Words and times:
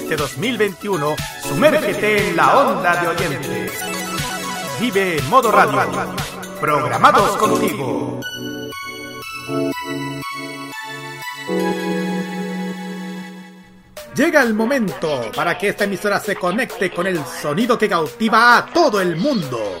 Este 0.00 0.16
2021, 0.16 1.14
sumérgete 1.46 2.30
en 2.30 2.36
la 2.36 2.58
onda 2.58 3.00
de 3.02 3.08
oyentes. 3.08 3.84
Vive 4.80 5.20
Modo 5.28 5.52
Radio. 5.52 5.78
Programados 6.58 7.36
contigo. 7.36 8.18
Llega 14.16 14.42
el 14.42 14.54
momento 14.54 15.30
para 15.36 15.56
que 15.58 15.68
esta 15.68 15.84
emisora 15.84 16.18
se 16.18 16.34
conecte 16.34 16.90
con 16.90 17.06
el 17.06 17.22
sonido 17.24 17.76
que 17.76 17.88
cautiva 17.88 18.56
a 18.56 18.66
todo 18.66 19.02
el 19.02 19.16
mundo. 19.16 19.80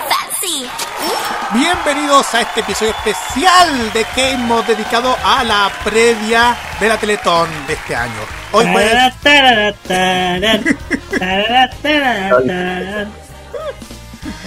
Bienvenidos 1.53 2.33
a 2.33 2.41
este 2.41 2.61
episodio 2.61 2.91
especial 2.91 3.91
de 3.93 4.03
K-Mod 4.05 4.63
dedicado 4.65 5.15
a 5.23 5.43
la 5.43 5.69
previa 5.83 6.55
de 6.79 6.87
la 6.87 6.97
Teletón 6.97 7.49
de 7.67 7.73
este 7.73 7.95
año. 7.95 8.13
Hoy 8.51 8.65
jueves... 8.71 9.13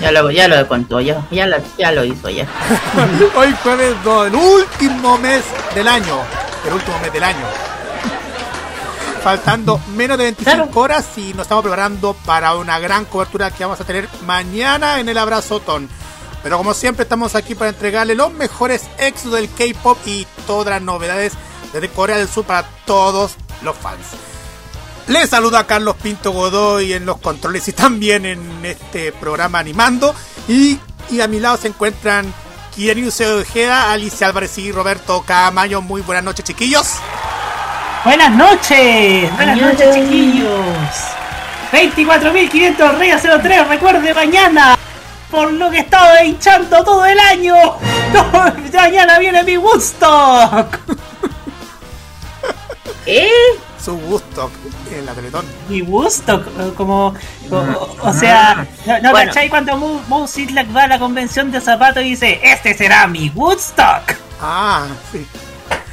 Ya 0.01 0.13
lo, 0.13 0.31
ya 0.31 0.49
lo 0.49 0.69
contó, 0.69 1.01
ya, 1.01 1.23
ya, 1.31 1.47
lo, 1.47 1.57
ya 1.79 1.91
lo 1.91 2.05
hizo 2.05 2.29
ya. 2.31 2.47
Hoy 3.37 3.55
jueves 3.63 3.95
2, 4.05 4.27
el 4.29 4.35
último 4.35 5.19
mes 5.19 5.43
del 5.75 5.89
año. 5.89 6.21
El 6.67 6.75
último 6.75 6.99
mes 7.01 7.13
del 7.13 7.25
año. 7.25 7.45
Faltando 9.23 9.81
menos 9.97 10.17
de 10.19 10.25
25 10.25 10.57
Claro. 10.57 10.71
horas 10.81 11.07
y 11.17 11.33
nos 11.35 11.43
estamos 11.43 11.63
preparando 11.63 12.15
para 12.25 12.55
una 12.55 12.79
gran 12.79 13.05
cobertura 13.07 13.51
que 13.51 13.65
vamos 13.65 13.81
a 13.81 13.85
tener 13.85 14.09
mañana 14.27 15.01
en 15.01 15.09
el 15.09 15.19
Abrazotón. 15.19 15.89
Pero 16.45 16.59
como 16.59 16.75
siempre 16.75 17.05
estamos 17.05 17.35
aquí 17.35 17.55
para 17.55 17.71
entregarle 17.71 18.15
los 18.15 18.31
mejores 18.33 18.83
éxitos 18.99 19.33
del 19.33 19.49
K-Pop 19.49 19.99
y 20.05 20.27
todas 20.47 20.75
las 20.75 20.83
novedades 20.83 21.33
desde 21.73 21.89
Corea 21.89 22.19
del 22.19 22.29
Sur 22.29 22.45
para 22.45 22.69
todos 22.85 23.37
los 23.63 23.75
fans. 23.75 24.07
Les 25.09 25.31
saluda 25.31 25.67
Carlos 25.67 25.97
Pinto 26.03 26.33
Godoy 26.33 26.93
en 26.93 27.07
los 27.07 27.19
controles 27.19 27.67
y 27.69 27.73
también 27.73 28.27
en 28.27 28.65
este 28.65 29.11
programa 29.13 29.59
animando. 29.59 30.15
Y, 30.47 30.79
y 31.11 31.23
a 31.23 31.29
mi 31.29 31.41
lado 31.41 31.57
se 31.57 31.69
encuentran 31.69 32.33
Kienius 32.75 33.23
Ojeda, 33.23 33.91
Alicia 33.91 34.27
Álvarez 34.27 34.59
y 34.59 34.71
Roberto 34.71 35.25
Camayo. 35.27 35.81
Muy 35.81 36.03
buenas 36.03 36.25
noches, 36.25 36.45
chiquillos. 36.45 36.97
Buenas 38.05 38.31
noches, 38.33 39.35
buenas 39.35 39.59
noches 39.59 39.95
chiquillos. 39.95 40.77
24.500 41.73 42.99
Reyes 42.99 43.23
03, 43.43 43.69
recuerde 43.69 44.13
mañana, 44.13 44.77
por 45.31 45.53
lo 45.53 45.71
que 45.71 45.79
he 45.79 45.81
estado 45.81 46.23
hinchando 46.25 46.85
todo 46.85 47.05
el 47.07 47.19
año. 47.19 47.55
No, 48.15 48.81
mañana 48.81 49.19
viene 49.19 49.43
mi 49.43 49.57
Woodstock. 49.57 50.79
¿Eh? 53.07 53.29
Su 53.83 53.97
gusto 53.99 54.51
en 54.91 55.07
la 55.07 55.13
Teletón. 55.13 55.45
Mi 55.69 55.83
Woodstock, 55.83 56.47
eh, 56.59 56.73
como, 56.77 57.15
como- 57.51 57.89
o 58.03 58.13
sea, 58.13 58.67
¿no, 58.87 59.01
no 59.01 59.11
Bueno. 59.11 59.31
cachai 59.31 59.49
cuando 59.51 59.77
Mo, 59.77 60.01
Mo 60.09 60.27
Sidlak 60.27 60.75
va 60.75 60.85
a 60.85 60.89
la 60.89 60.99
convención 60.99 61.51
de 61.51 61.61
zapatos 61.61 62.03
y 62.03 62.11
dice, 62.11 62.41
este 62.43 62.75
será 62.75 63.07
mi 63.07 63.31
Woodstock? 63.35 64.15
Ah, 64.41 64.87
sí. 65.13 65.27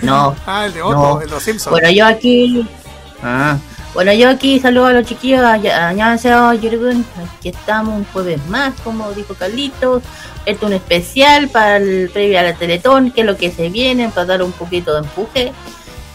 No. 0.02 0.36
Ah, 0.46 0.66
el 0.66 0.74
de 0.74 0.82
otro, 0.82 1.00
No. 1.00 1.22
el 1.22 1.28
de 1.28 1.34
los 1.36 1.44
Simpsons. 1.44 1.72
Bueno, 1.72 1.90
yo 1.90 2.06
aquí. 2.06 2.68
Ah. 3.24 3.58
Bueno, 3.94 4.14
yo 4.14 4.30
aquí 4.30 4.58
saludo 4.60 4.86
a 4.86 4.94
los 4.94 5.06
chiquillos, 5.06 5.44
añádense 5.44 6.30
Yerbun, 6.62 7.06
aquí 7.22 7.50
estamos 7.50 7.94
un 7.94 8.06
jueves 8.06 8.40
más, 8.48 8.74
como 8.86 9.12
dijo 9.12 9.34
Carlitos, 9.34 10.02
esto 10.46 10.66
es 10.66 10.70
un 10.70 10.74
especial 10.74 11.50
para 11.50 11.76
el 11.76 12.10
previo 12.10 12.40
a 12.40 12.44
la 12.44 12.54
Teletón, 12.54 13.12
que 13.12 13.22
es 13.22 13.28
lo 13.28 13.36
que 13.36 13.52
se 13.52 13.70
viene, 13.70 14.08
para 14.08 14.26
dar 14.28 14.44
un 14.44 14.54
poquito 14.54 14.94
de 14.94 15.00
empuje. 15.00 15.52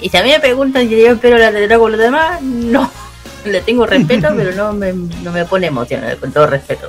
Y 0.01 0.09
si 0.09 0.17
a 0.17 0.23
mí 0.23 0.31
me 0.31 0.41
preguntan 0.41 0.89
si 0.89 0.99
yo 0.99 1.13
espero 1.13 1.37
la 1.37 1.53
Teletón 1.53 1.81
con 1.81 1.93
los 1.93 2.01
demás, 2.01 2.41
no, 2.41 2.91
le 3.45 3.61
tengo 3.61 3.85
respeto, 3.85 4.29
pero 4.35 4.53
no 4.53 4.73
me, 4.73 4.95
no 4.95 5.31
me 5.31 5.45
pone 5.45 5.67
emocional, 5.67 6.17
con 6.17 6.33
todo 6.33 6.47
respeto. 6.47 6.89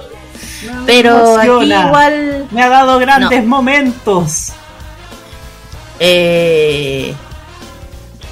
Pero 0.86 1.38
aquí 1.38 1.74
igual... 1.74 2.48
Me 2.50 2.64
ha 2.64 2.70
dado 2.70 2.98
grandes 2.98 3.46
momentos. 3.46 4.54
Eh, 6.00 7.14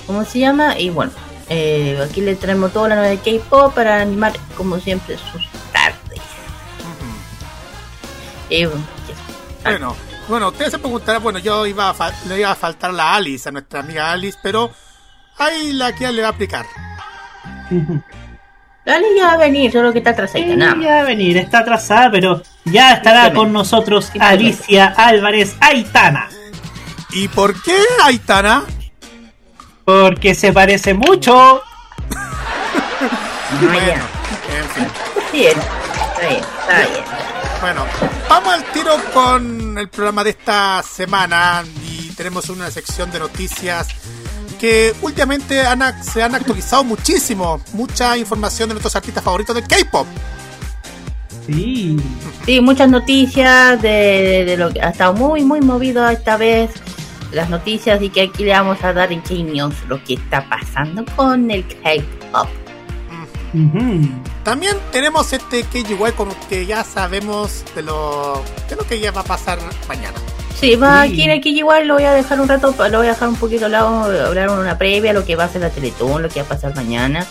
¿Cómo 0.08 0.24
se 0.24 0.40
llama? 0.40 0.80
Y 0.80 0.90
bueno 0.90 1.25
eh, 1.50 2.00
aquí 2.04 2.22
le 2.22 2.36
traemos 2.36 2.74
toda 2.74 2.90
la 2.90 2.96
nueva 2.96 3.10
de 3.10 3.18
K-pop 3.18 3.74
para 3.74 4.02
animar, 4.02 4.34
como 4.58 4.80
siempre, 4.80 5.18
sus 5.18 5.48
tardes. 5.72 6.22
Y 8.50 8.66
bueno. 8.66 8.86
Bueno, 9.64 9.96
bueno, 10.28 10.48
ustedes 10.50 10.72
se 10.72 10.80
preguntarán, 10.80 11.24
bueno, 11.24 11.40
yo 11.40 11.66
iba 11.66 11.90
a 11.90 12.12
le 12.28 12.40
iba 12.40 12.52
a 12.52 12.56
faltar 12.56 12.94
la 12.94 13.16
Alice, 13.16 13.48
a 13.50 13.52
nuestra 13.52 13.80
amiga 13.80 14.12
Alice, 14.12 14.38
pero 14.42 14.72
ahí 15.38 15.74
la 15.74 15.94
que 15.96 16.12
le 16.12 16.22
va 16.22 16.30
a 16.30 16.32
aplicar. 16.32 16.66
Dale, 18.86 19.08
ya 19.18 19.26
va 19.26 19.34
a 19.34 19.38
venir, 19.38 19.72
solo 19.72 19.92
que 19.92 19.98
está 19.98 20.12
atrasadita, 20.12 20.52
Sí, 20.52 20.58
nada 20.58 20.76
ya 20.80 20.90
va 20.90 21.00
a 21.00 21.04
venir, 21.06 21.38
está 21.38 21.60
atrasada, 21.60 22.12
pero 22.12 22.44
ya 22.66 22.94
estará 22.94 23.34
con 23.34 23.52
nosotros. 23.52 24.12
Alicia 24.20 24.94
Álvarez 24.96 25.56
Aitana. 25.60 26.30
¿Y 27.12 27.28
por 27.28 27.60
qué 27.64 27.76
Aitana? 28.04 28.64
Porque 29.86 30.36
se 30.36 30.52
parece 30.52 30.94
mucho. 30.94 31.62
Bueno, 33.62 33.80
ya. 33.80 33.94
en 34.58 34.70
fin. 34.70 34.88
Bien, 35.32 35.58
está 35.58 36.28
bien, 36.28 36.44
está 36.60 36.78
bien. 36.80 37.04
Bueno, 37.62 37.86
vamos 38.28 38.54
al 38.54 38.64
tiro 38.72 38.92
con 39.14 39.78
el 39.78 39.88
programa 39.88 40.24
de 40.24 40.32
esta 40.32 40.82
semana 40.84 41.64
y 41.88 42.10
tenemos 42.16 42.50
una 42.50 42.70
sección 42.72 43.12
de 43.12 43.20
noticias 43.20 43.88
que 44.60 44.94
últimamente 45.02 45.62
han 45.62 45.80
ac- 45.82 46.02
se 46.02 46.22
han 46.24 46.36
actualizado 46.36 46.84
muchísimo, 46.84 47.62
mucha 47.74 48.18
información 48.18 48.70
de 48.70 48.74
nuestros 48.76 48.96
artistas 48.96 49.24
favoritos 49.24 49.56
del 49.56 49.68
K-pop. 49.68 50.08
Sí. 51.46 51.96
Sí, 52.46 52.60
muchas 52.60 52.90
noticias 52.90 53.82
de, 53.82 54.44
de 54.46 54.58
lo 54.58 54.74
que 54.74 54.82
ha 54.82 54.90
estado 54.90 55.14
muy, 55.14 55.44
muy 55.46 55.62
movido 55.62 56.10
esta 56.10 56.36
vez. 56.36 56.72
Las 57.36 57.50
noticias 57.50 58.02
y 58.02 58.10
que 58.10 58.22
aquí 58.24 58.46
le 58.46 58.52
vamos 58.52 58.82
a 58.84 58.94
dar 58.94 59.12
en 59.12 59.20
K-News 59.20 59.76
lo 59.90 60.02
que 60.04 60.14
está 60.14 60.48
pasando 60.48 61.04
con 61.18 61.52
el 61.52 61.66
K-pop. 61.68 62.48
También 64.44 64.76
tenemos 64.92 65.32
este 65.34 65.64
KGY 65.64 66.12
con 66.16 66.30
que 66.50 66.66
ya 66.66 66.84
sabemos 66.84 67.64
de 67.76 67.82
lo, 67.84 68.42
de 68.70 68.76
lo 68.76 68.86
que 68.88 69.00
ya 69.00 69.12
va 69.12 69.22
a 69.22 69.24
pasar 69.24 69.60
mañana. 69.88 70.18
Sí, 70.60 70.76
va 70.76 71.04
Sí. 71.06 71.12
aquí 71.14 71.24
en 71.24 71.32
el 71.32 71.42
que 71.42 71.50
igual 71.50 71.88
lo 71.88 71.96
voy 71.96 72.04
a 72.04 72.14
dejar 72.14 72.40
un 72.40 72.48
rato, 72.48 72.74
lo 72.90 72.98
voy 73.00 73.08
a 73.08 73.12
dejar 73.12 73.28
un 73.28 73.36
poquito 73.36 73.66
al 73.66 73.74
lado, 73.74 74.04
hablar 74.26 74.50
una 74.50 74.78
previa, 74.78 75.12
lo 75.14 75.26
que 75.26 75.36
va 75.36 75.46
a 75.46 75.50
ser 75.50 75.62
la 75.62 75.70
Teletón, 75.70 76.22
lo 76.22 76.30
que 76.30 76.40
va 76.42 76.46
a 76.46 76.50
pasar 76.50 76.74
mañana 76.76 77.26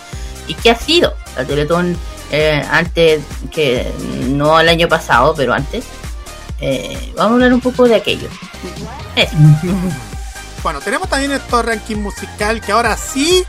y 0.47 0.55
qué 0.55 0.71
ha 0.71 0.77
sido 0.77 1.15
la 1.37 1.45
Teletón 1.45 1.97
eh, 2.31 2.63
antes, 2.71 3.23
que 3.51 3.91
no 4.29 4.61
el 4.61 4.69
año 4.69 4.89
pasado, 4.89 5.35
pero 5.37 5.53
antes. 5.55 5.85
Eh, 6.67 7.13
vamos 7.17 7.33
a 7.33 7.35
hablar 7.35 7.53
un 7.55 7.61
poco 7.61 7.87
de 7.87 7.95
aquello. 7.97 8.29
Eso. 9.17 9.37
Bueno, 10.63 10.81
tenemos 10.81 11.11
también 11.11 11.31
este 11.33 11.63
ranking 11.63 11.97
musical 11.97 12.59
que 12.63 12.73
ahora 12.73 12.97
sí 12.97 13.45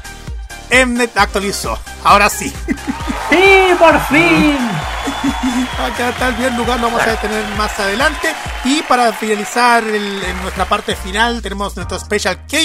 Mnet 0.70 1.16
actualizó. 1.18 1.80
Ahora 2.04 2.30
sí. 2.30 2.52
Sí, 3.30 3.74
por 3.80 4.00
fin. 4.08 4.58
Acá 5.80 6.10
está 6.10 6.28
el 6.28 6.36
bien 6.36 6.56
lugar, 6.58 6.80
lo 6.80 6.88
vamos 6.88 7.02
a 7.02 7.16
tener 7.22 7.44
más 7.58 7.78
adelante. 7.80 8.34
Y 8.66 8.82
para 8.84 9.12
finalizar 9.14 9.84
el- 9.84 10.24
en 10.24 10.42
nuestra 10.44 10.66
parte 10.66 10.96
final, 10.96 11.42
tenemos 11.42 11.76
nuestro 11.76 11.98
Special 12.00 12.38
K, 12.48 12.58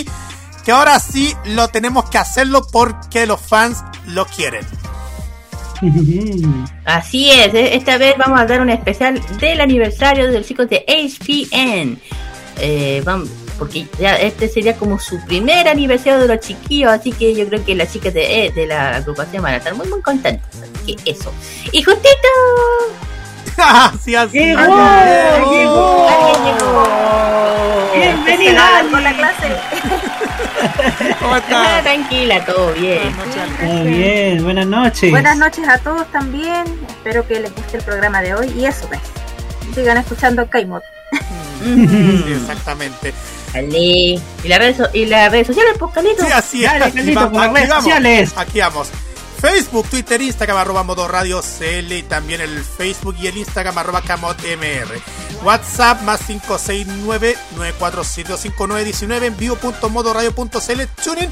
que 0.64 0.72
ahora 0.72 0.98
sí 1.00 1.34
lo 1.44 1.68
tenemos 1.68 2.10
que 2.10 2.18
hacerlo 2.18 2.66
porque 2.70 3.24
los 3.26 3.40
fans 3.40 3.82
lo 4.06 4.26
quieren. 4.26 4.66
Así 6.84 7.30
es, 7.30 7.54
eh, 7.54 7.74
esta 7.74 7.98
vez 7.98 8.16
vamos 8.18 8.40
a 8.40 8.46
dar 8.46 8.60
un 8.60 8.70
especial 8.70 9.20
del 9.38 9.60
aniversario 9.60 10.26
de 10.26 10.38
los 10.38 10.46
chicos 10.46 10.68
de 10.68 10.84
HPN. 10.86 11.98
Eh, 12.58 13.02
vamos, 13.04 13.30
porque 13.58 13.86
ya 13.98 14.16
este 14.16 14.48
sería 14.48 14.76
como 14.76 14.98
su 14.98 15.18
primer 15.24 15.68
aniversario 15.68 16.18
de 16.18 16.28
los 16.28 16.40
chiquillos, 16.40 16.92
así 16.92 17.12
que 17.12 17.34
yo 17.34 17.48
creo 17.48 17.64
que 17.64 17.74
las 17.74 17.92
chicas 17.92 18.12
de, 18.12 18.46
eh, 18.46 18.52
de 18.52 18.66
la 18.66 18.96
agrupación 18.96 19.42
van 19.42 19.54
a 19.54 19.56
estar 19.58 19.74
muy 19.74 19.88
muy 19.88 20.02
contentas. 20.02 20.48
Así 20.82 20.96
que 20.96 21.10
eso. 21.12 21.32
Y 21.72 21.82
justito, 21.82 22.28
así, 23.56 24.14
así. 24.14 24.38
¡Llegó! 24.38 24.60
Llegó. 25.50 26.06
¡Llegó! 26.44 26.88
¡Bienvenida 27.94 28.24
¡Bienvenida! 28.24 28.84
por 28.90 29.02
la 29.02 29.16
clase! 29.16 30.10
¿Cómo 31.20 31.36
estás? 31.38 31.82
Tranquila, 31.82 32.44
todo 32.44 32.72
bien. 32.74 33.14
Muy 33.62 33.90
bien, 33.92 34.44
buenas 34.44 34.66
noches. 34.66 35.10
Buenas 35.10 35.36
noches 35.36 35.68
a 35.68 35.78
todos 35.78 36.06
también. 36.12 36.64
Espero 36.88 37.26
que 37.26 37.40
les 37.40 37.54
guste 37.54 37.78
el 37.78 37.82
programa 37.82 38.20
de 38.22 38.34
hoy. 38.34 38.52
Y 38.56 38.64
eso, 38.66 38.86
pues. 38.88 39.00
Sigan 39.74 39.96
escuchando 39.98 40.48
Kaimot. 40.48 40.82
Sí, 41.62 42.24
exactamente. 42.40 43.12
Dale. 43.52 43.68
¿Y 44.44 44.48
las 44.48 44.58
redes, 44.58 44.76
so- 44.76 44.88
y 44.92 45.06
las 45.06 45.30
redes 45.30 45.46
sociales, 45.48 45.74
pues, 45.78 45.92
Calito? 45.92 46.24
Sí, 46.24 46.32
así 46.32 46.64
es. 46.64 46.70
Dale, 46.70 47.12
por 47.14 47.52
redes 47.52 47.68
sociales. 47.70 48.32
Aquí 48.36 48.60
vamos. 48.60 48.90
Facebook, 49.40 49.88
Twitter, 49.88 50.20
Instagram, 50.20 50.58
arroba 50.58 50.82
Modo 50.82 51.08
Radio 51.08 51.40
CL 51.40 51.92
y 51.92 52.02
también 52.02 52.42
el 52.42 52.62
Facebook 52.62 53.16
y 53.18 53.26
el 53.26 53.38
Instagram, 53.38 53.78
arroba 53.78 54.02
CamotMR. 54.02 55.00
WhatsApp 55.42 56.02
más 56.02 56.28
569-947-5919 56.28 59.24
en 59.24 59.34
vivo.modoradio.cl 59.38 60.82
Tuning 61.02 61.30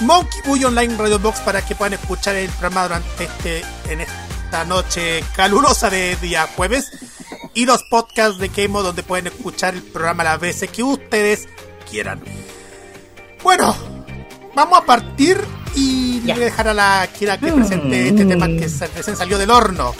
Monkey 0.00 0.40
Bull 0.46 0.64
Online 0.64 0.96
Radio 0.96 1.18
Box 1.18 1.40
para 1.40 1.66
que 1.66 1.74
puedan 1.74 1.94
escuchar 1.94 2.36
el 2.36 2.48
programa 2.50 2.84
durante 2.84 3.24
este 3.24 3.64
en 3.88 4.00
esta 4.00 4.64
noche 4.64 5.24
calurosa 5.34 5.90
de 5.90 6.14
día 6.16 6.48
jueves 6.56 6.92
y 7.54 7.66
los 7.66 7.82
podcasts 7.90 8.38
de 8.38 8.48
Keimo 8.48 8.82
donde 8.82 9.02
pueden 9.02 9.26
escuchar 9.26 9.74
el 9.74 9.82
programa 9.82 10.24
las 10.24 10.38
veces 10.38 10.70
que 10.70 10.84
ustedes 10.84 11.48
quieran. 11.90 12.22
Bueno, 13.42 13.76
vamos 14.54 14.78
a 14.78 14.86
partir 14.86 15.44
y 15.74 15.99
Ya. 16.24 16.34
voy 16.34 16.42
a 16.42 16.46
dejar 16.46 16.68
a 16.68 16.74
la 16.74 17.08
Kira 17.18 17.38
que 17.38 17.50
Mm. 17.50 17.54
presente 17.54 18.08
este 18.08 18.24
tema 18.24 18.46
que 18.46 18.68
recién 18.94 19.16
salió 19.16 19.38
del 19.38 19.50
horno. 19.50 19.94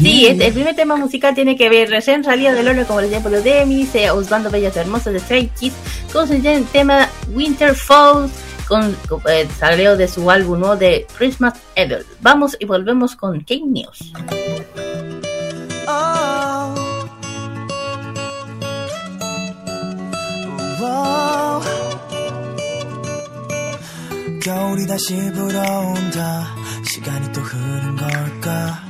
Sí, 0.00 0.26
este- 0.28 0.46
el 0.46 0.52
primer 0.52 0.76
tema 0.76 0.94
musical 0.96 1.34
tiene 1.34 1.56
que 1.56 1.68
ver 1.68 1.90
recién 1.90 2.22
salida 2.22 2.52
del 2.54 2.68
horno 2.68 2.86
como 2.86 3.00
el 3.00 3.08
tiempo 3.08 3.28
de 3.30 3.42
Demi, 3.42 3.84
se 3.84 4.10
Osvaldo 4.10 4.48
Bellas 4.48 4.76
Hermosas 4.76 5.12
de 5.12 5.18
Stray 5.20 5.48
Kids, 5.58 5.74
con 6.12 6.28
su 6.28 6.40
tema 6.72 7.08
Winter 7.32 7.74
Falls, 7.74 8.30
con, 8.68 8.94
con- 9.08 9.20
eh, 9.28 9.48
salió 9.58 9.96
de 9.96 10.06
su 10.06 10.30
álbum 10.30 10.60
nuevo 10.60 10.76
de 10.76 11.04
Christmas 11.18 11.54
Evil. 11.74 12.06
Vamos 12.20 12.56
y 12.60 12.64
volvemos 12.64 13.16
con 13.16 13.40
King 13.42 13.72
News. 13.72 14.12
Oh. 15.88 16.74
Wow. 20.78 21.81
겨울이 24.42 24.88
다시 24.88 25.14
불어온다. 25.32 26.56
시간이 26.84 27.30
또 27.32 27.40
흐른 27.42 27.96
걸까? 27.96 28.82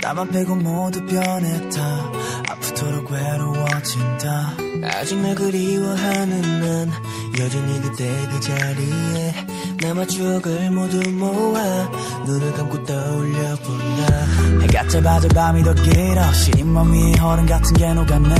나만 0.00 0.30
빼고 0.30 0.54
모두 0.54 1.04
변했다. 1.04 2.12
아프도록 2.48 3.10
외로워진다. 3.10 4.52
아직 4.84 5.18
날 5.18 5.34
그리워하는 5.34 6.40
난 6.60 6.92
여전히 7.40 7.80
그때 7.80 8.08
그 8.30 8.40
자리에. 8.40 9.46
남아 9.82 10.06
추억을 10.06 10.70
모두 10.70 11.00
모아 11.10 11.60
눈을 12.26 12.52
감고 12.52 12.84
떠올려 12.84 13.56
본다. 13.56 14.26
해가 14.62 14.88
짧아져 14.88 15.28
밤이 15.28 15.64
더 15.64 15.74
길어. 15.74 16.32
시린 16.32 16.68
맘 16.68 16.92
위에 16.92 17.18
얼음 17.20 17.46
같은 17.46 17.72
게 17.74 17.92
녹았네. 17.92 18.36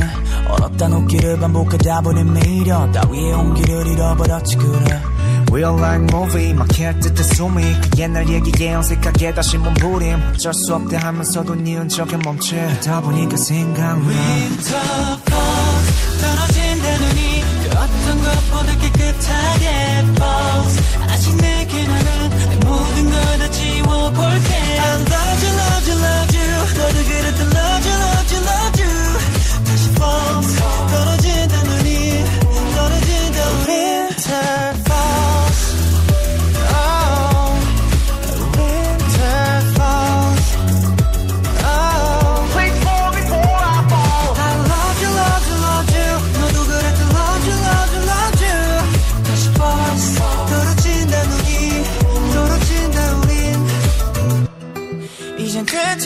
얼었다 0.48 0.86
녹기를 0.86 1.40
반복하다 1.40 2.00
보니 2.02 2.22
미련 2.24 2.92
따위의 2.92 3.32
온기를 3.32 3.86
잃어버렸지 3.88 4.56
그래 4.56 5.02
Real 5.50 5.76
life 5.78 6.06
movie 6.12 6.54
막힐 6.54 6.98
듯한 7.00 7.24
숨이. 7.24 7.62
그 7.80 7.98
옛날 7.98 8.28
얘기에 8.28 8.74
어색하게 8.74 9.34
다시 9.34 9.58
몸부림. 9.58 10.32
어쩔 10.34 10.54
수 10.54 10.74
없대 10.74 10.96
하면서도 10.96 11.54
니은 11.56 11.88
적에 11.88 12.16
멈추다 12.18 13.00
보니까 13.00 13.36
생각나. 13.36 14.08
Winter 14.08 15.18
falls 15.26 16.20
떨어진다 16.20 16.98
눈이 16.98 17.44
그 17.62 17.70
어떤 17.78 18.22
것보다 18.22 18.76
깨끗하게 18.78 19.66
falls. 20.14 20.82
아직 21.08 21.36
내게 21.36 21.82
내 21.82 22.56
모든 22.64 23.10
걸 23.10 23.38
다 23.40 23.50
지워볼게 23.50 24.54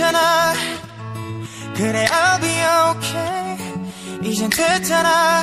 괜찮아. 0.05 0.53
그래 1.77 2.07
I'll 2.07 2.41
be 2.41 2.51
okay. 2.91 3.57
이젠 4.23 4.51
괜찮아. 4.51 5.43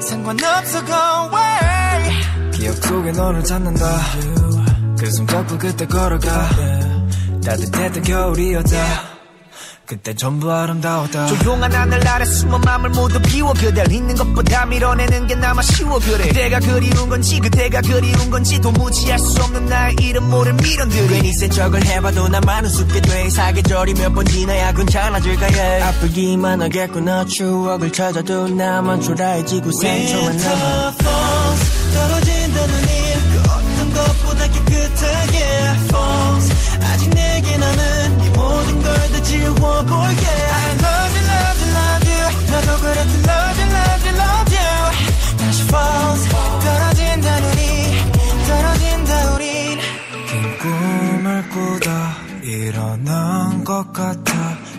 상관없어 0.00 0.84
go 0.84 0.94
away. 0.94 2.50
기억 2.52 2.74
속에 2.76 3.12
너를 3.12 3.44
찾는다. 3.44 4.00
그 4.98 5.10
손잡고 5.10 5.58
그때 5.58 5.86
걸어가. 5.86 6.48
따뜻했던 7.44 8.02
겨울이었다 8.02 9.15
그때 9.86 10.14
전부 10.14 10.52
아름다웠다. 10.52 11.26
조용한 11.26 11.72
하늘 11.72 12.06
아래 12.08 12.24
숨은 12.24 12.60
맘을 12.60 12.90
모두 12.90 13.20
비워 13.22 13.52
그댈. 13.52 13.90
잊는 13.92 14.16
것보다 14.16 14.66
밀어내는 14.66 15.26
게 15.28 15.34
나만 15.36 15.62
쉬워 15.62 15.98
그래. 16.00 16.26
그대가 16.28 16.58
그리운 16.58 17.08
건지 17.08 17.38
그대가 17.38 17.80
그리운 17.80 18.30
건지 18.30 18.60
도무지 18.60 19.12
알 19.12 19.18
수 19.18 19.40
없는 19.44 19.66
나의 19.66 19.96
이름 20.00 20.28
모를 20.28 20.52
미련들이 20.54 21.06
괜히 21.08 21.32
센 21.32 21.48
척을 21.50 21.84
해봐도 21.86 22.28
나만 22.28 22.64
우습게 22.66 23.00
돼. 23.00 23.30
사계절이 23.30 23.94
몇 23.94 24.12
번 24.16 24.24
지나야 24.26 24.72
괜찮아질까 24.72 25.46
해 25.46 25.82
아프기만 25.82 26.62
하겠구나. 26.62 27.24
추억을 27.26 27.92
찾아도 27.92 28.48
나만 28.48 29.00
초라해지고 29.02 29.70
상처만 29.72 30.36
남아. 30.36 30.94
떨어진다 31.94 32.66
눈이. 32.66 32.86
그 33.32 33.40
어떤 33.50 33.92
것보다 33.94 34.48
깨끗하게 34.48 35.38
falls. 35.88 36.52
아직 36.82 37.10
내게 37.10 37.56
나는 37.56 38.05
다 39.16 39.22
지워볼게. 39.22 40.26
I 40.26 40.72
love 40.76 41.16
you 41.16 41.24
love 41.26 41.60
you 41.62 41.70
love 41.72 42.04
you. 42.12 42.24
나도 42.50 42.68
그랬던 42.80 43.14
love 43.24 43.62
you 43.62 43.68
love 43.72 44.02
you 44.04 44.14
love 44.20 44.50
you. 44.56 45.36
다시 45.38 45.62
falls 45.62 46.28
떨어진다 46.60 47.40
눈이 47.40 47.62
떨어진다 48.46 49.34
우린 49.34 49.78
긴 50.28 50.58
꿈을 50.58 51.48
꾸다 51.48 52.16
일어난 52.42 53.64
것 53.64 53.92
같아. 53.92 54.34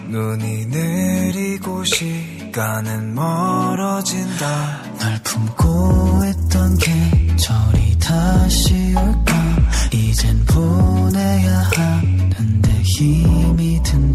눈이 0.10 0.67
내리고 0.67 1.84
시간은 1.84 3.15
멀어진다. 3.15 4.82
널 5.00 5.20
품고 5.24 6.22
있던 6.25 6.77
계절이 6.77 8.00
다시 8.00 8.94
올까? 8.96 9.34
이젠 9.91 10.46
보내야 10.46 11.70
하는데 11.75 12.72
힘이 12.84 13.82
든 13.84 14.07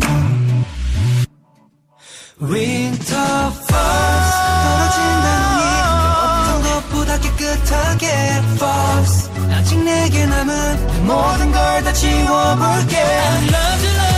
모든 11.04 11.52
걸 11.52 11.82
다 11.84 11.92
지워볼게. 11.92 12.96
I 12.96 13.48
love 13.48 13.84
you 13.84 14.11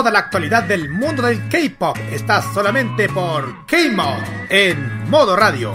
Toda 0.00 0.12
la 0.12 0.20
actualidad 0.20 0.62
del 0.62 0.88
mundo 0.88 1.24
del 1.24 1.46
K-pop 1.50 1.94
está 2.10 2.40
solamente 2.54 3.06
por 3.10 3.66
K-Mod 3.66 4.22
en 4.48 5.10
modo 5.10 5.36
radio. 5.36 5.74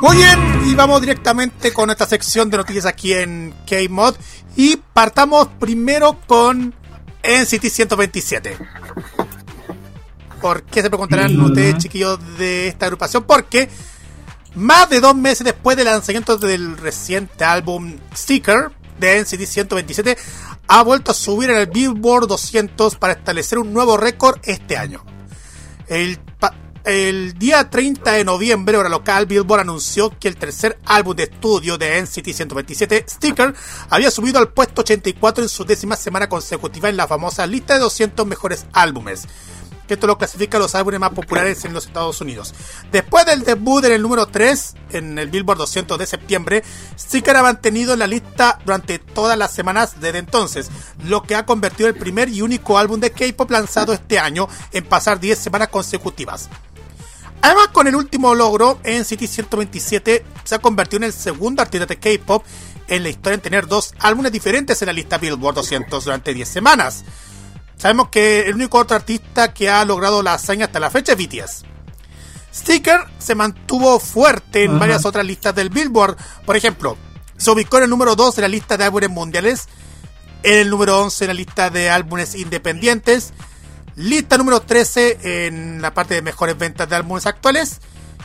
Muy 0.00 0.16
bien, 0.16 0.62
y 0.66 0.74
vamos 0.74 1.00
directamente 1.00 1.72
con 1.72 1.90
esta 1.90 2.06
sección 2.06 2.50
de 2.50 2.56
noticias 2.56 2.86
aquí 2.86 3.12
en 3.12 3.54
K-Mod. 3.68 4.16
Y 4.56 4.78
partamos 4.92 5.46
primero 5.60 6.18
con 6.26 6.74
NCT 7.22 7.66
127. 7.66 8.58
¿Por 10.40 10.64
qué 10.64 10.82
se 10.82 10.90
preguntarán 10.90 11.40
ustedes, 11.40 11.78
chiquillos, 11.78 12.18
de 12.36 12.66
esta 12.66 12.86
agrupación? 12.86 13.22
Porque 13.22 13.68
más 14.56 14.90
de 14.90 14.98
dos 14.98 15.14
meses 15.14 15.44
después 15.44 15.76
del 15.76 15.86
lanzamiento 15.86 16.36
del 16.36 16.76
reciente 16.76 17.44
álbum 17.44 17.96
Sticker 18.12 18.72
de 18.98 19.20
NCT 19.22 19.46
127, 19.46 20.18
ha 20.72 20.84
vuelto 20.84 21.10
a 21.10 21.14
subir 21.14 21.50
en 21.50 21.56
el 21.56 21.66
Billboard 21.66 22.28
200 22.28 22.94
para 22.94 23.14
establecer 23.14 23.58
un 23.58 23.72
nuevo 23.72 23.96
récord 23.96 24.38
este 24.44 24.76
año. 24.76 25.04
El, 25.88 26.20
día 27.38 27.68
30 27.68 28.12
de 28.12 28.24
noviembre, 28.24 28.76
hora 28.76 28.88
local, 28.88 29.26
Billboard 29.26 29.62
anunció 29.62 30.16
que 30.16 30.28
el 30.28 30.36
tercer 30.36 30.78
álbum 30.84 31.16
de 31.16 31.24
estudio 31.24 31.76
de 31.76 32.00
NCT 32.00 32.32
127, 32.32 33.04
Sticker, 33.08 33.52
había 33.88 34.12
subido 34.12 34.38
al 34.38 34.52
puesto 34.52 34.82
84 34.82 35.42
en 35.42 35.48
su 35.48 35.64
décima 35.64 35.96
semana 35.96 36.28
consecutiva 36.28 36.88
en 36.88 36.96
la 36.96 37.08
famosa 37.08 37.48
lista 37.48 37.74
de 37.74 37.80
200 37.80 38.24
mejores 38.24 38.66
álbumes. 38.72 39.26
Que 39.90 39.94
esto 39.94 40.06
lo 40.06 40.18
clasifica 40.18 40.56
a 40.56 40.60
los 40.60 40.76
álbumes 40.76 41.00
más 41.00 41.10
populares 41.10 41.64
en 41.64 41.74
los 41.74 41.84
Estados 41.84 42.20
Unidos. 42.20 42.54
Después 42.92 43.26
del 43.26 43.42
debut 43.42 43.84
en 43.84 43.90
el 43.90 44.02
número 44.02 44.24
3 44.24 44.74
en 44.90 45.18
el 45.18 45.30
Billboard 45.30 45.58
200 45.58 45.98
de 45.98 46.06
septiembre, 46.06 46.62
Sticker 46.96 47.36
ha 47.36 47.42
mantenido 47.42 47.94
en 47.94 47.98
la 47.98 48.06
lista 48.06 48.60
durante 48.64 49.00
todas 49.00 49.36
las 49.36 49.52
semanas 49.52 50.00
desde 50.00 50.18
entonces, 50.18 50.70
lo 51.08 51.24
que 51.24 51.34
ha 51.34 51.44
convertido 51.44 51.88
el 51.88 51.96
primer 51.96 52.28
y 52.28 52.40
único 52.40 52.78
álbum 52.78 53.00
de 53.00 53.10
K-pop 53.10 53.50
lanzado 53.50 53.92
este 53.92 54.20
año 54.20 54.46
en 54.70 54.84
pasar 54.84 55.18
10 55.18 55.36
semanas 55.36 55.70
consecutivas. 55.70 56.48
Además, 57.42 57.70
con 57.72 57.88
el 57.88 57.96
último 57.96 58.32
logro, 58.36 58.78
NCT 58.84 59.26
127 59.26 60.24
se 60.44 60.54
ha 60.54 60.60
convertido 60.60 60.98
en 60.98 61.04
el 61.04 61.12
segundo 61.12 61.62
artista 61.62 61.86
de 61.86 61.98
K-pop 61.98 62.44
en 62.86 63.02
la 63.02 63.08
historia 63.08 63.34
en 63.34 63.40
tener 63.40 63.66
dos 63.66 63.92
álbumes 63.98 64.30
diferentes 64.30 64.80
en 64.82 64.86
la 64.86 64.92
lista 64.92 65.18
Billboard 65.18 65.56
200 65.56 66.04
durante 66.04 66.32
10 66.32 66.48
semanas. 66.48 67.04
Sabemos 67.80 68.10
que 68.10 68.40
el 68.40 68.56
único 68.56 68.76
otro 68.76 68.94
artista 68.94 69.54
que 69.54 69.70
ha 69.70 69.82
logrado 69.86 70.22
la 70.22 70.34
hazaña 70.34 70.66
hasta 70.66 70.78
la 70.78 70.90
fecha 70.90 71.12
es 71.12 71.18
BTS. 71.18 71.64
Sticker 72.52 73.00
se 73.18 73.34
mantuvo 73.34 73.98
fuerte 73.98 74.64
en 74.64 74.78
varias 74.78 75.06
otras 75.06 75.24
listas 75.24 75.54
del 75.54 75.70
Billboard. 75.70 76.18
Por 76.44 76.58
ejemplo, 76.58 76.98
se 77.38 77.50
ubicó 77.50 77.78
en 77.78 77.84
el 77.84 77.90
número 77.90 78.16
2 78.16 78.36
de 78.36 78.42
la 78.42 78.48
lista 78.48 78.76
de 78.76 78.84
álbumes 78.84 79.08
mundiales, 79.08 79.66
en 80.42 80.58
el 80.58 80.68
número 80.68 81.00
11 81.00 81.24
en 81.24 81.28
la 81.28 81.34
lista 81.34 81.70
de 81.70 81.88
álbumes 81.88 82.34
independientes, 82.34 83.32
lista 83.96 84.36
número 84.36 84.60
13 84.60 85.46
en 85.46 85.80
la 85.80 85.94
parte 85.94 86.12
de 86.12 86.20
mejores 86.20 86.58
ventas 86.58 86.86
de 86.86 86.96
álbumes 86.96 87.24
actuales 87.24 87.80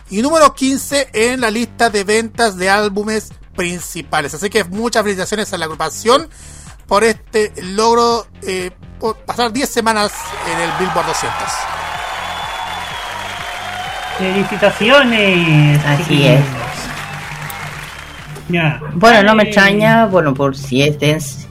y 0.10 0.22
número 0.22 0.54
15 0.54 1.12
en 1.14 1.40
la 1.40 1.50
lista 1.50 1.90
de 1.90 2.04
ventas 2.04 2.58
de 2.58 2.70
álbumes 2.70 3.32
principales. 3.56 4.34
Así 4.34 4.50
que 4.50 4.66
muchas 4.66 5.04
felicitaciones 5.04 5.54
a 5.54 5.58
la 5.58 5.64
agrupación 5.64 6.30
por 6.88 7.04
este 7.04 7.52
logro, 7.62 8.28
eh, 8.44 8.72
por 9.00 9.18
pasar 9.18 9.52
10 9.52 9.70
semanas 9.70 10.14
en 10.54 10.62
el 10.62 10.70
Billboard 10.80 11.08
200. 11.08 11.38
Felicitaciones. 14.18 15.86
Así 15.86 16.28
es. 16.28 16.42
Bueno, 18.94 19.24
no 19.24 19.36
me 19.36 19.44
Eh, 19.44 19.48
extraña, 19.48 20.06
bueno, 20.06 20.34
por 20.34 20.56
si 20.56 20.82
es 20.84 21.00
dance. 21.00 21.48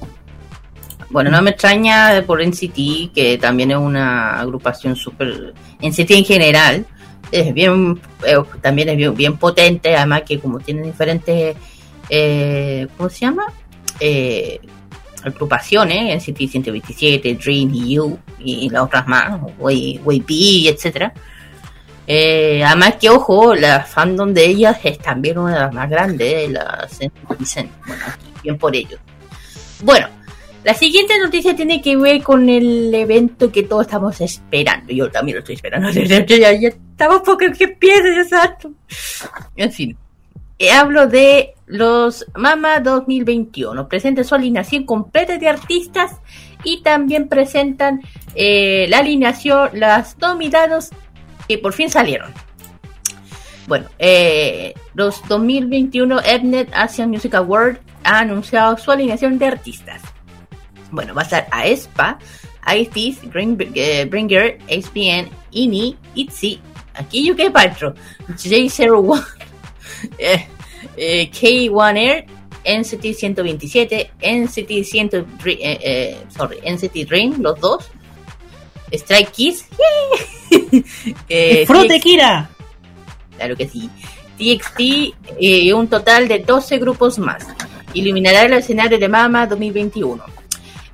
Bueno, 1.11 1.31
no 1.31 1.43
me 1.43 1.51
extraña 1.51 2.23
por 2.27 2.41
NCT, 2.41 3.13
que 3.15 3.39
también 3.41 3.71
es 3.71 3.77
una 3.77 4.41
agrupación 4.41 4.97
súper. 4.97 5.55
NCT 5.81 6.11
en 6.13 6.25
general 6.25 6.87
es 7.31 7.53
bien, 7.53 8.01
eh, 8.25 8.37
también 8.61 8.89
es 8.89 8.97
bien, 8.97 9.15
bien 9.15 9.37
potente, 9.37 9.97
además 9.97 10.23
que 10.23 10.39
como 10.39 10.61
tienen 10.61 10.85
diferentes, 10.85 11.57
eh, 12.09 12.87
¿cómo 12.97 13.09
se 13.09 13.19
llama? 13.21 13.47
Eh, 14.01 14.61
agrupaciones, 15.25 16.17
NCT 16.17 16.51
127, 16.51 17.35
Dream, 17.35 17.73
You 17.73 18.19
y 18.39 18.69
las 18.71 18.83
otras 18.83 19.07
más, 19.07 19.41
B, 19.59 20.69
etcétera. 20.69 21.13
Eh, 22.07 22.63
además 22.65 22.97
que, 23.01 23.09
ojo, 23.09 23.55
la 23.55 23.81
fandom 23.81 24.35
de 24.35 24.45
ellas 24.45 24.79
es 24.85 24.99
también 24.99 25.39
una 25.39 25.55
de 25.55 25.61
las 25.61 25.73
más 25.73 25.89
grandes, 25.89 26.51
las 26.51 26.99
dicen, 27.39 27.71
bueno, 27.87 28.05
bien 28.43 28.59
por 28.59 28.77
ello. 28.77 28.99
Bueno, 29.83 30.09
la 30.65 30.75
siguiente 30.75 31.19
noticia 31.19 31.55
tiene 31.55 31.81
que 31.81 31.97
ver 31.97 32.23
con 32.23 32.49
el 32.49 32.95
evento 32.95 33.53
que 33.53 33.65
todos 33.65 33.87
estamos 33.87 34.21
esperando. 34.21 34.93
Yo 34.93 35.11
también 35.11 35.37
lo 35.37 35.41
estoy 35.41 35.57
esperando. 35.57 35.91
Ya, 35.95 36.51
estamos 36.51 37.23
porque 37.25 37.53
que 37.53 37.77
exacto. 38.21 38.73
En 39.57 39.73
fin. 39.73 39.97
Eh, 40.59 40.71
hablo 40.71 41.07
de 41.07 41.54
los 41.67 42.27
Mama 42.35 42.81
2021. 42.81 43.89
Presentan 43.89 44.25
su 44.25 44.35
alineación 44.35 44.85
completa 44.85 45.39
de 45.39 45.49
artistas 45.49 46.13
y 46.63 46.83
también 46.83 47.29
presentan 47.29 48.01
eh, 48.35 48.87
la 48.89 48.99
alineación, 48.99 49.71
las 49.75 50.19
nominados 50.19 50.91
que 51.49 51.59
por 51.59 51.73
fin 51.73 51.91
salieron. 51.91 52.33
Bueno, 53.67 53.89
eh, 53.99 54.75
los 54.95 55.27
2021 55.29 56.21
Mnet 56.43 56.71
Asian 56.75 57.11
Music 57.11 57.35
Award 57.35 57.79
ha 58.05 58.19
anunciado 58.21 58.77
su 58.77 58.91
alineación 58.91 59.39
de 59.39 59.47
artistas. 59.47 60.03
Bueno, 60.91 61.15
va 61.15 61.23
a 61.23 61.25
estar 61.25 61.47
aespa, 61.51 62.19
ITZY, 62.67 63.19
Green, 63.33 63.57
eh, 63.75 64.07
Bringer, 64.09 64.59
HBN, 64.69 65.31
INI, 65.51 65.97
ITZY, 66.15 66.61
UK 67.31 67.53
Patro, 67.53 67.95
J01, 68.29 69.25
eh, 70.19 70.47
eh, 70.97 71.31
K1 71.31 71.97
Air, 71.97 72.27
NCT 72.65 73.13
127, 73.15 74.11
NCT 74.23 74.85
100, 74.85 75.11
eh, 75.15 75.25
eh, 75.61 76.17
sorry, 76.29 76.59
NCT 76.65 77.07
Dream, 77.09 77.41
los 77.43 77.59
dos, 77.61 77.91
Strike 78.93 79.31
Kids, 79.31 79.67
eh, 81.29 81.65
¡Frute, 81.67 81.89
TXT, 81.89 82.03
Kira! 82.03 82.51
Claro 83.37 83.57
que 83.57 83.69
sí. 83.69 83.91
TXT 84.39 84.81
y 85.41 85.73
un 85.73 85.89
total 85.89 86.27
de 86.29 86.41
12 86.41 86.79
grupos 86.79 87.19
más. 87.19 87.47
Iluminará 87.93 88.43
el 88.43 88.53
escenario 88.55 88.99
de 88.99 89.09
Mama 89.09 89.47
2021. 89.47 90.25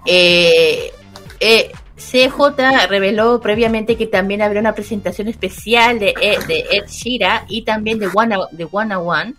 Eh, 0.07 0.93
eh, 1.41 1.71
CJ 1.97 2.87
reveló 2.89 3.41
previamente 3.41 3.97
que 3.97 4.07
también 4.07 4.43
habrá 4.43 4.61
una 4.61 4.75
presentación 4.75 5.29
especial 5.29 5.99
de, 5.99 6.15
Ed- 6.21 6.47
de 6.47 6.61
Ed 6.71 6.87
Sheeran 6.89 7.45
y 7.49 7.63
también 7.63 7.99
de 7.99 8.09
One, 8.13 8.37
de 8.53 8.67
One 8.71 8.97
One. 8.97 9.35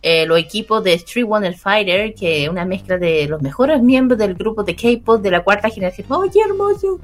Eh, 0.00 0.26
los 0.26 0.38
equipos 0.38 0.84
de 0.84 0.92
Street 0.94 1.26
Wonder 1.26 1.56
Fighter, 1.56 2.14
que 2.14 2.44
es 2.44 2.48
una 2.48 2.64
mezcla 2.64 2.98
de 2.98 3.26
los 3.26 3.42
mejores 3.42 3.82
miembros 3.82 4.18
del 4.18 4.34
grupo 4.34 4.62
de 4.62 4.76
K-pop 4.76 5.20
de 5.20 5.30
la 5.30 5.42
cuarta 5.42 5.70
generación. 5.70 6.06
¡Oye, 6.10 6.40
hermoso! 6.40 7.00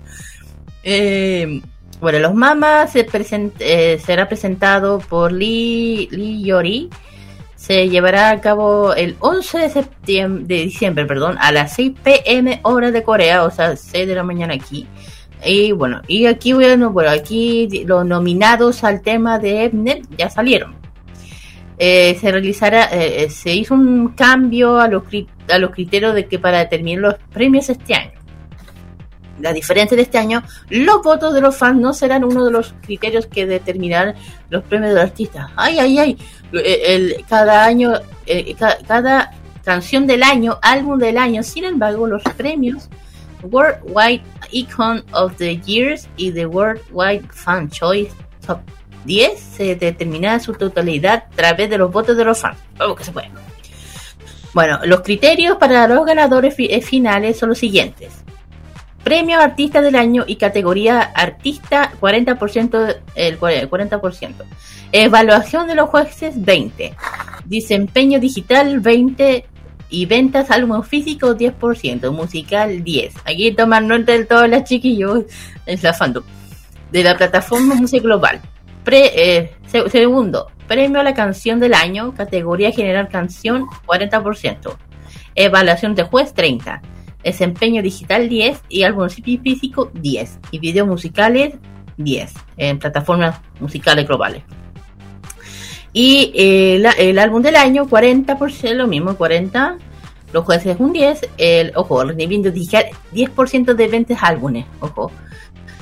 Eh, 0.84 1.60
bueno, 2.00 2.18
los 2.20 2.34
Mamas 2.34 2.94
eh, 2.94 4.00
será 4.04 4.28
presentado 4.28 5.00
por 5.00 5.32
Lee, 5.32 6.08
Lee 6.12 6.44
Yori. 6.44 6.88
Se 7.56 7.88
llevará 7.88 8.30
a 8.30 8.40
cabo 8.40 8.94
el 8.94 9.16
11 9.20 9.58
de 9.58 9.70
septiembre, 9.70 10.44
de 10.46 10.62
diciembre, 10.64 11.06
perdón, 11.06 11.36
a 11.40 11.50
las 11.50 11.74
6 11.74 11.94
pm 12.02 12.60
hora 12.62 12.90
de 12.90 13.02
Corea, 13.02 13.44
o 13.44 13.50
sea, 13.50 13.74
6 13.74 14.06
de 14.06 14.14
la 14.14 14.22
mañana 14.22 14.54
aquí. 14.54 14.86
Y 15.44 15.72
bueno, 15.72 16.02
y 16.06 16.26
aquí 16.26 16.52
bueno, 16.52 16.90
bueno, 16.90 17.10
aquí 17.10 17.84
los 17.86 18.06
nominados 18.06 18.84
al 18.84 19.02
tema 19.02 19.38
de 19.38 19.70
Mnet 19.72 20.06
ya 20.16 20.30
salieron. 20.30 20.83
Eh, 21.78 22.16
se 22.20 22.30
realizará, 22.30 22.84
eh, 22.92 23.24
eh, 23.24 23.30
se 23.30 23.52
hizo 23.52 23.74
un 23.74 24.08
cambio 24.08 24.78
a 24.78 24.86
los, 24.88 25.02
a 25.50 25.58
los 25.58 25.70
criterios 25.70 26.14
de 26.14 26.26
que 26.26 26.38
para 26.38 26.58
determinar 26.60 27.00
los 27.02 27.14
premios 27.32 27.68
este 27.68 27.94
año. 27.94 28.12
La 29.40 29.52
diferencia 29.52 29.96
de 29.96 30.04
este 30.04 30.16
año, 30.16 30.44
los 30.70 31.02
votos 31.02 31.34
de 31.34 31.40
los 31.40 31.56
fans 31.56 31.80
no 31.80 31.92
serán 31.92 32.22
uno 32.22 32.44
de 32.44 32.52
los 32.52 32.72
criterios 32.82 33.26
que 33.26 33.46
determinarán 33.46 34.14
los 34.48 34.62
premios 34.62 34.90
del 34.94 35.02
artista. 35.02 35.50
Ay, 35.56 35.78
ay, 35.80 35.98
ay. 35.98 36.18
Eh, 36.52 36.82
el- 36.94 37.24
cada 37.28 37.64
año, 37.64 37.94
ca- 38.58 38.78
cada 38.86 39.32
canción 39.64 40.06
del 40.06 40.22
año, 40.22 40.58
álbum 40.62 40.98
del 41.00 41.18
año. 41.18 41.42
Sin 41.42 41.64
embargo, 41.64 42.06
los 42.06 42.22
premios 42.36 42.88
Worldwide 43.42 44.22
Icon 44.52 45.04
of 45.12 45.36
the 45.36 45.56
Years 45.66 46.08
y 46.16 46.30
the 46.30 46.46
Worldwide 46.46 47.26
Fan 47.32 47.68
Choice 47.68 48.12
Top 48.46 48.60
10 49.04 49.38
se 49.38 49.76
determinará 49.76 50.40
su 50.40 50.52
totalidad 50.54 51.24
a 51.30 51.36
través 51.36 51.70
de 51.70 51.78
los 51.78 51.92
votos 51.92 52.16
de 52.16 52.24
los 52.24 52.38
fans. 52.38 52.58
Vamos 52.76 52.96
que 52.96 53.04
se 53.04 53.12
puede. 53.12 53.30
Bueno, 54.54 54.78
los 54.84 55.00
criterios 55.00 55.56
para 55.56 55.88
los 55.88 56.06
ganadores 56.06 56.54
eh, 56.58 56.80
finales 56.80 57.38
son 57.38 57.50
los 57.50 57.58
siguientes. 57.58 58.24
Premio 59.02 59.38
Artista 59.38 59.82
del 59.82 59.96
Año 59.96 60.24
y 60.26 60.36
categoría 60.36 61.02
Artista 61.02 61.92
40%, 62.00 62.96
el 63.16 63.38
40%. 63.38 64.32
Evaluación 64.92 65.66
de 65.66 65.74
los 65.74 65.90
jueces 65.90 66.42
20. 66.42 66.94
Desempeño 67.44 68.18
digital 68.18 68.80
20 68.80 69.44
Y 69.90 70.06
ventas 70.06 70.50
álbum 70.50 70.82
físico 70.82 71.36
10%, 71.36 72.10
musical 72.12 72.82
10. 72.82 73.14
Aquí 73.26 73.52
toman 73.52 73.86
nota 73.86 74.12
de 74.12 74.24
todas 74.24 74.48
las 74.48 74.64
chiquillos, 74.64 75.24
es 75.66 75.82
la 75.82 75.92
fandom. 75.92 76.24
De 76.90 77.02
la 77.02 77.16
plataforma 77.16 77.74
Música 77.74 78.02
Global. 78.02 78.40
Pre- 78.84 79.12
eh, 79.38 79.54
se- 79.66 79.88
segundo, 79.90 80.48
premio 80.68 81.00
a 81.00 81.04
la 81.04 81.14
canción 81.14 81.58
del 81.60 81.74
año, 81.74 82.14
categoría 82.14 82.70
general 82.70 83.08
canción 83.08 83.66
40%. 83.86 84.76
Evaluación 85.34 85.94
de 85.94 86.02
juez 86.04 86.34
30. 86.34 86.82
Desempeño 87.22 87.82
digital 87.82 88.28
10 88.28 88.60
y 88.68 88.82
álbum 88.82 89.08
físico 89.08 89.90
10. 89.94 90.38
Y 90.50 90.58
videos 90.58 90.86
musicales 90.86 91.54
10 91.96 92.34
en 92.58 92.78
plataformas 92.78 93.40
musicales 93.60 94.06
globales. 94.06 94.42
Y 95.92 96.32
eh, 96.34 96.78
la- 96.80 96.90
el 96.92 97.18
álbum 97.18 97.40
del 97.42 97.56
año 97.56 97.86
40%, 97.88 98.74
lo 98.74 98.86
mismo 98.86 99.16
40. 99.16 99.78
Los 100.32 100.44
jueces 100.44 100.76
un 100.80 100.92
10. 100.92 101.28
El, 101.38 101.72
ojo, 101.76 102.02
rendimiento 102.04 102.50
digital 102.50 102.86
10% 103.12 103.74
de 103.74 103.88
ventas 103.88 104.18
álbumes. 104.22 104.66
Ojo. 104.80 105.10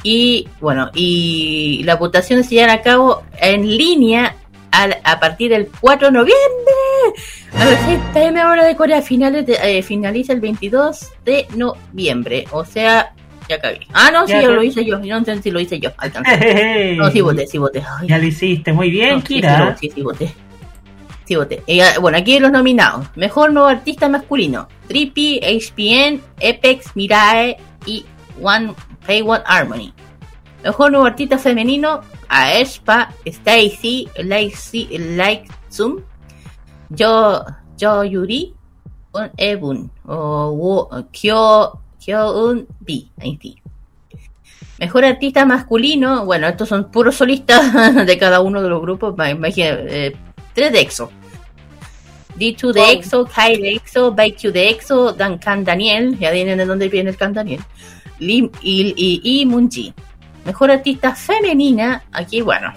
Y 0.03 0.49
bueno, 0.61 0.91
y 0.95 1.83
las 1.85 1.99
votaciones 1.99 2.49
se 2.49 2.57
llevan 2.57 2.71
a 2.71 2.83
cabo 2.83 3.23
en 3.41 3.67
línea 3.77 4.35
al- 4.71 4.99
a 5.05 5.21
partir 5.21 5.51
del 5.51 5.69
4 5.81 6.09
de 6.09 6.13
noviembre. 6.13 6.73
A 7.57 7.65
las 7.65 7.79
6 7.87 7.99
pm 8.15 8.45
hora 8.45 8.65
de 8.65 8.75
Corea 8.77 9.03
finales 9.03 9.47
de- 9.47 9.59
eh, 9.63 9.83
finaliza 9.83 10.33
el 10.33 10.41
22 10.41 11.09
de 11.25 11.47
noviembre. 11.55 12.47
O 12.51 12.65
sea, 12.65 13.13
ya 13.49 13.61
cagué. 13.61 13.81
Ah, 13.93 14.11
no, 14.13 14.27
sí, 14.27 14.33
Ya 14.33 14.43
lo 14.43 14.63
hice 14.63 14.85
yo. 14.85 14.99
No 14.99 15.25
sé 15.25 15.43
si 15.43 15.51
lo 15.51 15.61
hice 15.61 15.79
yo. 15.79 15.91
Alcancé. 15.99 16.95
No, 16.97 17.11
sí 17.11 17.21
voté, 17.21 17.47
sí 17.47 17.59
voté. 17.59 17.83
Ay, 18.01 18.09
Ya 18.09 18.19
lo 18.19 18.25
hiciste, 18.25 18.73
muy 18.73 18.91
bien, 18.91 19.17
no, 19.17 19.23
Kira. 19.23 19.77
Sí, 19.79 19.89
sí, 19.89 19.93
sí, 19.97 20.03
voté. 20.03 20.33
Sí, 21.25 21.37
voté. 21.37 21.63
Ah, 21.81 21.99
bueno, 22.01 22.19
aquí 22.19 22.39
los 22.41 22.51
nominados. 22.51 23.07
Mejor 23.15 23.53
nuevo 23.53 23.69
artista 23.69 24.09
masculino. 24.09 24.69
Trippy, 24.89 25.39
HPN, 25.41 26.21
Apex, 26.39 26.97
Mirae 26.97 27.57
y 27.87 28.05
One 28.43 28.75
One 29.09 29.43
Harmony. 29.47 29.93
Mejor 30.63 30.91
nuevo 30.93 31.07
artista 31.07 31.39
femenino. 31.39 32.01
Aespa, 32.29 33.13
Stacy, 33.27 34.09
Like 34.25 35.47
Zoom, 35.71 36.01
Yo, 36.89 37.43
Yo 37.77 38.05
Yuri, 38.05 38.55
Un 39.13 39.31
Ebun, 39.37 39.91
o 40.07 41.05
Kyo, 41.13 41.79
Kyo 42.03 42.47
Un 42.49 42.67
B. 42.81 43.05
Mejor 44.79 45.05
artista 45.05 45.45
masculino, 45.45 46.25
bueno, 46.25 46.49
estos 46.49 46.69
son 46.71 46.91
puros 46.91 47.17
solistas 47.17 48.07
de 48.07 48.19
cada 48.19 48.41
uno 48.41 48.63
de 48.63 48.69
los 48.69 48.81
grupos. 48.81 49.17
ma- 49.17 49.31
Imagina, 49.31 49.69
eh, 49.69 50.17
tres 50.55 50.73
de 50.73 50.81
EXO. 50.81 51.11
D2 52.39 52.73
de 52.73 52.81
Wow. 52.81 52.91
EXO, 52.91 53.25
Kai 53.27 53.61
de 53.61 53.71
EXO, 53.73 54.11
BQ 54.13 54.53
de 54.53 54.71
EXO, 54.71 55.13
Dan 55.13 55.37
Can 55.39 55.65
Daniel, 55.65 56.19
ya 56.19 56.31
vienen 56.31 56.57
de 56.59 56.65
dónde 56.65 56.89
viene 56.89 57.11
el 57.11 57.17
Can 57.19 57.35
Daniel, 57.35 57.61
Lim 58.23 58.51
y, 58.63 58.95
y, 58.97 59.41
y 59.43 59.47
Moonji. 59.47 59.93
Mejor 60.45 60.71
artista 60.71 61.15
femenina, 61.15 62.03
aquí 62.13 62.41
bueno. 62.41 62.73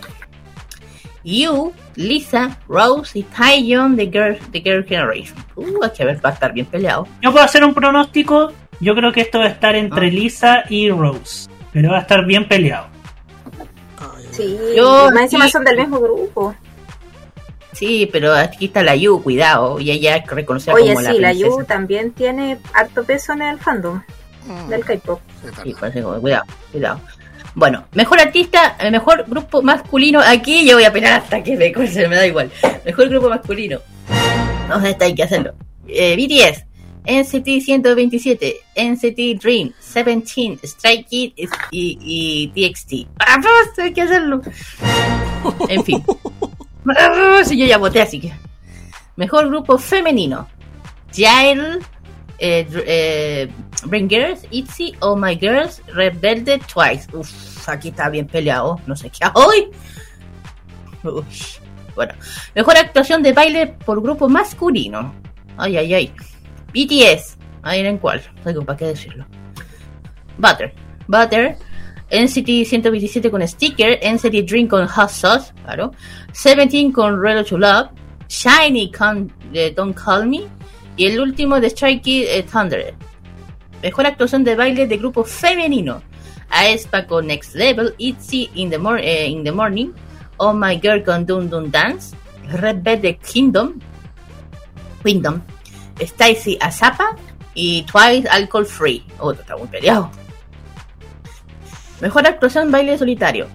Yu, 1.24 1.74
Lisa, 1.96 2.60
Rose 2.68 3.18
y 3.20 3.24
Taeyeon 3.24 3.96
de 3.96 4.06
Girl, 4.08 4.38
de 4.52 4.62
Girl 4.62 4.86
Generation. 4.86 5.36
Uh, 5.56 5.84
hay 5.84 5.90
que 5.92 6.06
ver, 6.06 6.24
va 6.24 6.30
a 6.30 6.34
estar 6.34 6.54
bien 6.54 6.68
peleado. 6.68 7.08
Yo 7.22 7.32
puedo 7.32 7.44
hacer 7.44 7.64
un 7.64 7.74
pronóstico. 7.74 8.52
Yo 8.80 8.94
creo 8.94 9.12
que 9.12 9.22
esto 9.22 9.40
va 9.40 9.46
a 9.46 9.50
estar 9.50 9.75
entre 9.75 10.08
Ah. 10.08 10.12
Lisa 10.12 10.64
y 10.70 10.90
Rose. 10.92 11.50
Pero 11.74 11.90
va 11.92 11.98
a 11.98 12.02
estar 12.02 12.25
bien 12.25 12.48
peleado. 12.48 12.88
Sí, 14.32 14.58
Yo 14.75 15.10
más 15.14 15.24
encima 15.24 15.46
sí- 15.46 15.52
son 15.52 15.64
del 15.64 15.78
mismo 15.78 16.00
grupo. 16.00 16.54
Sí, 17.72 18.08
pero 18.12 18.34
aquí 18.34 18.66
está 18.66 18.84
la 18.84 18.96
Yu, 18.96 19.22
cuidado, 19.24 19.80
y 19.80 19.92
ella 19.92 20.18
es 20.18 20.28
reconocida 20.28 20.74
Oye, 20.74 20.94
como 20.94 21.02
la 21.02 21.12
sí, 21.12 21.20
la 21.20 21.30
princesa. 21.30 21.58
Yu 21.58 21.64
también 21.66 22.12
tiene 22.12 22.58
harto 22.74 23.04
peso 23.04 23.34
en 23.34 23.42
el 23.42 23.60
fandom 23.60 24.02
del 24.70 24.84
K-pop. 24.84 25.20
sí, 25.64 25.74
cuidado, 25.74 26.46
cuidado. 26.72 27.01
Bueno, 27.55 27.86
mejor 27.94 28.20
artista, 28.20 28.75
eh, 28.79 28.92
mejor 28.92 29.25
grupo 29.27 29.62
masculino. 29.62 30.20
Aquí 30.20 30.68
yo 30.68 30.75
voy 30.75 30.84
a 30.84 30.92
penar 30.92 31.14
hasta 31.14 31.42
que 31.42 31.55
me 31.55 31.88
se 31.88 32.08
me 32.08 32.16
da 32.16 32.27
igual. 32.27 32.51
Mejor 32.86 33.10
grupo 33.10 33.29
masculino. 33.29 33.79
No, 34.68 34.86
esta 34.86 35.05
hay 35.05 35.16
que 35.16 35.24
hacerlo. 35.24 35.53
Eh, 35.88 36.16
BTS, 36.18 36.66
NCT 37.05 37.62
127, 37.62 38.55
NCT 38.75 39.42
Dream, 39.42 39.72
17, 39.94 40.68
Strike 40.68 41.08
Kid 41.08 41.34
y, 41.72 41.98
y 42.51 42.72
TXT. 42.72 43.08
¡Vamos! 43.18 43.77
Hay 43.77 43.94
que 43.94 44.01
hacerlo. 44.01 44.42
En 45.70 45.84
fin. 45.84 46.03
¡Vamos! 46.84 47.51
Y 47.51 47.58
yo 47.58 47.66
ya 47.66 47.77
voté, 47.77 48.01
así 48.01 48.20
que. 48.20 48.34
Mejor 49.16 49.48
grupo 49.48 49.77
femenino. 49.77 50.48
Jail, 51.16 51.79
eh, 52.38 52.68
eh, 52.86 53.50
Bring 53.86 54.10
Girls, 54.10 54.46
ITZY, 54.52 54.98
Oh 55.00 55.16
My 55.16 55.38
Girls, 55.40 55.82
Red 55.94 56.20
Velvet, 56.20 56.62
Twice. 56.68 57.08
Uf, 57.14 57.68
aquí 57.70 57.90
está 57.90 58.10
bien 58.10 58.28
peleado. 58.28 58.80
No 58.88 58.96
sé 58.96 59.10
qué. 59.10 59.26
¡Ay! 59.26 59.70
Ush. 61.04 61.60
Bueno, 61.96 62.14
mejor 62.54 62.78
actuación 62.78 63.24
de 63.24 63.32
baile 63.32 63.68
por 63.68 64.02
grupo 64.02 64.28
masculino. 64.28 65.14
Ay, 65.58 65.78
ay, 65.78 65.94
ay. 65.94 66.14
BTS. 66.74 67.38
Ahí 67.64 67.80
en 67.86 67.98
cuál. 67.98 68.22
Tengo 68.44 68.64
para 68.66 68.78
qué 68.78 68.86
decirlo. 68.88 69.26
Butter. 70.38 70.74
Butter. 71.08 71.58
NCT 72.12 72.68
127 72.68 73.32
con 73.32 73.48
Sticker. 73.48 74.00
NCT 74.04 74.48
Dream 74.48 74.68
con 74.68 74.86
Hot 74.88 75.10
Sauce. 75.10 75.54
Claro. 75.64 75.92
17 76.34 76.92
con 76.92 77.22
Ready 77.22 77.46
to 77.46 77.58
Love. 77.58 77.90
Shiny 78.28 78.92
con 78.92 79.32
eh, 79.54 79.74
Don't 79.76 79.96
Call 79.96 80.28
Me. 80.28 80.42
Y 80.98 81.06
el 81.06 81.20
último 81.20 81.60
de 81.60 81.68
Strike 81.68 82.02
Kid 82.02 82.26
eh, 82.28 82.44
Thunder. 82.44 82.94
Mejor 83.86 84.08
actuación 84.08 84.44
de 84.44 84.56
baile 84.56 84.88
de 84.88 84.98
grupo 84.98 85.24
femenino. 85.24 86.02
Aespa 86.50 87.06
con 87.06 87.28
Next 87.28 87.54
Level. 87.54 87.94
ITZY 88.00 88.50
in 88.56 88.72
the, 88.72 88.80
mor- 88.80 88.98
eh, 89.00 89.28
in 89.28 89.44
the 89.44 89.52
Morning. 89.52 89.92
Oh 90.38 90.54
My 90.54 90.80
Girl 90.82 91.04
con 91.04 91.24
Dun 91.24 91.48
Dun 91.52 91.70
Dance. 91.70 92.16
Red 92.50 92.82
Velvet 92.82 93.20
Kingdom. 93.22 93.80
Kingdom. 95.04 95.40
Stacy 96.00 96.58
Azapa. 96.60 97.16
Y 97.54 97.84
Twice 97.84 98.28
Alcohol 98.28 98.66
Free. 98.66 99.06
Oh, 99.20 99.32
está 99.34 99.56
muy 99.56 99.68
peleado. 99.68 100.10
Mejor 102.02 102.26
actuación 102.26 102.72
baile 102.72 102.98
solitario. 102.98 103.46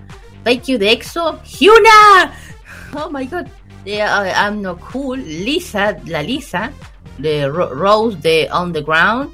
Thank 0.44 0.62
de 0.62 0.92
EXO. 0.92 1.40
Hyuna. 1.42 2.32
Oh 2.94 3.10
my 3.10 3.26
god. 3.26 3.46
De 3.84 4.00
uh, 4.00 4.30
I'm 4.32 4.62
Not 4.62 4.78
Cool. 4.92 5.18
Lisa, 5.18 5.96
la 6.06 6.22
Lisa. 6.22 6.70
De 7.18 7.48
Ro- 7.48 7.74
Rose 7.74 8.16
de 8.20 8.48
On 8.52 8.72
the 8.72 8.80
Ground. 8.82 9.30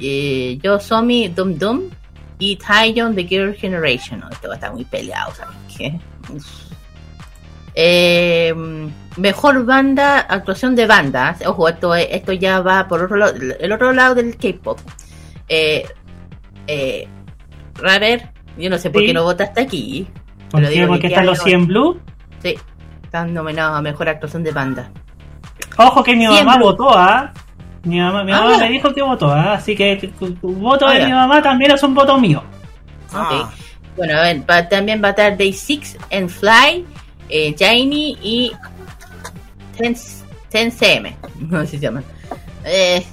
Eh, 0.00 0.58
Yosomi 0.62 1.28
Dum 1.28 1.58
Dum. 1.58 1.82
Y 2.38 2.56
Taeyeon 2.56 3.14
de 3.14 3.24
Girl 3.24 3.54
Generation. 3.54 4.22
Oh, 4.24 4.28
este 4.30 4.48
va 4.48 4.54
a 4.54 4.56
estar 4.56 4.72
muy 4.72 4.84
peleado, 4.84 5.32
¿saben 5.32 5.56
qué? 5.76 6.00
Eh, 7.74 8.52
mejor 9.16 9.64
banda, 9.64 10.20
actuación 10.20 10.74
de 10.74 10.86
banda. 10.86 11.36
Ojo, 11.46 11.68
esto, 11.68 11.94
esto 11.94 12.32
ya 12.32 12.60
va 12.60 12.88
por 12.88 13.02
otro 13.02 13.16
lado, 13.16 13.34
el 13.58 13.72
otro 13.72 13.92
lado 13.92 14.14
del 14.14 14.36
K-pop. 14.36 14.78
Eh, 15.48 15.86
eh, 16.66 17.08
Rarer, 17.74 18.30
yo 18.58 18.70
no 18.70 18.78
sé 18.78 18.90
por 18.90 19.02
qué 19.02 19.12
no 19.12 19.22
votaste 19.22 19.60
aquí. 19.60 20.08
¿Por 20.50 20.68
qué? 20.68 20.86
Porque 20.86 21.02
que 21.02 21.06
están 21.08 21.26
los 21.26 21.38
queda 21.38 21.58
100 21.58 21.66
Blue. 21.66 22.00
Sí, 22.42 22.56
están 23.02 23.32
nominados 23.32 23.78
a 23.78 23.82
mejor 23.82 24.08
actuación 24.08 24.42
de 24.42 24.52
banda. 24.52 24.90
Ojo 25.78 26.02
que 26.02 26.14
mi 26.14 26.26
mamá 26.26 26.58
votó, 26.58 26.90
¿ah? 26.90 27.32
Mi 27.84 27.98
mamá, 27.98 28.22
mi 28.24 28.32
Ah, 28.32 28.40
mamá 28.42 28.52
ya. 28.58 28.64
me 28.66 28.70
dijo 28.70 28.94
que 28.94 29.02
votó, 29.02 29.28
¿ah? 29.30 29.54
Así 29.54 29.74
que 29.74 29.96
tu 30.18 30.36
voto 30.54 30.86
Ah, 30.86 30.92
de 30.94 31.00
ya. 31.00 31.06
mi 31.06 31.12
mamá 31.12 31.42
también 31.42 31.72
es 31.72 31.82
un 31.82 31.94
voto 31.94 32.16
mío. 32.18 32.42
Ah. 33.12 33.50
Bueno, 33.96 34.18
a 34.18 34.22
ver, 34.22 34.42
va- 34.48 34.68
también 34.68 35.02
va 35.02 35.08
a 35.08 35.10
estar 35.10 35.36
Day 35.36 35.52
6 35.52 35.98
en 36.10 36.28
Fly, 36.28 36.86
eh, 37.28 37.54
y 38.22 38.52
10, 39.78 40.24
10cm. 40.50 41.14
No 41.50 41.60
sé 41.62 41.66
si 41.66 41.76
se 41.78 41.82
llaman. 41.82 42.04
Eh, 42.64 43.04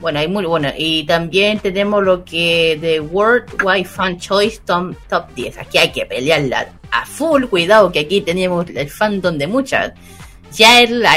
bueno, 0.00 0.18
hay 0.18 0.28
muy 0.28 0.44
bueno. 0.44 0.68
Y 0.76 1.04
también 1.04 1.58
tenemos 1.60 2.02
lo 2.02 2.24
que 2.24 2.78
de 2.80 3.00
World 3.00 3.62
Wide 3.64 3.84
Fan 3.84 4.18
Choice 4.18 4.60
Top, 4.64 4.94
Top 5.08 5.32
10. 5.34 5.56
Aquí 5.58 5.78
hay 5.78 5.90
que 5.92 6.04
pelearla 6.06 6.68
a 6.90 7.06
full. 7.06 7.44
Cuidado 7.44 7.90
que 7.92 8.00
aquí 8.00 8.20
tenemos 8.20 8.66
el 8.68 8.90
fandom 8.90 9.38
de 9.38 9.46
muchas. 9.46 9.92
Jael, 10.52 11.00
la 11.00 11.14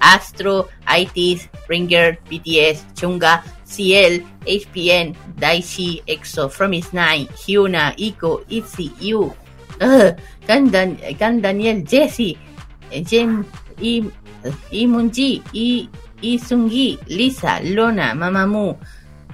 Astro, 0.00 0.68
ITZY, 0.86 1.48
Ringer, 1.68 2.18
BTS, 2.30 2.94
Chunga, 2.94 3.42
CL, 3.64 4.22
HPN, 4.46 5.14
Daichi, 5.36 6.02
EXO, 6.06 6.48
From 6.50 6.74
Is 6.74 6.92
Nine, 6.92 7.26
Hyuna, 7.28 7.94
Iko, 7.98 8.44
ITZY, 8.48 8.90
Yu, 9.00 9.34
uh, 9.80 10.12
Gan, 10.46 10.70
Dan- 10.70 10.98
Gan 11.18 11.40
Daniel, 11.40 11.82
Jessie, 11.82 12.38
eh, 12.92 13.02
Jem, 13.02 13.44
I, 13.82 14.04
I 14.72 14.86
Moonji, 14.86 15.42
I, 15.52 15.88
I 16.22 16.38
Sungi, 16.38 16.98
Lisa, 17.08 17.60
Lona, 17.64 18.14
Mamamoo, 18.14 18.78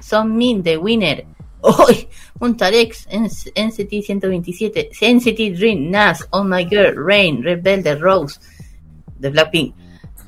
Son 0.00 0.36
Min, 0.36 0.62
The 0.62 0.76
Winner, 0.78 1.20
Hoy, 1.64 2.08
Montarex, 2.40 3.06
NCT 3.54 4.02
127, 4.08 4.90
NCT 5.00 5.56
Dream, 5.56 5.90
Nas, 5.92 6.24
Oh 6.32 6.42
My 6.42 6.64
Girl, 6.64 6.92
Rain, 6.94 7.40
Rebel, 7.44 7.82
The 7.82 7.96
Rose, 8.00 8.38
de 9.22 9.30
Blackpink. 9.30 9.74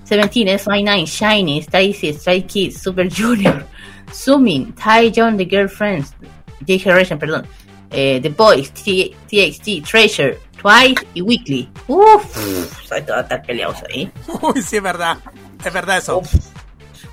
Seventeen, 0.05 0.49
SY9, 0.49 1.07
Shiny, 1.07 1.59
Stacy, 1.63 2.13
Stray 2.13 2.43
Kids, 2.43 2.81
Super 2.81 3.09
Junior, 3.09 3.67
Sumin, 4.13 4.75
John, 5.15 5.37
The 5.37 5.47
Girlfriends, 5.47 6.15
J 6.61 6.79
Generation, 6.79 7.19
perdón, 7.19 7.47
eh, 7.91 8.21
The 8.21 8.29
Boys, 8.29 8.71
TXT, 8.73 9.83
Treasure, 9.83 10.39
Twice 10.61 11.07
y 11.15 11.23
Weekly. 11.23 11.69
Uff, 11.89 12.87
soy 12.87 13.03
todo 13.03 13.25
tan 13.25 13.43
peleados 13.43 13.83
ahí. 13.89 14.11
Uy, 14.43 14.63
sí, 14.63 14.77
es 14.77 14.83
verdad. 14.83 15.19
Es 15.65 15.73
verdad 15.73 15.99
eso. 15.99 16.23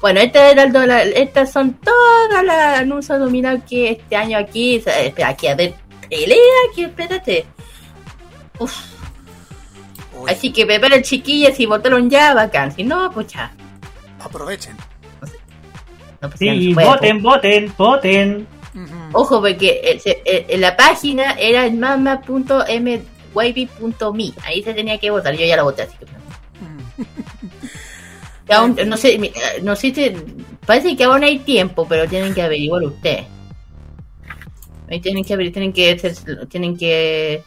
Bueno, 0.01 0.19
este 0.19 0.51
era 0.51 0.63
el 0.63 1.13
estas 1.13 1.51
son 1.51 1.75
todas 1.75 2.43
las 2.43 2.79
anuncios 2.79 3.19
dominados 3.19 3.61
que 3.69 3.91
este 3.91 4.15
año 4.15 4.37
aquí. 4.37 4.75
Espera, 4.75 5.29
aquí 5.29 5.47
a 5.47 5.55
ver, 5.55 5.75
pelea, 6.09 6.37
aquí, 6.71 6.83
espérate. 6.83 7.45
Uf, 8.57 8.75
Uy, 10.23 10.31
así 10.31 10.51
que 10.51 10.65
prepara 10.65 10.95
el 10.95 11.03
chiquillas 11.03 11.59
y 11.59 11.65
votaron 11.65 12.09
ya, 12.09 12.33
bacán. 12.33 12.71
Si 12.75 12.83
no, 12.83 13.11
pues 13.11 13.27
ya. 13.27 13.51
aprovechen. 14.19 14.75
No, 16.21 16.29
pues 16.29 16.39
ya 16.39 16.53
no 16.53 16.59
Sí, 16.59 16.73
puede, 16.73 16.87
voten, 16.87 17.21
voten, 17.23 17.73
voten. 17.77 18.47
Ojo, 19.13 19.41
porque 19.41 19.99
en 20.25 20.61
la 20.61 20.77
página 20.77 21.33
era 21.33 21.65
el 21.65 21.73
mama.mwavy.me. 21.73 24.33
Ahí 24.45 24.63
se 24.63 24.73
tenía 24.73 24.97
que 24.97 25.09
votar. 25.09 25.35
Yo 25.35 25.45
ya 25.45 25.57
la 25.57 25.63
voté, 25.63 25.81
así 25.83 25.95
que. 25.97 26.05
Aún- 28.53 28.75
no 28.85 28.97
sé, 28.97 29.17
mi- 29.17 29.27
eh, 29.27 29.61
no 29.63 29.75
sé 29.75 29.93
si. 29.93 30.11
Parece 30.65 30.95
que 30.95 31.03
aún 31.05 31.23
hay 31.23 31.39
tiempo, 31.39 31.85
pero 31.87 32.07
tienen 32.07 32.33
que 32.33 32.41
averiguar 32.41 32.83
ustedes. 32.83 33.25
Ahí 34.89 34.99
tienen 34.99 35.23
que 35.23 35.33
averiguar, 35.33 35.53
tienen 35.53 35.73
que. 35.73 35.95
Tienen 36.49 36.77
que. 36.77 37.43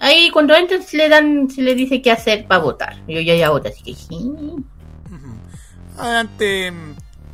Ahí 0.00 0.30
cuando 0.30 0.54
entran 0.54 0.82
se 0.82 0.96
le 0.96 1.08
dan, 1.08 1.48
se 1.50 1.62
le 1.62 1.74
dice 1.74 2.02
qué 2.02 2.10
hacer 2.10 2.46
para 2.46 2.60
votar. 2.60 2.96
Yo 3.06 3.20
ya 3.20 3.34
ya 3.34 3.50
voté, 3.50 3.68
así 3.68 3.82
que. 3.82 3.94
sí. 3.94 4.32
Adelante, 5.96 6.72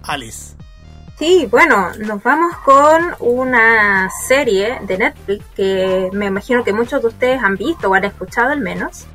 Alice. 0.02 0.56
Sí, 1.18 1.48
bueno, 1.50 1.92
nos 1.98 2.22
vamos 2.22 2.56
con 2.58 3.14
una 3.20 4.10
serie 4.28 4.80
de 4.82 4.98
Netflix 4.98 5.44
que 5.54 6.10
me 6.12 6.26
imagino 6.26 6.62
que 6.62 6.74
muchos 6.74 7.00
de 7.00 7.08
ustedes 7.08 7.42
han 7.42 7.56
visto 7.56 7.88
o 7.88 7.94
han 7.94 8.04
escuchado 8.04 8.50
al 8.50 8.60
menos. 8.60 9.06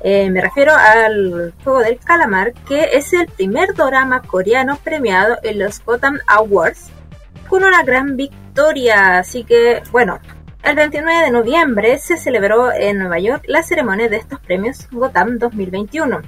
Eh, 0.00 0.30
me 0.30 0.40
refiero 0.40 0.72
al 0.74 1.52
juego 1.62 1.80
del 1.80 1.98
calamar, 1.98 2.54
que 2.66 2.90
es 2.92 3.12
el 3.12 3.26
primer 3.26 3.74
drama 3.74 4.22
coreano 4.22 4.78
premiado 4.82 5.36
en 5.42 5.58
los 5.58 5.84
Gotham 5.84 6.18
Awards 6.26 6.90
con 7.48 7.64
una 7.64 7.82
gran 7.82 8.16
victoria. 8.16 9.18
Así 9.18 9.44
que, 9.44 9.82
bueno, 9.92 10.18
el 10.66 10.74
29 10.74 11.26
de 11.26 11.30
noviembre 11.30 11.98
se 11.98 12.16
celebró 12.16 12.72
en 12.72 12.98
Nueva 12.98 13.20
York 13.20 13.44
la 13.46 13.62
ceremonia 13.62 14.08
de 14.08 14.16
estos 14.16 14.40
premios 14.40 14.88
Gotham 14.90 15.38
2021. 15.38 16.22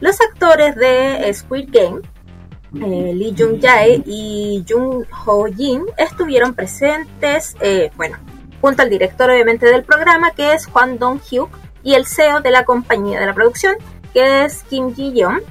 Los 0.00 0.20
actores 0.20 0.76
de 0.76 1.28
Squid 1.34 1.68
Game 1.72 2.02
eh, 2.76 3.12
Lee 3.12 3.34
Jung 3.36 3.60
Jae 3.60 4.00
y 4.06 4.64
Jung 4.68 5.04
Ho 5.26 5.46
Jin 5.46 5.82
estuvieron 5.96 6.54
presentes, 6.54 7.56
eh, 7.60 7.90
bueno, 7.96 8.18
junto 8.60 8.82
al 8.82 8.90
director 8.90 9.28
obviamente 9.28 9.66
del 9.66 9.82
programa 9.82 10.30
que 10.30 10.52
es 10.52 10.66
Juan 10.66 11.00
Dong 11.00 11.20
Hyuk 11.20 11.50
y 11.82 11.94
el 11.94 12.06
CEO 12.06 12.40
de 12.40 12.52
la 12.52 12.64
compañía 12.64 13.18
de 13.18 13.26
la 13.26 13.34
producción 13.34 13.74
que 14.12 14.44
es 14.44 14.62
Kim 14.64 14.94
Ji 14.94 15.14
Yeon. 15.14 15.42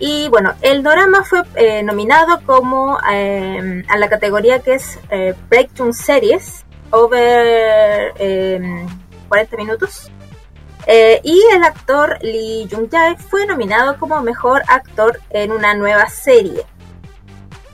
Y 0.00 0.28
bueno, 0.28 0.54
el 0.62 0.82
drama 0.82 1.22
fue 1.22 1.42
eh, 1.54 1.84
nominado 1.84 2.40
como 2.44 2.98
a 2.98 3.96
la 3.96 4.08
categoría 4.08 4.58
que 4.58 4.74
es 4.74 4.98
Breakthrough 5.48 5.92
Series 5.92 6.64
over 6.90 8.12
eh, 8.18 8.86
40 9.28 9.56
minutos. 9.56 10.10
Eh, 10.86 11.20
y 11.22 11.42
el 11.52 11.64
actor 11.64 12.18
Lee 12.22 12.66
Jung 12.70 12.88
Jae 12.90 13.16
fue 13.18 13.44
nominado 13.46 13.98
como 13.98 14.20
mejor 14.22 14.62
actor 14.68 15.20
en 15.30 15.52
una 15.52 15.74
nueva 15.74 16.08
serie. 16.08 16.64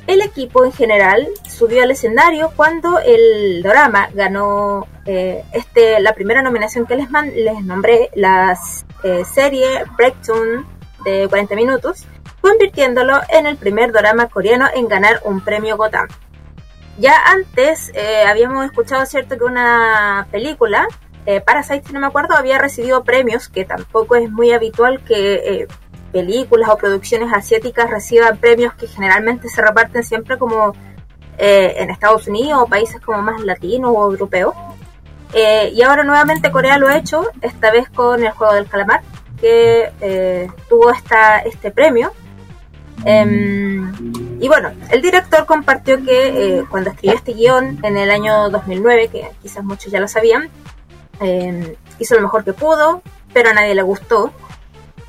El 0.07 0.20
equipo 0.20 0.64
en 0.64 0.72
general 0.72 1.29
subió 1.48 1.83
al 1.85 1.92
escenario 1.92 2.53
cuando 2.57 2.98
el 2.98 3.62
drama 3.62 4.09
ganó 4.12 4.87
eh, 5.07 5.44
este, 5.53 6.00
la 6.00 6.12
primera 6.12 6.42
nominación 6.42 6.87
que 6.87 6.96
les, 6.96 7.09
man- 7.11 7.33
les 7.35 7.62
nombré, 7.64 8.11
la 8.14 8.59
eh, 9.05 9.24
serie 9.33 9.85
Breakdown 9.96 10.66
de 11.05 11.27
40 11.29 11.55
minutos, 11.55 12.07
convirtiéndolo 12.40 13.20
en 13.31 13.46
el 13.46 13.57
primer 13.57 13.92
drama 13.92 14.29
coreano 14.29 14.66
en 14.74 14.88
ganar 14.88 15.20
un 15.24 15.40
premio 15.40 15.77
Gotham. 15.77 16.09
Ya 16.98 17.14
antes 17.26 17.90
eh, 17.94 18.24
habíamos 18.26 18.64
escuchado, 18.64 19.04
cierto, 19.07 19.37
que 19.37 19.44
una 19.44 20.26
película 20.30 20.87
eh, 21.26 21.40
Parasite, 21.40 21.85
si 21.87 21.92
no 21.92 22.00
me 22.00 22.07
acuerdo, 22.07 22.37
había 22.37 22.59
recibido 22.59 23.02
premios, 23.02 23.48
que 23.48 23.64
tampoco 23.64 24.14
es 24.16 24.30
muy 24.30 24.52
habitual 24.52 25.02
que 25.04 25.35
eh, 25.35 25.68
películas 26.12 26.68
o 26.68 26.76
producciones 26.76 27.33
asiáticas 27.33 27.90
reciban 27.90 28.37
premios 28.37 28.74
que 28.74 28.87
generalmente 28.87 29.48
se 29.48 29.62
reparten 29.62 30.04
siempre 30.04 30.38
como 30.38 30.74
eh, 31.38 31.74
en 31.78 31.90
Estados 31.90 32.28
Unidos 32.28 32.61
o 32.62 32.66
países 32.66 33.00
como 33.00 33.20
más 33.22 33.40
latinos 33.40 33.92
o 33.94 34.11
europeos. 34.11 34.54
Eh, 35.33 35.72
y 35.74 35.83
ahora 35.83 36.04
nuevamente 36.04 36.52
Corea 36.52 36.78
lo 36.78 36.87
ha 36.87 36.96
hecho, 36.96 37.28
esta 37.40 37.72
vez 37.72 37.88
con 37.88 38.24
el 38.24 38.30
juego 38.30 38.54
del 38.54 38.68
calamar, 38.68 39.02
que 39.40 39.90
eh, 40.00 40.48
tuvo 40.68 40.90
esta, 40.90 41.38
este 41.38 41.72
premio. 41.72 42.12
Em, 43.04 44.40
y 44.40 44.48
bueno, 44.48 44.72
el 44.90 45.02
director 45.02 45.46
compartió 45.46 46.02
que 46.02 46.59
eh, 46.59 46.64
cuando 46.70 46.90
escribió 46.90 47.16
este 47.16 47.35
guion 47.35 47.78
en 47.83 47.96
el 47.96 48.11
año 48.11 48.50
2009, 48.50 49.09
que 49.09 49.30
quizás 49.42 49.64
muchos 49.64 49.92
ya 49.92 50.00
lo 50.00 50.09
sabían, 50.09 50.50
eh, 51.20 51.76
hizo 51.98 52.14
lo 52.14 52.22
mejor 52.22 52.44
que 52.44 52.52
pudo, 52.52 53.02
pero 53.33 53.50
a 53.50 53.54
nadie 53.54 53.74
le 53.74 53.83
gustó. 53.83 54.33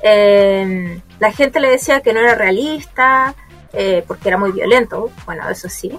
Eh, 0.02 1.00
la 1.18 1.32
gente 1.32 1.60
le 1.60 1.70
decía 1.70 2.00
que 2.00 2.12
no 2.12 2.20
era 2.20 2.34
realista, 2.34 3.34
eh, 3.72 4.04
porque 4.06 4.28
era 4.28 4.38
muy 4.38 4.52
violento, 4.52 5.10
bueno, 5.24 5.48
eso 5.48 5.68
sí. 5.68 5.98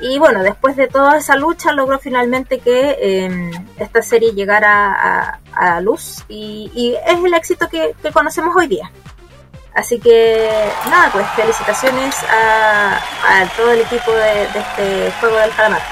Y 0.00 0.18
bueno, 0.18 0.42
después 0.42 0.76
de 0.76 0.86
toda 0.86 1.18
esa 1.18 1.36
lucha 1.36 1.72
logró 1.72 1.98
finalmente 1.98 2.60
que 2.60 3.58
esta 3.78 4.00
serie 4.00 4.32
llegara 4.32 4.92
a, 4.92 5.40
a 5.52 5.80
luz 5.80 6.24
y, 6.28 6.94
es 7.04 7.18
el 7.24 7.34
éxito 7.34 7.68
que 7.68 7.94
conocemos 8.12 8.54
hoy 8.54 8.68
día. 8.68 8.92
Así 9.78 9.98
que 10.00 10.48
nada, 10.90 11.08
pues 11.12 11.24
felicitaciones 11.36 12.16
a, 12.24 12.96
a 12.96 13.46
todo 13.56 13.70
el 13.72 13.80
equipo 13.82 14.10
de, 14.10 14.24
de 14.52 14.58
este 14.58 15.12
juego 15.20 15.36
del 15.36 15.50
calamar. 15.50 15.82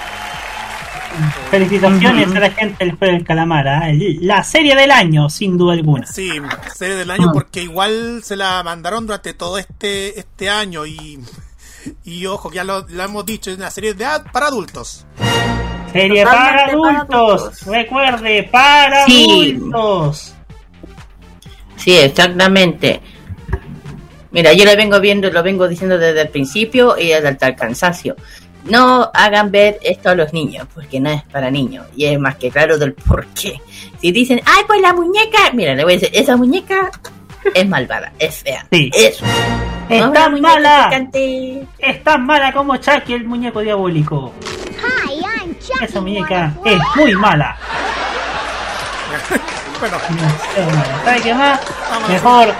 Felicitaciones 1.50 2.34
a 2.34 2.40
la 2.40 2.50
gente 2.50 2.84
del 2.84 2.96
juego 2.96 3.14
del 3.14 3.24
calamar, 3.24 3.68
¿ah? 3.68 3.88
El- 3.90 4.26
la 4.26 4.42
serie 4.42 4.74
del 4.74 4.90
año, 4.90 5.30
sin 5.30 5.56
duda 5.56 5.74
alguna. 5.74 6.06
Sí, 6.06 6.30
serie 6.74 6.96
del 6.96 7.10
año 7.10 7.28
Ah. 7.28 7.32
porque 7.32 7.62
igual 7.62 8.22
se 8.24 8.34
la 8.36 8.62
mandaron 8.64 9.06
durante 9.06 9.32
todo 9.34 9.56
este 9.58 10.18
este 10.18 10.50
año 10.50 10.84
y 10.84 11.20
y 12.04 12.26
ojo, 12.26 12.50
que 12.50 12.56
ya 12.56 12.64
lo, 12.64 12.84
lo 12.88 13.02
hemos 13.04 13.24
dicho, 13.24 13.50
es 13.52 13.56
una 13.56 13.70
serie 13.70 13.94
de 13.94 14.04
ad- 14.04 14.30
para 14.32 14.48
adultos. 14.48 15.06
Serie 15.92 16.24
para 16.24 16.64
adultos. 16.66 17.62
recuerde, 17.66 18.42
para 18.50 19.04
Sí. 19.06 19.54
adultos. 19.56 20.34
Sí, 21.76 21.96
exactamente. 21.96 23.00
Mira, 24.36 24.52
yo 24.52 24.66
lo 24.66 24.76
vengo 24.76 25.00
viendo, 25.00 25.30
lo 25.30 25.42
vengo 25.42 25.66
diciendo 25.66 25.96
desde 25.96 26.20
el 26.20 26.28
principio 26.28 26.98
y 26.98 27.10
hasta 27.10 27.48
el 27.48 27.56
cansancio. 27.56 28.16
No 28.64 29.10
hagan 29.14 29.50
ver 29.50 29.78
esto 29.82 30.10
a 30.10 30.14
los 30.14 30.34
niños, 30.34 30.66
porque 30.74 31.00
no 31.00 31.08
es 31.08 31.22
para 31.22 31.50
niños. 31.50 31.86
Y 31.96 32.04
es 32.04 32.20
más 32.20 32.36
que 32.36 32.50
claro 32.50 32.76
del 32.76 32.92
por 32.92 33.26
qué. 33.28 33.58
Si 33.98 34.12
dicen, 34.12 34.42
ay, 34.44 34.64
pues 34.66 34.82
la 34.82 34.92
muñeca, 34.92 35.38
mira, 35.54 35.74
le 35.74 35.84
voy 35.84 35.94
a 35.94 35.96
decir, 35.96 36.10
esa 36.12 36.36
muñeca 36.36 36.90
es 37.54 37.66
malvada, 37.66 38.12
es 38.18 38.42
fea. 38.42 38.66
Sí. 38.70 38.90
Eso. 38.92 39.24
No 39.88 39.94
es 39.96 40.12
tan 40.12 40.38
mala, 40.38 40.90
es 41.78 42.04
tan 42.04 42.26
mala 42.26 42.52
como 42.52 42.76
Chucky 42.76 43.14
el 43.14 43.24
muñeco 43.24 43.60
diabólico. 43.60 44.34
Hi, 45.06 45.14
I'm 45.14 45.56
Chucky. 45.58 45.82
Esa 45.86 46.00
muñeca 46.02 46.52
es 46.62 46.78
muy 46.94 47.14
mala. 47.14 47.56
Bueno, 49.78 49.98
Demasiado 50.08 50.70
mala. 50.70 51.04
¿Sabe 51.04 51.20
qué 51.20 51.34
más? 51.34 51.60
Mejor 52.08 52.54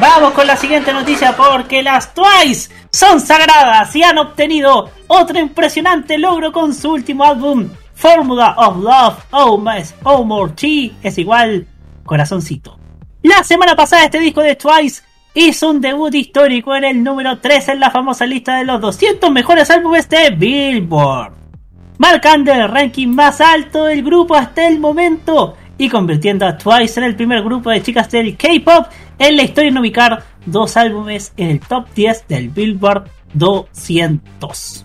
vamos 0.00 0.32
con 0.32 0.46
la 0.46 0.56
siguiente 0.56 0.92
noticia 0.92 1.36
porque 1.36 1.82
las 1.82 2.14
Twice 2.14 2.70
son 2.90 3.20
sagradas 3.20 3.94
y 3.96 4.02
han 4.02 4.18
obtenido 4.18 4.90
otro 5.06 5.38
impresionante 5.38 6.18
logro 6.18 6.52
con 6.52 6.74
su 6.74 6.92
último 6.92 7.24
álbum, 7.24 7.68
Formula 7.94 8.54
of 8.56 8.82
Love, 8.82 9.24
Oh, 9.30 9.58
más, 9.58 9.94
oh 10.04 10.24
More 10.24 10.52
Tea, 10.52 10.90
es 11.02 11.18
igual 11.18 11.66
corazoncito. 12.04 12.78
La 13.22 13.42
semana 13.42 13.74
pasada 13.74 14.04
este 14.04 14.20
disco 14.20 14.40
de 14.40 14.56
Twice 14.56 15.02
hizo 15.34 15.70
un 15.70 15.80
debut 15.80 16.14
histórico 16.14 16.74
en 16.74 16.84
el 16.84 17.02
número 17.02 17.38
3 17.38 17.68
en 17.68 17.80
la 17.80 17.90
famosa 17.90 18.26
lista 18.26 18.56
de 18.56 18.64
los 18.64 18.80
200 18.80 19.30
mejores 19.30 19.70
álbumes 19.70 20.08
de 20.08 20.30
Billboard 20.30 21.38
marcando 21.98 22.52
el 22.52 22.68
ranking 22.68 23.08
más 23.08 23.40
alto 23.40 23.84
del 23.84 24.02
grupo 24.02 24.34
hasta 24.34 24.66
el 24.66 24.78
momento 24.78 25.56
y 25.78 25.88
convirtiendo 25.88 26.46
a 26.46 26.58
Twice 26.58 27.00
en 27.00 27.04
el 27.04 27.16
primer 27.16 27.42
grupo 27.42 27.70
de 27.70 27.82
chicas 27.82 28.10
del 28.10 28.36
K-pop 28.36 28.86
en 29.18 29.36
la 29.36 29.44
historia 29.44 29.70
en 29.70 29.78
ubicar 29.78 30.24
dos 30.44 30.76
álbumes 30.76 31.32
en 31.36 31.50
el 31.50 31.60
top 31.60 31.86
10 31.94 32.26
del 32.28 32.50
Billboard 32.50 33.08
200. 33.34 34.84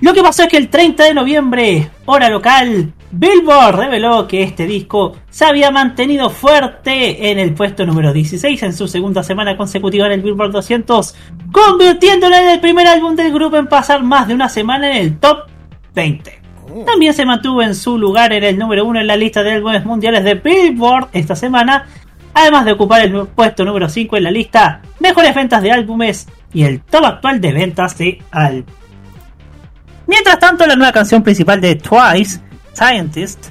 Lo 0.00 0.12
que 0.12 0.22
pasó 0.22 0.42
es 0.42 0.48
que 0.48 0.56
el 0.58 0.68
30 0.68 1.04
de 1.04 1.14
noviembre, 1.14 1.90
hora 2.04 2.28
local, 2.28 2.92
Billboard 3.10 3.76
reveló 3.76 4.26
que 4.26 4.42
este 4.42 4.66
disco 4.66 5.16
se 5.30 5.44
había 5.44 5.70
mantenido 5.70 6.30
fuerte 6.30 7.30
en 7.30 7.38
el 7.38 7.54
puesto 7.54 7.86
número 7.86 8.12
16 8.12 8.62
en 8.64 8.72
su 8.74 8.88
segunda 8.88 9.22
semana 9.22 9.56
consecutiva 9.56 10.06
en 10.06 10.12
el 10.12 10.22
Billboard 10.22 10.50
200, 10.50 11.14
convirtiéndolo 11.52 12.34
en 12.34 12.50
el 12.50 12.60
primer 12.60 12.86
álbum 12.88 13.14
del 13.14 13.32
grupo 13.32 13.56
en 13.56 13.68
pasar 13.68 14.02
más 14.02 14.28
de 14.28 14.34
una 14.34 14.48
semana 14.48 14.90
en 14.90 14.96
el 14.96 15.18
top 15.18 15.44
20. 15.94 16.43
También 16.86 17.14
se 17.14 17.24
mantuvo 17.24 17.62
en 17.62 17.74
su 17.74 17.96
lugar 17.96 18.32
en 18.32 18.42
el 18.42 18.58
número 18.58 18.84
1 18.84 19.00
en 19.00 19.06
la 19.06 19.16
lista 19.16 19.44
de 19.44 19.52
álbumes 19.52 19.84
mundiales 19.84 20.24
de 20.24 20.34
Billboard 20.34 21.08
esta 21.12 21.36
semana, 21.36 21.86
además 22.32 22.64
de 22.64 22.72
ocupar 22.72 23.02
el 23.02 23.26
puesto 23.28 23.64
número 23.64 23.88
5 23.88 24.16
en 24.16 24.24
la 24.24 24.30
lista 24.32 24.82
Mejores 24.98 25.34
ventas 25.34 25.62
de 25.62 25.70
álbumes 25.70 26.26
y 26.52 26.64
el 26.64 26.80
top 26.80 27.04
actual 27.04 27.40
de 27.40 27.52
ventas 27.52 27.96
de 27.96 28.20
álbum. 28.32 28.74
Mientras 30.06 30.38
tanto, 30.38 30.66
la 30.66 30.74
nueva 30.74 30.92
canción 30.92 31.22
principal 31.22 31.60
de 31.60 31.76
Twice, 31.76 32.40
Scientist, 32.74 33.50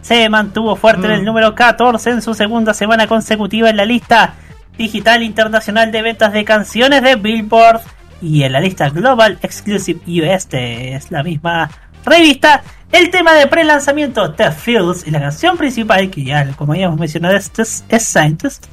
se 0.00 0.28
mantuvo 0.30 0.74
fuerte 0.74 1.06
en 1.06 1.12
el 1.12 1.24
número 1.24 1.54
14 1.54 2.10
en 2.10 2.22
su 2.22 2.32
segunda 2.32 2.72
semana 2.72 3.06
consecutiva 3.06 3.68
en 3.68 3.76
la 3.76 3.84
lista 3.84 4.34
digital 4.78 5.22
internacional 5.22 5.92
de 5.92 6.02
ventas 6.02 6.32
de 6.32 6.44
canciones 6.44 7.02
de 7.02 7.16
Billboard 7.16 7.80
y 8.22 8.42
en 8.42 8.52
la 8.52 8.60
lista 8.60 8.88
Global 8.88 9.38
Exclusive 9.42 10.00
US 10.06 10.48
es 10.52 11.10
la 11.10 11.22
misma 11.22 11.70
revista. 12.08 12.62
El 12.90 13.10
tema 13.10 13.34
de 13.34 13.46
pre-lanzamiento 13.46 14.32
The 14.32 14.50
Fields 14.50 15.06
y 15.06 15.10
la 15.10 15.20
canción 15.20 15.58
principal, 15.58 16.08
que 16.10 16.24
ya 16.24 16.46
como 16.52 16.72
habíamos 16.72 16.98
mencionado 16.98 17.36
es, 17.36 17.52
es, 17.88 18.02
Scientist, 18.02 18.64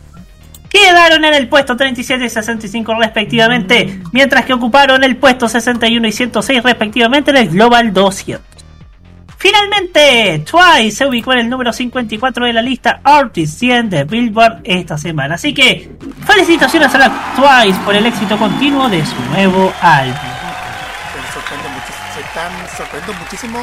quedaron 0.69 1.25
en 1.25 1.33
el 1.33 1.49
puesto 1.49 1.75
37 1.75 2.23
y 2.23 2.29
65 2.29 2.95
respectivamente, 2.95 3.99
mientras 4.13 4.45
que 4.45 4.53
ocuparon 4.53 5.03
el 5.03 5.17
puesto 5.17 5.49
61 5.49 6.07
y 6.07 6.11
106 6.13 6.63
respectivamente 6.63 7.31
en 7.31 7.37
el 7.37 7.49
Global 7.49 7.93
200. 7.93 8.55
Finalmente, 9.37 10.43
Twice 10.49 10.95
se 10.95 11.05
ubicó 11.05 11.33
en 11.33 11.39
el 11.39 11.49
número 11.49 11.71
54 11.71 12.45
de 12.45 12.53
la 12.53 12.61
lista 12.61 13.01
Artist 13.03 13.59
100 13.59 13.89
de 13.89 14.03
Billboard 14.05 14.61
esta 14.63 14.97
semana. 14.97 15.35
Así 15.35 15.53
que, 15.53 15.91
felicitaciones 16.25 16.95
a 16.95 16.97
la 16.97 17.33
Twice 17.35 17.79
por 17.85 17.95
el 17.95 18.05
éxito 18.05 18.37
continuo 18.37 18.89
de 18.89 19.05
su 19.05 19.15
nuevo 19.31 19.71
álbum. 19.81 20.34
Están 22.35 22.67
sorprende 22.75 23.13
muchísimo 23.13 23.59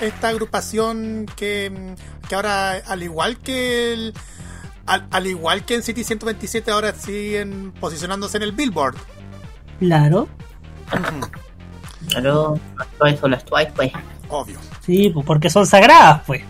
esta 0.00 0.28
agrupación 0.28 1.24
que, 1.36 1.94
que 2.28 2.34
ahora, 2.34 2.72
al 2.72 3.00
igual 3.04 3.38
que 3.38 3.92
el, 3.92 4.14
al, 4.86 5.06
al 5.12 5.26
igual 5.28 5.64
que 5.64 5.76
en 5.76 5.84
City 5.84 6.02
127, 6.02 6.72
ahora 6.72 6.92
siguen 6.94 7.72
posicionándose 7.78 8.38
en 8.38 8.42
el 8.42 8.50
Billboard. 8.50 8.96
Claro. 9.78 10.28
Claro, 12.08 12.58
las 12.76 12.88
Twice 12.98 13.18
son 13.18 13.30
las 13.30 13.44
Twice, 13.44 13.72
pues. 13.76 13.92
Obvio. 14.28 14.58
Sí, 14.84 15.08
pues 15.10 15.24
porque 15.24 15.48
son 15.48 15.64
sagradas, 15.64 16.22
pues. 16.26 16.42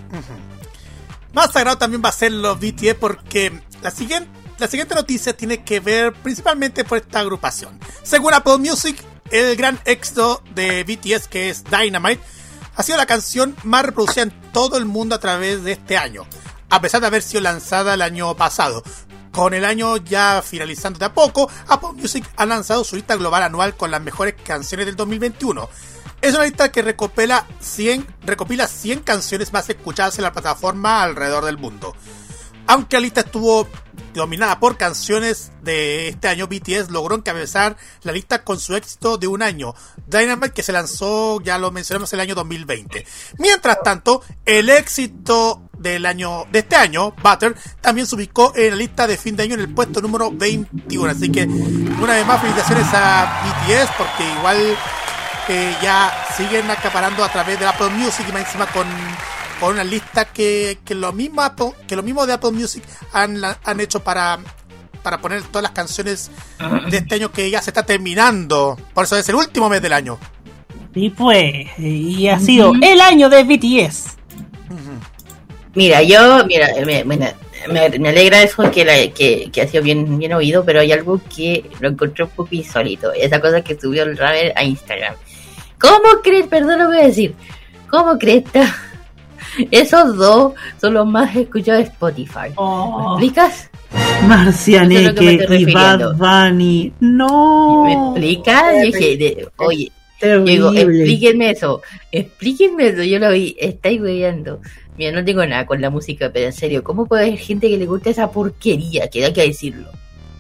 Más 1.35 1.53
sagrado 1.53 1.77
también 1.77 2.01
va 2.03 2.09
a 2.09 2.13
ser 2.13 2.33
los 2.33 2.59
BTS 2.59 2.95
porque 2.99 3.61
la 3.83 3.91
siguiente, 3.91 4.31
la 4.59 4.69
siguiente 4.69 4.95
noticia 4.95 5.37
tiene 5.37 5.63
que 5.63 5.81
ver 5.81 6.15
principalmente 6.15 6.83
por 6.85 6.97
esta 6.97 7.21
agrupación. 7.21 7.79
Según 8.03 8.33
Apple 8.33 8.57
Music, 8.57 9.05
el 9.33 9.57
gran 9.57 9.81
éxito 9.87 10.43
de 10.55 10.85
BTS, 10.85 11.27
que 11.27 11.49
es 11.51 11.65
Dynamite, 11.65 12.23
ha 12.77 12.83
sido 12.83 12.99
la 12.99 13.07
canción 13.07 13.57
más 13.65 13.85
reproducida 13.85 14.25
en 14.25 14.53
todo 14.53 14.77
el 14.77 14.85
mundo 14.85 15.15
a 15.15 15.21
través 15.21 15.65
de 15.65 15.73
este 15.73 15.97
año, 15.97 16.27
a 16.71 16.81
pesar 16.81 17.01
de 17.01 17.07
haber 17.07 17.23
sido 17.23 17.41
lanzada 17.41 17.95
el 17.95 18.03
año 18.03 18.35
pasado. 18.37 18.83
Con 19.31 19.55
el 19.55 19.65
año 19.65 19.97
ya 19.97 20.43
finalizando 20.43 20.99
de 20.99 21.07
a 21.07 21.15
poco, 21.15 21.51
Apple 21.67 21.93
Music 21.95 22.29
ha 22.37 22.45
lanzado 22.45 22.85
su 22.85 22.97
lista 22.97 23.17
global 23.17 23.43
anual 23.43 23.75
con 23.75 23.91
las 23.91 24.03
mejores 24.03 24.35
canciones 24.45 24.85
del 24.85 24.97
2021. 24.97 25.69
Es 26.21 26.35
una 26.35 26.45
lista 26.45 26.71
que 26.71 26.83
recopila 26.83 27.47
100, 27.59 28.07
recopila 28.27 28.69
100 28.69 29.01
canciones 29.01 29.53
más 29.53 29.69
escuchadas 29.71 30.19
en 30.19 30.25
la 30.25 30.33
plataforma 30.33 31.03
alrededor 31.03 31.47
del 31.47 31.57
mundo. 31.57 31.97
Aunque 32.67 32.97
la 32.97 33.01
lista 33.01 33.23
estuvo 33.23 33.67
dominada 34.13 34.61
por 34.61 34.77
canciones 34.77 35.53
de 35.63 36.09
este 36.09 36.29
año, 36.29 36.47
BTS 36.47 36.91
logró 36.91 37.17
encabezar 37.17 37.77
la 38.03 38.13
lista 38.13 38.45
con 38.45 38.59
su 38.59 38.75
éxito 38.77 39.19
de 39.19 39.27
un 39.27 39.43
año, 39.43 39.75
Dynamite, 40.07 40.53
que 40.53 40.63
se 40.63 40.73
lanzó, 40.73 41.41
ya 41.41 41.59
lo 41.59 41.71
mencionamos, 41.71 42.13
el 42.13 42.21
año 42.21 42.35
2020. 42.35 43.07
Mientras 43.39 43.83
tanto, 43.83 44.23
el 44.45 44.69
éxito 44.69 45.63
del 45.79 46.07
año 46.07 46.47
de 46.53 46.61
este 46.61 46.77
año, 46.77 47.15
Butter, 47.23 47.57
también 47.81 48.07
se 48.07 48.15
ubicó 48.15 48.53
en 48.55 48.71
la 48.71 48.77
lista 48.77 49.07
de 49.07 49.17
fin 49.17 49.37
de 49.37 49.45
año 49.45 49.55
en 49.55 49.61
el 49.61 49.75
puesto 49.75 50.01
número 50.01 50.31
21. 50.31 51.11
Así 51.11 51.31
que, 51.31 51.45
una 51.45 52.15
vez 52.15 52.27
más, 52.27 52.41
felicitaciones 52.41 52.87
a 52.93 53.43
BTS, 53.45 53.91
porque 53.99 54.25
igual 54.39 54.77
eh, 55.49 55.77
ya 55.83 56.27
siguen 56.37 56.71
acaparando 56.71 57.25
a 57.25 57.29
través 57.29 57.59
de 57.59 57.67
Apple 57.67 57.91
Music 57.91 58.25
y 58.29 58.33
más 58.33 58.43
encima 58.43 58.67
con, 58.67 58.87
con 59.63 59.75
una 59.75 59.85
lista 59.85 60.25
que, 60.25 60.79
que 60.85 60.97
lo 60.97 61.13
mismo 61.13 61.41
Apple- 61.41 61.71
que 61.87 61.95
lo 61.95 62.03
mismo 62.03 62.27
de 62.27 62.33
Apple 62.33 62.51
Music 62.51 62.83
han, 63.13 63.41
han 63.45 63.79
hecho 63.81 64.01
para 64.03 64.41
para 65.05 65.19
poner 65.21 65.43
todas 65.45 65.63
las 65.63 65.71
canciones 65.73 66.31
de 66.91 66.97
este 66.97 67.15
año 67.17 67.31
que 67.33 67.49
ya 67.51 67.63
se 67.63 67.71
está 67.71 67.85
terminando. 67.85 68.77
Por 68.95 69.05
eso 69.05 69.17
es 69.17 69.29
el 69.29 69.35
último 69.37 69.69
mes 69.69 69.81
del 69.83 69.93
año. 69.93 70.19
Y 70.95 71.11
pues, 71.11 71.67
y 71.79 72.27
ha 72.29 72.39
sido 72.41 72.73
el 72.81 73.01
año 73.01 73.29
de 73.29 73.43
BTS. 73.45 74.17
Mira, 75.75 76.03
yo, 76.03 76.45
mira, 76.47 76.69
me, 76.85 77.05
me- 77.05 78.09
alegra 78.09 78.43
eso 78.43 78.71
que, 78.71 78.85
la, 78.85 78.95
que, 79.13 79.49
que 79.53 79.63
ha 79.63 79.69
sido 79.69 79.83
bien, 79.83 80.19
bien 80.19 80.33
oído, 80.35 80.65
pero 80.65 80.81
hay 80.81 80.93
algo 80.93 81.21
que 81.35 81.69
lo 81.81 81.89
encontré 81.89 82.25
un 82.25 82.31
poco 82.31 82.55
insólito. 82.55 83.13
Esa 83.13 83.41
cosa 83.41 83.63
que 83.63 83.79
subió 83.81 84.03
el 84.03 84.17
Raver 84.17 84.53
a 84.57 84.63
Instagram. 84.65 85.15
¿Cómo 85.81 86.21
crees? 86.23 86.47
Perdón, 86.47 86.79
lo 86.79 86.87
voy 86.89 86.99
a 86.99 87.07
decir. 87.07 87.35
¿Cómo 87.91 88.19
crees? 88.19 88.45
Esos 89.71 90.17
dos 90.17 90.53
son 90.81 90.95
los 90.95 91.07
más 91.07 91.35
escuchados 91.37 91.85
de 91.85 91.89
Spotify. 91.91 92.49
¿Me 92.49 92.55
Oh, 92.57 93.13
explicas? 93.19 93.69
Eso 93.93 93.99
es 93.99 94.01
lo 94.01 94.09
que 94.15 94.21
me 94.23 94.27
Marcianeque 94.29 95.35
estoy 95.43 95.63
y 95.63 95.73
Bad. 95.75 96.17
Bunny. 96.17 96.93
No. 97.01 97.85
¿Me 97.85 97.93
explicas? 97.93 98.63
Yo 98.77 98.85
dije, 98.87 99.17
de- 99.17 99.49
oye, 99.57 99.93
digo, 100.45 100.73
explíquenme 100.73 101.51
eso, 101.51 101.83
explíquenme 102.11 102.87
eso, 102.89 103.03
yo 103.03 103.19
lo 103.19 103.31
vi, 103.33 103.55
estáis 103.59 104.01
weyando. 104.01 104.61
Mira, 104.97 105.11
no 105.13 105.25
tengo 105.25 105.45
nada 105.47 105.67
con 105.67 105.81
la 105.81 105.91
música, 105.91 106.31
pero 106.33 106.47
en 106.47 106.53
serio, 106.53 106.83
¿cómo 106.85 107.07
puede 107.07 107.25
haber 107.27 107.39
gente 107.39 107.69
que 107.69 107.77
le 107.77 107.87
guste 107.87 108.11
esa 108.11 108.31
porquería? 108.31 109.09
Que 109.09 109.25
hay 109.25 109.33
que 109.33 109.43
decirlo. 109.49 109.89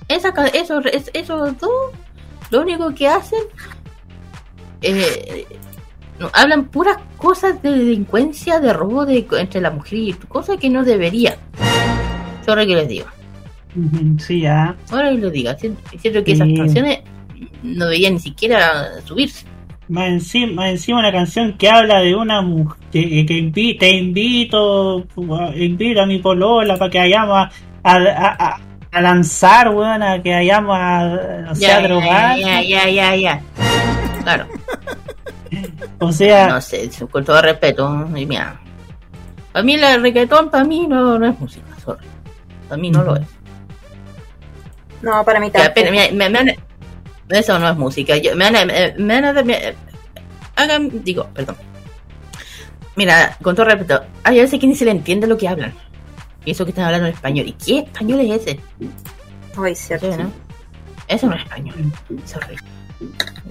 Esa, 0.08 0.32
ca- 0.32 0.46
esos, 0.48 0.84
es- 0.86 1.10
esos 1.14 1.58
dos, 1.58 1.70
lo 2.50 2.60
único 2.60 2.94
que 2.94 3.08
hacen, 3.08 3.40
eh, 4.82 5.46
hablan 6.32 6.64
puras 6.66 6.96
cosas 7.16 7.60
de 7.62 7.70
delincuencia, 7.72 8.60
de 8.60 8.72
robo 8.72 9.04
de, 9.06 9.26
entre 9.38 9.60
la 9.60 9.70
mujer 9.70 9.98
y 9.98 10.12
cosas 10.12 10.56
que 10.58 10.70
no 10.70 10.84
deberían. 10.84 11.34
Sorry 12.46 12.66
que 12.66 12.74
les 12.76 12.88
digo. 12.88 13.06
Sí, 14.18 14.40
ya. 14.40 14.74
Ahora 14.90 15.10
que 15.10 15.18
lo 15.18 15.30
diga, 15.30 15.56
siento, 15.58 15.80
siento 15.98 16.22
que 16.24 16.32
esas 16.32 16.46
Sí. 16.48 16.54
canciones 16.56 16.98
no 17.62 17.86
deberían 17.86 18.14
ni 18.14 18.20
siquiera 18.20 19.00
subirse. 19.04 19.46
Más 19.88 20.08
encima, 20.08 20.52
más 20.62 20.70
encima 20.70 21.00
una 21.00 21.12
canción 21.12 21.54
que 21.58 21.68
habla 21.68 21.98
de 22.00 22.14
una 22.14 22.40
mujer 22.42 22.78
que, 22.92 23.26
que 23.26 23.34
invi- 23.42 23.78
te 23.78 23.90
invito, 23.90 25.04
invito 25.56 26.00
a 26.02 26.06
mi 26.06 26.18
polola 26.18 26.76
para 26.76 26.90
que 26.90 26.98
vayamos 26.98 27.36
a, 27.36 27.50
a, 27.84 27.96
a- 28.38 28.60
a 28.92 29.00
lanzar, 29.00 29.70
weón, 29.70 30.02
a 30.02 30.22
que 30.22 30.32
vayamos 30.34 30.76
a, 30.78 31.42
no 31.46 31.54
sé, 31.54 31.70
a 31.72 31.80
drogar. 31.80 32.38
ya, 32.38 32.62
ya, 32.62 32.88
ya, 32.90 33.16
ya. 33.16 33.40
Claro, 34.22 34.46
O 35.98 36.12
sea, 36.12 36.48
no 36.48 36.60
sé, 36.60 36.90
con 37.10 37.24
todo 37.24 37.40
respeto, 37.42 38.06
y 38.16 38.26
mira. 38.26 38.58
Para 39.52 39.62
mí 39.64 39.74
el 39.74 40.02
reggaetón, 40.02 40.50
para 40.50 40.64
mí 40.64 40.86
no, 40.86 41.18
no 41.18 41.26
es 41.26 41.38
música, 41.38 41.66
sorry. 41.84 42.06
Para 42.68 42.80
mí 42.80 42.90
no 42.90 43.02
lo 43.04 43.16
es. 43.16 43.26
No, 45.02 45.24
para 45.24 45.40
mí 45.40 45.50
tampoco. 45.50 45.90
me- 45.90 46.12
me- 46.12 46.30
me 46.44 46.58
eso 47.28 47.58
no 47.58 47.68
es 47.68 47.76
música. 47.76 48.16
Yo, 48.16 48.34
me 48.36 48.46
hagan, 48.46 48.70
digo, 51.04 51.26
perdón. 51.34 51.56
Mira, 52.96 53.36
con 53.42 53.54
todo 53.54 53.66
respeto, 53.66 54.02
hay 54.22 54.38
veces 54.40 54.60
que 54.60 54.66
ni 54.66 54.74
se 54.74 54.84
le 54.84 54.90
entiende 54.90 55.26
lo 55.26 55.36
que 55.38 55.48
hablan. 55.48 55.72
Y 56.44 56.50
eso 56.50 56.64
que 56.64 56.70
están 56.70 56.84
hablando 56.86 57.06
en 57.08 57.14
español. 57.14 57.46
¿Y 57.48 57.52
qué 57.52 57.78
español 57.80 58.20
es 58.20 58.42
ese? 58.42 58.60
Ay, 59.56 59.74
cierto. 59.74 60.12
Sí, 60.12 60.18
¿no? 60.22 60.30
Eso 61.08 61.26
no 61.26 61.34
es 61.36 61.42
español. 61.42 61.74
Es 62.24 62.36
horrible. 62.36 62.62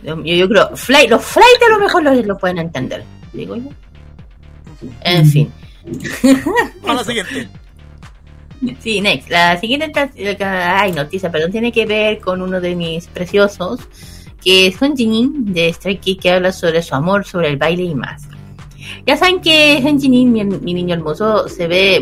Yo, 0.04 0.24
yo 0.24 0.50
creo, 0.50 0.76
flight, 0.76 1.10
los 1.10 1.24
flights 1.24 1.60
a 1.68 1.72
lo 1.74 1.80
mejor 1.80 2.04
lo, 2.04 2.14
lo 2.14 2.38
pueden 2.38 2.58
entender. 2.60 3.04
Digo 3.34 3.56
yo. 3.56 3.70
En 5.02 5.26
fin. 5.26 5.52
A 6.88 6.94
la 6.94 7.04
siguiente. 7.04 7.48
Sí, 8.80 9.02
next. 9.02 9.30
La 9.30 9.58
siguiente 9.60 9.90
ta- 9.90 10.80
ay, 10.82 10.92
noticia, 10.92 11.32
perdón, 11.32 11.52
tiene 11.52 11.72
que 11.72 11.86
ver 11.86 12.20
con 12.20 12.42
uno 12.42 12.62
de 12.62 12.76
mis 12.76 13.08
preciosos, 13.08 13.80
que 14.44 14.68
es 14.68 14.76
Son 14.76 14.96
Jinin 14.96 15.52
de 15.54 15.72
Stray 15.74 15.98
Kids, 15.98 16.22
que 16.22 16.32
habla 16.32 16.52
sobre 16.52 16.82
su 16.84 16.94
amor, 16.96 17.26
sobre 17.26 17.50
el 17.50 17.58
baile 17.58 17.84
y 17.84 17.96
más. 17.96 18.24
Ya 19.06 19.18
saben 19.18 19.42
que 19.42 19.80
Son 19.82 20.00
Jinin, 20.00 20.32
mi, 20.32 20.44
mi 20.44 20.74
niño 20.76 20.94
hermoso, 20.96 21.48
se 21.48 21.68
ve, 21.68 22.00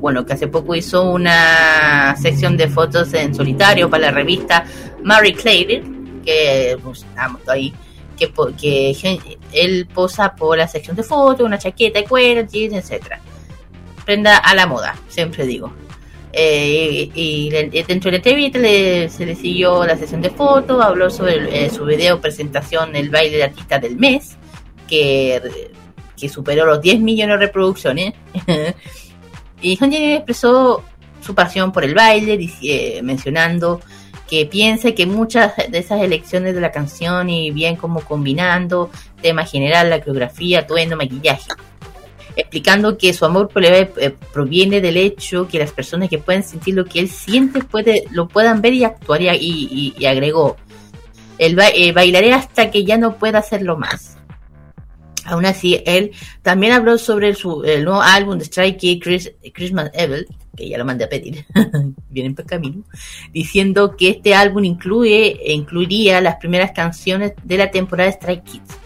bueno, 0.00 0.24
que 0.24 0.32
hace 0.32 0.48
poco 0.48 0.74
hizo 0.74 1.10
una 1.10 2.14
sección 2.16 2.56
de 2.56 2.68
fotos 2.68 3.12
en 3.12 3.34
solitario 3.34 3.90
para 3.90 4.04
la 4.06 4.10
revista 4.12 4.64
Marie 5.02 5.34
Claire, 5.34 5.82
que 6.26 6.76
pues, 6.82 7.04
estamos 7.04 7.40
ahí. 7.48 7.72
que, 8.18 8.30
que 8.60 9.38
él 9.52 9.86
posa 9.94 10.34
por 10.34 10.58
la 10.58 10.68
sección 10.68 10.96
de 10.96 11.02
fotos, 11.02 11.46
una 11.46 11.58
chaqueta 11.58 12.00
de 12.00 12.04
cuero, 12.06 12.46
jeans, 12.46 12.74
etcétera. 12.74 13.20
Prenda 14.04 14.36
a 14.38 14.54
la 14.54 14.66
moda, 14.66 14.94
siempre 15.08 15.46
digo. 15.46 15.72
Eh, 16.32 17.10
y, 17.14 17.46
y 17.46 17.82
dentro 17.82 18.10
de 18.10 18.12
la 18.12 18.16
entrevista 18.18 18.58
le- 18.58 19.08
se 19.08 19.24
le 19.24 19.34
siguió 19.34 19.86
la 19.86 19.96
sesión 19.96 20.20
de 20.20 20.28
fotos, 20.30 20.84
habló 20.84 21.08
sobre 21.08 21.64
eh, 21.64 21.70
su 21.70 21.84
video 21.86 22.20
presentación 22.20 22.94
El 22.94 23.08
baile 23.08 23.38
de 23.38 23.44
artista 23.44 23.78
del 23.78 23.96
mes, 23.96 24.36
que, 24.86 25.40
que 26.16 26.28
superó 26.28 26.66
los 26.66 26.80
10 26.82 27.00
millones 27.00 27.38
de 27.40 27.46
reproducciones. 27.46 28.12
y 29.62 29.76
Hyunjin 29.76 30.12
expresó 30.12 30.82
su 31.20 31.34
pasión 31.34 31.72
por 31.72 31.84
el 31.84 31.94
baile, 31.94 32.38
dici- 32.38 32.68
eh, 32.70 33.00
mencionando 33.02 33.80
que 34.28 34.46
piensa 34.46 34.92
que 34.92 35.06
muchas 35.06 35.52
de 35.56 35.78
esas 35.78 36.00
elecciones 36.02 36.54
de 36.54 36.60
la 36.60 36.72
canción 36.72 37.30
y 37.30 37.50
bien 37.50 37.76
como 37.76 38.00
combinando 38.00 38.90
tema 39.22 39.44
general, 39.44 39.90
la 39.90 40.00
coreografía, 40.00 40.60
atuendo, 40.60 40.96
maquillaje. 40.96 41.48
Explicando 42.34 42.98
que 42.98 43.14
su 43.14 43.24
amor 43.24 43.48
por 43.48 43.64
eh, 43.64 43.90
proviene 44.32 44.80
del 44.80 44.96
hecho 44.98 45.48
que 45.48 45.58
las 45.58 45.72
personas 45.72 46.10
que 46.10 46.18
pueden 46.18 46.42
sentir 46.42 46.74
lo 46.74 46.84
que 46.84 47.00
él 47.00 47.08
siente 47.08 47.60
puede, 47.60 48.04
lo 48.10 48.28
puedan 48.28 48.60
ver 48.60 48.74
y 48.74 48.84
actuar 48.84 49.22
y, 49.22 49.94
y- 49.96 50.04
agregó. 50.04 50.56
El 51.38 51.58
eh, 51.58 51.92
bailaré 51.92 52.34
hasta 52.34 52.70
que 52.70 52.84
ya 52.84 52.98
no 52.98 53.16
pueda 53.16 53.38
hacerlo 53.38 53.76
más. 53.78 54.15
Aún 55.26 55.44
así, 55.44 55.82
él 55.84 56.12
también 56.42 56.72
habló 56.72 56.98
sobre 56.98 57.34
su, 57.34 57.62
el 57.64 57.84
nuevo 57.84 58.00
álbum 58.00 58.38
de 58.38 58.44
Strike 58.44 58.78
Kids, 58.78 59.04
Chris- 59.04 59.32
Christmas 59.52 59.90
Evil, 59.92 60.26
que 60.56 60.68
ya 60.68 60.78
lo 60.78 60.84
mandé 60.84 61.04
a 61.04 61.08
pedir, 61.08 61.44
vienen 62.10 62.34
por 62.34 62.46
camino, 62.46 62.84
diciendo 63.32 63.96
que 63.96 64.10
este 64.10 64.34
álbum 64.34 64.64
incluye, 64.64 65.38
incluiría 65.52 66.20
las 66.20 66.36
primeras 66.36 66.72
canciones 66.72 67.32
de 67.42 67.58
la 67.58 67.70
temporada 67.70 68.10
de 68.10 68.16
Strike 68.16 68.44
Kids. 68.44 68.76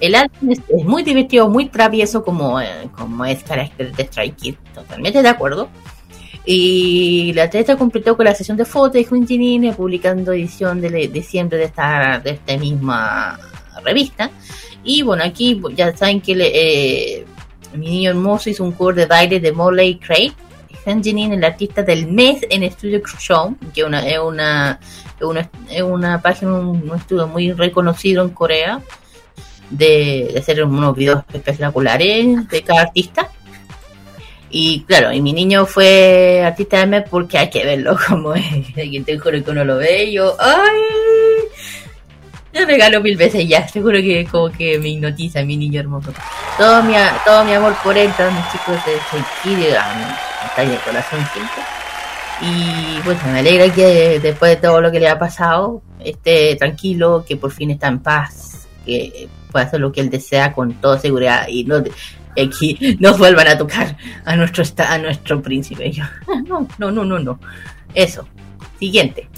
El 0.00 0.14
álbum 0.14 0.50
es, 0.50 0.60
muy 0.84 1.02
divertido, 1.02 1.48
muy 1.48 1.68
travieso 1.68 2.22
como, 2.24 2.60
eh, 2.60 2.88
como 2.96 3.24
es 3.24 3.42
carácter 3.42 3.94
de 3.94 4.02
Strike 4.02 4.36
Kids, 4.36 4.58
totalmente 4.74 5.22
de 5.22 5.28
acuerdo. 5.28 5.68
Y 6.44 7.32
la 7.34 7.44
atleta 7.44 7.76
completó 7.76 8.16
con 8.16 8.24
la 8.24 8.34
sesión 8.34 8.56
de 8.56 8.64
fotos 8.64 8.94
de 8.94 9.04
Junjinin, 9.04 9.72
publicando 9.74 10.32
edición 10.32 10.80
de 10.80 11.08
diciembre 11.08 11.58
de 11.58 11.64
esta, 11.64 12.18
de 12.18 12.30
esta 12.30 12.56
misma 12.56 13.38
revista. 13.84 14.30
Y 14.84 15.02
bueno, 15.02 15.22
aquí 15.24 15.60
ya 15.74 15.96
saben 15.96 16.20
que 16.20 16.34
le, 16.34 16.50
eh, 16.52 17.26
mi 17.74 17.88
niño 17.88 18.10
hermoso 18.10 18.50
hizo 18.50 18.64
un 18.64 18.72
cover 18.72 18.94
de 18.94 19.06
baile 19.06 19.40
de 19.40 19.52
Molly 19.52 19.98
Craig. 19.98 20.32
Hanjinin, 20.86 21.34
el 21.34 21.44
artista 21.44 21.82
del 21.82 22.06
mes 22.06 22.40
en 22.48 22.70
Studio 22.72 23.02
Show, 23.18 23.54
que 23.74 23.84
una, 23.84 24.00
es, 24.08 24.18
una, 24.18 24.80
una, 25.20 25.50
una 25.84 26.22
página, 26.22 26.54
un, 26.54 26.90
un 26.90 26.96
estudio 26.96 27.28
muy 27.28 27.52
reconocido 27.52 28.24
en 28.24 28.30
Corea, 28.30 28.80
de, 29.70 30.34
hacer 30.38 30.64
unos 30.64 30.96
videos 30.96 31.22
espectaculares 31.32 32.48
de 32.48 32.62
cada 32.62 32.82
artista. 32.82 33.28
Y 34.50 34.82
claro, 34.82 35.12
y 35.12 35.20
mi 35.20 35.32
niño 35.32 35.64
fue 35.64 36.42
artista 36.44 36.80
del 36.80 36.88
mes 36.88 37.04
porque 37.08 37.38
hay 37.38 37.50
que 37.50 37.64
verlo 37.64 37.96
como 38.08 38.34
es. 38.34 38.76
Alguien 38.76 39.04
te 39.04 39.18
juro 39.18 39.42
que 39.42 39.50
uno 39.50 39.64
lo 39.64 39.76
ve 39.76 40.04
y 40.04 40.12
yo, 40.14 40.36
¡ay! 40.40 41.29
Yo 42.52 42.66
regalo 42.66 43.00
mil 43.00 43.16
veces 43.16 43.46
ya, 43.48 43.66
seguro 43.68 43.98
que 43.98 44.26
como 44.30 44.50
que 44.50 44.78
me 44.78 44.88
hipnotiza 44.88 45.42
mi 45.44 45.56
niño 45.56 45.80
hermoso. 45.80 46.12
Todo 46.58 46.82
mi, 46.82 46.94
todo 47.24 47.44
mi 47.44 47.52
amor 47.52 47.74
por 47.82 47.96
él, 47.96 48.12
todos 48.16 48.32
mis 48.32 48.50
chicos 48.50 48.76
de 48.84 48.98
Seikiri, 49.10 49.66
está 49.66 50.62
en 50.62 50.70
el 50.70 50.78
corazón 50.78 51.20
siempre. 51.32 51.62
Y 52.42 53.00
bueno, 53.04 53.20
me 53.32 53.40
alegra 53.40 53.72
que 53.72 54.18
después 54.18 54.52
de 54.52 54.56
todo 54.56 54.80
lo 54.80 54.90
que 54.90 54.98
le 54.98 55.08
ha 55.08 55.18
pasado, 55.18 55.82
esté 56.02 56.56
tranquilo, 56.56 57.24
que 57.26 57.36
por 57.36 57.52
fin 57.52 57.70
está 57.70 57.88
en 57.88 58.00
paz, 58.00 58.66
que 58.84 59.28
pueda 59.52 59.66
hacer 59.66 59.80
lo 59.80 59.92
que 59.92 60.00
él 60.00 60.10
desea 60.10 60.52
con 60.52 60.74
toda 60.74 60.98
seguridad 60.98 61.46
y 61.48 61.64
no 61.64 61.82
aquí 62.40 62.96
no 63.00 63.16
vuelvan 63.16 63.48
a 63.48 63.58
tocar 63.58 63.96
a 64.24 64.36
nuestro 64.36 64.64
a 64.78 64.98
nuestro 64.98 65.42
príncipe. 65.42 65.90
Yo, 65.90 66.04
no, 66.46 66.66
no, 66.78 66.90
no, 66.90 67.04
no, 67.04 67.18
no. 67.18 67.38
Eso. 67.94 68.26
Siguiente. 68.78 69.28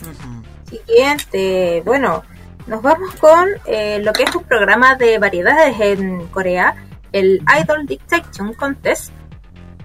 Siguiente, 0.68 1.82
bueno, 1.84 2.22
nos 2.66 2.82
vamos 2.82 3.14
con 3.16 3.48
eh, 3.66 4.00
lo 4.02 4.12
que 4.12 4.24
es 4.24 4.34
un 4.34 4.44
programa 4.44 4.94
de 4.94 5.18
variedades 5.18 5.78
en 5.80 6.26
Corea, 6.28 6.74
el 7.12 7.42
Idol 7.60 7.86
Dictation 7.86 8.54
Contest. 8.54 9.12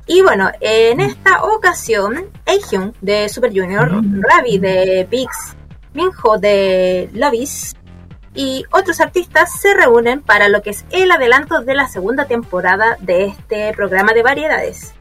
Y 0.06 0.22
bueno, 0.22 0.50
en 0.62 1.02
esta 1.02 1.44
ocasión, 1.44 2.30
Aehyun 2.46 2.94
de 3.02 3.28
Super 3.28 3.52
Junior, 3.52 3.92
Ravi 3.92 4.58
de 4.58 5.06
Biggs, 5.10 5.56
Minho 5.94 6.38
de 6.40 7.10
Lovis 7.14 7.76
y 8.34 8.64
otros 8.72 9.02
artistas 9.02 9.60
se 9.60 9.74
reúnen 9.74 10.22
para 10.22 10.48
lo 10.48 10.62
que 10.62 10.70
es 10.70 10.86
el 10.92 11.12
adelanto 11.12 11.62
de 11.62 11.74
la 11.74 11.88
segunda 11.88 12.26
temporada 12.26 12.98
de 13.02 13.26
este 13.26 13.74
programa 13.74 14.14
de 14.14 14.24
variedades. 14.24 14.94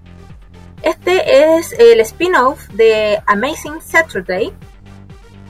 Este 0.82 1.56
es 1.56 1.72
el 1.78 2.00
spin-off 2.00 2.66
de 2.68 3.20
Amazing 3.26 3.80
Saturday, 3.82 4.52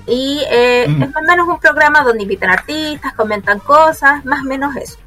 y 0.07 0.43
eh, 0.51 0.87
Mm. 0.89 1.03
es 1.03 1.09
más 1.13 1.23
o 1.23 1.27
menos 1.27 1.49
un 1.49 1.59
programa 1.59 2.03
donde 2.03 2.23
invitan 2.23 2.51
artistas, 2.51 3.13
comentan 3.15 3.59
cosas, 3.59 4.25
más 4.25 4.41
o 4.43 4.45
menos 4.45 4.77
eso. 4.77 4.99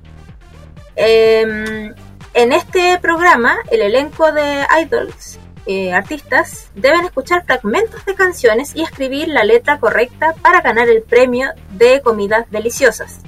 Em, 0.95 1.93
en 2.33 2.51
este 2.51 2.99
programa, 2.99 3.57
el 3.71 3.81
elenco 3.81 4.31
de 4.31 4.65
idols, 4.81 5.39
eh, 5.65 5.93
artistas, 5.93 6.69
deben 6.75 7.05
escuchar 7.05 7.45
fragmentos 7.45 8.03
de 8.05 8.15
canciones 8.15 8.75
y 8.75 8.81
escribir 8.81 9.27
la 9.29 9.43
letra 9.43 9.79
correcta 9.79 10.33
para 10.41 10.61
ganar 10.61 10.89
el 10.89 11.01
premio 11.01 11.49
de 11.71 12.01
comidas 12.01 12.45
deliciosas. 12.51 13.19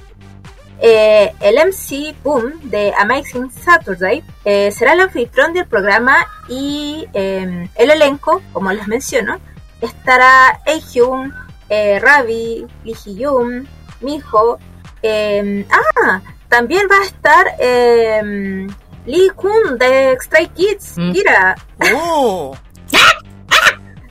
Eh, 0.84 1.32
el 1.42 1.60
MC 1.60 2.16
Boom 2.24 2.54
de 2.64 2.92
Amazing 2.98 3.52
Saturday 3.52 4.24
eh, 4.46 4.72
será 4.72 4.94
el 4.94 5.02
anfitrión 5.02 5.54
del 5.54 5.68
programa 5.68 6.26
y 6.50 7.08
em, 7.14 7.70
el 7.76 7.92
elenco, 7.92 8.42
como 8.52 8.72
les 8.72 8.88
menciono, 8.88 9.40
estará 9.80 10.60
Aehyun, 10.66 11.34
eh, 11.72 12.00
Ravi, 12.00 12.68
Lee 12.84 12.94
Hyun, 12.94 13.66
Miho. 14.02 14.60
eh, 15.02 15.66
ah, 15.72 16.22
también 16.50 16.86
va 16.92 16.98
a 17.00 17.06
estar 17.06 17.48
eh, 17.60 18.68
Lee 19.06 19.30
Kun 19.34 19.78
de 19.80 20.18
Stray 20.20 20.50
Kids. 20.50 20.98
Mm. 20.98 21.12
Mira, 21.12 21.56
¡Oh! 21.96 22.54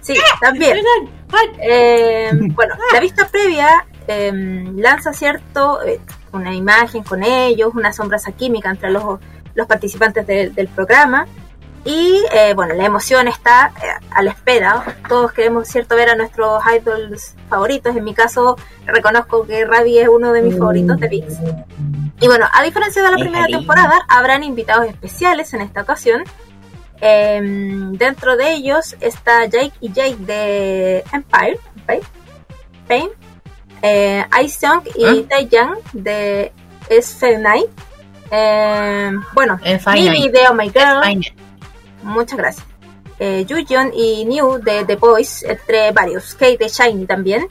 sí, 0.01 0.15
también. 0.41 0.79
Eh, 1.61 2.31
bueno, 2.55 2.75
la 2.93 3.01
vista 3.01 3.29
previa 3.29 3.87
eh, 4.09 4.33
lanza 4.75 5.13
cierto 5.13 5.83
eh, 5.83 6.01
una 6.33 6.55
imagen 6.55 7.03
con 7.05 7.23
ellos, 7.23 7.73
una 7.75 7.93
sombraza 7.93 8.33
química 8.33 8.71
entre 8.71 8.91
los, 8.91 9.21
los 9.55 9.67
participantes 9.67 10.27
del 10.27 10.69
programa. 10.69 11.27
Y 11.85 12.23
eh, 12.33 12.53
bueno, 12.55 12.75
la 12.75 12.85
emoción 12.85 13.27
está 13.27 13.73
eh, 13.83 14.07
a 14.11 14.23
la 14.23 14.31
espera. 14.31 14.97
Todos 15.09 15.33
queremos, 15.33 15.67
cierto, 15.69 15.97
ver 15.97 16.11
a 16.11 16.15
nuestros 16.15 16.63
idols 16.77 17.35
favoritos. 17.49 17.97
En 17.97 18.05
mi 18.05 18.15
caso, 18.15 18.57
reconozco 18.87 19.47
que 19.47 19.65
Ravi 19.65 19.99
es 19.99 20.09
uno 20.09 20.33
de 20.33 20.43
mis 20.43 20.59
favoritos 20.59 20.99
de 21.01 21.09
VIX. 21.09 21.35
Y 22.21 22.27
bueno, 22.27 22.47
a 22.53 22.63
diferencia 22.63 23.03
de 23.03 23.11
la 23.11 23.17
primera 23.17 23.47
temporada, 23.47 24.05
habrán 24.09 24.43
invitados 24.43 24.87
especiales 24.87 25.55
en 25.55 25.63
esta 25.63 25.83
ocasión. 25.83 26.23
Em, 27.01 27.93
dentro 27.93 28.37
de 28.37 28.53
ellos 28.53 28.95
está 29.01 29.47
Jake 29.47 29.73
y 29.81 29.91
Jake 29.91 30.17
de 30.19 31.03
Empire, 31.13 31.59
Empire, 31.77 32.03
Fame, 32.87 33.11
eh, 33.81 34.23
Aesung 34.31 34.83
y 34.95 35.07
¿Eh? 35.07 35.27
Taeyang 35.27 35.77
de 35.95 36.53
S9. 36.91 37.67
Em, 38.31 39.23
bueno, 39.33 39.59
En 39.65 39.81
Fine 39.81 39.95
Mimi 39.95 40.19
Night. 40.29 40.33
de 40.33 40.49
Oh 40.49 40.55
My 40.55 40.69
Girl. 40.69 41.35
Muchas 42.03 42.39
gracias. 42.39 42.67
Eh, 43.19 43.45
Yuyeon 43.47 43.93
y 43.95 44.25
New 44.25 44.63
de 44.63 44.85
The 44.87 44.97
Boys, 44.97 45.43
entre 45.43 45.93
varios. 45.93 46.35
Kate 46.35 46.57
de 46.57 46.69
Shiny 46.69 47.07
también. 47.07 47.49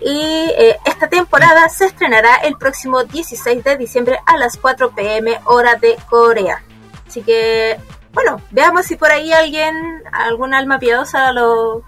Y 0.00 0.52
eh, 0.56 0.78
esta 0.84 1.08
temporada 1.08 1.68
se 1.70 1.86
estrenará 1.86 2.36
el 2.36 2.56
próximo 2.56 3.04
16 3.04 3.64
de 3.64 3.76
diciembre 3.76 4.18
a 4.26 4.36
las 4.36 4.56
4 4.58 4.90
pm 4.90 5.40
hora 5.44 5.76
de 5.76 5.96
Corea. 6.08 6.62
Así 7.06 7.22
que, 7.22 7.78
bueno, 8.12 8.40
veamos 8.50 8.84
si 8.84 8.96
por 8.96 9.10
ahí 9.10 9.32
alguien, 9.32 9.74
algún 10.12 10.52
alma 10.52 10.78
piadosa 10.78 11.32
lo, 11.32 11.82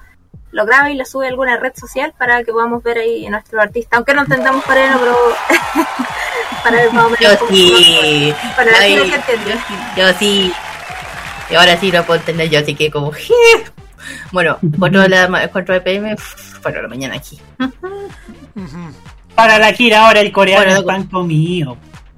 lo 0.50 0.66
graba 0.66 0.90
y 0.90 0.94
lo 0.94 1.04
sube 1.04 1.26
a 1.26 1.28
alguna 1.28 1.56
red 1.58 1.72
social 1.76 2.14
para 2.18 2.42
que 2.42 2.52
podamos 2.52 2.82
ver 2.82 2.98
ahí 2.98 3.26
a 3.26 3.30
nuestro 3.30 3.60
artista. 3.60 3.96
Aunque 3.96 4.14
no 4.14 4.22
entendamos 4.22 4.64
coreano, 4.64 4.98
pero 4.98 5.16
para 6.64 6.76
ver 6.78 6.92
más 6.92 7.04
o 7.04 7.10
menos 7.10 7.20
Yo 7.20 7.48
sí. 7.48 8.34
Entiende. 8.58 9.50
yo 9.50 9.56
sí. 9.68 9.74
Yo 9.96 10.12
sí. 10.14 10.52
Y 11.50 11.54
ahora 11.54 11.76
sí 11.78 11.90
lo 11.90 12.04
puedo 12.04 12.20
entender 12.20 12.48
yo, 12.50 12.58
así 12.60 12.74
que 12.74 12.90
como... 12.90 13.12
Bueno, 14.32 14.58
4 14.78 15.02
de 15.02 15.08
la 15.08 15.48
4 15.52 15.74
de 15.74 15.80
PM, 15.82 16.16
4 16.62 16.72
de 16.78 16.82
la 16.82 16.88
mañana 16.88 17.16
aquí. 17.16 17.38
Para 19.34 19.58
la 19.58 19.72
Kira 19.72 20.06
ahora 20.06 20.20
el 20.20 20.32
coreano 20.32 20.64
Bueno, 20.64 20.78
es 20.80 20.84
pan 20.84 21.04
comido. 21.06 21.76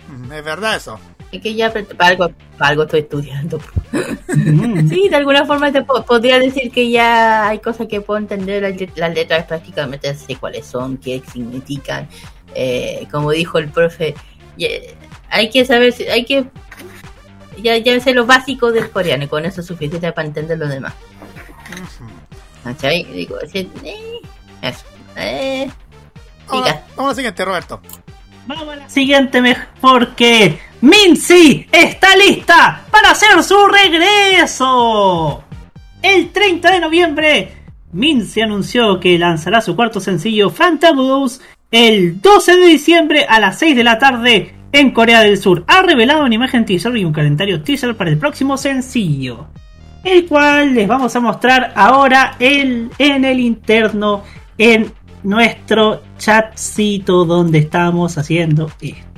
Mm, 0.08 0.32
Es 0.32 0.44
verdad 0.44 0.76
eso. 0.76 0.98
Es 1.30 1.40
que 1.40 1.54
ya 1.54 1.72
para 1.72 2.10
algo, 2.10 2.30
para 2.58 2.70
algo 2.70 2.82
estoy 2.82 3.00
estudiando. 3.00 3.58
Mm. 4.28 4.88
Sí, 4.88 5.08
de 5.08 5.16
alguna 5.16 5.46
forma 5.46 5.72
te 5.72 5.82
po- 5.82 6.04
podría 6.04 6.38
decir 6.38 6.70
que 6.70 6.90
ya 6.90 7.48
hay 7.48 7.58
cosas 7.58 7.86
que 7.88 8.00
puedo 8.00 8.18
entender. 8.18 8.62
Las, 8.62 8.74
las 8.96 9.14
letras 9.14 9.44
prácticamente 9.46 10.14
sé 10.14 10.36
cuáles 10.36 10.66
son, 10.66 10.98
qué 10.98 11.22
significan. 11.32 12.08
eh, 12.54 13.06
como 13.10 13.30
dijo 13.30 13.58
el 13.58 13.70
profe, 13.70 14.14
hay 15.30 15.48
que 15.50 15.64
saber, 15.64 15.92
si- 15.92 16.04
hay 16.04 16.24
que 16.26 16.44
ya, 17.58 17.76
ya 17.78 17.98
sé 18.00 18.14
lo 18.14 18.26
básico 18.26 18.72
del 18.72 18.90
coreano 18.90 19.24
y 19.24 19.28
con 19.28 19.44
eso 19.44 19.60
es 19.60 19.66
suficiente 19.66 20.12
para 20.12 20.28
entender 20.28 20.58
lo 20.58 20.68
demás. 20.68 20.94
¿Cachai? 22.64 23.04
Digo, 23.04 23.36
así, 23.42 23.70
eh, 23.84 24.20
eso. 24.62 24.84
Eh, 25.16 25.70
Vamos, 26.48 26.68
vamos 26.96 27.10
al 27.10 27.16
siguiente, 27.16 27.44
Roberto. 27.44 27.80
Vamos 28.46 28.68
a 28.68 28.76
la 28.76 28.88
siguiente 28.88 29.56
porque 29.80 30.58
Minzy 30.80 31.66
está 31.70 32.16
lista 32.16 32.82
para 32.90 33.10
hacer 33.10 33.42
su 33.42 33.66
regreso. 33.66 35.44
El 36.02 36.30
30 36.30 36.72
de 36.72 36.80
noviembre, 36.80 37.52
Minzy 37.92 38.40
anunció 38.40 38.98
que 38.98 39.18
lanzará 39.18 39.60
su 39.60 39.76
cuarto 39.76 40.00
sencillo 40.00 40.50
Fantabulous 40.50 41.40
el 41.70 42.20
12 42.20 42.56
de 42.56 42.66
diciembre 42.66 43.26
a 43.28 43.38
las 43.38 43.58
6 43.60 43.76
de 43.76 43.84
la 43.84 43.98
tarde 43.98 44.54
en 44.72 44.90
Corea 44.90 45.20
del 45.20 45.38
Sur. 45.38 45.64
Ha 45.68 45.82
revelado 45.82 46.24
una 46.24 46.34
imagen 46.34 46.64
teaser 46.64 46.96
y 46.96 47.04
un 47.04 47.12
calendario 47.12 47.62
teaser 47.62 47.96
para 47.96 48.10
el 48.10 48.18
próximo 48.18 48.56
sencillo, 48.56 49.46
el 50.02 50.26
cual 50.26 50.74
les 50.74 50.88
vamos 50.88 51.14
a 51.14 51.20
mostrar 51.20 51.72
ahora 51.76 52.36
el, 52.38 52.90
en 52.98 53.24
el 53.24 53.40
interno 53.40 54.24
en 54.58 54.92
nuestro 55.22 56.02
chatcito 56.18 57.24
donde 57.24 57.58
estamos 57.58 58.18
haciendo 58.18 58.70
esto. 58.80 59.12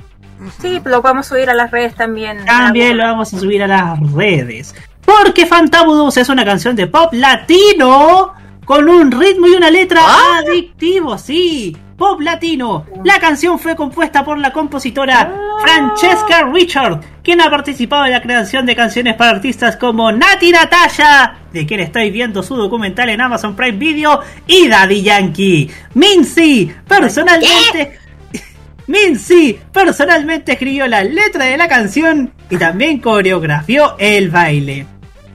Sí, 0.61 0.79
lo 0.83 1.01
vamos 1.01 1.25
a 1.25 1.29
subir 1.29 1.49
a 1.49 1.53
las 1.53 1.71
redes 1.71 1.95
también. 1.95 2.45
También 2.45 2.97
lo 2.97 3.03
vamos 3.03 3.33
a 3.33 3.39
subir 3.39 3.63
a 3.63 3.67
las 3.67 3.99
redes. 4.11 4.75
Porque 5.03 5.45
Fantabulous 5.45 6.17
es 6.17 6.29
una 6.29 6.43
canción 6.43 6.75
de 6.75 6.87
pop 6.87 7.13
latino 7.13 8.33
con 8.65 8.89
un 8.89 9.11
ritmo 9.11 9.47
y 9.47 9.51
una 9.51 9.69
letra 9.69 10.01
adictivo, 10.39 11.17
sí. 11.17 11.75
Pop 11.97 12.19
latino. 12.19 12.85
La 13.03 13.19
canción 13.19 13.57
fue 13.57 13.75
compuesta 13.75 14.25
por 14.25 14.37
la 14.37 14.51
compositora 14.51 15.33
Francesca 15.61 16.43
Richard, 16.51 16.99
quien 17.23 17.39
ha 17.41 17.49
participado 17.49 18.05
en 18.05 18.11
la 18.11 18.21
creación 18.21 18.65
de 18.65 18.75
canciones 18.75 19.15
para 19.15 19.31
artistas 19.31 19.77
como 19.77 20.11
Nati 20.11 20.51
Natasha, 20.51 21.37
de 21.53 21.65
quien 21.65 21.79
estoy 21.79 22.11
viendo 22.11 22.43
su 22.43 22.55
documental 22.55 23.09
en 23.09 23.21
Amazon 23.21 23.55
Prime 23.55 23.77
Video, 23.77 24.19
y 24.45 24.67
Daddy 24.67 25.03
Yankee. 25.03 25.71
Minzy, 25.93 26.71
personalmente. 26.87 27.99
Minzy 28.87 29.57
personalmente 29.71 30.51
escribió 30.51 30.87
la 30.87 31.03
letra 31.03 31.45
de 31.45 31.57
la 31.57 31.67
canción 31.67 32.33
y 32.49 32.57
también 32.57 32.99
coreografió 32.99 33.95
el 33.97 34.29
baile. 34.29 34.85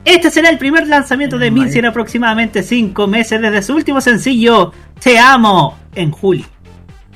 Este 0.05 0.31
será 0.31 0.49
el 0.49 0.57
primer 0.57 0.87
lanzamiento 0.87 1.37
de 1.37 1.51
Minzy 1.51 1.79
en 1.79 1.85
aproximadamente 1.85 2.63
5 2.63 3.07
meses 3.07 3.41
desde 3.41 3.61
su 3.61 3.75
último 3.75 3.99
sencillo, 3.99 4.71
Te 4.99 5.19
Amo, 5.19 5.77
en 5.93 6.11
julio. 6.11 6.50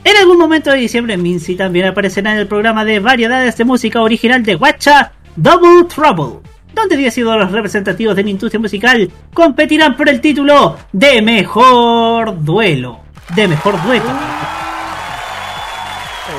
En 0.05 0.15
algún 0.17 0.37
momento 0.37 0.69
de 0.69 0.77
diciembre, 0.77 1.17
Minzy 1.17 1.55
también 1.55 1.87
aparecerá 1.87 2.31
en 2.31 2.37
el 2.37 2.47
programa 2.47 2.85
de 2.85 2.99
variedades 2.99 3.57
de 3.57 3.65
música 3.65 4.03
original 4.03 4.43
de 4.43 4.55
Watcha, 4.55 5.13
Double 5.35 5.85
Trouble, 5.85 6.47
donde 6.75 6.95
10 6.95 7.17
ídolos 7.17 7.51
representativos 7.51 8.15
de 8.15 8.23
la 8.23 8.29
industria 8.29 8.59
musical 8.59 9.11
competirán 9.33 9.97
por 9.97 10.07
el 10.07 10.21
título 10.21 10.77
de 10.91 11.23
Mejor 11.23 12.39
Duelo. 12.43 12.99
De 13.35 13.47
Mejor 13.47 13.81
Dueto. 13.83 14.05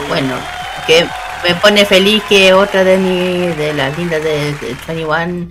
bueno, 0.07 0.37
que 0.87 1.05
me 1.43 1.57
pone 1.57 1.85
feliz 1.85 2.23
que 2.29 2.53
otra 2.53 2.85
de 2.85 2.99
mi, 2.99 3.49
de 3.57 3.75
las 3.75 3.99
lindas 3.99 4.23
de, 4.23 4.55
de 4.55 4.77
21 4.87 5.49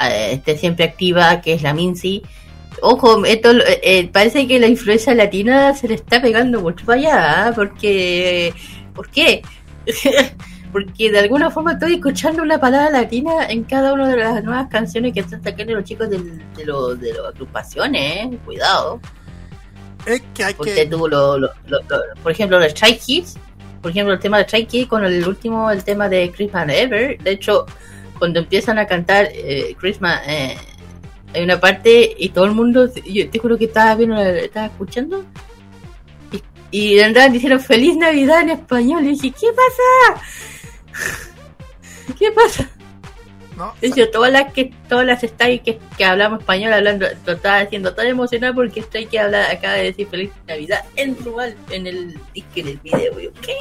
eh, 0.00 0.30
esté 0.32 0.56
siempre 0.56 0.86
activa, 0.86 1.42
que 1.42 1.52
es 1.52 1.60
la 1.60 1.74
Minzy. 1.74 2.22
Ojo, 2.82 3.24
esto 3.26 3.50
eh, 3.52 3.80
eh, 3.82 4.08
parece 4.12 4.46
que 4.46 4.58
la 4.58 4.66
influencia 4.66 5.14
latina 5.14 5.74
se 5.74 5.88
le 5.88 5.94
está 5.94 6.20
pegando 6.22 6.60
mucho 6.60 6.84
para 6.86 6.98
allá, 7.00 7.46
¿ah? 7.48 7.52
porque 7.54 8.54
¿por 8.94 9.08
qué? 9.10 9.42
porque 10.72 11.10
de 11.10 11.18
alguna 11.18 11.50
forma 11.50 11.72
estoy 11.72 11.94
escuchando 11.94 12.42
una 12.42 12.58
palabra 12.60 12.90
latina 12.90 13.46
en 13.48 13.64
cada 13.64 13.92
una 13.92 14.08
de 14.08 14.16
las 14.16 14.42
nuevas 14.44 14.68
canciones 14.68 15.12
que 15.12 15.20
están 15.20 15.42
sacando 15.42 15.74
los 15.74 15.84
chicos 15.84 16.08
del- 16.08 16.42
de, 16.54 16.64
lo- 16.64 16.94
de 16.94 17.12
las 17.12 17.26
agrupaciones, 17.34 18.00
¿eh? 18.02 18.38
cuidado. 18.44 19.00
Es 20.06 20.22
que 20.32 20.44
hay 20.44 20.54
Porque 20.54 20.74
que. 20.74 20.86
lo, 20.86 21.08
lo- 21.08 21.38
lo- 21.38 21.80
por 22.22 22.32
ejemplo, 22.32 22.58
los 22.58 22.68
Strike 22.68 23.00
Kids, 23.00 23.36
por 23.82 23.90
ejemplo, 23.90 24.14
el 24.14 24.20
tema 24.20 24.38
de 24.38 24.44
Strike 24.44 24.68
Kids 24.68 24.88
con 24.88 25.04
el 25.04 25.26
último, 25.26 25.70
el 25.70 25.82
tema 25.84 26.08
de 26.08 26.30
Christmas 26.30 26.66
Ever. 26.70 27.18
De 27.20 27.30
hecho, 27.32 27.66
cuando 28.18 28.38
empiezan 28.40 28.78
a 28.78 28.86
cantar 28.86 29.28
eh, 29.32 29.74
Christmas, 29.78 30.20
eh, 30.26 30.56
hay 31.34 31.42
una 31.42 31.60
parte 31.60 32.14
y 32.18 32.30
todo 32.30 32.44
el 32.44 32.52
mundo, 32.52 32.88
yo 33.04 33.30
te 33.30 33.38
juro 33.38 33.58
que 33.58 33.66
estaba 33.66 33.94
viendo, 33.94 34.20
estaba 34.20 34.66
escuchando. 34.66 35.24
Y, 36.70 36.94
y 36.96 37.00
andaban 37.00 37.32
diciendo 37.32 37.58
Feliz 37.58 37.96
Navidad 37.96 38.42
en 38.42 38.50
español. 38.50 39.04
Y 39.04 39.10
dije, 39.10 39.30
¿qué 39.30 39.48
pasa? 39.52 40.22
¿Qué 42.18 42.32
pasa? 42.32 42.68
¿no? 43.60 43.74
Todas 44.10 44.32
las 44.32 44.52
que 44.52 44.72
todas 44.88 45.06
las 45.06 45.20
Stray 45.20 45.60
que, 45.60 45.78
que 45.96 46.04
hablamos 46.04 46.40
español 46.40 46.72
hablando, 46.72 47.06
lo 47.26 47.32
estaba 47.32 47.58
haciendo 47.58 47.94
tan 47.94 48.06
emocionada 48.06 48.54
porque 48.54 48.82
Stray 48.82 49.06
que 49.06 49.18
habla 49.18 49.50
acaba 49.50 49.74
de 49.74 49.84
decir 49.84 50.08
feliz 50.08 50.30
Navidad 50.48 50.84
en 50.96 51.16
en 51.70 51.86
el 51.86 52.18
disque 52.32 52.62
del 52.62 52.78
video. 52.78 53.20
Yo, 53.20 53.32
¿Qué? 53.34 53.54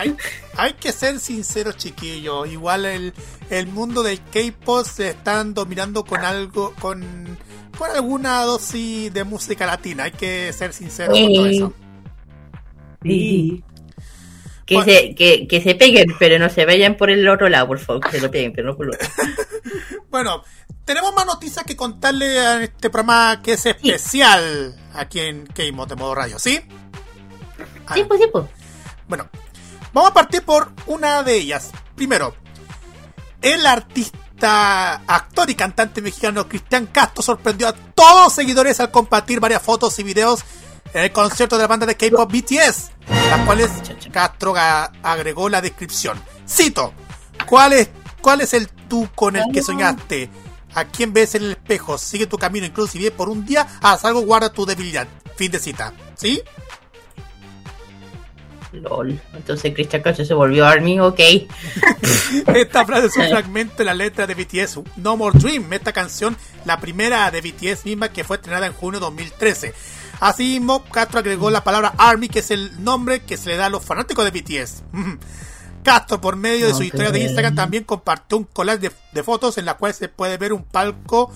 Hay, 0.00 0.16
hay 0.56 0.72
que 0.74 0.92
ser 0.92 1.18
sinceros, 1.20 1.76
chiquillos. 1.76 2.48
Igual 2.48 2.84
el, 2.86 3.14
el 3.50 3.66
mundo 3.66 4.02
del 4.02 4.20
K-pop 4.20 4.84
se 4.86 5.10
están 5.10 5.54
dominando 5.54 6.04
con 6.04 6.20
algo, 6.24 6.74
con, 6.80 7.38
con 7.76 7.90
alguna 7.90 8.42
dosis 8.44 9.12
de 9.12 9.24
música 9.24 9.66
latina. 9.66 10.04
Hay 10.04 10.12
que 10.12 10.52
ser 10.52 10.72
sinceros 10.72 11.18
con 11.18 11.34
todo 11.34 11.46
eso. 11.46 11.72
Sí. 13.02 13.64
Que, 14.66 14.74
Bueno. 14.76 14.92
se, 14.92 15.14
que, 15.16 15.48
que 15.48 15.60
se 15.60 15.74
peguen, 15.74 16.14
pero 16.18 16.38
no 16.38 16.48
se 16.48 16.64
vayan 16.64 16.96
por 16.96 17.10
el 17.10 17.28
otro 17.28 17.48
lado, 17.48 17.66
por 17.66 17.78
favor, 17.80 18.02
que 18.04 18.12
se 18.12 18.20
lo 18.20 18.30
peguen, 18.30 18.52
pero 18.52 18.68
no 18.68 18.76
por 18.76 18.86
el 18.86 18.94
otro. 18.94 19.08
Bueno, 20.10 20.42
tenemos 20.84 21.14
más 21.14 21.24
noticias 21.26 21.64
que 21.64 21.76
contarle 21.76 22.38
a 22.40 22.62
este 22.64 22.90
programa 22.90 23.40
que 23.42 23.52
es 23.52 23.64
especial 23.66 24.74
aquí 24.94 25.20
en 25.20 25.46
K-Mod 25.46 25.88
de 25.88 25.94
modo 25.96 26.14
radio, 26.16 26.38
¿sí? 26.38 26.60
Ah, 27.86 27.94
Sí, 27.94 28.04
pues 28.04 28.20
sí, 28.20 28.26
pues. 28.32 28.44
Bueno, 29.06 29.28
vamos 29.92 30.10
a 30.10 30.14
partir 30.14 30.42
por 30.42 30.72
una 30.86 31.22
de 31.22 31.36
ellas. 31.36 31.70
Primero, 31.94 32.34
el 33.42 33.66
artista, 33.66 35.02
actor 35.06 35.50
y 35.50 35.54
cantante 35.54 36.02
mexicano 36.02 36.48
Cristian 36.48 36.86
Castro 36.86 37.22
sorprendió 37.22 37.68
a 37.68 37.72
todos 37.72 38.24
los 38.24 38.32
seguidores 38.32 38.80
al 38.80 38.90
compartir 38.90 39.40
varias 39.40 39.62
fotos 39.62 39.98
y 39.98 40.02
videos 40.02 40.44
en 40.92 41.04
el 41.04 41.12
concierto 41.12 41.56
de 41.56 41.62
la 41.62 41.68
banda 41.68 41.86
de 41.86 41.96
K-pop 41.96 42.30
BTS, 42.30 42.90
las 43.30 43.46
cuales 43.46 43.70
Castro 44.12 44.54
agregó 44.56 45.48
la 45.48 45.60
descripción. 45.60 46.20
Cito, 46.48 46.92
¿cuál 47.46 47.72
es, 47.74 47.90
¿cuál 48.20 48.40
es 48.40 48.54
el 48.54 48.68
tú 48.68 49.08
con 49.14 49.36
el 49.36 49.44
que 49.52 49.62
soñaste? 49.62 50.30
¿A 50.74 50.84
quién 50.84 51.12
ves 51.12 51.34
en 51.34 51.44
el 51.44 51.50
espejo? 51.52 51.98
Sigue 51.98 52.26
tu 52.26 52.38
camino, 52.38 52.66
incluso 52.66 52.92
si 52.92 52.98
bien 52.98 53.12
por 53.16 53.28
un 53.28 53.44
día 53.44 53.66
haz 53.82 54.04
algo, 54.04 54.20
guarda 54.20 54.52
tu 54.52 54.66
debilidad. 54.66 55.08
Fin 55.36 55.50
de 55.50 55.58
cita. 55.58 55.92
¿Sí? 56.16 56.42
LOL. 58.72 59.20
Entonces 59.34 59.72
Christian 59.74 60.02
Castro 60.02 60.24
se 60.24 60.34
volvió 60.34 60.66
Army, 60.66 61.00
ok. 61.00 61.18
Esta 62.54 62.84
frase 62.84 63.06
es 63.06 63.16
un 63.16 63.28
fragmento 63.30 63.76
de 63.78 63.84
la 63.84 63.94
letra 63.94 64.26
de 64.26 64.34
BTS 64.34 64.80
No 64.96 65.16
More 65.16 65.38
Dream, 65.38 65.72
esta 65.72 65.92
canción, 65.92 66.36
la 66.64 66.80
primera 66.80 67.30
de 67.30 67.40
BTS 67.40 67.84
misma 67.84 68.10
que 68.10 68.24
fue 68.24 68.36
estrenada 68.36 68.66
en 68.66 68.72
junio 68.72 69.00
de 69.00 69.06
2013. 69.06 69.74
Asimismo, 70.20 70.84
Castro 70.84 71.20
agregó 71.20 71.50
la 71.50 71.64
palabra 71.64 71.94
Army, 71.96 72.28
que 72.28 72.40
es 72.40 72.50
el 72.50 72.84
nombre 72.84 73.22
que 73.22 73.36
se 73.36 73.50
le 73.50 73.56
da 73.56 73.66
a 73.66 73.70
los 73.70 73.84
fanáticos 73.84 74.24
de 74.24 74.30
BTS. 74.30 74.82
Castro, 75.82 76.20
por 76.20 76.36
medio 76.36 76.66
de 76.66 76.74
su 76.74 76.82
historia 76.82 77.10
de 77.10 77.20
Instagram, 77.20 77.54
también 77.54 77.84
compartió 77.84 78.36
un 78.36 78.44
collage 78.44 78.80
de, 78.80 78.92
de 79.12 79.22
fotos 79.22 79.56
en 79.56 79.64
la 79.64 79.78
cual 79.78 79.94
se 79.94 80.08
puede 80.08 80.36
ver 80.36 80.52
un 80.52 80.62
palco 80.62 81.32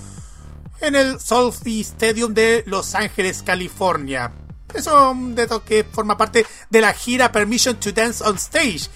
en 0.83 0.97
el 0.97 1.19
Sophie 1.19 1.81
Stadium 1.81 2.35
de 2.35 2.63
Los 2.67 2.95
Ángeles, 2.95 3.43
California. 3.43 4.33
Eso 4.75 4.91
es 5.11 5.17
un 5.17 5.35
dato 5.35 5.65
que 5.65 5.85
forma 5.85 6.17
parte 6.17 6.45
de 6.71 6.81
la 6.81 6.93
gira 6.93 7.31
Permission 7.33 7.77
to 7.77 7.93
Dance 7.93 8.23
on 8.25 8.37
Stage, 8.37 8.89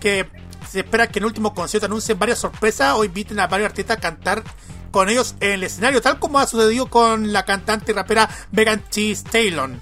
que 0.00 0.26
se 0.68 0.80
espera 0.80 1.08
que 1.08 1.18
en 1.18 1.24
el 1.24 1.26
último 1.28 1.52
concierto 1.54 1.86
anuncien 1.86 2.18
varias 2.18 2.38
sorpresas 2.38 2.94
o 2.96 3.04
inviten 3.04 3.40
a 3.40 3.46
varios 3.48 3.70
artistas 3.70 3.96
a 3.96 4.00
cantar 4.00 4.42
con 4.90 5.08
ellos 5.08 5.34
en 5.40 5.52
el 5.52 5.64
escenario, 5.64 6.00
tal 6.00 6.18
como 6.18 6.38
ha 6.38 6.46
sucedido 6.46 6.86
con 6.86 7.32
la 7.32 7.44
cantante 7.44 7.92
y 7.92 7.94
rapera 7.94 8.28
Megan 8.52 8.82
Thee 8.90 9.12
Stallion. 9.14 9.80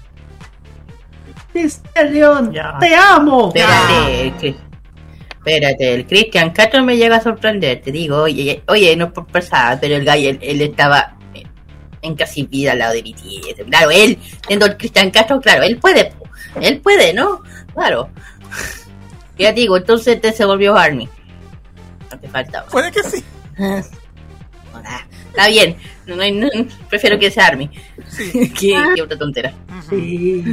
León, 2.11 2.51
Ya. 2.53 2.77
te 2.79 2.95
amo. 2.95 3.51
Espérate, 3.53 4.55
espérate, 5.29 5.93
el 5.93 6.05
Christian 6.07 6.51
Castro 6.51 6.83
me 6.83 6.95
llega 6.97 7.17
a 7.17 7.21
sorprender. 7.21 7.81
Te 7.81 7.91
digo, 7.91 8.17
oye, 8.23 8.63
oye, 8.67 8.95
no 8.95 9.05
es 9.05 9.11
por 9.11 9.25
pasada, 9.27 9.79
pero 9.79 9.95
el 9.95 10.05
gallo, 10.05 10.29
él, 10.29 10.39
él 10.41 10.61
estaba 10.61 11.17
en 12.01 12.15
casi 12.15 12.43
vida 12.43 12.71
al 12.73 12.79
lado 12.79 12.93
de 12.93 13.01
BTS. 13.01 13.65
Claro, 13.69 13.91
él, 13.91 14.17
siendo 14.47 14.65
el 14.65 14.77
Christian 14.77 15.11
Castro, 15.11 15.39
claro, 15.41 15.63
él 15.63 15.77
puede, 15.77 16.13
él 16.61 16.79
puede, 16.79 17.13
¿no? 17.13 17.41
Claro. 17.73 18.09
Ya 19.37 19.51
digo, 19.53 19.77
entonces 19.77 20.19
te 20.19 20.31
se 20.33 20.45
volvió 20.45 20.75
Army. 20.77 21.07
No 22.11 22.19
te 22.19 22.27
faltaba. 22.27 22.67
Puede 22.67 22.91
que 22.91 23.03
sí. 23.03 23.23
Ah, 24.81 25.01
Está 25.29 25.47
bien, 25.49 25.75
no, 26.05 26.15
no 26.15 26.21
hay- 26.23 26.31
no- 26.31 26.47
prefiero 26.89 27.19
que 27.19 27.29
sea 27.29 27.47
Army 27.47 27.69
Sí. 28.07 28.31
que, 28.59 28.73
que 28.95 29.01
otra 29.01 29.17
tontera. 29.17 29.53
Sí. 29.89 30.43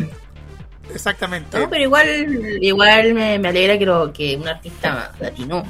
Exactamente. 0.93 1.59
No, 1.59 1.71
pero 1.71 1.83
igual, 1.85 2.59
igual 2.61 3.15
me, 3.15 3.39
me 3.39 3.49
alegra 3.49 3.79
que, 3.79 3.87
lo, 3.87 4.13
que 4.13 4.37
un 4.37 4.49
artista 4.49 5.13
latino, 5.21 5.63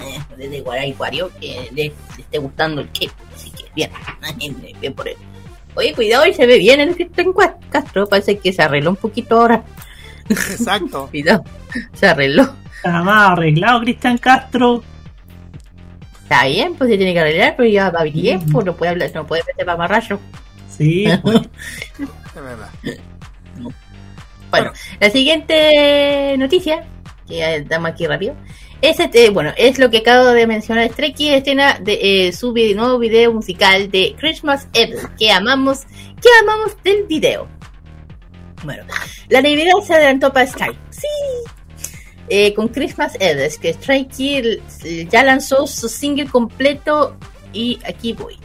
eh, 0.00 0.18
desde 0.36 0.60
Guaraiguario, 0.62 1.30
que 1.40 1.68
le, 1.74 1.84
le 1.84 1.92
esté 2.18 2.38
gustando 2.38 2.80
el 2.80 2.88
K. 2.88 3.12
Así 3.34 3.50
que 3.50 3.64
bien, 4.36 4.56
bien 4.80 4.94
por 4.96 5.08
él. 5.08 5.16
Oye, 5.74 5.94
cuidado, 5.94 6.26
y 6.26 6.34
se 6.34 6.46
ve 6.46 6.58
bien 6.58 6.80
el 6.80 6.94
Cristian 6.94 7.32
Castro. 7.70 8.08
Parece 8.08 8.38
que 8.38 8.52
se 8.52 8.62
arregló 8.62 8.90
un 8.90 8.96
poquito 8.96 9.40
ahora. 9.40 9.64
Exacto. 10.28 11.06
Cuidado, 11.10 11.44
se 11.94 12.06
arregló. 12.06 12.52
Está 12.76 13.02
más 13.02 13.32
arreglado 13.32 13.80
Cristian 13.80 14.18
Castro. 14.18 14.82
Está 16.22 16.46
bien, 16.46 16.74
pues 16.74 16.90
se 16.90 16.96
tiene 16.96 17.14
que 17.14 17.20
arreglar, 17.20 17.54
pero 17.56 17.68
ya 17.68 17.90
va 17.90 18.02
bien, 18.02 18.44
pues 18.50 18.66
no 18.66 18.76
puede 18.76 18.90
hablar, 18.90 19.10
no 19.14 19.26
puede 19.26 19.44
meter 19.44 19.66
mamarracho. 19.66 20.20
Sí, 20.68 21.06
pues. 21.22 21.40
Es 21.98 22.44
verdad. 22.44 22.68
Bueno, 24.50 24.72
la 25.00 25.10
siguiente 25.10 26.36
noticia, 26.38 26.84
que 27.26 27.38
ya 27.38 27.60
damos 27.62 27.90
aquí 27.90 28.06
rápido, 28.06 28.34
es 28.80 29.00
este, 29.00 29.30
bueno, 29.30 29.52
es 29.56 29.78
lo 29.78 29.90
que 29.90 29.98
acabo 29.98 30.26
de 30.28 30.46
mencionar, 30.46 30.90
Stray 30.90 31.12
Kids 31.12 31.36
escena 31.36 31.78
de 31.80 32.28
eh, 32.28 32.32
su 32.32 32.52
nuevo 32.52 32.98
video 32.98 33.32
musical 33.32 33.90
de 33.90 34.14
Christmas 34.18 34.68
Eve, 34.72 34.98
que 35.18 35.30
amamos, 35.30 35.84
que 36.20 36.28
amamos 36.42 36.76
del 36.84 37.04
video. 37.04 37.48
Bueno, 38.64 38.84
la 39.28 39.42
Navidad 39.42 39.72
se 39.84 39.94
adelantó 39.94 40.32
para 40.32 40.46
Stray, 40.46 40.76
sí, 40.90 41.08
Eh, 42.30 42.52
con 42.52 42.68
Christmas 42.68 43.16
Eve, 43.20 43.46
es 43.46 43.58
que 43.58 43.70
eh, 43.70 45.08
ya 45.10 45.24
lanzó 45.24 45.66
su 45.66 45.88
single 45.88 46.26
completo 46.26 47.16
y 47.52 47.78
aquí 47.86 48.12
voy. 48.12 48.38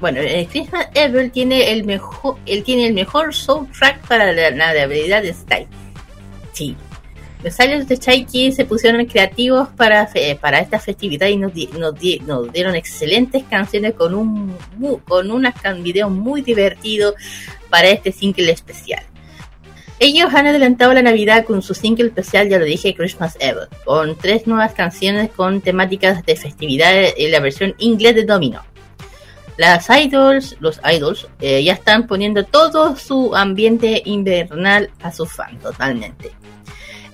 Bueno, 0.00 0.20
eh, 0.20 0.46
Christmas 0.50 0.88
Evil 0.94 1.30
tiene 1.30 1.72
el 1.72 1.84
mejor, 1.84 2.36
él 2.46 2.62
tiene 2.62 2.86
el 2.86 2.94
mejor 2.94 3.34
soundtrack 3.34 4.06
para 4.06 4.32
la 4.32 4.50
navegabilidad 4.50 5.22
de 5.22 5.34
Style. 5.34 5.68
Sí. 6.52 6.76
Los 7.44 7.60
aliens 7.60 7.86
de 7.86 7.98
Kids 7.98 8.56
se 8.56 8.64
pusieron 8.64 9.04
creativos 9.04 9.68
para, 9.76 10.08
para 10.40 10.60
esta 10.60 10.78
festividad 10.80 11.26
y 11.28 11.36
nos, 11.36 11.52
di- 11.52 11.68
nos, 11.78 11.94
di- 11.94 12.18
nos 12.20 12.50
dieron 12.50 12.74
excelentes 12.74 13.44
canciones 13.44 13.92
con 13.92 14.14
un 14.14 14.56
con 15.06 15.30
unas 15.30 15.54
can- 15.60 15.82
videos 15.82 16.10
muy 16.10 16.40
divertidos 16.40 17.14
para 17.68 17.88
este 17.88 18.12
single 18.12 18.50
especial. 18.50 19.02
Ellos 20.00 20.32
han 20.34 20.46
adelantado 20.46 20.94
la 20.94 21.02
Navidad 21.02 21.44
con 21.44 21.60
su 21.60 21.74
single 21.74 22.06
especial, 22.06 22.48
ya 22.48 22.58
lo 22.58 22.64
dije, 22.64 22.94
Christmas 22.94 23.36
Evil, 23.38 23.68
con 23.84 24.16
tres 24.16 24.46
nuevas 24.46 24.72
canciones 24.72 25.30
con 25.30 25.60
temáticas 25.60 26.24
de 26.24 26.36
festividad 26.36 26.92
en 26.94 27.30
la 27.30 27.40
versión 27.40 27.74
inglés 27.78 28.14
de 28.14 28.24
Domino. 28.24 28.62
Las 29.58 29.88
idols, 29.90 30.56
los 30.60 30.80
idols, 30.90 31.28
eh, 31.40 31.62
ya 31.62 31.74
están 31.74 32.06
poniendo 32.08 32.42
todo 32.44 32.96
su 32.96 33.36
ambiente 33.36 34.02
invernal 34.06 34.90
a 35.00 35.12
sus 35.12 35.30
fans, 35.30 35.62
totalmente. 35.62 36.32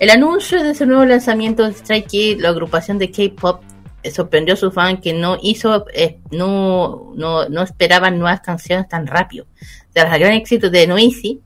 El 0.01 0.09
anuncio 0.09 0.62
de 0.62 0.74
su 0.74 0.86
nuevo 0.86 1.05
lanzamiento 1.05 1.62
de 1.62 1.74
Stray 1.74 2.05
Kids, 2.05 2.40
la 2.40 2.48
agrupación 2.48 2.98
de 2.98 3.11
K-pop, 3.11 3.61
eh, 4.03 4.11
sorprendió 4.11 4.55
a 4.55 4.57
sus 4.57 4.72
fans 4.72 4.98
que 5.03 5.12
no 5.12 5.36
hizo, 5.42 5.84
eh, 5.92 6.18
no, 6.30 7.12
no, 7.16 7.51
no 7.51 7.62
esperaban 7.62 8.18
nuevas 8.18 8.40
canciones 8.40 8.88
tan 8.88 9.07
rápido. 9.07 9.44
Tras 9.92 10.11
el 10.14 10.20
gran 10.20 10.32
éxito 10.32 10.70
de 10.70 10.86
Noisy, 10.86 11.42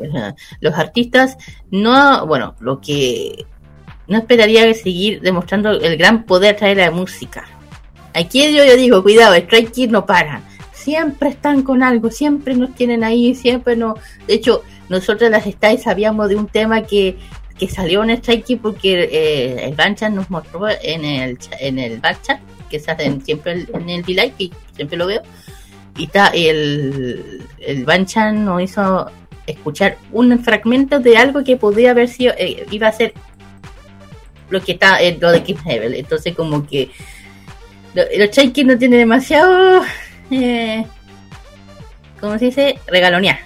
los 0.60 0.74
artistas 0.74 1.36
no, 1.70 2.26
bueno, 2.26 2.56
lo 2.58 2.80
que 2.80 3.46
no 4.08 4.18
esperaría 4.18 4.74
seguir 4.74 5.20
demostrando 5.20 5.70
el 5.70 5.96
gran 5.96 6.24
poder 6.24 6.56
traer 6.56 6.78
la 6.78 6.90
música. 6.90 7.44
Aquí 8.14 8.52
yo, 8.52 8.64
yo 8.64 8.76
digo, 8.76 9.00
cuidado, 9.04 9.36
Stray 9.36 9.66
Kids 9.66 9.92
no 9.92 10.06
paran. 10.06 10.42
Siempre 10.72 11.28
están 11.28 11.62
con 11.62 11.84
algo, 11.84 12.10
siempre 12.10 12.56
nos 12.56 12.74
tienen 12.74 13.04
ahí, 13.04 13.36
siempre 13.36 13.76
no. 13.76 13.94
De 14.26 14.34
hecho, 14.34 14.64
nosotros 14.88 15.30
las 15.30 15.46
Stars 15.46 15.84
sabíamos 15.84 16.28
de 16.28 16.34
un 16.34 16.48
tema 16.48 16.82
que, 16.82 17.16
que 17.58 17.68
salió 17.68 18.02
Stray 18.16 18.42
Kids 18.42 18.60
porque 18.62 19.08
eh, 19.12 19.64
el 19.66 19.74
Banchan 19.74 20.14
nos 20.14 20.30
mostró 20.30 20.68
en 20.68 21.04
el 21.04 21.38
en 21.60 21.78
el 21.78 21.98
Banchan, 22.00 22.40
que 22.70 22.78
se 22.80 22.90
hace 22.90 23.04
en- 23.04 23.24
siempre 23.24 23.66
en 23.72 23.88
el 23.90 24.02
delay, 24.02 24.30
que 24.30 24.50
siempre 24.74 24.96
lo 24.96 25.06
veo. 25.06 25.22
Y 25.96 26.04
está 26.04 26.28
el, 26.28 27.42
el 27.58 27.84
Banchan 27.84 28.44
nos 28.44 28.62
hizo 28.62 29.10
escuchar 29.46 29.98
un 30.12 30.42
fragmento 30.42 30.98
de 31.00 31.16
algo 31.18 31.44
que 31.44 31.56
podría 31.56 31.90
haber 31.90 32.08
sido, 32.08 32.32
eh, 32.38 32.64
iba 32.70 32.88
a 32.88 32.92
ser 32.92 33.12
lo 34.50 34.62
que 34.62 34.72
está 34.72 35.00
en 35.02 35.18
lo 35.20 35.30
de 35.32 35.42
Kim 35.42 35.56
Hebel. 35.64 35.94
Entonces, 35.94 36.34
como 36.34 36.66
que 36.66 36.90
lo- 37.94 38.04
los 38.16 38.30
Chaikin 38.30 38.66
no 38.68 38.78
tienen 38.78 39.00
demasiado, 39.00 39.82
eh, 40.30 40.84
¿cómo 42.20 42.38
se 42.38 42.46
dice? 42.46 42.78
Regalonear. 42.86 43.38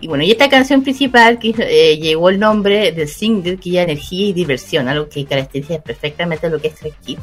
Y 0.00 0.08
bueno, 0.08 0.24
y 0.24 0.30
esta 0.30 0.48
canción 0.48 0.82
principal 0.82 1.38
que 1.38 1.54
eh, 1.58 1.98
llegó 1.98 2.28
el 2.28 2.38
nombre 2.38 2.92
del 2.92 3.08
single 3.08 3.56
que 3.56 3.70
ya 3.70 3.82
energía 3.82 4.28
y 4.28 4.32
diversión, 4.32 4.88
algo 4.88 5.08
que 5.08 5.24
caracteriza 5.24 5.80
perfectamente 5.80 6.50
lo 6.50 6.60
que 6.60 6.68
es 6.68 6.74
Stray 6.74 6.92
Kids. 7.04 7.22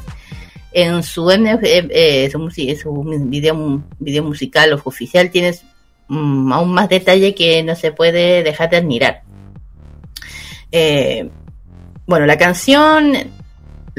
En 0.72 1.02
su, 1.02 1.30
eh, 1.30 1.58
eh, 1.62 2.30
su, 2.30 2.50
su 2.50 3.04
video, 3.26 3.82
video 3.98 4.24
musical 4.24 4.72
oficial 4.84 5.30
tienes 5.30 5.64
mm, 6.08 6.52
aún 6.52 6.72
más 6.72 6.88
detalle 6.88 7.34
que 7.34 7.62
no 7.62 7.76
se 7.76 7.92
puede 7.92 8.42
dejar 8.42 8.70
de 8.70 8.76
admirar. 8.78 9.22
Eh, 10.72 11.28
bueno, 12.06 12.24
la 12.26 12.38
canción 12.38 13.12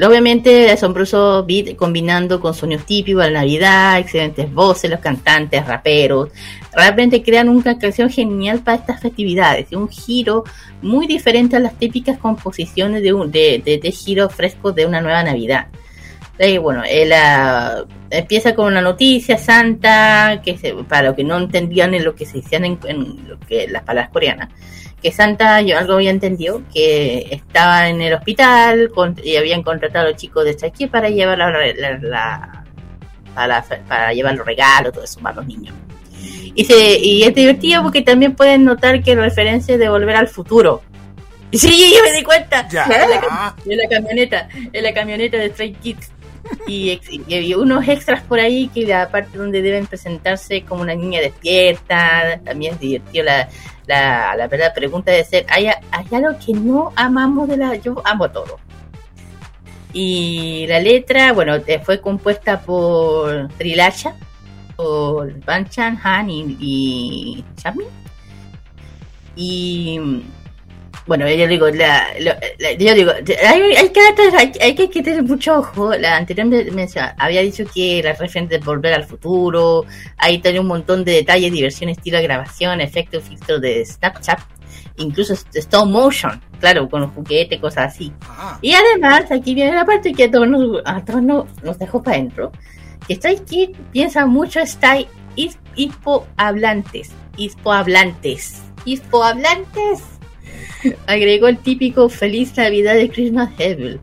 Obviamente, 0.02 0.72
asombroso 0.72 1.44
beat 1.46 1.76
combinando 1.76 2.40
con 2.40 2.52
sonidos 2.52 2.84
típicos 2.84 3.22
de 3.24 3.30
la 3.30 3.40
Navidad, 3.40 3.98
excelentes 4.00 4.52
voces, 4.52 4.90
los 4.90 4.98
cantantes, 4.98 5.64
raperos. 5.64 6.30
Realmente 6.72 7.22
crean 7.22 7.48
una 7.48 7.78
canción 7.78 8.10
genial 8.10 8.58
para 8.58 8.78
estas 8.78 9.00
festividades. 9.00 9.70
Un 9.70 9.88
giro 9.88 10.42
muy 10.82 11.06
diferente 11.06 11.54
a 11.54 11.60
las 11.60 11.78
típicas 11.78 12.18
composiciones 12.18 13.02
de, 13.02 13.12
un, 13.12 13.30
de, 13.30 13.62
de, 13.80 13.92
giro 13.92 14.28
fresco 14.28 14.72
de 14.72 14.84
una 14.84 15.00
nueva 15.00 15.22
Navidad. 15.22 15.68
Eh, 16.40 16.58
bueno, 16.58 16.82
él 16.84 17.12
ah, 17.12 17.84
empieza 18.10 18.56
con 18.56 18.66
una 18.66 18.80
noticia 18.80 19.38
santa, 19.38 20.42
que 20.44 20.58
se- 20.58 20.74
para 20.74 21.08
los 21.08 21.14
que 21.14 21.22
no 21.22 21.38
entendían 21.38 21.94
en 21.94 22.02
lo 22.02 22.16
que 22.16 22.26
se 22.26 22.38
decían 22.38 22.64
en, 22.64 22.78
en 22.88 23.28
lo 23.28 23.38
que, 23.38 23.68
las 23.68 23.84
palabras 23.84 24.10
coreanas 24.12 24.48
que 25.04 25.12
Santa, 25.12 25.60
yo 25.60 25.76
algo 25.76 25.92
había 25.92 26.08
entendido, 26.08 26.62
que 26.72 27.28
estaba 27.30 27.90
en 27.90 28.00
el 28.00 28.14
hospital 28.14 28.90
con- 28.94 29.14
y 29.22 29.36
habían 29.36 29.62
contratado 29.62 30.06
a 30.06 30.10
los 30.12 30.18
chicos 30.18 30.46
de 30.46 30.56
Chucky 30.56 30.86
para 30.86 31.10
llevar 31.10 31.36
la, 31.36 31.50
la- 31.50 31.98
la- 32.00 32.64
para, 33.34 33.62
para 33.86 34.14
llevar 34.14 34.34
los 34.34 34.46
regalos, 34.46 34.94
todo 34.94 35.04
eso 35.04 35.20
para 35.20 35.36
los 35.36 35.46
niños. 35.46 35.74
Y, 36.54 36.64
se, 36.64 36.98
y 36.98 37.22
es 37.22 37.34
divertido 37.34 37.82
porque 37.82 38.00
también 38.00 38.34
pueden 38.34 38.64
notar 38.64 39.02
que 39.02 39.14
referencias 39.14 39.78
de 39.78 39.90
volver 39.90 40.16
al 40.16 40.28
futuro. 40.28 40.80
Sí, 41.52 41.92
yo 41.94 42.02
me 42.02 42.16
di 42.16 42.22
cuenta. 42.22 42.66
Ya. 42.68 42.84
En 42.84 43.10
la, 43.10 43.54
en 43.66 43.76
la 43.76 43.88
camioneta, 43.90 44.48
en 44.72 44.82
la 44.82 44.94
camioneta 44.94 45.36
de 45.36 45.50
Stray 45.50 45.74
Kids. 45.74 46.10
Y, 46.66 46.98
hay 47.28 47.54
unos 47.54 47.86
extras 47.88 48.22
por 48.22 48.40
ahí 48.40 48.68
que 48.68 48.86
la 48.86 49.10
parte 49.10 49.36
donde 49.36 49.60
deben 49.60 49.86
presentarse 49.86 50.62
como 50.62 50.80
una 50.82 50.94
niña 50.94 51.20
despierta, 51.20 52.40
también 52.42 52.74
es 52.74 52.80
divertido 52.80 53.24
la, 53.24 53.48
la, 53.86 54.34
la 54.36 54.48
verdad 54.48 54.74
pregunta 54.74 55.12
de 55.12 55.24
ser, 55.24 55.46
¿hay, 55.48 55.66
hay 55.66 56.06
algo 56.12 56.38
que 56.44 56.52
no 56.52 56.92
amamos 56.96 57.48
de 57.48 57.56
la... 57.56 57.74
Yo 57.76 58.00
amo 58.04 58.30
todo. 58.30 58.58
Y 59.92 60.66
la 60.66 60.80
letra, 60.80 61.32
bueno, 61.32 61.54
eh, 61.54 61.80
fue 61.82 62.00
compuesta 62.00 62.60
por 62.60 63.48
Trilacha, 63.56 64.14
por 64.74 65.38
Ban 65.44 65.68
Chan, 65.68 66.00
Han 66.02 66.30
y, 66.30 66.56
y 66.58 67.44
Chami. 67.56 67.84
Y 69.36 70.24
bueno, 71.06 71.28
yo 71.28 71.46
digo, 71.46 71.68
la, 71.68 72.06
la- 72.18 72.38
la- 72.58 72.72
yo 72.72 72.94
digo, 72.94 73.12
hay, 73.12 73.62
hay 73.76 73.88
que 73.90 74.00
hay, 74.38 74.52
hay 74.60 74.74
que 74.74 75.02
tener 75.02 75.22
mucho 75.22 75.58
ojo. 75.58 75.94
La 75.94 76.16
anterior 76.16 76.46
me- 76.46 76.64
mención- 76.70 77.10
había 77.18 77.42
dicho 77.42 77.64
que 77.74 78.00
la 78.02 78.14
referente 78.14 78.58
de 78.58 78.64
volver 78.64 78.94
al 78.94 79.04
futuro, 79.04 79.84
ahí 80.16 80.38
tiene 80.38 80.60
un 80.60 80.66
montón 80.66 81.04
de 81.04 81.12
detalles, 81.12 81.52
diversión, 81.52 81.90
estilo 81.90 82.16
de 82.18 82.22
grabación, 82.24 82.80
efectos, 82.80 83.24
filtros 83.24 83.60
de 83.60 83.84
Snapchat, 83.84 84.40
incluso 84.96 85.34
stop 85.54 85.86
motion, 85.88 86.40
claro, 86.60 86.88
con 86.88 87.02
los 87.02 87.10
juguetes, 87.12 87.60
cosas 87.60 87.92
así. 87.94 88.12
Ah, 88.26 88.58
Y 88.62 88.72
además, 88.72 89.30
aquí 89.30 89.54
viene 89.54 89.74
la 89.74 89.84
parte 89.84 90.12
que 90.12 90.24
a 90.24 90.30
todos 90.30 90.48
nos, 90.48 90.80
a 90.86 91.04
todos 91.04 91.22
nos, 91.22 91.44
nos 91.62 91.78
dejó 91.78 92.02
para 92.02 92.16
adentro. 92.16 92.50
Que 93.06 93.16
Stray 93.16 93.40
Kids 93.40 93.78
piensa 93.92 94.24
mucho 94.24 94.64
Stray 94.64 95.06
his- 95.36 95.58
hispohablantes. 95.74 97.10
Hispohablantes. 97.36 98.62
Hispohablantes. 98.86 100.02
Agregó 101.06 101.48
el 101.48 101.58
típico 101.58 102.08
Feliz 102.08 102.56
Navidad 102.56 102.94
de 102.94 103.10
Christmas 103.10 103.50
Evil. 103.58 104.00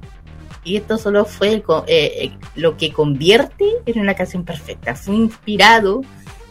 Y 0.64 0.78
esto 0.78 0.98
solo 0.98 1.26
fue 1.26 1.54
el 1.54 1.64
eh, 1.88 2.14
eh, 2.26 2.32
lo 2.56 2.78
que 2.78 2.92
convierte 2.94 3.66
en 3.86 4.00
una 4.00 4.14
canción 4.14 4.46
perfecta. 4.46 4.96
Fue 4.96 5.16
inspirado, 5.16 6.02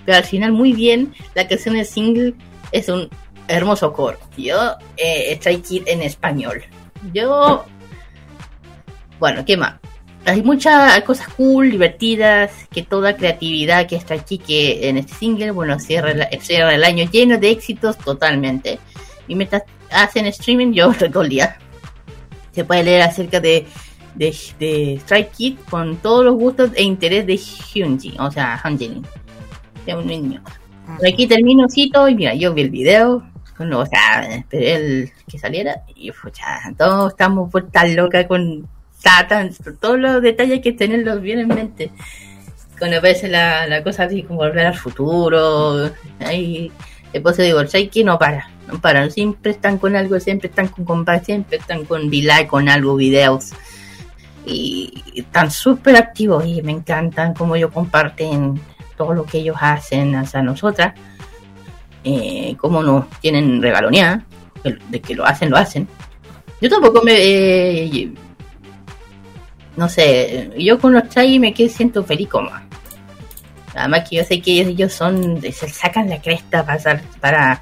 pero 0.04 0.18
al 0.18 0.24
final 0.24 0.52
muy 0.52 0.72
bien. 0.72 1.14
La 1.34 1.46
canción 1.46 1.76
de 1.76 1.84
single 1.84 2.34
es 2.72 2.88
un 2.88 3.08
hermoso 3.46 3.92
coro. 3.92 4.18
Yo, 4.36 4.74
eh, 4.96 5.34
Stray 5.36 5.58
Kid 5.58 5.82
en 5.86 6.02
español. 6.02 6.62
Yo 7.12 7.64
bueno, 9.20 9.44
¿qué 9.44 9.56
más? 9.56 9.74
Hay 10.24 10.42
muchas 10.42 11.00
cosas 11.02 11.28
cool, 11.28 11.70
divertidas, 11.70 12.52
que 12.70 12.82
toda 12.82 13.16
creatividad 13.16 13.86
que 13.86 13.96
está 13.96 14.14
aquí, 14.14 14.38
que 14.38 14.88
en 14.88 14.96
este 14.98 15.14
single, 15.14 15.50
bueno, 15.50 15.78
cierra, 15.78 16.12
la- 16.14 16.28
cierra 16.40 16.74
el 16.74 16.84
año 16.84 17.08
lleno 17.10 17.38
de 17.38 17.50
éxitos 17.50 17.96
totalmente. 17.98 18.78
Y 19.28 19.34
mientras 19.34 19.62
hacen 19.90 20.26
streaming, 20.26 20.72
yo 20.72 20.92
todo 20.92 21.22
el 21.22 21.28
día. 21.28 21.56
Se 22.52 22.64
puede 22.64 22.84
leer 22.84 23.02
acerca 23.02 23.40
de, 23.40 23.66
de, 24.14 24.34
de 24.58 24.94
Strike 24.96 25.30
Kid 25.30 25.58
con 25.70 25.96
todos 25.98 26.24
los 26.24 26.34
gustos 26.34 26.70
e 26.74 26.82
interés 26.82 27.26
de 27.26 27.36
Hyunji, 27.36 28.16
o 28.18 28.30
sea, 28.30 28.60
Hyunjin, 28.64 29.06
de 29.86 29.94
un 29.94 30.06
niño. 30.06 30.42
Por 30.98 31.06
aquí 31.06 31.26
termino 31.26 31.68
cito 31.68 32.08
y 32.08 32.16
mira, 32.16 32.34
yo 32.34 32.52
vi 32.52 32.62
el 32.62 32.70
video, 32.70 33.22
con- 33.56 33.72
o 33.72 33.86
sea, 33.86 34.22
esperé 34.34 34.74
el 34.74 35.12
que 35.28 35.38
saliera 35.38 35.82
y 35.94 36.10
pucha, 36.10 36.60
todos 36.76 37.12
estamos 37.12 37.50
por 37.50 37.70
tan 37.70 37.94
loca 37.94 38.26
con 38.26 38.68
Satan, 38.98 39.52
todos 39.80 39.98
los 39.98 40.20
detalles 40.20 40.60
que 40.60 40.72
tenerlos 40.72 41.22
bien 41.22 41.38
en 41.38 41.48
mente. 41.48 41.90
Cuando 42.78 42.98
aparece 42.98 43.28
la, 43.28 43.66
la 43.66 43.84
cosa 43.84 44.04
así 44.04 44.22
como 44.22 44.40
volver 44.40 44.66
al 44.66 44.74
futuro, 44.74 45.90
ahí, 46.18 46.72
después 47.12 47.36
te 47.36 47.44
digo, 47.44 47.62
Shaiki 47.62 48.02
no 48.02 48.18
para, 48.18 48.50
no 48.72 48.80
para, 48.80 49.08
siempre 49.10 49.52
están 49.52 49.78
con 49.78 49.96
algo, 49.96 50.18
siempre 50.20 50.48
están 50.48 50.68
con 50.68 50.84
combate, 50.84 51.26
siempre 51.26 51.58
están 51.58 51.84
con 51.84 52.10
delay, 52.10 52.46
con 52.46 52.68
algo, 52.68 52.96
videos. 52.96 53.50
Y 54.46 55.02
están 55.14 55.50
súper 55.50 55.96
activos 55.96 56.46
y 56.46 56.62
me 56.62 56.72
encantan 56.72 57.34
como 57.34 57.56
ellos 57.56 57.70
comparten 57.72 58.60
todo 58.96 59.14
lo 59.14 59.24
que 59.24 59.38
ellos 59.38 59.56
hacen 59.60 60.14
hacia 60.16 60.42
nosotras. 60.42 60.94
Eh, 62.02 62.56
como 62.58 62.82
nos 62.82 63.08
tienen 63.20 63.60
regaloneada, 63.60 64.24
de- 64.88 65.00
que 65.00 65.14
lo 65.14 65.26
hacen, 65.26 65.50
lo 65.50 65.56
hacen. 65.56 65.86
Yo 66.60 66.68
tampoco 66.70 67.02
me... 67.02 67.12
eh, 67.16 68.12
no 69.76 69.88
sé, 69.88 70.50
yo 70.58 70.78
con 70.78 70.92
los 70.92 71.08
Chai 71.08 71.38
me 71.38 71.54
quedo, 71.54 71.68
siento 71.68 72.04
feliz 72.04 72.28
como. 72.28 72.50
Además 73.74 74.08
que 74.08 74.16
yo 74.16 74.24
sé 74.24 74.40
que 74.42 74.52
ellos, 74.52 74.68
ellos 74.68 74.92
son, 74.92 75.40
se 75.40 75.68
sacan 75.68 76.08
la 76.08 76.20
cresta 76.20 76.66
para 77.20 77.60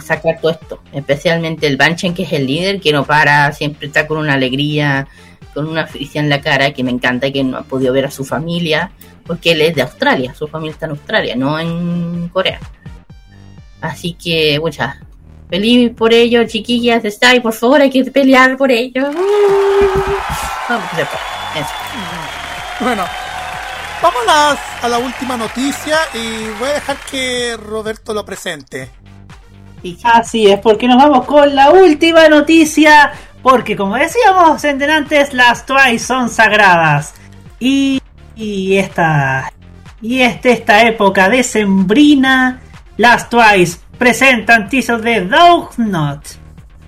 sacar 0.00 0.40
todo 0.40 0.52
esto. 0.52 0.80
Especialmente 0.92 1.66
el 1.66 1.76
Banchen, 1.76 2.14
que 2.14 2.24
es 2.24 2.32
el 2.32 2.46
líder, 2.46 2.80
que 2.80 2.92
no 2.92 3.04
para, 3.04 3.52
siempre 3.52 3.86
está 3.86 4.06
con 4.06 4.18
una 4.18 4.34
alegría, 4.34 5.08
con 5.54 5.66
una 5.66 5.86
felicidad 5.86 6.24
en 6.24 6.30
la 6.30 6.40
cara, 6.40 6.72
que 6.72 6.84
me 6.84 6.90
encanta, 6.90 7.30
que 7.30 7.42
no 7.42 7.58
ha 7.58 7.62
podido 7.62 7.92
ver 7.92 8.06
a 8.06 8.10
su 8.10 8.24
familia, 8.24 8.92
porque 9.26 9.52
él 9.52 9.62
es 9.62 9.74
de 9.74 9.82
Australia, 9.82 10.34
su 10.34 10.46
familia 10.48 10.72
está 10.72 10.86
en 10.86 10.92
Australia, 10.92 11.36
no 11.36 11.58
en 11.58 12.28
Corea. 12.28 12.60
Así 13.80 14.12
que, 14.14 14.58
muchas 14.60 14.96
feliz 15.48 15.92
por 15.96 16.12
ello, 16.12 16.44
chiquillas, 16.46 17.04
está 17.04 17.34
y 17.34 17.40
por 17.40 17.52
favor 17.52 17.80
hay 17.80 17.90
que 17.90 18.04
pelear 18.04 18.56
por 18.56 18.70
ello. 18.70 19.10
Vamos. 20.68 20.90
Eso. 21.54 21.70
Bueno, 22.80 23.04
vamos 24.02 24.22
a 24.28 24.88
la 24.88 24.98
última 24.98 25.36
noticia 25.36 25.98
y 26.12 26.48
voy 26.58 26.70
a 26.70 26.74
dejar 26.74 26.96
que 27.10 27.56
Roberto 27.56 28.12
lo 28.12 28.24
presente. 28.24 28.90
Sí. 29.94 29.98
Así 30.04 30.46
es, 30.46 30.58
porque 30.60 30.88
nos 30.88 30.96
vamos 30.96 31.24
con 31.26 31.54
la 31.54 31.70
última 31.70 32.28
noticia. 32.28 33.12
Porque 33.42 33.76
como 33.76 33.94
decíamos 33.94 34.64
en 34.64 34.82
antes, 34.82 35.32
las 35.32 35.64
Twice 35.66 36.00
son 36.00 36.28
sagradas. 36.28 37.14
Y, 37.60 38.00
y 38.34 38.76
esta. 38.76 39.52
Y 40.02 40.20
este, 40.20 40.52
esta 40.52 40.86
época 40.86 41.28
decembrina, 41.28 42.60
las 42.96 43.30
Twice 43.30 43.78
presentan 43.98 44.68
teaser 44.68 45.00
de 45.00 45.20
Dognut. 45.22 46.20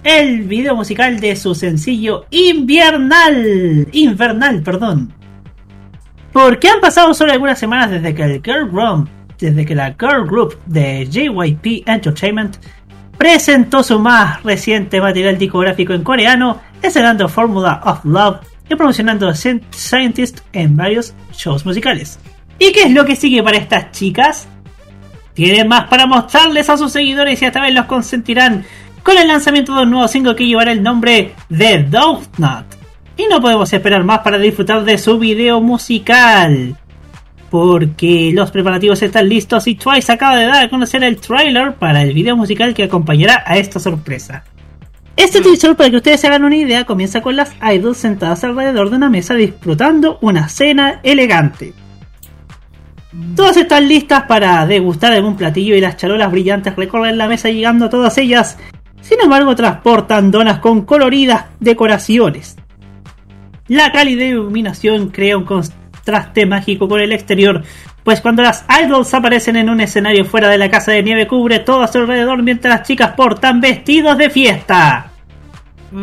El 0.05 0.43
video 0.43 0.75
musical 0.75 1.21
de 1.21 1.37
su 1.37 1.55
sencillo 1.55 2.27
Invernal. 2.31 3.89
Invernal, 3.93 4.63
perdón. 4.63 5.13
Porque 6.33 6.69
han 6.69 6.81
pasado 6.81 7.15
solo 7.15 7.33
algunas 7.33 7.59
semanas 7.59 7.91
desde 7.91 8.15
que 8.15 8.23
el 8.23 8.43
Girl 8.43 8.71
Group, 8.71 9.09
desde 9.39 9.65
que 9.65 9.75
la 9.75 9.95
Girl 9.99 10.27
Group 10.27 10.59
de 10.67 11.07
JYP 11.07 11.89
Entertainment 11.89 12.59
presentó 13.19 13.83
su 13.83 13.99
más 13.99 14.43
reciente 14.45 15.01
material 15.01 15.37
discográfico 15.37 15.93
en 15.93 16.05
coreano, 16.05 16.61
estrenando 16.81 17.29
Formula 17.29 17.81
of 17.85 18.05
Love 18.05 18.39
y 18.71 18.75
promocionando 18.77 19.29
Scient- 19.31 19.65
Scientist 19.73 20.41
en 20.53 20.77
varios 20.77 21.15
shows 21.33 21.67
musicales. 21.67 22.19
¿Y 22.59 22.73
qué 22.73 22.85
es 22.85 22.93
lo 22.93 23.05
que 23.05 23.17
sigue 23.17 23.43
para 23.43 23.57
estas 23.57 23.91
chicas? 23.91 24.49
Tienen 25.35 25.69
más 25.69 25.85
para 25.85 26.07
mostrarles 26.07 26.69
a 26.71 26.77
sus 26.77 26.93
seguidores 26.93 27.41
y 27.41 27.45
esta 27.45 27.61
vez 27.61 27.75
los 27.75 27.87
consentirán 27.87 28.65
con 29.03 29.17
el 29.17 29.29
lanzamiento 29.29 29.75
de 29.75 29.83
un 29.83 29.91
nuevo 29.91 30.09
single 30.09 30.35
que 30.35 30.47
llevará 30.47 30.73
el 30.73 30.83
nombre 30.83 31.35
de 31.49 31.85
Dognut. 31.85 32.67
Y 33.17 33.27
no 33.29 33.41
podemos 33.41 33.73
esperar 33.73 34.05
más 34.05 34.21
para 34.21 34.39
disfrutar 34.39 34.85
de 34.85 34.99
su 34.99 35.19
video 35.19 35.61
musical. 35.61 36.77
Porque 37.51 38.31
los 38.35 38.51
preparativos 38.51 39.03
están 39.03 39.29
listos 39.29 39.67
y 39.67 39.75
Twice 39.75 40.13
acaba 40.13 40.37
de 40.37 40.47
dar 40.47 40.65
a 40.65 40.69
conocer 40.69 41.03
el 41.03 41.17
trailer 41.17 41.75
para 41.75 42.03
el 42.03 42.13
video 42.13 42.37
musical 42.37 42.75
que 42.75 42.85
acompañará 42.85 43.43
a 43.47 43.57
esta 43.57 43.81
sorpresa. 43.81 44.45
Este 45.19 45.41
teaser, 45.41 45.75
para 45.75 45.91
que 45.91 45.97
ustedes 45.97 46.21
se 46.21 46.29
hagan 46.29 46.45
una 46.45 46.57
idea, 46.57 46.85
comienza 46.85 47.21
con 47.23 47.35
las 47.35 47.53
idols 47.61 47.99
sentadas 47.99 48.45
alrededor 48.45 48.89
de 48.89 48.97
una 48.97 49.11
mesa 49.11 49.35
disfrutando 49.35 50.19
una 50.21 50.49
cena 50.49 51.01
elegante. 51.03 51.75
Todas 53.35 53.57
están 53.57 53.89
listas 53.89 54.25
para 54.25 54.65
degustar 54.67 55.13
algún 55.13 55.37
platillo 55.37 55.75
y 55.75 55.81
las 55.81 55.97
charolas 55.97 56.31
brillantes 56.31 56.77
recorren 56.77 57.19
la 57.19 57.27
mesa 57.27 57.51
llegando 57.51 57.87
a 57.87 57.91
todas 57.91 58.17
ellas. 58.19 58.59
Sin 59.01 59.21
embargo, 59.21 59.57
transportan 59.57 60.31
donas 60.31 60.61
con 60.61 60.83
coloridas 60.83 61.47
decoraciones. 61.59 62.57
La 63.67 63.91
cálida 63.91 64.25
iluminación 64.25 65.09
crea 65.09 65.37
un 65.37 65.45
contraste 66.09 66.47
mágico 66.47 66.89
con 66.89 67.01
el 67.01 67.13
exterior, 67.13 67.63
pues 68.03 68.23
cuando 68.23 68.43
las 68.43 68.65
idols 68.83 69.13
aparecen 69.13 69.57
en 69.57 69.69
un 69.69 69.83
escenario 69.83 70.25
fuera 70.25 70.49
de 70.49 70.57
la 70.57 70.71
casa 70.71 70.93
de 70.93 71.03
nieve 71.03 71.27
cubre 71.27 71.59
todo 71.59 71.83
a 71.83 71.89
su 71.89 71.99
alrededor 71.99 72.43
mientras 72.43 72.79
las 72.79 72.89
chicas 72.89 73.13
portan 73.15 73.61
vestidos 73.61 74.17
de 74.17 74.31
fiesta. 74.31 75.11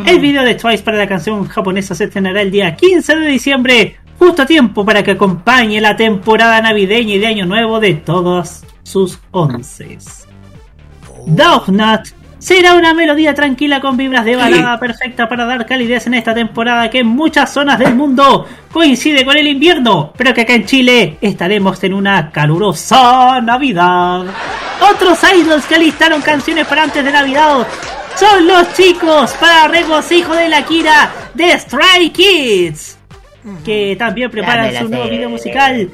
El 0.06 0.20
video 0.20 0.44
de 0.44 0.54
Twice 0.54 0.84
para 0.84 0.98
la 0.98 1.08
canción 1.08 1.48
japonesa 1.48 1.96
se 1.96 2.04
estrenará 2.04 2.44
el 2.44 2.52
día 2.52 2.76
15 2.76 3.16
de 3.16 3.28
diciembre, 3.28 3.96
justo 4.20 4.44
a 4.44 4.46
tiempo 4.46 4.86
para 4.86 5.02
que 5.04 5.12
acompañe 5.12 5.82
la 5.82 5.96
temporada 5.96 6.62
navideña 6.62 7.16
y 7.16 7.20
de 7.20 7.28
Año 7.28 7.48
Nuevo 7.48 7.80
de 7.80 7.96
todos 7.96 8.64
sus 8.84 9.20
onces. 9.32 10.28
Dognut 11.26 12.10
será 12.46 12.76
una 12.76 12.94
melodía 12.94 13.34
tranquila 13.34 13.82
con 13.82 13.98
vibras 13.98 14.24
de 14.24 14.36
balada 14.36 14.80
perfecta 14.80 15.28
para 15.28 15.46
dar 15.46 15.66
calidez 15.66 16.06
en 16.06 16.14
esta 16.14 16.36
temporada 16.36 16.92
que 16.92 17.00
en 17.00 17.08
muchas 17.08 17.52
zonas 17.52 17.80
del 17.80 17.96
mundo 17.96 18.46
coincide 18.72 19.26
con 19.26 19.36
el 19.36 19.48
invierno, 19.48 20.14
pero 20.16 20.32
que 20.32 20.42
acá 20.42 20.54
en 20.54 20.64
Chile 20.66 21.18
estaremos 21.22 21.84
en 21.84 21.96
una 21.96 22.30
calurosa 22.30 23.42
Navidad. 23.42 24.26
Otros 24.94 25.20
idols 25.36 25.66
que 25.66 25.80
listaron 25.80 26.22
canciones 26.22 26.68
para 26.68 26.84
antes 26.84 27.04
de 27.04 27.12
Navidad 27.12 27.66
son 28.16 28.46
los 28.48 28.72
chicos 28.76 29.32
para 29.40 29.68
regocijo 29.68 30.36
de 30.36 30.48
la 30.48 30.64
Kira 30.64 31.12
de 31.34 31.58
Stray 31.58 32.12
Kids, 32.12 33.00
que 33.66 33.96
también 33.98 34.30
preparan 34.30 34.66
su 34.84 34.88
nuevo 34.90 35.10
video 35.10 35.30
musical 35.32 35.90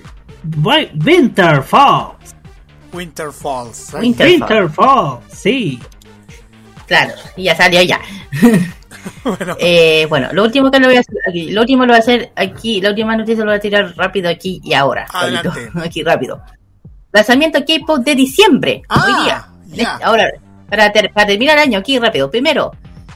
Wi- 0.61 0.89
Winter 1.05 1.63
Falls. 1.63 2.35
Winter 2.91 3.31
Falls. 3.31 3.93
Winter- 3.93 4.27
Winter 4.27 4.69
Falls, 4.69 5.19
sí. 5.29 5.79
Claro, 6.91 7.13
y 7.37 7.43
ya 7.43 7.55
salió 7.55 7.81
ya. 7.83 8.01
Bueno, 9.23 9.55
Eh, 9.59 10.05
bueno, 10.09 10.27
lo 10.33 10.43
último 10.43 10.69
que 10.69 10.79
lo 10.79 10.87
voy 10.87 10.97
a 10.97 10.99
hacer 10.99 11.15
aquí, 11.27 11.51
lo 11.51 11.61
último 11.61 11.83
lo 11.85 11.93
voy 11.93 11.97
a 11.97 11.99
hacer 11.99 12.31
aquí, 12.35 12.81
la 12.81 12.89
última 12.89 13.15
noticia 13.15 13.43
lo 13.45 13.49
voy 13.51 13.57
a 13.57 13.61
tirar 13.61 13.93
rápido 13.95 14.29
aquí 14.29 14.59
y 14.63 14.73
ahora. 14.73 15.05
Adelante. 15.13 15.49
solito. 15.49 15.79
Aquí 15.83 16.03
rápido. 16.03 16.41
Lanzamiento 17.13 17.59
K-pop 17.65 17.99
de 18.03 18.13
diciembre. 18.15 18.81
Ah, 18.89 19.03
hoy 19.05 19.23
día. 19.23 19.45
ya. 19.83 19.99
Ahora, 20.03 20.29
para, 20.69 20.91
ter- 20.91 21.11
para 21.13 21.27
terminar 21.27 21.57
el 21.57 21.63
año, 21.63 21.79
aquí 21.79 21.97
rápido. 21.97 22.29
Primero, 22.29 22.71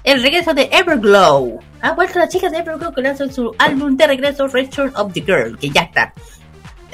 el 0.06 0.22
regreso 0.24 0.54
de 0.54 0.70
Everglow. 0.72 1.60
Ha 1.82 1.92
vuelto 1.92 2.18
las 2.20 2.30
chicas 2.30 2.52
de 2.52 2.60
Everglow 2.60 2.94
que 2.94 3.02
lanzan 3.02 3.32
su 3.32 3.54
álbum 3.60 3.96
de 3.98 4.08
regreso 4.08 4.48
Return 4.48 4.92
of 4.96 5.12
the 5.14 5.22
Girl, 5.22 5.58
que 5.60 5.70
ya 5.70 5.82
está. 5.82 6.14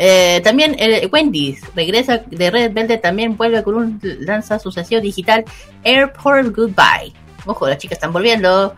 Eh, 0.04 0.41
también 0.43 0.76
eh, 0.80 1.08
Wendy's 1.12 1.62
regresa 1.76 2.18
de 2.18 2.49
Red 2.49 2.74
Velvet, 2.74 3.04
también 3.04 3.38
vuelve 3.38 3.62
con 3.62 3.76
un 3.76 3.99
lanza 4.02 4.58
su 4.58 4.72
sesión 4.72 5.04
digital 5.04 5.45
Airport 5.84 6.56
Goodbye. 6.56 7.14
Ojo, 7.45 7.70
las 7.70 7.78
chicas 7.78 7.97
están 7.97 8.12
volviendo. 8.12 8.76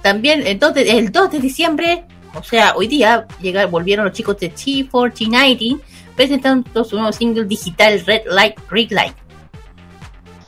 También 0.00 0.46
el 0.46 0.58
2 0.58 0.72
de, 0.72 0.98
el 0.98 1.12
2 1.12 1.32
de 1.32 1.38
diciembre, 1.38 2.04
o 2.34 2.42
sea, 2.42 2.74
hoy 2.76 2.86
día 2.86 3.26
llegar, 3.42 3.68
volvieron 3.68 4.06
los 4.06 4.14
chicos 4.14 4.38
de 4.38 4.54
T4090 4.54 5.82
presentando 6.16 6.82
su 6.82 6.96
nuevo 6.96 7.12
single 7.12 7.44
digital 7.44 8.02
Red 8.06 8.22
Light, 8.30 8.54
Green 8.70 8.88
Light. 8.92 9.14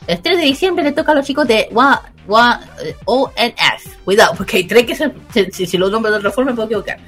El 0.07 0.19
3 0.19 0.39
de 0.39 0.45
diciembre 0.45 0.83
le 0.83 0.93
toca 0.93 1.13
a 1.13 1.15
los 1.15 1.27
chicos 1.27 1.47
de 1.47 1.59
eh, 1.59 2.97
ONF. 3.05 3.97
Cuidado, 4.03 4.33
porque 4.35 4.57
hay 4.57 4.65
tres 4.65 4.87
que 4.87 4.95
se, 4.95 5.13
si, 5.53 5.67
si 5.67 5.77
nombro 5.77 6.11
de 6.11 6.17
otra 6.17 6.31
forma 6.31 6.53
me 6.53 6.57
puedo 6.57 6.69
equivocar. 6.69 6.99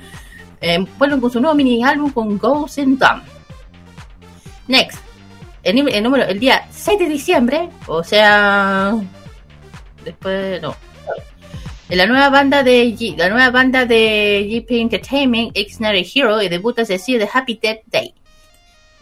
Eh, 0.61 0.85
vuelven 0.99 1.21
con 1.21 1.31
su 1.31 1.41
nuevo 1.41 1.55
mini 1.55 1.83
álbum 1.83 2.11
con 2.13 2.39
Ghost 2.39 2.79
and 2.79 2.99
Dumb. 2.99 3.23
Next. 4.69 4.99
El, 5.63 6.03
número, 6.03 6.25
el 6.25 6.39
día 6.39 6.67
6 6.71 6.99
de 6.99 7.09
diciembre, 7.09 7.69
o 7.87 8.03
sea. 8.03 8.95
Después, 10.05 10.61
no. 10.63 10.75
La 11.91 12.07
nueva 12.07 12.31
banda 12.31 12.63
de 12.63 13.15
la 13.17 13.29
nueva 13.29 13.51
banda 13.51 13.85
de 13.85 14.47
GP 14.49 14.81
Entertainment, 14.81 15.51
Extraordinary 15.57 16.11
Hero, 16.15 16.41
y 16.41 16.49
debuta 16.49 16.85
Cecil 16.85 17.19
de 17.19 17.29
Happy 17.33 17.59
Death 17.61 17.81
Day. 17.87 18.15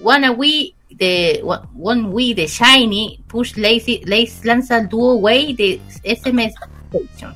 Wanna 0.00 0.30
We 0.30 0.72
de 0.88 1.42
One 1.44 2.08
We 2.08 2.34
de 2.34 2.46
Shiny, 2.46 3.20
Push 3.26 3.56
Lazy, 3.56 4.00
Lace 4.04 4.40
lanza 4.44 4.80
Duo 4.80 5.16
Way 5.16 5.52
de 5.52 5.80
SMS 6.02 6.54
Station. 6.90 7.34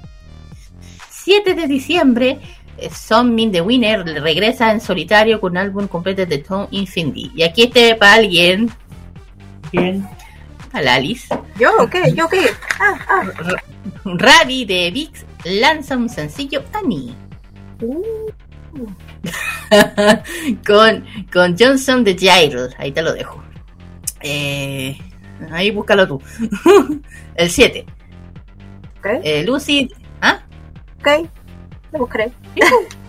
7 1.11 1.55
de 1.55 1.67
diciembre, 1.67 2.39
eh, 2.87 2.91
Son 2.95 3.35
Min 3.35 3.53
the 3.53 3.61
Winner 3.61 4.05
regresa 4.05 4.71
en 4.73 4.81
solitario 4.81 5.41
con 5.41 5.53
un 5.53 5.59
álbum 5.59 5.87
completo 5.89 6.25
de 6.27 6.39
Tone 6.39 6.69
Infinity. 6.71 7.33
Y 7.35 7.43
aquí 7.43 7.65
este 7.65 7.95
para 7.97 8.15
alguien, 8.15 8.71
Bien. 9.71 10.07
para 10.71 10.85
la 10.85 10.95
Alice. 10.95 11.29
¿Yo 11.59 11.71
qué? 11.91 12.13
¿Yo 12.15 12.29
qué? 12.29 12.47
Ah, 12.81 12.99
ah. 13.09 13.23
Ravi 14.05 14.65
de 14.65 14.91
Vix 14.91 15.25
lanza 15.45 15.97
un 15.97 16.09
sencillo 16.09 16.63
Annie. 16.73 17.15
con, 20.67 21.05
con 21.33 21.57
Johnson 21.59 22.05
de 22.05 22.15
Gyro. 22.15 22.69
Ahí 22.79 22.93
te 22.93 23.03
lo 23.03 23.13
dejo. 23.13 23.43
Eh, 24.21 24.97
ahí 25.51 25.71
búscalo 25.71 26.07
tú. 26.07 26.23
El 27.35 27.51
7. 27.51 27.85
Ok, 28.99 29.07
Eh, 29.25 29.43
Lucy. 29.45 29.89
¿Ah? 30.21 30.41
ok. 31.01 31.29
Lo 31.93 31.99
buscaré. 32.01 32.33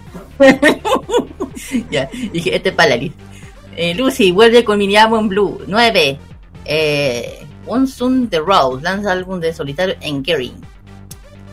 dije, 2.31 2.55
este 2.55 2.69
es 2.69 2.75
para. 2.75 2.95
Eh, 2.95 3.93
Lucy 3.95 4.31
vuelve 4.31 4.63
con 4.63 4.77
mini 4.77 4.95
álbum 4.95 5.27
Blue. 5.27 5.59
9. 5.67 6.19
Eh, 6.65 7.45
Monsoon 7.65 8.29
The 8.29 8.39
Rose 8.39 8.83
lanza 8.83 9.11
álbum 9.11 9.39
de 9.39 9.53
solitario 9.53 9.95
en 10.01 10.21
Gary. 10.23 10.53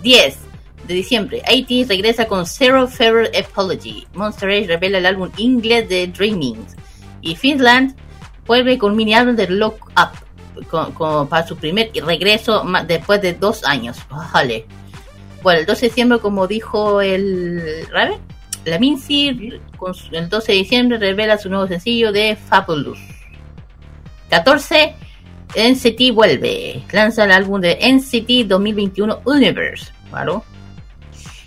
10 0.03 0.37
de 0.87 0.95
diciembre. 0.95 1.43
AT 1.47 1.89
regresa 1.89 2.27
con 2.27 2.47
Zero 2.47 2.87
Fever 2.89 3.31
Apology. 3.37 4.07
Monster 4.15 4.51
Age 4.51 4.67
revela 4.67 4.99
el 4.99 5.07
álbum 5.07 5.31
inglés 5.37 5.89
de 5.89 6.07
Dreaming. 6.09 6.65
Y 7.23 7.37
Finland 7.37 7.95
vuelve 8.47 8.79
con 8.79 8.97
mini 8.97 9.15
álbum 9.15 9.37
de 9.37 9.49
Lock 9.49 9.91
Up. 9.91 10.67
con- 10.69 11.29
para 11.29 11.47
su 11.47 11.57
primer 11.57 11.91
regreso 12.05 12.65
después 12.87 13.23
de 13.23 13.35
dos 13.35 13.65
años. 13.65 13.97
Vale. 14.33 14.67
Bueno, 15.43 15.61
el 15.61 15.67
12 15.67 15.81
de 15.81 15.89
diciembre, 15.89 16.19
como 16.19 16.47
dijo 16.47 17.01
el 17.01 17.87
Raven, 17.91 18.21
la 18.65 18.79
Mincy 18.79 19.29
el 20.13 20.29
12 20.29 20.53
de 20.53 20.59
diciembre 20.59 20.99
revela 20.99 21.39
su 21.39 21.49
nuevo 21.49 21.67
sencillo 21.67 22.13
de 22.13 22.37
Fabulous. 22.37 22.99
14. 24.29 24.95
NCT 25.57 26.15
vuelve. 26.15 26.83
Lanza 26.93 27.25
el 27.25 27.33
álbum 27.33 27.61
de 27.61 27.79
NCT 27.81 28.49
2021 28.49 29.23
Universe. 29.25 29.93
¿vale? 30.11 30.41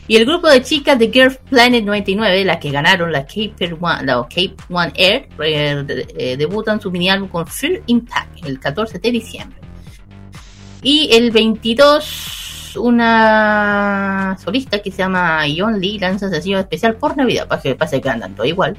Y 0.07 0.17
el 0.17 0.25
grupo 0.25 0.49
de 0.49 0.61
chicas 0.61 0.99
de 0.99 1.09
Girls 1.09 1.37
Planet 1.49 1.83
99, 1.85 2.43
las 2.43 2.57
que 2.57 2.71
ganaron 2.71 3.11
la 3.11 3.25
Cape 3.25 3.73
One, 3.79 4.03
la 4.03 4.21
Cape 4.23 4.55
One 4.69 4.91
Air, 4.95 5.29
eh, 5.41 6.05
eh, 6.17 6.37
debutan 6.37 6.81
su 6.81 6.91
mini 6.91 7.09
álbum 7.09 7.29
con 7.29 7.47
Fear 7.47 7.81
Impact 7.85 8.45
el 8.45 8.59
14 8.59 8.99
de 8.99 9.11
diciembre. 9.11 9.59
Y 10.81 11.09
el 11.13 11.31
22, 11.31 12.52
una 12.75 14.37
solista 14.43 14.79
que 14.79 14.91
se 14.91 14.97
llama 14.99 15.45
Yon 15.47 15.79
Lee 15.79 15.99
lanza 15.99 16.29
sencillo 16.29 16.59
especial 16.59 16.95
por 16.95 17.15
Navidad, 17.17 17.47
para 17.47 17.61
que 17.61 17.75
pase 17.75 18.01
que 18.01 18.09
andan 18.09 18.35
todo 18.35 18.45
igual. 18.45 18.75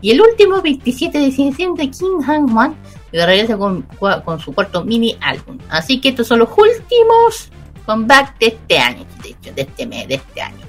Y 0.00 0.10
el 0.10 0.20
último, 0.20 0.60
27 0.60 1.18
de 1.18 1.24
diciembre, 1.26 1.90
Kim 1.90 2.20
Han 2.28 2.54
Wan, 2.54 2.74
regresa 3.12 3.56
con, 3.56 3.82
con 4.24 4.38
su 4.40 4.52
cuarto 4.52 4.84
mini 4.84 5.16
álbum. 5.20 5.58
Así 5.70 6.00
que 6.00 6.10
estos 6.10 6.26
son 6.26 6.40
los 6.40 6.50
últimos 6.50 7.50
comeback 7.86 8.38
de 8.38 8.46
este 8.48 8.78
año, 8.78 9.04
de 9.22 9.30
hecho, 9.30 9.52
de 9.54 9.62
este 9.62 9.86
mes, 9.86 10.08
de 10.08 10.14
este 10.16 10.42
año. 10.42 10.64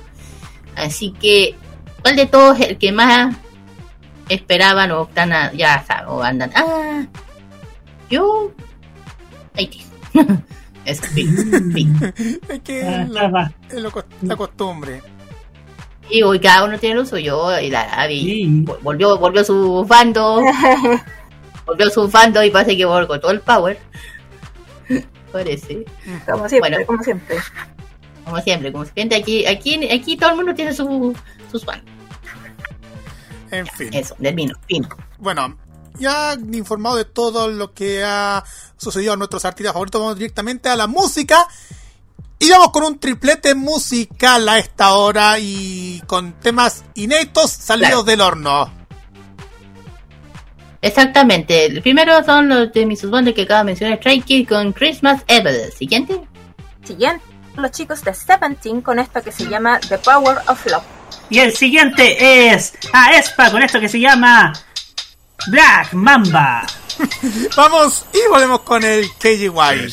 Así 0.76 1.12
que, 1.20 1.56
¿cuál 2.02 2.16
de 2.16 2.26
todos 2.28 2.60
el 2.62 2.78
que 2.78 2.92
más 2.92 3.36
esperaban 4.30 4.92
o 4.92 5.04
están 5.04 5.34
a- 5.34 5.52
ya 5.54 5.84
o 6.08 6.22
andan? 6.24 6.52
Ah, 6.56 7.06
yo. 8.10 8.52
es 10.86 10.98
sí, 11.00 11.28
sí. 11.74 11.88
Es 12.50 12.60
que 12.62 12.84
Ah, 12.84 13.02
es 13.04 13.10
la, 13.10 13.54
es 13.70 13.76
lo 13.82 13.92
la 14.22 14.36
costumbre. 14.36 15.02
Y 16.10 16.22
hoy 16.22 16.40
cada 16.40 16.66
uno 16.66 16.78
tiene 16.78 16.96
lo 16.96 17.06
suyo 17.06 17.60
y 17.60 17.70
la 17.72 18.08
Sí. 18.08 18.46
vol- 18.64 18.80
volvió, 18.82 19.18
volvió 19.18 19.44
su 19.44 19.84
bando, 19.86 20.42
volvió 21.66 21.90
su 21.90 22.08
bando 22.08 22.44
y 22.44 22.52
parece 22.52 22.78
que 22.78 22.86
volvió 22.86 23.20
todo 23.20 23.32
el 23.32 23.40
power. 23.42 23.80
Parece. 25.32 25.84
Como 26.30 26.48
siempre, 26.48 26.70
Bueno. 26.70 26.86
como 26.86 27.04
siempre. 27.04 27.38
Como 28.24 28.40
siempre, 28.42 28.72
como 28.72 28.86
siempre, 28.86 29.18
aquí, 29.18 29.46
aquí, 29.46 29.88
aquí 29.92 30.16
todo 30.18 30.30
el 30.32 30.36
mundo 30.38 30.54
tiene 30.56 30.74
su, 30.74 31.16
sus 31.52 31.66
fans. 31.66 31.84
En 33.52 33.66
fin. 33.68 33.90
Eso, 33.94 34.16
del 34.20 34.34
vino, 34.36 34.56
fin. 34.68 34.88
Bueno, 35.20 35.58
ya 35.98 36.36
informado 36.54 36.96
de 36.98 37.06
todo 37.06 37.48
lo 37.48 37.74
que 37.74 38.04
ha 38.04 38.44
sucedido 38.78 39.14
a 39.14 39.18
nuestros 39.18 39.46
artistas 39.46 39.74
favoritos, 39.74 40.02
vamos 40.02 40.18
directamente 40.18 40.70
a 40.70 40.76
la 40.76 40.88
música. 40.88 41.48
Y 42.38 42.50
vamos 42.52 42.72
con 42.72 42.84
un 42.84 43.00
triplete 43.00 43.56
musical 43.56 44.48
a 44.50 44.58
esta 44.60 44.94
hora 44.96 45.40
y 45.40 46.02
con 46.06 46.34
temas 46.34 46.84
inéditos 46.94 47.50
salidos 47.52 47.90
Claro. 47.90 48.04
del 48.04 48.22
horno. 48.22 48.74
Exactamente. 50.82 51.66
El 51.66 51.82
primero 51.82 52.24
son 52.24 52.48
los 52.50 52.72
de 52.72 52.86
mis 52.86 53.10
bandas 53.10 53.34
que 53.34 53.44
acaba 53.44 53.60
de 53.62 53.66
mencionar, 53.66 53.98
Stray 53.98 54.22
Kids 54.22 54.50
con 54.50 54.74
Christmas 54.74 55.24
Evil. 55.28 55.72
Siguiente. 55.76 56.22
Siguiente, 56.84 57.24
los 57.56 57.72
chicos 57.72 58.04
de 58.04 58.14
Seventeen 58.14 58.82
con 58.82 59.00
esto 59.00 59.24
que 59.24 59.32
se 59.32 59.48
llama 59.48 59.80
The 59.80 59.98
Power 59.98 60.38
of 60.48 60.64
Love. 60.68 60.84
Y 61.30 61.40
el 61.40 61.56
siguiente 61.56 62.50
es 62.54 62.74
a 62.94 63.14
Espa 63.18 63.50
con 63.50 63.64
esto 63.64 63.80
que 63.80 63.90
se 63.90 64.00
llama 64.00 64.54
Black 65.48 65.94
Mamba. 65.94 66.66
Vamos 67.56 68.06
y 68.14 68.30
volvemos 68.30 68.62
con 68.62 68.84
el 68.84 69.10
KGY. 69.20 69.92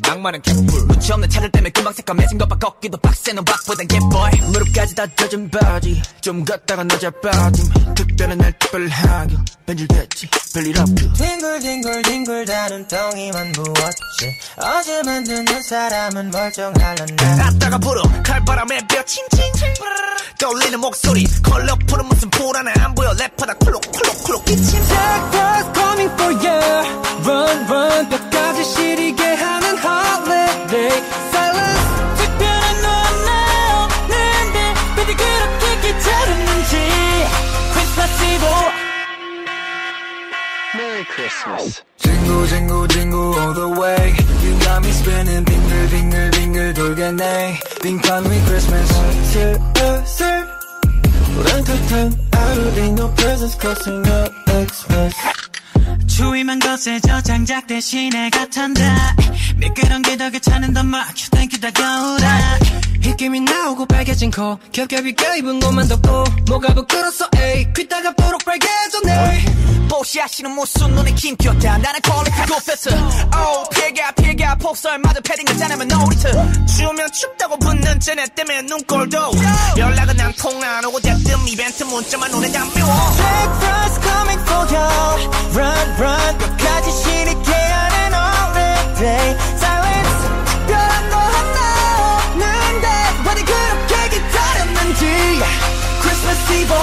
낭만은 0.00 0.42
개뿔. 0.42 0.86
무치 0.86 1.12
없는 1.12 1.28
차를 1.30 1.50
때문에 1.52 1.70
금방 1.70 1.92
새까매진 1.92 2.36
것봐. 2.38 2.56
걷기도 2.56 2.98
빡세 2.98 3.32
넌 3.32 3.44
박보단 3.44 3.86
예뻐 3.92 4.28
무릎까지 4.50 4.94
다 4.96 5.06
젖은 5.14 5.48
바지. 5.50 6.02
좀 6.20 6.44
걷다가 6.44 6.82
늦어 6.82 7.10
빠짐. 7.22 7.94
특별한 7.94 8.38
날 8.38 8.52
특별하게 8.58 9.36
변질됐지. 9.66 10.28
별일 10.52 10.78
없고 10.80 10.94
뒹굴뒹굴뒹굴 10.94 12.44
다른 12.44 12.88
덩이만 12.88 13.52
부었지. 13.52 14.36
어제 14.56 15.02
만드는 15.04 15.62
사람은 15.62 16.30
멀쩡할란데 16.30 17.16
갔다가 17.16 17.78
불어 17.78 18.02
칼바람에 18.24 18.80
뼈 18.88 19.04
칭칭 19.04 19.52
떠올리는 20.40 20.78
목소리. 20.80 21.24
컬러풀은 21.42 22.06
무슨 22.06 22.30
불안해. 22.30 22.72
안 22.80 22.94
보여. 22.96 23.10
랩하다 23.12 23.58
콜록콜록콜록 23.60 24.44
기침 24.44 24.82
Jackpot 24.84 25.72
coming 25.72 26.12
for 26.14 26.34
you 26.44 27.04
Run 27.24 27.64
run. 27.70 28.08
뼈까지 28.08 28.64
시리게 28.64 29.22
하는 29.34 29.76
holiday 29.83 30.91
Silence 31.31 31.87
특별한 32.17 32.81
너와 32.81 33.03
나였는데 33.25 34.57
왜들 34.97 35.09
그렇게 35.15 35.63
기다렸는지 35.81 36.73
Christmas 37.73 38.13
Eve 38.23 38.47
Jingle 41.97 42.47
jingle 42.47 42.87
jingle 42.87 43.33
all 43.39 43.53
the 43.53 43.69
way 43.79 44.15
You 44.43 44.59
got 44.59 44.79
me 44.83 44.91
spinning 44.91 45.45
빙글 45.45 45.89
빙글 45.89 46.31
빙글 46.31 46.73
돌겠네 46.73 47.59
빙판 47.81 48.25
with 48.25 48.45
Christmas 48.45 48.89
슬슬 49.31 50.47
우렁탕탕 51.37 52.29
I 52.31 52.55
don't 52.55 52.75
need 52.75 52.93
no 52.93 53.07
presents 53.15 53.55
crossing 53.55 54.05
up 54.07 54.31
Xmas 54.47 55.13
추위만 56.16 56.60
거세져 56.60 57.20
장작 57.22 57.66
대신에 57.66 58.30
같은다 58.30 59.16
미끄러운 59.56 60.02
게더 60.02 60.30
괜찮은 60.30 60.72
더 60.72 60.84
막혀 60.84 61.28
땡큐 61.32 61.58
다가오라 61.58 62.58
입김이 63.04 63.40
나오고 63.40 63.84
빨개진 63.86 64.30
코. 64.30 64.58
겹겹이 64.72 65.12
껴입은 65.12 65.60
것만 65.60 65.88
덥고. 65.88 66.24
뭐가 66.48 66.72
부끄러서 66.72 67.28
에이 67.36 67.66
귀따가 67.76 68.10
뽀록 68.12 68.42
빨개졌네. 68.44 69.44
뽀시하시는 69.90 70.50
무슨 70.50 70.90
눈에 70.94 71.12
김 71.12 71.36
튀었다. 71.36 71.78
나는 71.78 72.00
퀄리티 72.00 72.36
고패스. 72.50 72.88
오 72.88 73.68
피해가 73.74 74.12
피해가. 74.12 74.54
폭설 74.56 74.98
맞아 75.00 75.20
패딩을 75.20 75.58
짜내면 75.58 75.88
놀이트 75.88 76.32
추우면 76.66 77.12
춥다고 77.12 77.58
붙는 77.58 78.00
쟤네 78.00 78.26
때문에 78.34 78.62
눈꼴도. 78.62 79.18
연락은 79.76 80.16
난통안 80.16 80.84
오고 80.86 81.00
대뜸 81.00 81.46
이벤트 81.48 81.84
문자만 81.84 82.30
눈에 82.30 82.50
담겨 82.52 82.84
Breakfast 83.16 84.00
coming 84.02 84.40
for 84.48 84.66
you. 84.74 85.30
Run 85.54 85.88
run 85.98 86.03
front 86.04 86.38
끝까지 86.38 86.90
신이 86.90 87.30
깨어난 87.42 88.12
all 88.12 88.52
day 89.00 89.28
silence 89.56 90.20
별거 90.68 91.14
없는데 92.20 92.86
왜 93.24 93.28
그렇게 93.48 93.92
기다렸는지 94.12 95.04
Christmas 96.02 96.52
Eve 96.52 96.74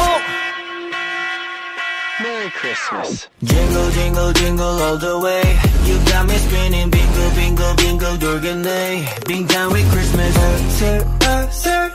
Merry 2.22 2.50
Christmas. 2.50 3.30
Jingle, 3.44 3.90
jingle, 3.92 4.34
jingle 4.34 4.78
all 4.82 4.98
the 4.98 5.20
way. 5.20 5.42
You 5.86 5.98
got 6.06 6.26
me 6.26 6.38
spinning, 6.38 6.90
bingo, 6.92 7.30
bingo, 7.36 7.76
bingo, 7.76 8.18
durgan 8.18 8.62
day. 8.62 9.08
Bing 9.28 9.48
down 9.48 9.72
with 9.72 9.90
Christmas. 9.92 10.36
Sir, 10.78 11.04
uh, 11.26 11.50
sir. 11.50 11.92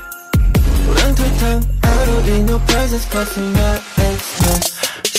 Run 0.89 1.15
to 1.15 1.27
town, 1.39 1.63
I 1.83 2.05
don't 2.07 2.27
need 2.27 2.45
no 2.47 2.59
presents, 2.59 3.07
cause 3.07 3.39
I'm 3.39 3.53
not 3.53 3.81
Christmas. 3.95 4.77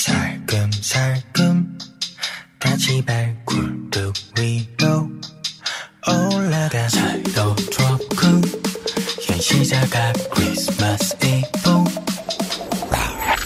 살금, 0.08 0.72
살금. 0.82 1.76
같이 2.60 3.03
발굴뚝 3.05 4.14
위로 4.39 5.10
올라가 6.08 6.89
살도 6.89 7.55
트로큰 7.55 8.41
현시자가 9.22 10.14
크리스마스 10.34 11.16
이브. 11.24 11.86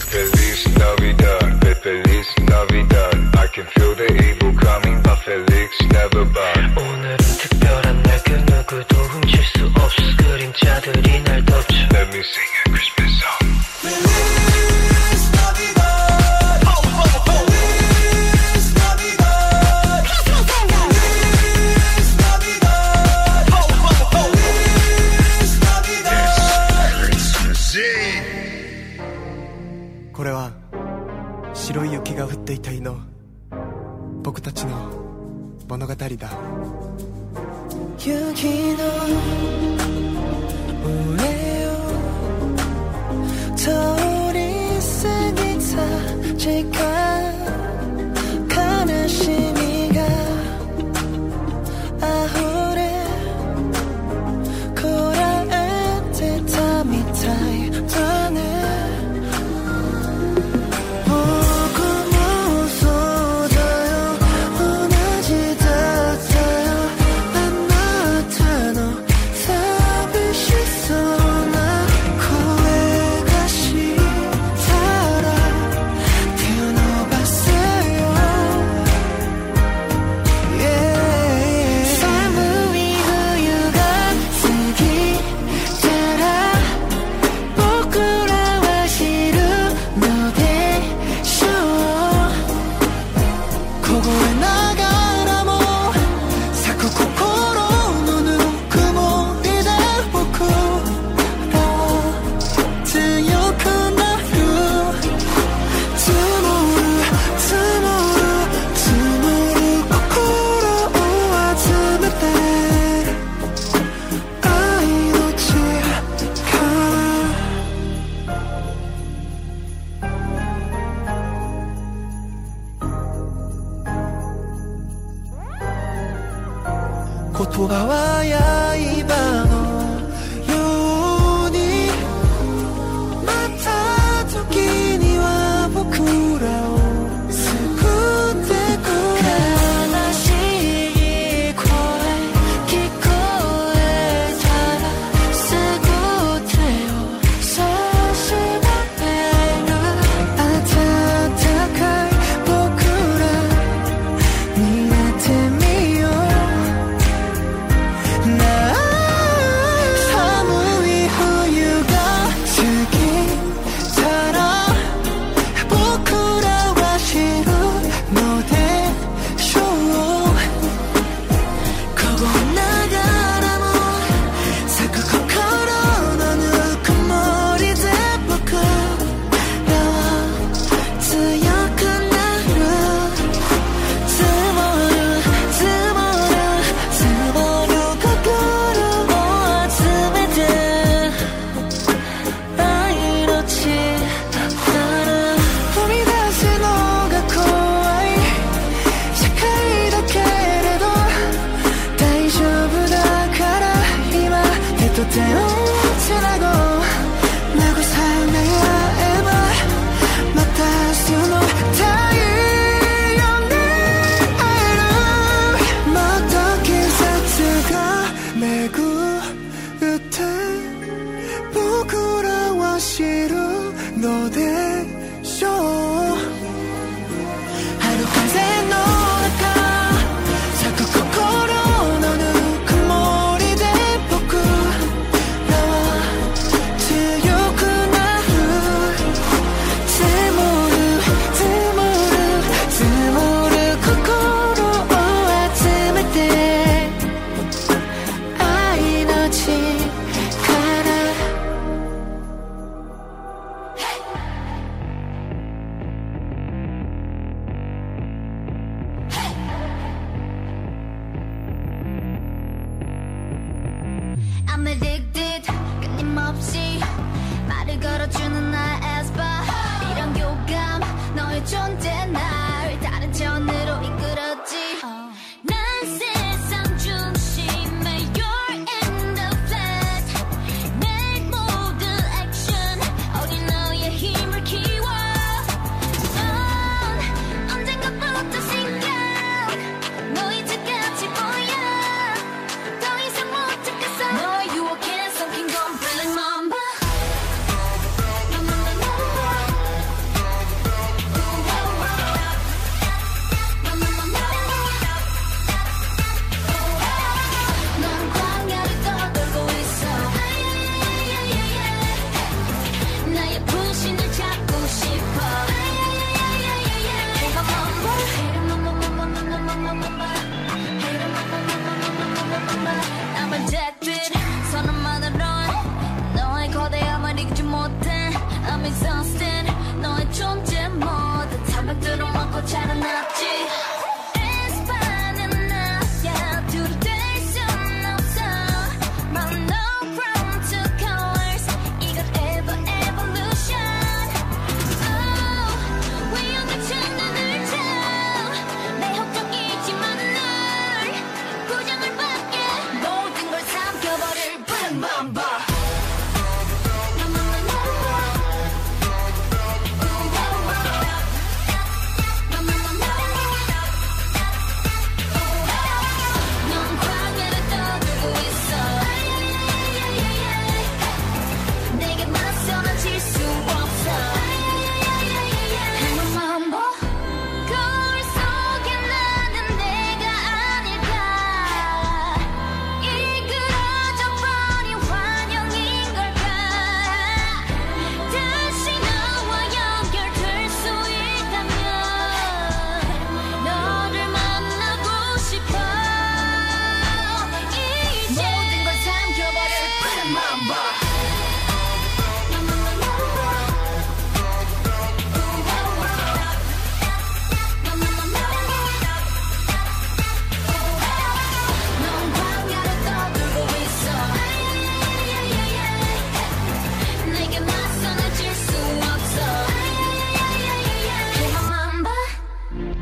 Feliz 0.08 0.68
Navidad, 0.76 1.66
Feliz 1.80 2.26
Navidad. 2.40 3.16
I 3.36 3.46
can 3.52 3.66
feel 3.74 3.94
the 3.96 4.08
evil 4.12 4.52
coming 4.58 5.02
but 5.02 5.18
Felix 5.24 5.70
never 5.90 6.24
bad. 6.32 6.78
오늘은 6.78 7.16
특별한 7.16 8.02
날 8.02 8.20
누구도 8.46 8.96
훔칠 8.96 9.44
수 9.44 9.64
없을 9.74 10.16
그림자들이 10.16 11.22
날 11.24 11.44
덮쳐. 11.44 11.74
Let 11.92 12.08
me 12.08 12.20
sing 12.20 12.52
it. 12.66 12.71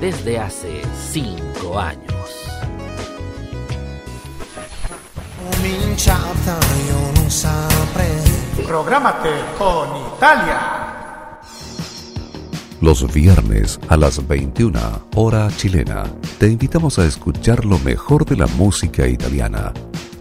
desde 0.00 0.38
hace 0.38 0.82
5 1.10 1.78
años. 1.78 2.08
Prográmate 8.66 9.30
con 9.58 9.88
Italia. 10.16 10.84
Los 12.80 13.12
viernes 13.12 13.80
a 13.88 13.96
las 13.96 14.26
21 14.26 14.78
hora 15.16 15.48
chilena, 15.56 16.04
te 16.38 16.46
invitamos 16.46 17.00
a 17.00 17.06
escuchar 17.06 17.64
lo 17.64 17.78
mejor 17.80 18.24
de 18.24 18.36
la 18.36 18.46
música 18.46 19.08
italiana, 19.08 19.72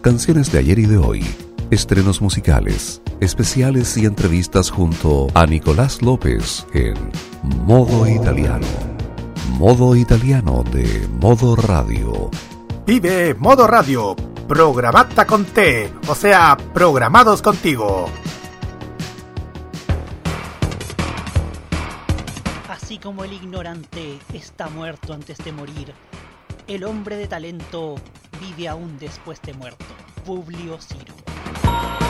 canciones 0.01 0.51
de 0.51 0.57
ayer 0.59 0.79
y 0.79 0.87
de 0.87 0.97
hoy, 0.97 1.23
estrenos 1.69 2.19
musicales, 2.19 3.03
especiales 3.19 3.95
y 3.97 4.05
entrevistas 4.05 4.71
junto 4.71 5.27
a 5.35 5.45
Nicolás 5.45 6.01
López 6.01 6.65
en 6.73 6.95
Modo 7.67 8.07
Italiano. 8.07 8.96
Modo 9.49 9.95
Italiano 9.95 10.63
de 10.63 11.07
Modo 11.07 11.55
Radio. 11.55 12.29
Vive 12.85 13.33
Modo 13.33 13.65
Radio. 13.65 14.15
Programata 14.47 15.25
con 15.25 15.45
T. 15.45 15.91
O 16.07 16.15
sea, 16.15 16.55
programados 16.73 17.41
contigo. 17.41 18.07
Así 22.69 22.99
como 22.99 23.23
el 23.23 23.33
ignorante 23.33 24.19
está 24.33 24.69
muerto 24.69 25.13
antes 25.13 25.37
de 25.39 25.51
morir, 25.51 25.93
el 26.67 26.83
hombre 26.83 27.15
de 27.15 27.27
talento 27.27 27.95
vive 28.39 28.67
aún 28.67 28.97
después 28.99 29.41
de 29.41 29.53
muerto. 29.53 29.85
Publio 30.25 30.77
Ciro. 30.79 32.06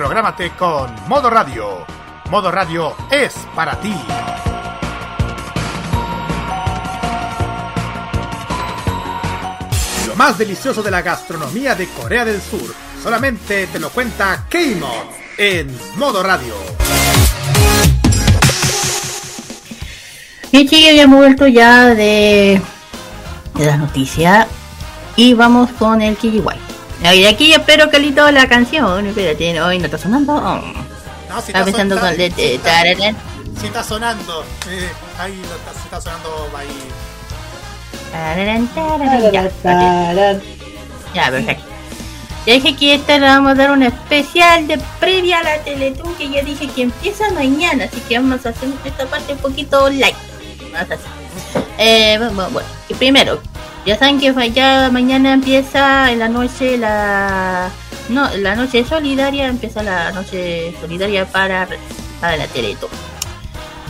Prográmate 0.00 0.52
con 0.52 0.90
Modo 1.08 1.28
Radio. 1.28 1.84
Modo 2.30 2.50
Radio 2.50 2.94
es 3.10 3.34
para 3.54 3.78
ti. 3.78 3.94
Lo 10.06 10.16
más 10.16 10.38
delicioso 10.38 10.82
de 10.82 10.90
la 10.90 11.02
gastronomía 11.02 11.74
de 11.74 11.86
Corea 11.88 12.24
del 12.24 12.40
Sur. 12.40 12.74
Solamente 13.02 13.66
te 13.66 13.78
lo 13.78 13.90
cuenta 13.90 14.46
K-Mod 14.48 14.88
en 15.36 15.78
Modo 15.96 16.22
Radio. 16.22 16.54
Bien, 20.50 20.66
chicos, 20.66 20.94
ya 20.96 21.06
vuelto 21.08 21.46
ya 21.46 21.88
de, 21.88 22.62
de 23.54 23.66
las 23.66 23.78
noticias 23.78 24.46
y 25.14 25.34
vamos 25.34 25.68
con 25.78 26.00
el 26.00 26.16
Kijiwai. 26.16 26.69
Y 27.02 27.24
aquí 27.24 27.52
espero 27.52 27.88
que 27.90 27.98
lito 27.98 28.30
la 28.30 28.46
canción. 28.48 29.06
Espérate, 29.06 29.60
hoy 29.60 29.78
no 29.78 29.86
está 29.86 29.98
sonando. 29.98 30.34
Oh. 30.34 30.60
No, 31.28 31.40
si 31.40 31.46
Estaba 31.48 31.64
pensando 31.64 31.98
con 31.98 32.16
de, 32.16 32.30
si 32.30 32.36
de- 32.42 32.54
está- 32.56 32.82
si 33.60 33.66
está 33.66 33.82
sonando. 33.84 34.44
Eh, 34.68 34.88
ahí 35.18 35.36
lo 35.36 35.56
está, 35.56 35.72
si 35.72 35.78
está 35.84 36.00
sonando 36.00 36.50
ahí. 36.56 36.68
Ya, 41.14 41.30
perfecto. 41.30 41.64
Ya 42.46 42.54
dije 42.54 42.74
que 42.76 42.94
esta 42.94 43.18
le 43.18 43.26
vamos 43.26 43.52
a 43.52 43.54
dar 43.54 43.70
un 43.70 43.82
especial 43.82 44.66
de 44.66 44.78
previa 44.98 45.40
a 45.40 45.42
la 45.42 45.58
Teletón 45.58 46.14
que 46.14 46.30
ya 46.30 46.42
dije 46.42 46.68
que 46.68 46.82
empieza 46.82 47.30
mañana, 47.32 47.84
así 47.84 48.00
que 48.08 48.18
vamos 48.18 48.44
a 48.46 48.48
hacer 48.50 48.68
esta 48.84 49.06
parte 49.06 49.34
un 49.34 49.38
poquito 49.38 49.88
light. 49.90 50.16
Vamos 50.72 50.78
a 50.90 50.94
hacer. 50.94 50.98
Eh, 51.78 52.16
bueno, 52.18 52.48
bueno, 52.50 52.68
y 52.88 52.94
primero, 52.94 53.40
ya 53.86 53.98
saben 53.98 54.18
que 54.18 54.52
ya 54.52 54.90
mañana 54.92 55.32
empieza 55.32 56.10
en 56.12 56.18
la 56.18 56.28
noche 56.28 56.76
la 56.76 57.70
no 58.08 58.28
la 58.36 58.56
noche 58.56 58.84
solidaria, 58.84 59.46
empieza 59.46 59.82
la 59.82 60.12
noche 60.12 60.74
solidaria 60.80 61.26
para, 61.26 61.68
para 62.20 62.36
la 62.36 62.46
Teletón. 62.46 62.90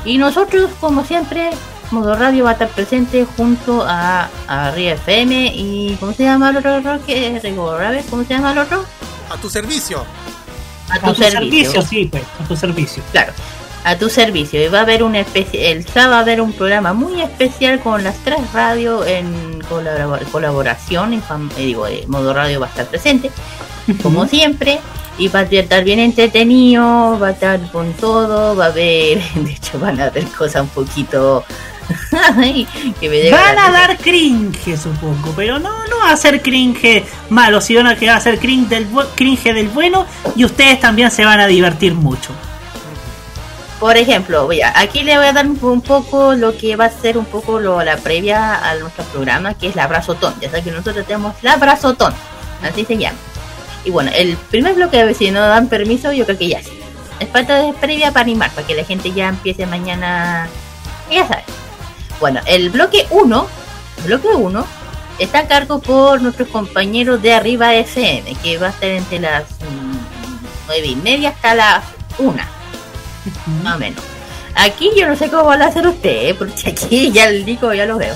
Y 0.04 0.18
nosotros, 0.18 0.70
como 0.80 1.04
siempre, 1.04 1.50
Modo 1.90 2.14
Radio 2.14 2.44
va 2.44 2.50
a 2.50 2.52
estar 2.52 2.68
presente 2.68 3.26
junto 3.36 3.84
a, 3.86 4.30
a 4.46 4.70
Ria 4.70 4.94
FM 4.94 5.52
y 5.54 5.96
¿cómo 5.98 6.12
se 6.12 6.22
llama 6.22 6.50
el 6.50 6.58
otro 6.58 6.80
que 7.04 7.40
Rabbit? 7.42 8.08
¿Cómo 8.08 8.22
se 8.24 8.34
llama 8.34 8.52
el 8.52 8.58
otro? 8.58 8.84
A 9.28 9.36
tu 9.36 9.50
servicio. 9.50 10.04
A 10.88 10.98
tu, 11.00 11.14
servicio. 11.14 11.82
sí, 11.82 12.06
pues, 12.06 12.22
a 12.42 12.48
tu 12.48 12.56
servicio. 12.56 13.02
Claro, 13.12 13.32
a 13.84 13.96
tu 13.96 14.08
servicio. 14.08 14.62
Y 14.64 14.68
va 14.68 14.78
a 14.78 14.82
haber 14.82 15.02
especie, 15.16 15.72
el 15.72 15.86
sábado 15.86 16.12
va 16.12 16.18
a 16.18 16.20
haber 16.20 16.40
un 16.40 16.52
programa 16.52 16.92
muy 16.92 17.20
especial 17.20 17.80
con 17.80 18.04
las 18.04 18.16
tres 18.18 18.52
radios 18.52 19.06
en 19.06 19.60
colabora- 19.68 20.24
colaboración. 20.30 21.14
En 21.14 21.20
eh, 21.56 21.66
digo, 21.66 21.86
eh, 21.86 22.04
modo 22.06 22.32
radio 22.32 22.60
va 22.60 22.66
a 22.66 22.70
estar 22.70 22.86
presente, 22.86 23.30
como 24.02 24.26
siempre. 24.26 24.80
Y 25.18 25.28
va 25.28 25.40
a 25.40 25.42
estar 25.42 25.84
bien 25.84 25.98
entretenido, 25.98 27.18
va 27.18 27.28
a 27.28 27.30
estar 27.32 27.60
con 27.72 27.92
todo, 27.92 28.56
va 28.56 28.66
a 28.66 28.68
haber, 28.68 29.20
de 29.34 29.52
hecho 29.52 29.78
van 29.78 30.00
a 30.00 30.04
haber 30.06 30.24
cosas 30.28 30.62
un 30.62 30.68
poquito 30.68 31.44
que 33.00 33.08
me 33.08 33.30
Van 33.30 33.58
a 33.58 33.70
dar 33.70 33.98
cringe, 33.98 34.76
supongo, 34.78 35.32
pero 35.36 35.58
no, 35.58 35.86
no 35.88 35.98
va 36.04 36.12
a 36.12 36.16
ser 36.16 36.40
cringe 36.40 37.04
malo, 37.28 37.60
sino 37.60 37.94
que 37.96 38.06
va 38.06 38.16
a 38.16 38.20
ser 38.20 38.38
cringe 38.38 38.68
del, 38.68 38.86
cringe 39.14 39.52
del 39.52 39.68
bueno 39.68 40.06
y 40.36 40.44
ustedes 40.44 40.80
también 40.80 41.10
se 41.10 41.24
van 41.24 41.40
a 41.40 41.46
divertir 41.46 41.94
mucho. 41.94 42.32
Por 43.80 43.96
ejemplo, 43.96 44.44
voy 44.44 44.60
a- 44.60 44.78
aquí 44.78 45.02
le 45.02 45.16
voy 45.16 45.26
a 45.26 45.32
dar 45.32 45.46
un, 45.46 45.80
poco 45.80 46.34
lo 46.34 46.54
que 46.56 46.76
va 46.76 46.84
a 46.84 46.90
ser 46.90 47.16
un 47.16 47.24
poco 47.24 47.58
la 47.60 47.96
previa 47.96 48.68
a 48.68 48.74
nuestro 48.74 49.04
programa, 49.04 49.54
que 49.54 49.68
es 49.68 49.74
la 49.74 49.84
abrazotón. 49.84 50.34
Ya 50.38 50.50
saben 50.50 50.64
que 50.64 50.70
nosotros 50.70 51.06
tenemos 51.06 51.34
la 51.40 51.54
abrazotón, 51.54 52.12
así 52.62 52.84
se 52.84 52.98
llama. 52.98 53.16
Y 53.82 53.90
bueno, 53.90 54.10
el 54.14 54.36
primer 54.36 54.74
bloque, 54.74 55.14
si 55.14 55.30
no 55.30 55.40
dan 55.40 55.68
permiso, 55.68 56.12
yo 56.12 56.26
creo 56.26 56.36
que 56.36 56.48
ya 56.48 56.62
sí. 56.62 56.78
Es 57.20 57.28
parte 57.28 57.54
de 57.54 57.72
previa 57.72 58.12
para 58.12 58.20
animar, 58.20 58.50
para 58.50 58.66
que 58.66 58.74
la 58.74 58.84
gente 58.84 59.12
ya 59.12 59.28
empiece 59.28 59.64
mañana. 59.64 60.46
Ya 61.10 61.26
saben. 61.26 61.44
Bueno, 62.20 62.40
el 62.44 62.68
bloque 62.68 63.06
1, 63.08 63.46
bloque 64.04 64.28
1, 64.28 64.66
está 65.18 65.38
a 65.38 65.48
cargo 65.48 65.80
por 65.80 66.20
nuestros 66.20 66.48
compañeros 66.48 67.22
de 67.22 67.32
Arriba 67.32 67.74
FM, 67.74 68.34
que 68.42 68.58
va 68.58 68.66
a 68.66 68.70
estar 68.70 68.90
entre 68.90 69.20
las 69.20 69.44
mm, 69.44 69.96
nueve 70.66 70.86
y 70.86 70.96
media 70.96 71.30
hasta 71.30 71.54
las 71.54 71.84
1 72.18 72.59
más 73.62 73.76
o 73.76 73.78
menos. 73.78 74.02
Aquí 74.54 74.90
yo 74.96 75.06
no 75.06 75.16
sé 75.16 75.30
cómo 75.30 75.44
van 75.44 75.62
a 75.62 75.66
hacer 75.66 75.86
ustedes, 75.86 76.34
porque 76.34 76.70
aquí 76.70 77.10
ya 77.12 77.28
el 77.28 77.44
Nico 77.44 77.72
ya 77.72 77.86
lo 77.86 77.98
veo. 77.98 78.14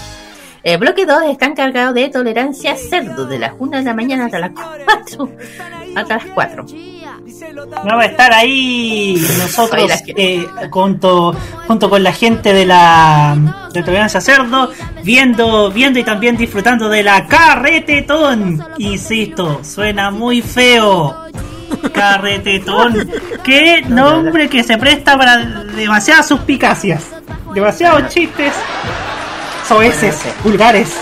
El 0.62 0.78
bloque 0.78 1.04
2 1.04 1.24
está 1.30 1.46
encargado 1.46 1.92
de 1.92 2.08
tolerancia 2.08 2.74
cerdo 2.76 3.26
de 3.26 3.38
las 3.38 3.52
1 3.58 3.78
de 3.78 3.82
la 3.82 3.94
mañana 3.94 4.26
hasta 4.26 4.38
las 4.38 4.50
4. 4.86 5.30
Hasta 5.96 6.16
las 6.16 6.26
4. 6.34 6.66
Vamos 7.70 8.04
a 8.04 8.06
estar 8.06 8.32
ahí 8.32 9.16
nosotros 9.38 9.90
eh, 10.08 10.46
junto, 10.70 11.34
junto 11.66 11.88
con 11.88 12.02
la 12.02 12.12
gente 12.12 12.52
de 12.52 12.66
la 12.66 13.66
de 13.72 13.82
Tolerancia 13.82 14.20
Cerdo, 14.20 14.70
viendo, 15.02 15.70
viendo 15.70 15.98
y 15.98 16.04
también 16.04 16.36
disfrutando 16.36 16.88
de 16.88 17.02
la 17.02 17.26
carretetón. 17.26 18.64
Insisto, 18.78 19.60
suena 19.62 20.10
muy 20.10 20.42
feo. 20.42 21.16
Carretetón. 21.92 23.10
Qué 23.42 23.82
nombre 23.82 24.48
que 24.48 24.62
se 24.62 24.76
presta 24.78 25.16
para 25.16 25.36
demasiadas 25.76 26.26
suspicacias. 26.28 27.04
Demasiados 27.54 28.08
chistes. 28.12 28.52
Soeces, 29.68 30.16
vulgares. 30.42 30.92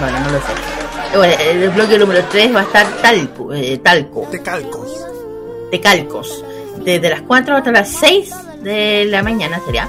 Bueno, 0.00 0.20
no 0.20 0.30
lo 0.30 0.38
sé. 0.38 0.52
Eh, 0.52 1.16
Bueno, 1.16 1.34
el 1.64 1.70
bloque 1.70 1.98
número 1.98 2.24
3 2.30 2.54
va 2.54 2.60
a 2.60 2.62
estar 2.64 2.86
talco. 3.02 3.52
Eh, 3.52 3.78
talco. 3.78 4.28
De 4.30 4.42
calcos. 4.42 4.88
De 5.70 5.80
calcos. 5.80 6.44
Desde 6.84 7.08
las 7.10 7.22
4 7.22 7.56
hasta 7.56 7.70
las 7.70 7.88
6 7.90 8.30
de 8.62 9.04
la 9.06 9.22
mañana 9.22 9.60
sería. 9.64 9.88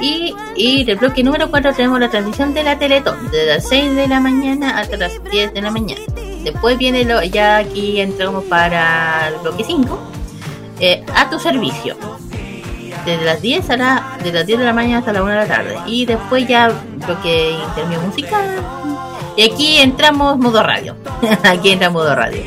Y, 0.00 0.34
y 0.56 0.84
del 0.84 0.96
bloque 0.96 1.22
número 1.22 1.50
4 1.50 1.72
tenemos 1.74 2.00
la 2.00 2.08
transmisión 2.10 2.52
de 2.54 2.62
la 2.64 2.78
Teletón, 2.78 3.30
desde 3.30 3.46
las 3.46 3.68
6 3.68 3.94
de 3.96 4.08
la 4.08 4.20
mañana 4.20 4.78
hasta 4.78 4.96
las 4.96 5.12
10 5.30 5.52
de 5.54 5.62
la 5.62 5.70
mañana. 5.70 6.00
Después 6.42 6.78
viene 6.78 7.04
lo, 7.04 7.22
ya 7.22 7.58
aquí 7.58 8.00
entramos 8.00 8.44
para 8.44 9.28
el 9.28 9.36
bloque 9.36 9.64
5, 9.64 9.98
eh, 10.80 11.04
a 11.14 11.28
tu 11.28 11.38
servicio. 11.38 11.96
Desde 13.04 13.24
las 13.24 13.40
10 13.40 13.70
a 13.70 13.76
la, 13.76 14.18
de 14.22 14.32
las 14.32 14.46
10 14.46 14.58
de 14.58 14.64
la 14.64 14.72
mañana 14.72 14.98
hasta 14.98 15.12
la 15.12 15.22
1 15.22 15.32
de 15.32 15.38
la 15.38 15.46
tarde. 15.46 15.76
Y 15.86 16.06
después 16.06 16.46
ya 16.46 16.70
bloque 17.06 17.52
intermedio 17.52 18.00
musical. 18.02 18.46
Y 19.36 19.42
aquí 19.42 19.78
entramos 19.78 20.38
modo 20.38 20.62
radio. 20.62 20.96
aquí 21.44 21.70
entra 21.70 21.90
modo 21.90 22.14
radio. 22.14 22.42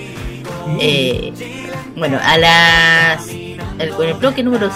Eh, 0.80 1.34
bueno, 1.96 2.20
a 2.24 2.38
las. 2.38 3.28
El, 3.30 3.90
con 3.96 4.08
el 4.08 4.14
bloque 4.14 4.44
número 4.44 4.70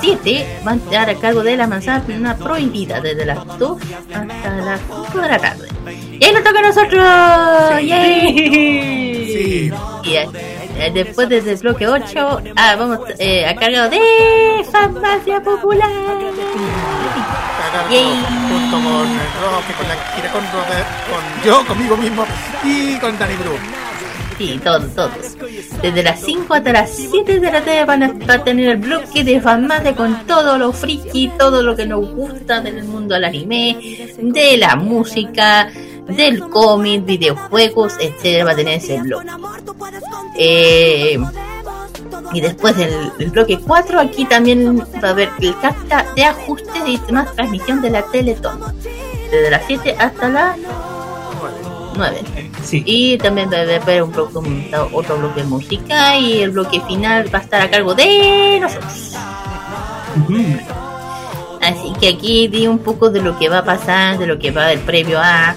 7 0.00 0.60
van 0.64 0.80
a 0.80 0.84
estar 0.84 1.10
a 1.10 1.14
cargo 1.14 1.42
de 1.42 1.56
la 1.56 1.66
manzana 1.66 2.36
prohibida 2.36 3.00
desde 3.00 3.24
las 3.24 3.46
2 3.58 3.82
hasta 4.14 4.50
las 4.56 4.80
5 5.06 5.20
de 5.20 5.28
la 5.28 5.38
tarde. 5.38 5.71
Y 6.22 6.24
ahí 6.24 6.32
nos 6.32 6.44
toca 6.44 6.60
a 6.60 6.62
nosotros. 6.62 7.84
¡Yay! 7.84 9.72
Y 10.04 10.14
eh, 10.14 10.28
después 10.94 11.28
desde 11.28 11.54
el 11.54 11.58
bloque 11.58 11.88
8, 11.88 12.42
ah, 12.54 12.76
vamos 12.78 13.00
eh, 13.18 13.44
a 13.44 13.56
cargo 13.56 13.88
de 13.88 14.64
Farmacia 14.70 15.42
Popular. 15.42 15.90
Yay. 17.90 18.04
Junto 18.48 18.76
con 18.76 19.08
el 19.08 19.32
Roque, 19.42 19.72
con 19.76 19.88
la 19.88 20.14
Kira, 20.14 20.30
con 20.30 20.44
Robert, 20.52 20.86
con 21.10 21.44
yo, 21.44 21.66
conmigo 21.66 21.96
mismo 21.96 22.24
y 22.62 22.96
con 22.98 23.18
Danny 23.18 23.34
Bru. 23.34 23.54
Sí, 24.38 24.60
todos, 24.62 24.94
todos. 24.94 25.36
Desde 25.82 26.02
las 26.04 26.20
5 26.20 26.54
hasta 26.54 26.72
las 26.72 26.90
7 26.94 27.40
de 27.40 27.50
la 27.50 27.64
tarde 27.64 27.84
van 27.84 28.02
a 28.04 28.06
estar 28.06 28.44
tener 28.44 28.70
el 28.70 28.76
bloque 28.76 29.24
de 29.24 29.40
farmacia 29.40 29.96
con 29.96 30.24
todo 30.26 30.56
lo 30.56 30.72
friki, 30.72 31.32
todo 31.36 31.62
lo 31.62 31.74
que 31.74 31.86
nos 31.86 32.08
gusta 32.14 32.60
del 32.60 32.84
mundo 32.84 33.14
del 33.14 33.24
anime, 33.24 33.76
de 34.18 34.56
la 34.56 34.76
música, 34.76 35.68
del 36.08 36.48
cómic, 36.48 37.04
videojuegos, 37.04 37.94
etcétera, 38.00 38.44
va 38.44 38.50
a 38.52 38.56
tener 38.56 38.78
ese 38.78 39.00
bloque. 39.00 39.26
Eh, 40.36 41.18
y 42.32 42.40
después 42.40 42.76
del, 42.76 43.12
del 43.18 43.30
bloque 43.30 43.58
4, 43.58 44.00
aquí 44.00 44.24
también 44.24 44.80
va 44.80 45.08
a 45.08 45.10
haber 45.10 45.30
el 45.40 45.58
carta 45.58 46.06
de 46.16 46.24
ajustes 46.24 46.82
y 46.86 47.12
más 47.12 47.32
transmisión 47.34 47.82
de 47.82 47.90
la 47.90 48.02
Teletón. 48.02 48.60
Desde 49.30 49.50
las 49.50 49.62
7 49.66 49.96
hasta 49.98 50.28
las 50.28 50.58
9. 51.96 52.22
Y 52.72 53.18
también 53.18 53.50
va 53.50 53.58
a 53.58 53.82
haber 53.82 54.02
un 54.02 54.12
bloque, 54.12 54.38
otro 54.92 55.18
bloque 55.18 55.42
de 55.42 55.46
música 55.46 56.18
y 56.18 56.42
el 56.42 56.50
bloque 56.50 56.80
final 56.82 57.32
va 57.32 57.38
a 57.38 57.42
estar 57.42 57.60
a 57.60 57.70
cargo 57.70 57.94
de 57.94 58.58
nosotros. 58.60 59.16
Así 61.60 61.92
que 62.00 62.08
aquí 62.08 62.48
di 62.48 62.66
un 62.66 62.78
poco 62.78 63.10
de 63.10 63.20
lo 63.20 63.38
que 63.38 63.48
va 63.48 63.58
a 63.58 63.64
pasar, 63.64 64.18
de 64.18 64.26
lo 64.26 64.38
que 64.38 64.50
va 64.50 64.66
del 64.66 64.80
previo 64.80 65.20
a... 65.20 65.54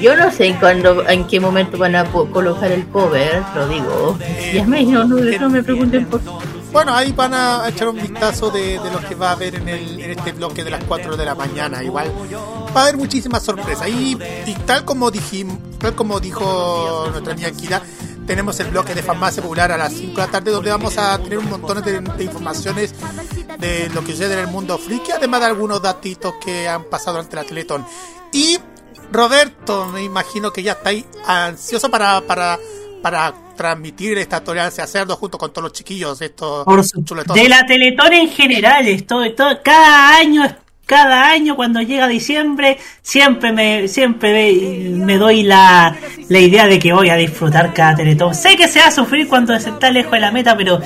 Yo 0.00 0.16
no 0.16 0.30
sé 0.30 0.56
cuándo, 0.58 1.08
en 1.08 1.26
qué 1.26 1.40
momento 1.40 1.78
van 1.78 1.94
a 1.96 2.04
colocar 2.04 2.70
el 2.70 2.86
cover, 2.88 3.42
lo 3.54 3.68
digo. 3.68 4.18
Ya 4.52 4.64
me, 4.66 4.84
no, 4.84 5.04
no, 5.04 5.16
no 5.16 5.50
me 5.50 5.62
pregunten 5.62 6.06
por 6.06 6.20
Bueno, 6.72 6.94
ahí 6.94 7.12
van 7.12 7.34
a 7.34 7.68
echar 7.68 7.88
un 7.88 7.96
vistazo 7.96 8.50
de, 8.50 8.78
de 8.78 8.90
lo 8.90 9.00
que 9.00 9.14
va 9.14 9.30
a 9.30 9.32
haber 9.32 9.54
en, 9.56 9.68
el, 9.68 10.00
en 10.00 10.10
este 10.10 10.32
bloque 10.32 10.64
de 10.64 10.70
las 10.70 10.82
4 10.84 11.16
de 11.16 11.24
la 11.24 11.34
mañana. 11.34 11.82
Igual 11.82 12.12
va 12.76 12.80
a 12.80 12.82
haber 12.84 12.96
muchísimas 12.96 13.42
sorpresas. 13.42 13.88
Y, 13.88 14.18
y 14.46 14.54
tal 14.66 14.84
como 14.84 15.10
dijimos, 15.10 15.58
tal 15.78 15.94
como 15.94 16.20
dijo 16.20 17.08
nuestra 17.10 17.32
amiga 17.32 17.50
Kira, 17.52 17.82
tenemos 18.26 18.60
el 18.60 18.68
bloque 18.68 18.94
de 18.94 19.02
farmacia 19.02 19.42
popular 19.42 19.72
a 19.72 19.78
las 19.78 19.92
5 19.94 20.12
de 20.12 20.26
la 20.26 20.26
tarde 20.26 20.50
donde 20.50 20.70
vamos 20.70 20.98
a 20.98 21.16
tener 21.18 21.38
un 21.38 21.48
montón 21.48 21.82
de, 21.82 22.00
de 22.00 22.24
informaciones 22.24 22.94
de 23.58 23.88
lo 23.94 24.04
que 24.04 24.12
sucede 24.12 24.34
en 24.34 24.40
el 24.40 24.48
mundo 24.48 24.76
friki, 24.76 25.12
además 25.12 25.40
de 25.40 25.46
algunos 25.46 25.80
datitos 25.80 26.34
que 26.44 26.68
han 26.68 26.84
pasado 26.84 27.16
durante 27.16 27.36
la 27.36 27.44
Teletón. 27.44 27.86
Y 28.32 28.58
Roberto, 29.12 29.86
me 29.86 30.02
imagino 30.02 30.52
que 30.52 30.62
ya 30.62 30.72
está 30.72 30.90
ahí 30.90 31.04
ansioso 31.26 31.90
para, 31.90 32.20
para, 32.22 32.58
para 33.02 33.32
transmitir 33.56 34.18
esta 34.18 34.42
tolerancia 34.42 34.86
cerdo 34.86 35.16
junto 35.16 35.38
con 35.38 35.52
todos 35.52 35.64
los 35.64 35.72
chiquillos, 35.72 36.20
estos 36.20 36.66
chuletones. 37.04 37.42
de 37.42 37.48
la 37.48 37.66
Teletón 37.66 38.12
en 38.12 38.28
general, 38.28 38.86
estoy 38.86 39.34
todo, 39.34 39.60
cada 39.62 40.16
año, 40.16 40.44
cada 40.86 41.30
año 41.30 41.56
cuando 41.56 41.80
llega 41.80 42.06
diciembre, 42.06 42.78
siempre 43.02 43.52
me, 43.52 43.88
siempre 43.88 44.32
me, 44.32 45.04
me 45.04 45.16
doy 45.16 45.42
la, 45.42 45.96
la 46.28 46.38
idea 46.38 46.66
de 46.66 46.78
que 46.78 46.92
voy 46.92 47.10
a 47.10 47.16
disfrutar 47.16 47.72
cada 47.72 47.96
Teletón. 47.96 48.34
Sé 48.34 48.56
que 48.56 48.68
se 48.68 48.78
va 48.80 48.86
a 48.86 48.90
sufrir 48.90 49.26
cuando 49.26 49.58
se 49.58 49.70
está 49.70 49.90
lejos 49.90 50.12
de 50.12 50.20
la 50.20 50.30
meta, 50.30 50.56
pero 50.56 50.80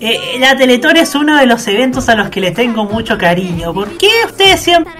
eh, 0.00 0.38
la 0.38 0.56
Teletón 0.56 0.96
es 0.96 1.14
uno 1.14 1.38
de 1.38 1.46
los 1.46 1.66
eventos 1.68 2.08
a 2.08 2.14
los 2.14 2.28
que 2.30 2.40
les 2.40 2.54
tengo 2.54 2.84
mucho 2.84 3.16
cariño. 3.16 3.72
¿Por 3.72 3.96
qué 3.96 4.10
ustedes 4.26 4.60
siempre 4.60 4.92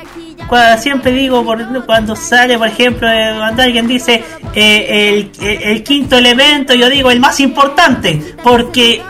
siempre 0.79 1.13
digo 1.13 1.45
por, 1.45 1.85
cuando 1.85 2.15
sale 2.15 2.57
por 2.59 2.69
ejemplo 2.69 3.09
eh, 3.09 3.35
cuando 3.37 3.63
alguien 3.63 3.87
dice 3.87 4.23
eh, 4.55 5.31
el, 5.41 5.47
el- 5.61 5.83
quinto 5.83 6.17
elemento 6.17 6.75
yo 6.75 6.89
digo 6.89 7.11
el 7.11 7.21
más 7.21 7.41
importante 7.41 8.23
porque 8.43 9.03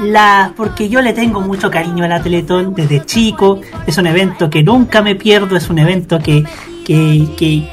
la 0.00 0.52
porque 0.56 0.88
yo 0.88 1.00
le 1.02 1.12
tengo 1.12 1.40
mucho 1.40 1.70
cariño 1.70 2.04
a 2.04 2.08
la 2.08 2.22
Teletón 2.22 2.74
desde 2.74 3.04
chico. 3.04 3.60
Es 3.86 3.98
un 3.98 4.06
evento 4.06 4.48
que 4.48 4.62
nunca 4.62 5.02
me 5.02 5.14
pierdo 5.14 5.56
es 5.56 5.68
un 5.68 5.78
evento 5.78 6.18
que 6.18 6.44
que, 6.84 7.68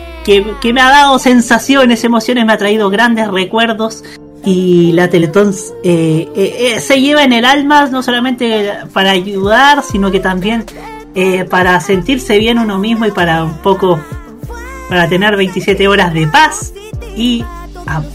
que, 0.61 0.73
me 0.73 0.81
ha 0.81 0.89
dado 0.89 1.18
sensaciones 1.18 2.03
emociones 2.03 2.45
me 2.45 2.53
ha 2.53 2.57
traído 2.57 2.89
grandes 2.89 3.27
recuerdos. 3.30 4.03
Y 4.45 4.91
la 4.93 5.09
Teletón 5.09 5.53
eh, 5.84 6.27
eh, 6.35 6.76
eh, 6.76 6.80
se 6.80 7.01
lleva 7.01 7.23
en 7.23 7.34
el 7.34 7.43
alma 7.43 7.88
no 7.88 8.03
solamente 8.03 8.72
para 8.93 9.11
ayudar 9.11 9.84
sino 9.84 10.11
que 10.11 10.19
también 10.19 10.64
eh, 11.18 11.44
para 11.45 11.80
sentirse 11.81 12.38
bien 12.38 12.60
uno 12.60 12.77
mismo 12.77 13.06
y 13.07 13.11
para 13.11 13.44
un 13.44 13.57
poco, 13.57 13.99
para 14.88 15.10
tener 15.10 15.35
27 15.35 15.88
horas 15.88 16.14
de 16.14 16.27
paz 16.27 16.73
y 17.15 17.44
amor. 17.88 18.11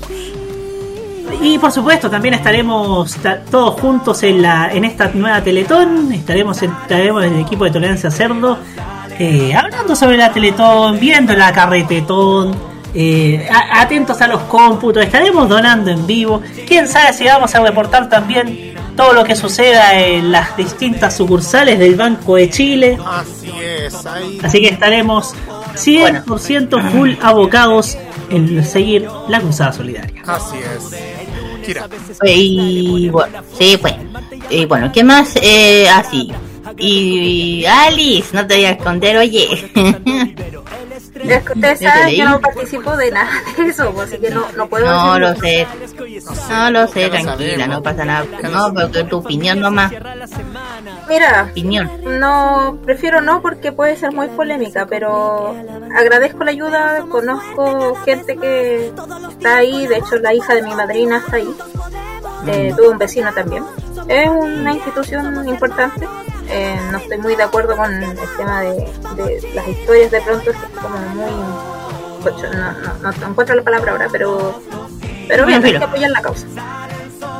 Y 1.40 1.58
por 1.58 1.72
supuesto 1.72 2.08
también 2.08 2.34
estaremos 2.34 3.16
ta- 3.16 3.40
todos 3.50 3.80
juntos 3.80 4.22
en 4.22 4.42
la 4.42 4.70
en 4.72 4.84
esta 4.84 5.10
nueva 5.12 5.42
Teletón, 5.42 6.12
estaremos 6.12 6.62
estaremos 6.62 7.24
en 7.24 7.34
el 7.34 7.40
equipo 7.40 7.64
de 7.64 7.72
Tolerancia 7.72 8.10
Cerdo 8.12 8.58
eh, 9.18 9.52
hablando 9.54 9.96
sobre 9.96 10.16
la 10.16 10.32
Teletón, 10.32 11.00
viendo 11.00 11.34
la 11.34 11.52
carretetón, 11.52 12.54
eh, 12.94 13.48
atentos 13.72 14.20
a 14.20 14.28
los 14.28 14.42
cómputos, 14.42 15.02
estaremos 15.02 15.48
donando 15.48 15.90
en 15.90 16.06
vivo. 16.06 16.40
Quién 16.68 16.86
sabe 16.86 17.12
si 17.12 17.24
vamos 17.24 17.52
a 17.54 17.60
reportar 17.60 18.08
también 18.08 18.71
todo 18.96 19.12
lo 19.12 19.24
que 19.24 19.34
suceda 19.34 19.98
en 19.98 20.32
las 20.32 20.56
distintas 20.56 21.16
sucursales 21.16 21.78
del 21.78 21.94
Banco 21.94 22.36
de 22.36 22.50
Chile. 22.50 22.98
Así 23.04 23.50
es, 23.60 24.06
ahí. 24.06 24.38
Así 24.42 24.60
que 24.60 24.68
estaremos 24.68 25.34
100% 25.74 26.90
full 26.92 27.12
abocados 27.22 27.96
en 28.30 28.64
seguir 28.64 29.06
la 29.28 29.40
cruzada 29.40 29.72
solidaria. 29.72 30.22
Así 30.26 30.56
es. 30.58 31.66
Kira. 31.66 31.88
Y 32.24 33.08
bueno, 33.08 33.40
sí, 33.58 33.78
pues. 33.80 33.94
Y 34.50 34.64
bueno, 34.66 34.90
¿qué 34.92 35.04
más? 35.04 35.36
Eh, 35.40 35.88
así. 35.88 36.32
Y 36.78 37.64
Alice, 37.66 38.28
no 38.32 38.46
te 38.46 38.56
voy 38.56 38.64
a 38.64 38.70
esconder, 38.70 39.16
oye. 39.16 39.70
Es 41.14 41.42
que 41.44 41.52
ustedes 41.52 41.80
saben 41.80 42.16
que 42.16 42.24
no 42.24 42.40
participo 42.40 42.96
de 42.96 43.10
nada 43.10 43.30
de 43.56 43.68
eso, 43.68 43.92
pues, 43.92 44.08
así 44.08 44.18
que 44.18 44.30
no, 44.30 44.44
no 44.56 44.68
puedo 44.68 44.86
No 44.86 45.18
lo 45.18 45.34
sé. 45.36 45.66
No 46.48 46.70
lo 46.70 46.88
sé, 46.88 47.10
tranquila, 47.10 47.66
no 47.66 47.82
pasa 47.82 48.04
nada. 48.04 48.24
No, 48.50 48.72
porque 48.72 49.04
tu 49.04 49.18
opinión 49.18 49.60
nomás. 49.60 49.92
Mira, 51.08 51.48
Opinión. 51.50 51.90
no, 52.20 52.78
prefiero 52.84 53.20
no 53.20 53.42
porque 53.42 53.72
puede 53.72 53.96
ser 53.96 54.12
muy 54.12 54.28
polémica, 54.28 54.86
pero 54.86 55.54
agradezco 55.94 56.44
la 56.44 56.50
ayuda, 56.52 57.04
conozco 57.10 57.94
gente 57.96 58.36
que 58.36 58.92
está 59.30 59.56
ahí, 59.56 59.86
de 59.86 59.96
hecho 59.98 60.16
la 60.16 60.32
hija 60.32 60.54
de 60.54 60.62
mi 60.62 60.74
madrina 60.74 61.18
está 61.18 61.36
ahí, 61.36 61.54
eh, 62.46 62.72
tuve 62.76 62.88
un 62.88 62.98
vecino 62.98 63.32
también. 63.34 63.64
Es 64.08 64.28
una 64.28 64.72
institución 64.72 65.48
importante, 65.48 66.08
eh, 66.52 66.78
no 66.90 66.98
estoy 66.98 67.18
muy 67.18 67.34
de 67.36 67.42
acuerdo 67.42 67.76
con 67.76 67.92
el 68.02 68.16
tema 68.36 68.60
de, 68.62 68.74
de 69.16 69.50
las 69.54 69.68
historias 69.68 70.10
de 70.10 70.20
pronto, 70.20 70.50
es 70.50 70.56
como 70.80 70.98
muy... 70.98 71.30
No, 72.22 72.72
no, 73.02 73.12
no 73.12 73.26
encuentro 73.28 73.56
la 73.56 73.62
palabra 73.62 73.92
ahora, 73.92 74.08
pero... 74.12 74.60
Pero 75.28 75.46
bien, 75.46 75.64
hay 75.64 75.72
que 75.78 75.84
apoyar 75.84 76.10
la 76.10 76.20
causa. 76.22 76.46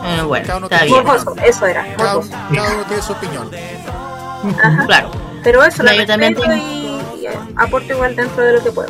Eh, 0.05 0.23
bueno, 0.23 0.57
está 0.65 0.83
bien. 0.85 0.95
Morboso, 1.05 1.35
eso 1.45 1.67
era, 1.67 1.87
Cada, 1.97 2.15
morboso. 2.15 2.31
cada 2.55 2.75
uno 2.75 2.85
tiene 2.87 3.03
su 3.03 3.13
opinión. 3.13 3.51
Ajá. 4.63 4.87
Claro. 4.87 5.11
Pero 5.45 5.65
eso, 5.65 5.83
No, 5.83 5.93
yo 5.93 6.07
también 6.07 6.35
respeto 6.35 6.55
tengo- 6.55 6.67
y, 6.67 7.21
y, 7.21 7.27
eh, 7.27 7.39
aporto 7.57 7.93
igual 7.93 8.17
dentro 8.17 8.43
de 8.45 8.53
lo 8.55 8.63
que 8.65 8.73
puedo. 8.73 8.89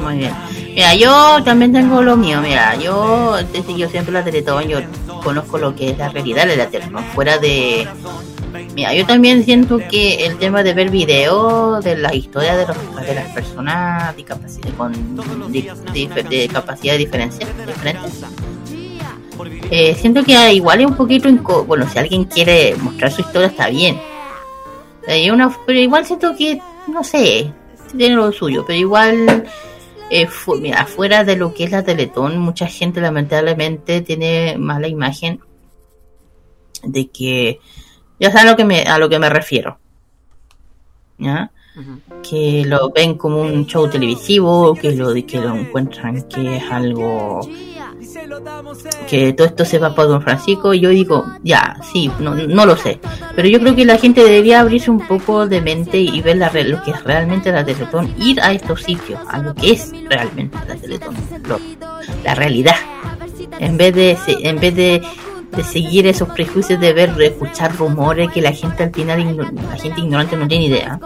Muy 0.00 0.16
bien. 0.18 0.34
Mira, 0.74 0.94
yo 0.94 1.42
también 1.44 1.72
tengo 1.72 2.02
lo 2.02 2.16
mío. 2.16 2.40
Mira, 2.40 2.74
yo 2.76 3.36
desde 3.52 3.76
yo 3.76 3.88
siempre 3.88 4.12
la 4.12 4.24
Teletón, 4.24 4.64
yo 4.68 4.78
conozco 5.22 5.58
lo 5.58 5.74
que 5.76 5.90
es 5.90 5.98
la 5.98 6.08
realidad 6.08 6.46
de 6.46 6.56
la 6.56 6.66
Teletón. 6.68 7.04
Fuera 7.14 7.38
de. 7.38 7.86
Mira, 8.74 8.94
yo 8.94 9.04
también 9.06 9.44
siento 9.44 9.78
que 9.90 10.24
el 10.24 10.38
tema 10.38 10.62
de 10.62 10.72
ver 10.72 10.88
videos 10.90 11.84
de 11.84 11.96
las 11.98 12.14
historias 12.14 12.56
de, 12.56 12.66
los, 12.66 13.06
de 13.06 13.14
las 13.14 13.28
personas 13.30 14.14
con 14.78 14.92
di- 15.52 15.68
de 15.92 16.98
diferencia- 16.98 17.46
diferentes. 17.66 18.22
Eh, 19.70 19.94
siento 19.94 20.22
que 20.24 20.54
igual 20.54 20.80
es 20.80 20.86
un 20.86 20.96
poquito 20.96 21.28
inco- 21.28 21.66
bueno 21.66 21.88
si 21.88 21.98
alguien 21.98 22.24
quiere 22.24 22.74
mostrar 22.76 23.10
su 23.10 23.22
historia 23.22 23.48
está 23.48 23.68
bien 23.68 23.98
Eh, 25.08 25.30
una, 25.32 25.54
pero 25.66 25.78
igual 25.80 26.06
siento 26.06 26.36
que 26.36 26.60
no 26.86 27.02
sé 27.02 27.50
tiene 27.96 28.14
lo 28.14 28.30
suyo 28.32 28.64
pero 28.66 28.78
igual 28.78 29.44
eh, 30.10 30.28
afuera 30.76 31.24
de 31.24 31.36
lo 31.36 31.54
que 31.54 31.64
es 31.64 31.70
la 31.72 31.82
Teletón, 31.82 32.38
mucha 32.38 32.66
gente 32.66 33.00
lamentablemente 33.00 34.00
tiene 34.02 34.56
mala 34.58 34.86
imagen 34.88 35.40
de 36.84 37.08
que 37.10 37.58
ya 38.22 38.30
saben 38.32 38.48
a 38.48 38.50
lo 38.52 38.56
que 38.56 38.64
me, 38.64 38.82
a 38.82 38.98
lo 38.98 39.08
que 39.08 39.18
me 39.18 39.28
refiero. 39.28 39.78
¿Ya? 41.18 41.50
Que 42.28 42.64
lo 42.66 42.90
ven 42.90 43.14
como 43.16 43.40
un 43.42 43.66
show 43.66 43.88
televisivo, 43.88 44.74
que 44.74 44.92
lo, 44.92 45.12
que 45.26 45.40
lo 45.40 45.54
encuentran 45.54 46.22
que 46.28 46.56
es 46.56 46.64
algo 46.70 47.40
que 49.08 49.32
todo 49.32 49.46
esto 49.46 49.64
se 49.64 49.78
va 49.78 49.94
para 49.94 50.08
Don 50.08 50.22
Francisco 50.22 50.74
y 50.74 50.80
yo 50.80 50.88
digo, 50.90 51.24
ya, 51.42 51.76
sí, 51.92 52.10
no, 52.18 52.34
no 52.34 52.66
lo 52.66 52.76
sé, 52.76 52.98
pero 53.36 53.48
yo 53.48 53.58
creo 53.60 53.74
que 53.76 53.84
la 53.84 53.96
gente 53.98 54.22
debería 54.22 54.60
abrirse 54.60 54.90
un 54.90 55.06
poco 55.06 55.46
de 55.46 55.60
mente 55.60 55.98
y 55.98 56.20
ver 56.20 56.36
la, 56.38 56.50
lo 56.52 56.82
que 56.82 56.90
es 56.90 57.04
realmente 57.04 57.52
la 57.52 57.64
Teletón, 57.64 58.12
ir 58.18 58.40
a 58.40 58.52
estos 58.52 58.82
sitios, 58.82 59.20
a 59.28 59.38
lo 59.38 59.54
que 59.54 59.72
es 59.72 59.92
realmente 60.08 60.58
la 60.66 60.74
Teletón, 60.76 61.14
lo- 61.46 61.60
la 62.24 62.34
realidad, 62.34 62.76
en 63.58 63.76
vez 63.76 63.94
de 63.94 64.18
en 64.28 64.58
vez 64.58 64.74
de, 64.74 65.02
de 65.56 65.62
seguir 65.64 66.06
esos 66.06 66.28
prejuicios 66.30 66.80
de 66.80 66.92
ver, 66.92 67.14
de 67.14 67.26
escuchar 67.26 67.76
rumores 67.76 68.30
que 68.30 68.40
la 68.40 68.52
gente 68.52 68.84
al 68.84 68.90
final, 68.92 69.36
la 69.70 69.76
gente 69.76 70.00
ignorante 70.00 70.36
no 70.36 70.48
tiene 70.48 70.66
idea 70.66 70.98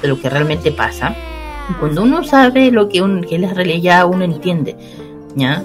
de 0.00 0.08
lo 0.08 0.20
que 0.20 0.30
realmente 0.30 0.70
pasa. 0.72 1.14
Cuando 1.80 2.02
uno 2.02 2.22
sabe 2.24 2.70
lo 2.70 2.88
que, 2.88 3.02
un, 3.02 3.22
que 3.22 3.34
es 3.36 3.40
la 3.40 3.52
realidad, 3.52 4.06
uno 4.06 4.24
entiende, 4.24 4.76
¿ya? 5.34 5.62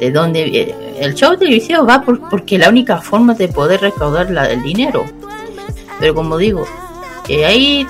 de 0.00 0.10
dónde 0.10 0.42
eh, 0.42 0.74
el 1.00 1.14
show 1.14 1.36
televisivo 1.38 1.86
va 1.86 2.02
por, 2.02 2.28
porque 2.28 2.58
la 2.58 2.68
única 2.68 2.98
forma 2.98 3.32
de 3.34 3.48
poder 3.48 3.80
recaudar 3.80 4.30
la, 4.30 4.44
el 4.50 4.62
dinero 4.62 5.06
pero 5.98 6.14
como 6.14 6.36
digo 6.36 6.66
eh, 7.28 7.46
hay, 7.46 7.86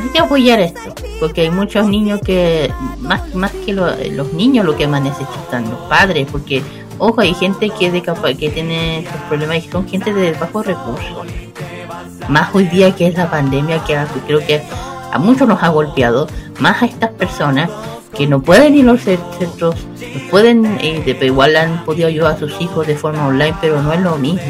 hay 0.00 0.08
que 0.12 0.18
apoyar 0.20 0.60
esto 0.60 0.94
porque 1.18 1.40
hay 1.40 1.50
muchos 1.50 1.88
niños 1.88 2.20
que 2.24 2.72
más 3.00 3.34
más 3.34 3.50
que 3.66 3.72
lo- 3.72 3.90
los 4.12 4.32
niños 4.32 4.64
lo 4.64 4.76
que 4.76 4.86
más 4.86 5.02
necesitan 5.02 5.68
los 5.68 5.80
padres 5.88 6.28
porque 6.30 6.62
ojo 6.98 7.20
hay 7.20 7.34
gente 7.34 7.70
que 7.70 7.90
de 7.90 8.02
capa- 8.02 8.34
que 8.34 8.50
tiene 8.50 9.00
estos 9.00 9.20
problemas 9.22 9.58
y 9.58 9.68
son 9.68 9.88
gente 9.88 10.12
de 10.12 10.32
bajos 10.32 10.66
recursos 10.66 11.26
más 12.28 12.54
hoy 12.54 12.64
día 12.64 12.94
que 12.94 13.06
es 13.06 13.16
la 13.16 13.30
pandemia 13.30 13.82
que 13.84 13.98
creo 14.26 14.40
que 14.46 14.62
a 15.12 15.18
muchos 15.18 15.48
nos 15.48 15.62
ha 15.62 15.68
golpeado 15.68 16.28
más 16.60 16.82
a 16.82 16.86
estas 16.86 17.10
personas 17.10 17.70
que 18.14 18.26
no 18.26 18.40
pueden 18.40 18.74
ir 18.74 18.88
a 18.88 18.92
los 18.92 19.02
centros, 19.02 19.46
no 19.60 20.30
pueden, 20.30 20.78
eh, 20.80 21.16
igual 21.22 21.56
han 21.56 21.84
podido 21.84 22.08
ayudar 22.08 22.34
a 22.34 22.38
sus 22.38 22.60
hijos 22.60 22.86
de 22.86 22.96
forma 22.96 23.26
online, 23.26 23.54
pero 23.60 23.80
no 23.80 23.92
es 23.92 24.00
lo 24.00 24.16
mismo. 24.16 24.40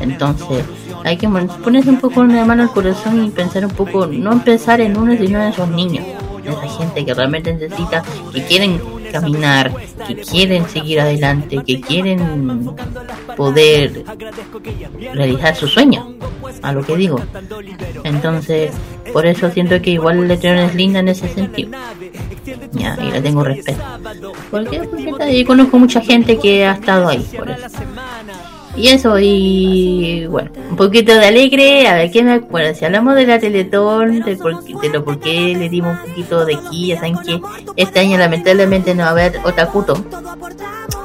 Entonces, 0.00 0.64
hay 1.04 1.16
que 1.16 1.28
ponerse 1.28 1.90
un 1.90 1.98
poco 2.00 2.24
la 2.24 2.44
mano 2.44 2.62
al 2.62 2.70
corazón 2.70 3.24
y 3.24 3.30
pensar 3.30 3.64
un 3.66 3.72
poco, 3.72 4.06
no 4.06 4.42
pensar 4.42 4.80
en 4.80 4.96
uno, 4.96 5.12
sino 5.16 5.40
en 5.42 5.48
esos 5.48 5.68
niños, 5.68 6.06
esa 6.52 6.68
gente 6.78 7.04
que 7.04 7.14
realmente 7.14 7.52
necesita, 7.52 8.02
que 8.32 8.44
quieren 8.44 8.80
caminar, 9.12 9.72
que 10.06 10.16
quieren 10.16 10.68
seguir 10.68 11.00
adelante, 11.00 11.58
que 11.64 11.80
quieren 11.80 12.74
poder 13.36 14.04
realizar 15.14 15.56
sus 15.56 15.72
sueños, 15.72 16.06
a 16.62 16.72
lo 16.72 16.84
que 16.84 16.96
digo. 16.96 17.20
Entonces, 18.04 18.72
por 19.12 19.26
eso 19.26 19.50
siento 19.50 19.80
que 19.80 19.90
igual 19.90 20.18
el 20.18 20.28
letrero 20.28 20.60
es 20.60 20.74
linda 20.74 21.00
en 21.00 21.08
ese 21.08 21.28
sentido. 21.28 21.70
Ya, 22.72 22.96
y 23.02 23.10
le 23.10 23.20
tengo 23.20 23.42
respeto. 23.42 23.82
¿Por 24.50 24.68
qué? 24.68 24.80
Porque 24.80 25.38
yo 25.38 25.46
conozco 25.46 25.78
mucha 25.78 26.00
gente 26.00 26.38
que 26.38 26.66
ha 26.66 26.72
estado 26.72 27.08
ahí, 27.08 27.26
por 27.36 27.50
eso. 27.50 27.66
Y 28.76 28.88
eso, 28.88 29.18
y 29.18 30.26
bueno, 30.26 30.50
un 30.70 30.76
poquito 30.76 31.14
de 31.14 31.26
alegre, 31.26 31.88
a 31.88 31.94
ver 31.94 32.10
qué 32.10 32.22
me 32.22 32.34
acuerdo. 32.34 32.74
Si 32.74 32.84
hablamos 32.84 33.14
de 33.14 33.26
la 33.26 33.38
Teletón, 33.38 34.20
de, 34.20 34.36
lo 34.92 35.02
por 35.02 35.18
qué 35.18 35.54
le 35.56 35.70
dimos 35.70 35.98
un 35.98 36.10
poquito 36.10 36.44
de 36.44 36.56
aquí, 36.56 36.88
ya 36.88 36.96
saben 36.96 37.16
que 37.18 37.40
este 37.76 38.00
año 38.00 38.18
lamentablemente 38.18 38.94
no 38.94 39.04
va 39.04 39.08
a 39.08 39.12
haber 39.12 39.40
Otakuto, 39.44 40.04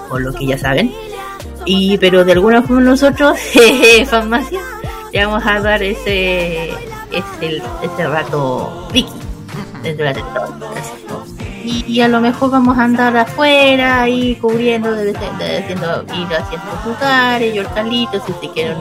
por 0.09 0.21
lo 0.21 0.33
que 0.33 0.47
ya 0.47 0.57
saben. 0.57 0.91
Y 1.65 1.97
pero 1.97 2.25
de 2.25 2.33
alguna 2.33 2.61
forma 2.61 2.81
nosotros, 2.81 3.39
jeje, 3.53 4.05
farmacia, 4.05 4.59
le 5.13 5.25
vamos 5.25 5.43
a 5.45 5.61
dar 5.61 5.81
ese, 5.81 6.71
ese, 7.11 7.61
ese 7.83 8.07
rato 8.07 8.87
Vicky 8.91 9.13
dentro 9.81 10.05
de 10.05 10.13
la 10.13 10.13
Teletón. 10.13 11.00
Y, 11.63 12.01
a 12.01 12.07
lo 12.07 12.21
mejor 12.21 12.51
vamos 12.51 12.77
a 12.77 12.83
andar 12.83 13.15
afuera 13.17 14.07
y 14.09 14.35
cubriendo, 14.35 14.91
de, 14.91 15.05
de- 15.05 15.13
de- 15.13 15.57
haciendo, 15.59 16.03
ir 16.13 16.27
haciendo 16.35 16.67
lugares, 16.85 17.55
y 17.55 17.59
hortalitos, 17.59 18.23
si 18.25 18.33
se 18.47 18.53
quieren, 18.53 18.77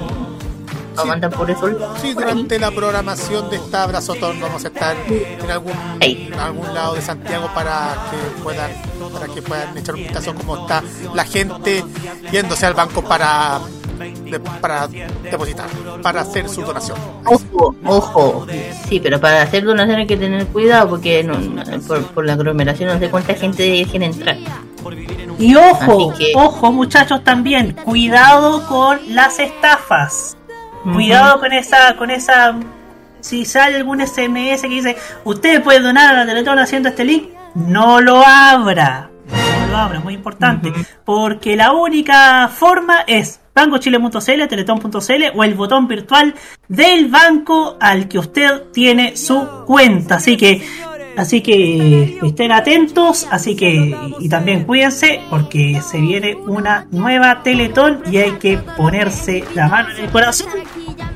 vamos 0.96 1.10
a 1.10 1.14
andar 1.14 1.30
por 1.30 1.50
eso. 1.50 1.68
Sí, 2.00 2.14
por 2.14 2.24
ahí. 2.24 2.30
durante 2.32 2.58
la 2.58 2.70
programación 2.70 3.50
de 3.50 3.56
esta 3.56 3.82
Abrazotón 3.84 4.40
vamos 4.40 4.64
a 4.64 4.68
estar 4.68 4.96
en 5.08 5.50
algún, 5.50 5.72
en 6.00 6.34
algún 6.34 6.74
lado 6.74 6.94
de 6.94 7.02
Santiago 7.02 7.48
para 7.54 7.94
que 8.10 8.42
puedan 8.42 8.70
para 9.12 9.26
que 9.26 9.42
puedan 9.42 9.76
echar 9.76 9.94
un 9.96 10.02
vistazo 10.02 10.34
cómo 10.34 10.56
está 10.58 10.82
la 11.14 11.24
gente 11.24 11.84
yéndose 12.30 12.64
al 12.66 12.74
banco 12.74 13.02
para 13.02 13.60
de- 13.98 14.40
para 14.40 14.86
depositar, 14.88 15.66
para 16.02 16.20
hacer 16.22 16.48
su 16.48 16.62
donación. 16.62 16.96
Ojo, 17.26 17.74
ojo. 17.84 18.46
Sí, 18.88 18.98
pero 19.00 19.20
para 19.20 19.42
hacer 19.42 19.64
donaciones 19.64 20.02
hay 20.02 20.06
que 20.06 20.16
tener 20.16 20.46
cuidado 20.46 20.88
porque 20.90 21.22
no, 21.24 21.34
por, 21.86 22.02
por 22.06 22.24
la 22.24 22.32
aglomeración 22.34 22.88
no 22.88 22.98
sé 22.98 23.10
cuánta 23.10 23.34
gente 23.34 23.62
dejen 23.64 24.02
entrar. 24.04 24.36
Y 25.38 25.54
ojo, 25.56 26.14
que- 26.16 26.32
ojo 26.36 26.72
muchachos 26.72 27.22
también, 27.24 27.72
cuidado 27.84 28.64
con 28.66 28.98
las 29.14 29.38
estafas. 29.38 30.36
Cuidado 30.82 31.40
con 31.40 31.52
esa, 31.52 31.96
con 31.96 32.10
esa. 32.10 32.56
Si 33.20 33.44
sale 33.44 33.76
algún 33.76 34.00
SMS 34.00 34.62
que 34.62 34.68
dice, 34.68 34.96
usted 35.24 35.62
puede 35.62 35.80
donar 35.80 36.14
a 36.14 36.18
la 36.18 36.26
Teletón 36.26 36.58
haciendo 36.58 36.88
este 36.88 37.04
link, 37.04 37.28
no 37.54 38.00
lo 38.00 38.24
abra. 38.24 39.10
No 39.60 39.66
lo 39.66 39.76
abra, 39.76 40.00
muy 40.00 40.14
importante. 40.14 40.72
Porque 41.04 41.54
la 41.54 41.72
única 41.72 42.48
forma 42.48 43.00
es 43.06 43.40
bancochile.cl, 43.54 44.48
teletón.cl 44.48 45.22
o 45.34 45.44
el 45.44 45.54
botón 45.54 45.86
virtual 45.86 46.34
del 46.68 47.08
banco 47.08 47.76
al 47.80 48.08
que 48.08 48.18
usted 48.18 48.70
tiene 48.72 49.16
su 49.16 49.64
cuenta. 49.66 50.16
Así 50.16 50.36
que 50.36 50.62
Así 51.16 51.40
que 51.42 52.18
estén 52.22 52.52
atentos, 52.52 53.26
así 53.30 53.56
que 53.56 53.94
y 54.18 54.28
también 54.28 54.64
cuídense 54.64 55.20
porque 55.28 55.80
se 55.82 56.00
viene 56.00 56.34
una 56.34 56.86
nueva 56.90 57.42
Teletón 57.42 58.02
y 58.10 58.18
hay 58.18 58.32
que 58.32 58.58
ponerse 58.58 59.44
la 59.54 59.68
mano 59.68 59.90
en 59.90 60.04
el 60.04 60.10
corazón 60.10 60.48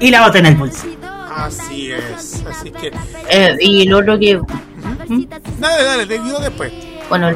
y 0.00 0.10
la 0.10 0.26
bota 0.26 0.38
en 0.38 0.46
el 0.46 0.56
bolsillo. 0.56 0.98
Así 1.34 1.90
es. 1.90 2.44
Así 2.48 2.70
que. 2.70 2.92
Eh, 3.28 3.56
y 3.60 3.84
lo 3.86 3.98
otro 3.98 4.18
que. 4.18 4.40
Dale, 5.58 5.84
dale, 5.84 6.06
te 6.06 6.18
digo 6.20 6.38
después. 6.38 6.72
Bueno, 7.08 7.30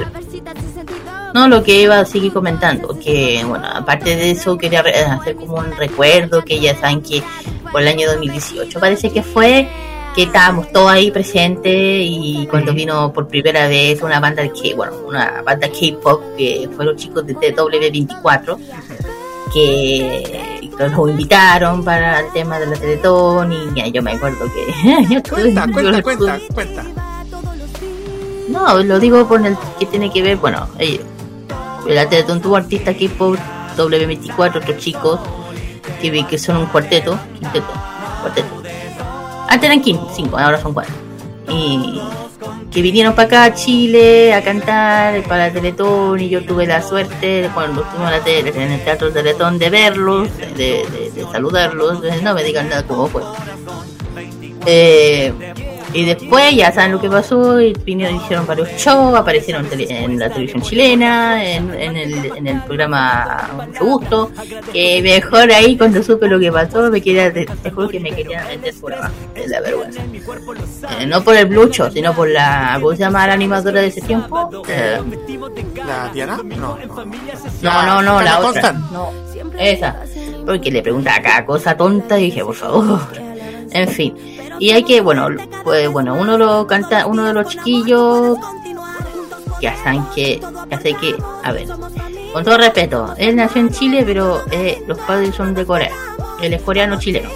no, 1.35 1.49
lo 1.49 1.63
que 1.63 1.83
iba 1.83 2.01
a 2.01 2.05
seguir 2.05 2.33
comentando, 2.33 2.99
que 2.99 3.45
bueno, 3.45 3.67
aparte 3.67 4.17
de 4.17 4.31
eso 4.31 4.57
quería 4.57 4.81
hacer 4.81 5.37
como 5.37 5.57
un 5.57 5.77
recuerdo, 5.77 6.43
que 6.43 6.59
ya 6.59 6.75
saben 6.77 7.03
que 7.03 7.23
por 7.71 7.83
el 7.83 7.89
año 7.89 8.09
2018 8.09 8.81
parece 8.81 9.11
que 9.11 9.23
fue, 9.23 9.69
que 10.19 10.25
estábamos 10.25 10.73
todos 10.73 10.91
ahí 10.91 11.13
presentes 11.13 11.73
y 11.73 12.45
cuando 12.51 12.75
vino 12.75 13.13
por 13.13 13.29
primera 13.29 13.69
vez 13.69 14.03
una 14.03 14.19
banda 14.19 14.43
de 14.43 14.51
K, 14.51 14.75
bueno, 14.75 14.95
una 15.07 15.43
banda 15.43 15.69
K-pop 15.69 16.21
que 16.37 16.69
fueron 16.75 16.95
los 16.95 16.97
chicos 16.97 17.25
de 17.25 17.37
W24 17.55 18.59
que 19.53 20.71
nos 20.77 21.11
invitaron 21.11 21.85
para 21.85 22.19
el 22.19 22.33
tema 22.33 22.59
de 22.59 22.67
la 22.67 22.75
Teletón 22.75 23.53
y 23.53 23.59
ya, 23.77 23.87
yo 23.87 24.03
me 24.03 24.11
acuerdo 24.11 24.51
que 24.53 25.21
Cuenta, 25.31 25.69
cuenta, 25.73 26.03
cuenta, 26.03 26.41
cuenta. 26.53 26.85
no, 28.49 28.83
lo 28.83 28.99
digo 28.99 29.29
por 29.29 29.47
el 29.47 29.57
que 29.79 29.87
tiene 29.87 30.13
que 30.13 30.21
ver, 30.21 30.37
bueno, 30.39 30.67
ellos. 30.81 31.05
La 31.87 32.09
Teletón 32.09 32.43
tuvo 32.43 32.57
artistas 32.57 32.97
K-pop, 32.97 33.37
W24, 33.77 34.57
otros 34.57 34.79
chicos, 34.79 35.21
que 36.03 36.11
vi 36.11 36.25
que 36.25 36.39
son 36.39 36.57
un 36.57 36.67
cuarteto, 36.67 37.17
quinteto, 37.39 37.73
cuarteto. 38.21 38.58
Antes 39.49 39.69
eran 39.71 39.83
quin- 39.83 40.07
cinco, 40.15 40.39
ahora 40.39 40.61
son 40.61 40.73
cuatro. 40.75 40.95
Y 41.49 42.01
que 42.71 42.83
vinieron 42.83 43.15
para 43.15 43.27
acá 43.27 43.45
a 43.45 43.55
Chile 43.55 44.35
a 44.35 44.43
cantar 44.45 45.23
para 45.25 45.47
la 45.49 45.53
Teletón 45.53 46.21
y 46.21 46.29
yo 46.29 46.45
tuve 46.45 46.67
la 46.67 46.83
suerte 46.83 47.49
cuando 47.55 47.83
estuvimos 47.83 48.11
la 48.11 48.21
tele, 48.21 48.51
en 48.55 48.73
el 48.73 48.85
Teatro 48.85 49.11
Teletón 49.11 49.59
de 49.59 49.71
verlos, 49.71 50.29
de, 50.39 50.85
de- 50.87 51.11
de 51.15 51.23
saludarlos, 51.33 52.01
no 52.23 52.35
me 52.35 52.45
digan 52.45 52.69
nada 52.69 52.83
cómo 52.87 53.07
fue. 53.07 53.23
Eh, 54.67 55.33
y 55.93 56.05
después 56.05 56.55
ya 56.55 56.71
saben 56.73 56.93
lo 56.93 57.01
que 57.01 57.09
pasó, 57.09 57.61
y 57.61 57.73
vinieron, 57.85 58.17
hicieron 58.17 58.47
varios 58.47 58.69
shows, 58.77 59.17
aparecieron 59.19 59.65
en 59.65 59.71
tele- 59.71 59.87
en 60.05 60.19
la 60.19 60.29
televisión 60.29 60.63
chilena, 60.63 61.45
en, 61.45 61.73
en 61.75 61.97
el, 61.97 62.25
en 62.37 62.47
el 62.47 62.63
programa 62.63 63.51
Mucho 63.67 63.85
Gusto, 63.85 64.31
que 64.73 65.01
mejor 65.03 65.51
ahí 65.53 65.77
cuando 65.77 66.03
supe 66.03 66.29
lo 66.29 66.39
que 66.39 66.53
pasó, 66.53 66.91
me 66.91 67.01
quería, 67.01 67.33
te, 67.33 67.47
te 67.47 67.71
juro 67.71 67.89
que 67.89 68.01
me 68.01 68.11
quería 68.13 68.45
meter 68.45 68.75
por 68.81 68.93
abajo, 68.95 69.13
de 69.35 69.49
la 69.49 69.61
vergüenza. 69.61 70.03
Eh, 71.01 71.07
no 71.07 71.23
por 71.25 71.37
el 71.37 71.47
blucho, 71.47 71.91
sino 71.91 72.13
por 72.15 72.29
la, 72.29 72.75
¿cómo 72.81 72.93
se 72.93 72.99
llama 72.99 73.27
la 73.27 73.33
animadora 73.35 73.81
de 73.81 73.87
ese 73.89 74.01
tiempo? 74.01 74.51
Eh, 74.69 75.01
¿La 75.87 76.09
Diana? 76.13 76.41
No, 76.45 76.79
no. 76.79 76.79
no, 77.63 77.87
no, 77.87 78.03
no, 78.03 78.23
la 78.23 78.41
otra. 78.41 78.73
No, 78.73 79.11
esa. 79.59 79.97
Porque 80.47 80.71
le 80.71 80.83
preguntaba 80.83 81.21
cada 81.23 81.45
cosa 81.45 81.77
tonta 81.77 82.19
y 82.19 82.25
dije, 82.25 82.45
por 82.45 82.55
favor. 82.55 83.01
En 83.71 83.89
fin. 83.89 84.17
Y 84.59 84.71
hay 84.71 84.83
que, 84.83 85.01
bueno, 85.01 85.29
pues 85.65 85.91
bueno, 85.91 86.15
uno 86.15 86.37
lo 86.37 86.67
canta, 86.67 87.07
uno 87.07 87.25
de 87.25 87.33
los 87.33 87.47
chiquillos 87.49 88.37
ya 89.61 89.77
saben 89.83 90.05
que, 90.15 90.41
ya 90.71 90.81
sé 90.81 90.95
que, 90.95 91.17
a 91.45 91.53
ver, 91.53 91.67
con 92.33 92.45
todo 92.45 92.59
respeto, 92.59 93.15
él 93.19 93.37
nació 93.37 93.61
en 93.61 93.71
Chile, 93.71 94.03
pero 94.07 94.43
eh, 94.51 94.83
los 94.87 94.99
padres 94.99 95.35
son 95.35 95.55
de 95.55 95.65
Corea. 95.65 95.93
Él 96.43 96.53
es 96.53 96.63
coreano 96.63 96.99
chileno. 96.99 97.29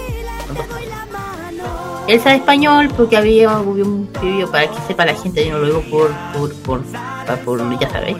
Él 2.07 2.19
sabe 2.21 2.35
español 2.35 2.89
porque 2.95 3.15
había 3.15 3.57
vivió, 3.59 3.85
vivió, 4.21 4.51
para 4.51 4.67
que 4.67 4.77
sepa 4.87 5.05
la 5.05 5.15
gente, 5.15 5.45
yo 5.47 5.53
no 5.53 5.59
lo 5.59 5.65
digo 5.67 5.81
por, 5.89 6.11
por, 6.33 6.53
por, 6.61 6.81
pa- 7.25 7.37
por, 7.37 7.79
ya 7.79 7.89
sabéis. 7.89 8.17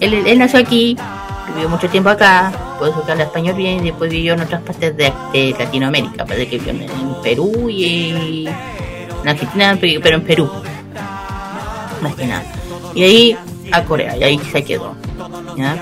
Él, 0.00 0.12
él 0.14 0.38
nació 0.38 0.58
aquí, 0.60 0.96
vivió 1.54 1.68
mucho 1.68 1.88
tiempo 1.88 2.10
acá, 2.10 2.52
por 2.78 2.88
eso 2.88 3.04
que 3.04 3.12
habla 3.12 3.24
español 3.24 3.54
bien, 3.54 3.80
y 3.84 3.90
después 3.90 4.10
vivió 4.10 4.34
en 4.34 4.40
otras 4.40 4.62
partes 4.62 4.96
de, 4.96 5.54
Latinoamérica, 5.58 6.24
parece 6.24 6.48
que 6.48 6.58
vivió 6.58 6.72
en, 6.72 6.82
en 6.82 7.22
Perú 7.22 7.68
y 7.68 8.46
en 9.22 9.28
Argentina, 9.28 9.78
pero 9.80 10.16
en 10.16 10.22
Perú, 10.22 10.50
más 12.00 12.14
que 12.14 12.26
nada. 12.26 12.44
Y 12.94 13.04
ahí 13.04 13.36
a 13.70 13.82
Corea, 13.84 14.16
y 14.16 14.22
ahí 14.24 14.38
se 14.38 14.64
quedó. 14.64 14.94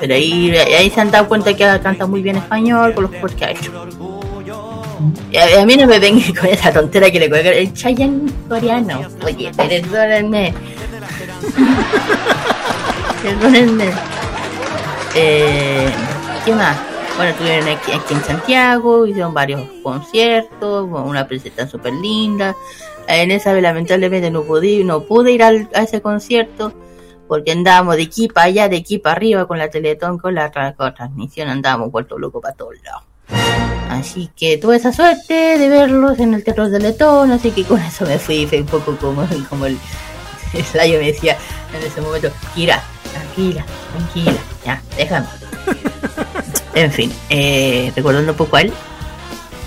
Pero 0.00 0.14
ahí, 0.14 0.50
ahí 0.56 0.90
se 0.90 1.00
han 1.00 1.10
dado 1.10 1.28
cuenta 1.28 1.54
que 1.54 1.64
canta 1.82 2.06
muy 2.06 2.22
bien 2.22 2.36
español 2.36 2.94
con 2.94 3.04
los 3.04 3.12
covers 3.12 3.34
que 3.34 3.44
ha 3.44 3.50
hecho. 3.50 3.72
A, 5.58 5.64
mí 5.64 5.76
no 5.76 5.86
me 5.86 5.98
vengan 5.98 6.34
con 6.38 6.46
esa 6.46 6.72
tontera 6.72 7.10
que 7.10 7.20
le 7.20 7.28
cuelga 7.28 7.50
el 7.50 7.72
Chayanne 7.72 8.30
coreano. 8.48 9.00
Oye, 9.24 9.50
perdónenme. 9.56 10.54
Perdónenme. 13.22 13.90
Eh, 15.14 15.90
¿Qué 16.44 16.54
más? 16.54 16.78
Bueno, 17.16 17.32
estuvieron 17.32 17.68
aquí, 17.68 17.92
aquí 17.92 18.14
en 18.14 18.22
Santiago, 18.22 19.06
hicieron 19.06 19.34
varios 19.34 19.62
conciertos, 19.82 20.88
una 20.88 21.26
presentación 21.26 21.68
súper 21.68 21.92
linda. 21.94 22.56
En 23.06 23.30
esa 23.30 23.52
vez, 23.52 23.62
lamentablemente, 23.62 24.30
no 24.30 24.42
pude, 24.42 24.84
no 24.84 25.02
pude 25.02 25.32
ir 25.32 25.42
a 25.42 25.50
ese 25.50 26.00
concierto 26.00 26.72
porque 27.30 27.52
andábamos 27.52 27.94
de 27.94 28.02
aquí 28.02 28.26
para 28.26 28.48
allá, 28.48 28.68
de 28.68 28.78
aquí 28.78 28.98
para 28.98 29.14
arriba 29.14 29.46
con 29.46 29.56
la 29.56 29.70
Teletón, 29.70 30.18
con 30.18 30.34
la, 30.34 30.50
con 30.50 30.74
la 30.86 30.94
transmisión, 30.94 31.48
andábamos 31.48 31.92
vueltos 31.92 32.18
locos 32.18 32.42
para 32.42 32.56
todos 32.56 32.74
lados. 32.82 33.04
Así 33.88 34.30
que 34.34 34.58
tuve 34.58 34.74
esa 34.74 34.92
suerte 34.92 35.56
de 35.56 35.68
verlos 35.68 36.18
en 36.18 36.34
el 36.34 36.42
Teatro 36.42 36.68
Teletón, 36.68 37.30
así 37.30 37.52
que 37.52 37.62
con 37.62 37.80
eso 37.80 38.04
me 38.04 38.18
fui, 38.18 38.48
fue 38.48 38.60
un 38.60 38.66
poco 38.66 38.96
como, 38.96 39.24
como 39.48 39.66
el, 39.66 39.78
el 40.74 40.90
me 40.90 40.98
decía 40.98 41.36
en 41.72 41.86
ese 41.86 42.00
momento, 42.00 42.32
Kira, 42.52 42.82
tranquila, 43.12 43.64
tranquila, 43.92 44.40
ya, 44.64 44.82
déjame. 44.96 45.26
En 46.74 46.92
fin, 46.92 47.12
eh, 47.28 47.92
recordando 47.96 48.32
un 48.32 48.38
poco 48.38 48.56
a 48.56 48.62
él. 48.62 48.72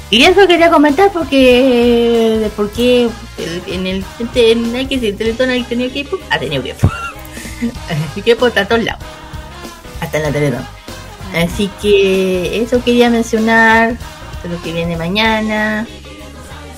Y 0.09 0.23
eso 0.25 0.47
quería 0.47 0.69
comentar 0.69 1.11
porque, 1.11 2.39
el- 3.37 3.63
en 3.67 3.87
el 3.87 4.05
en 4.35 4.75
el 4.75 4.87
que 4.87 4.95
el 4.95 5.17
Teletón 5.17 5.49
ha 5.49 5.67
tenido 5.67 5.89
equipo, 5.89 6.17
ha 6.29 6.37
tenido 6.39 6.61
equipo. 6.63 6.89
Así 8.11 8.21
que 8.21 8.35
por 8.35 8.51
todos 8.51 8.83
lados, 8.83 9.01
hasta 10.01 10.17
en 10.17 10.23
la 10.23 10.31
Teletón. 10.31 10.65
Así 11.35 11.69
que 11.81 12.61
eso 12.61 12.83
quería 12.83 13.09
mencionar, 13.09 13.97
de 14.43 14.49
lo 14.49 14.61
que 14.61 14.71
viene 14.71 14.95
mañana. 14.97 15.87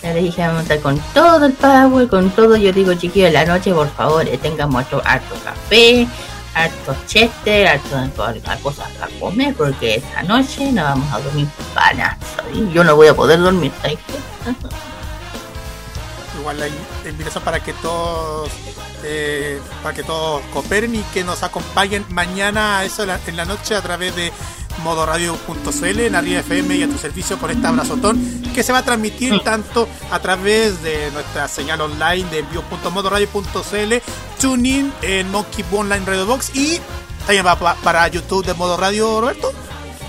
Ya 0.01 0.13
les 0.13 0.23
dije, 0.23 0.41
vamos 0.41 0.59
a 0.59 0.61
estar 0.63 0.79
con 0.79 0.99
todo 1.13 1.45
el 1.47 1.53
power, 1.53 2.07
con 2.07 2.29
todo. 2.29 2.55
Yo 2.55 2.71
digo, 2.71 2.93
chiquillos, 2.93 3.27
en 3.27 3.33
la 3.33 3.45
noche, 3.45 3.73
por 3.73 3.89
favor, 3.89 4.27
eh, 4.27 4.37
tengamos 4.37 4.83
harto, 4.83 5.01
harto 5.03 5.35
café, 5.43 6.07
harto 6.55 6.95
chester, 7.05 7.67
harto 7.67 8.23
harto 8.23 8.63
cosas 8.63 8.89
para 8.93 9.11
comer, 9.19 9.53
porque 9.53 9.95
esta 9.95 10.23
noche 10.23 10.71
nos 10.71 10.85
vamos 10.85 11.13
a 11.13 11.19
dormir 11.19 11.47
panazo. 11.73 12.41
Y 12.53 12.71
yo 12.71 12.83
no 12.83 12.95
voy 12.95 13.07
a 13.07 13.13
poder 13.13 13.39
dormir, 13.39 13.71
¿sabes? 13.81 13.99
Igual 16.39 16.59
la, 16.59 16.67
invitación 17.09 17.43
para 17.43 17.59
que 17.59 17.73
todos 17.73 18.49
eh, 19.03 19.59
para 19.83 19.95
que 19.95 20.03
todos 20.03 20.41
cooperen 20.53 20.95
y 20.95 21.01
que 21.13 21.23
nos 21.23 21.43
acompañen 21.43 22.05
mañana 22.09 22.79
a 22.79 22.85
eso 22.85 23.03
en 23.03 23.35
la 23.35 23.45
noche 23.45 23.75
a 23.75 23.81
través 23.81 24.15
de 24.15 24.31
modoradio.cl 24.83 25.99
en 25.99 26.15
Arriba 26.15 26.39
FM 26.41 26.75
y 26.75 26.83
a 26.83 26.87
tu 26.87 26.97
servicio 26.97 27.37
con 27.37 27.49
este 27.51 27.65
abrazotón 27.67 28.43
que 28.53 28.63
se 28.63 28.71
va 28.71 28.79
a 28.79 28.83
transmitir 28.83 29.39
tanto 29.41 29.87
a 30.11 30.19
través 30.19 30.81
de 30.83 31.11
nuestra 31.11 31.47
señal 31.47 31.81
online 31.81 32.25
de 32.31 32.39
envío.modoradio.cl, 32.39 33.93
tuning 34.39 34.91
en 35.01 35.29
Monkey 35.31 35.65
Online 35.71 36.05
Radio 36.05 36.25
Box 36.25 36.55
y 36.55 36.79
también 37.25 37.45
va 37.45 37.55
pa- 37.57 37.75
para 37.83 38.07
YouTube 38.07 38.45
de 38.45 38.53
Modo 38.53 38.77
Radio, 38.77 39.19
Roberto. 39.21 39.51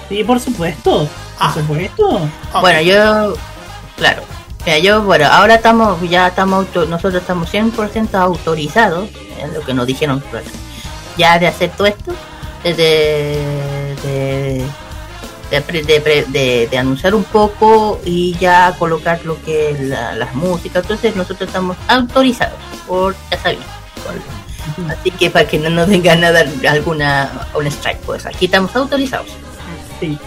Sí, 0.08 0.22
por 0.24 0.38
supuesto. 0.40 1.08
Por 1.38 1.52
supuesto. 1.62 2.28
Bueno, 2.60 2.80
yo, 2.82 3.34
claro. 3.96 4.22
Mira, 4.64 4.78
yo, 4.78 5.02
bueno, 5.02 5.26
ahora 5.30 5.56
estamos, 5.56 6.00
ya 6.08 6.28
estamos, 6.28 6.66
auto- 6.66 6.86
nosotros 6.86 7.20
estamos 7.22 7.52
100% 7.52 8.14
autorizados, 8.14 9.08
es 9.40 9.52
lo 9.52 9.60
que 9.62 9.74
nos 9.74 9.86
dijeron, 9.86 10.22
ya 11.16 11.38
de 11.38 11.46
hacer 11.46 11.70
todo 11.76 11.86
esto, 11.86 12.12
de, 12.64 12.74
de, 14.02 14.64
de, 15.50 16.68
de 16.70 16.78
anunciar 16.78 17.14
un 17.14 17.24
poco 17.24 18.00
y 18.04 18.36
ya 18.38 18.74
colocar 18.78 19.24
lo 19.24 19.40
que 19.42 19.70
es 19.70 19.80
la- 19.80 20.12
las 20.14 20.34
músicas, 20.34 20.82
entonces 20.84 21.14
nosotros 21.16 21.48
estamos 21.48 21.76
autorizados 21.88 22.58
por, 22.86 23.14
ya 23.30 23.38
sabéis, 23.38 23.60
así 24.88 25.10
que 25.12 25.30
para 25.30 25.46
que 25.46 25.58
no 25.58 25.70
nos 25.70 25.88
vengan 25.88 26.24
a 26.24 26.32
dar 26.32 26.46
alguna, 26.68 27.30
un 27.54 27.66
strike, 27.66 27.98
pues 28.00 28.26
aquí 28.26 28.46
estamos 28.46 28.74
autorizados. 28.74 29.28
Sí. 30.00 30.18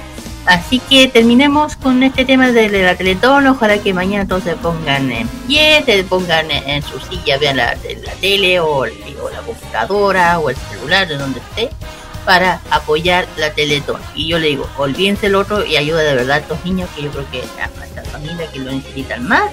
Así 0.46 0.80
que 0.80 1.08
terminemos 1.10 1.76
con 1.76 2.02
este 2.02 2.26
tema 2.26 2.52
de 2.52 2.70
la 2.70 2.96
Teletón. 2.96 3.46
Ojalá 3.46 3.78
que 3.78 3.94
mañana 3.94 4.28
todos 4.28 4.44
se 4.44 4.56
pongan 4.56 5.12
en 5.12 5.28
pie, 5.48 5.84
se 5.86 6.04
pongan 6.06 6.50
en, 6.50 6.82
su 6.82 7.00
silla, 7.02 7.38
vean 7.38 7.58
la, 7.58 7.76
la 7.76 8.14
tele 8.20 8.60
o, 8.60 8.78
o 8.80 8.86
la 8.86 9.41
computadora 9.46 10.40
o 10.40 10.50
el 10.50 10.56
celular, 10.56 11.08
de 11.08 11.18
donde 11.18 11.40
esté, 11.40 11.70
para 12.30 12.61
apoyar 12.69 13.27
la 13.38 13.56
Teletón. 13.56 13.99
Y 14.14 14.27
yo 14.27 14.38
le 14.38 14.49
digo, 14.49 14.69
olvídense 14.77 15.26
el 15.26 15.34
otro 15.34 15.65
y 15.65 15.77
ayuda 15.77 16.03
de 16.03 16.14
verdad 16.14 16.38
a 16.38 16.39
estos 16.41 16.64
niños 16.64 16.88
que 16.95 17.01
yo 17.01 17.10
creo 17.10 17.26
que 17.31 17.41
a 17.60 17.65
estas 17.84 18.07
familias 18.07 18.51
que 18.51 18.60
lo 18.60 18.72
necesitan 18.72 19.27
más 19.27 19.49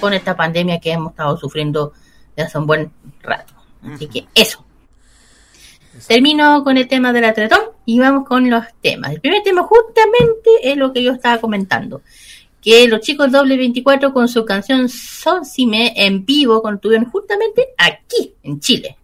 con 0.00 0.14
esta 0.14 0.34
pandemia 0.34 0.80
que 0.80 0.92
hemos 0.92 1.10
estado 1.10 1.36
sufriendo 1.36 1.92
desde 2.34 2.48
hace 2.48 2.56
un 2.56 2.66
buen 2.66 2.90
rato. 3.20 3.52
Así 3.82 4.06
que 4.06 4.24
eso. 4.34 4.64
Termino 6.06 6.64
con 6.64 6.78
el 6.78 6.88
tema 6.88 7.12
de 7.12 7.20
la 7.20 7.34
Teletón 7.34 7.60
y 7.84 7.98
vamos 7.98 8.26
con 8.26 8.48
los 8.48 8.64
temas. 8.80 9.12
El 9.12 9.20
primer 9.20 9.42
tema 9.42 9.62
justamente 9.62 10.50
es 10.62 10.74
lo 10.78 10.90
que 10.94 11.02
yo 11.02 11.12
estaba 11.12 11.38
comentando. 11.38 12.00
Que 12.62 12.88
los 12.88 13.02
chicos 13.02 13.30
doble 13.30 13.58
24 13.58 14.14
con 14.14 14.26
su 14.26 14.46
canción 14.46 14.88
Son 14.88 15.44
Sime 15.44 15.92
en 15.96 16.24
vivo 16.24 16.62
cuando 16.62 16.76
estuvieron 16.76 17.10
justamente 17.10 17.74
aquí, 17.76 18.32
en 18.42 18.58
Chile. 18.58 18.96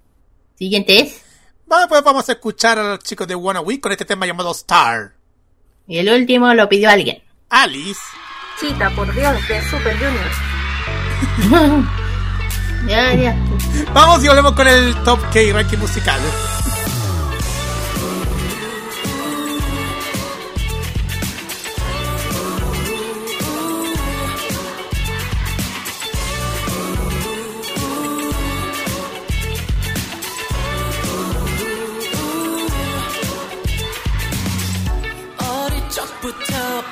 Siguiente 0.55 1.01
es. 1.01 1.24
Vamos, 1.67 1.87
pues 1.89 2.03
vamos 2.03 2.29
a 2.29 2.33
escuchar 2.33 2.79
a 2.79 2.83
los 2.83 2.99
chicos 3.01 3.27
de 3.27 3.35
Wanna 3.35 3.61
Week 3.61 3.81
con 3.81 3.93
este 3.93 4.05
tema 4.05 4.27
llamado 4.27 4.53
Star. 4.53 5.15
Y 5.87 5.99
el 5.99 6.09
último 6.09 6.53
lo 6.55 6.69
pidió 6.69 6.91
alguien. 6.91 7.23
Alice. 7.49 8.01
Chita, 8.61 8.91
por 8.91 9.13
Dios, 9.15 9.49
de 9.49 9.63
Super 9.71 9.97
Junior. 9.99 10.31
ya, 12.87 13.15
ya. 13.15 13.37
Vamos 13.93 14.25
y 14.25 14.29
volvemos 14.29 14.53
con 14.53 14.69
el 14.69 14.95
Top 15.05 15.21
K 15.33 15.41
ranking 15.53 15.79
musical. 15.79 16.21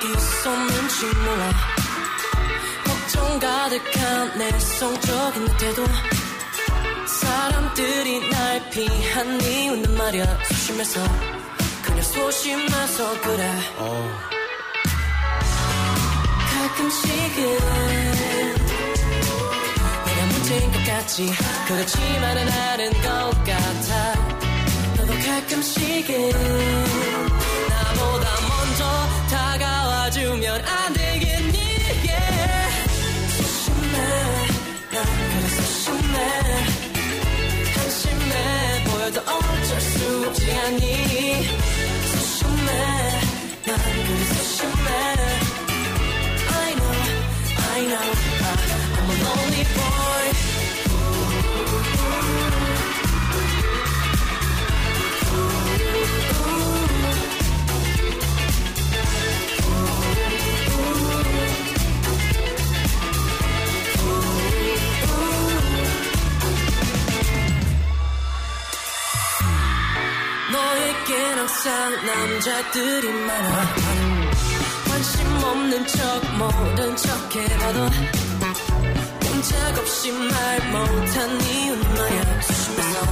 있었는지 0.03 1.05
몰라. 1.05 1.51
걱정 2.83 3.39
가득한 3.39 4.37
내 4.37 4.59
성적인 4.59 5.45
태도 5.57 5.85
사람들이 7.05 8.29
날 8.29 8.69
피한 8.69 9.41
이유는 9.41 9.97
말야. 9.97 10.25
소심해서 10.43 10.99
그냥 11.83 12.01
소심해서 12.01 13.21
그래. 13.21 13.51
가끔씩은 16.53 17.59
내가 20.05 20.25
문제인 20.31 20.71
것 20.71 20.83
같지. 20.85 21.31
그렇지만은 21.67 22.49
아는 22.49 22.91
것 22.93 23.43
같아. 23.43 24.13
너도 24.97 25.13
가끔씩은 25.25 26.13
I 30.55 30.59
know 46.75 46.93
I 47.57 47.79
know 47.89 48.09
I'm 48.97 49.09
a 49.09 49.15
lonely 49.23 49.63
boy 49.75 50.52
너에겐 71.03 71.37
항상 71.37 72.05
남자들이 72.05 73.11
많아. 73.11 73.75
관심 74.87 75.43
없는 75.43 75.87
척 75.87 75.97
모른 76.37 76.95
척 76.95 77.35
해봐도 77.35 77.89
꼼짝없이 79.21 80.11
말 80.11 80.71
못한 80.71 81.41
이유는 81.41 81.93
말야. 81.93 82.41
소심해서 82.41 83.05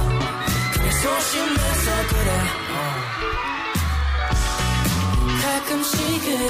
그냥 0.72 0.90
소심해서 1.02 1.90
그래. 2.08 2.30
가끔씩은 5.42 6.48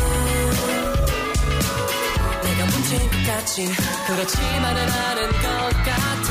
내가 2.43 2.65
문제인 2.67 3.11
것 3.11 3.17
같지. 3.27 3.75
그렇지만은 4.07 4.91
아는 4.91 5.29
것 5.33 5.43
같아. 5.85 6.31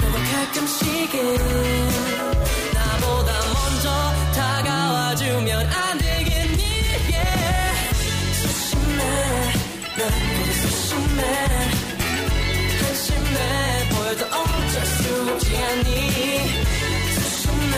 너도 0.00 0.16
가끔씩은 0.32 1.97
난 9.98 10.08
그래 10.08 10.52
소심해 10.52 11.22
한심해 12.80 13.38
보여도 13.90 14.24
어쩔 14.26 14.86
수 14.86 15.32
없지 15.32 15.56
않니 15.56 15.88
소심해 17.14 17.74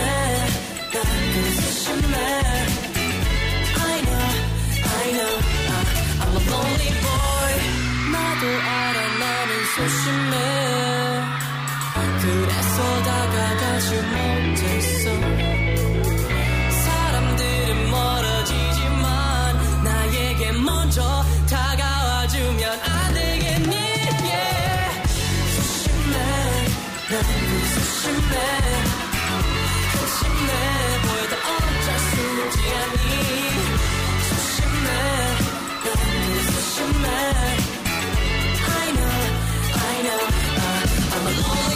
난 0.93 1.03
그래 1.33 1.51
소심해 1.61 2.17
I 3.77 4.03
know 4.03 4.29
I 4.85 5.13
know 5.17 5.37
I'm 6.21 6.37
a 6.37 6.43
lonely 6.51 6.91
boy 7.05 7.53
나도 8.13 8.43
알아 8.69 8.99
나는 9.19 9.51
소심해 9.75 10.61
그래서 12.21 13.03
다가가지 13.03 13.95
못 13.95 14.40
I, 41.33 41.70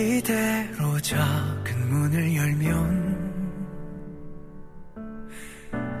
이대로 0.00 0.98
작은 1.00 1.88
문을 1.90 2.34
열면 2.36 3.20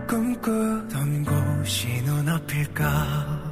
꿈꾸던 0.08 1.24
곳이 1.24 2.02
눈앞일까? 2.02 3.50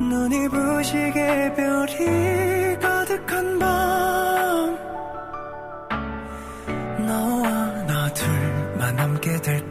눈이 0.00 0.48
부시게 0.48 1.52
별이 1.54 2.78
가득한 2.80 3.58
밤. 3.58 4.78
너와 7.06 7.82
나 7.86 8.12
둘만 8.14 8.96
남게 8.96 9.42
될 9.42 9.63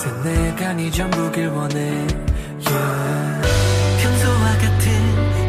세세 0.00 0.10
내가 0.22 0.72
네 0.72 0.90
전부길 0.90 1.48
원해 1.48 1.78
yeah. 1.78 3.50
평소와 4.00 4.56
같은 4.56 4.92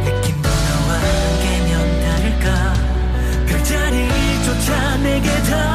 느낌도 0.03 0.49
너와 0.49 0.89
함께면 0.99 1.71
다를까 2.01 2.73
별자리조차 3.47 4.97
내게 4.97 5.27
닿 5.43 5.70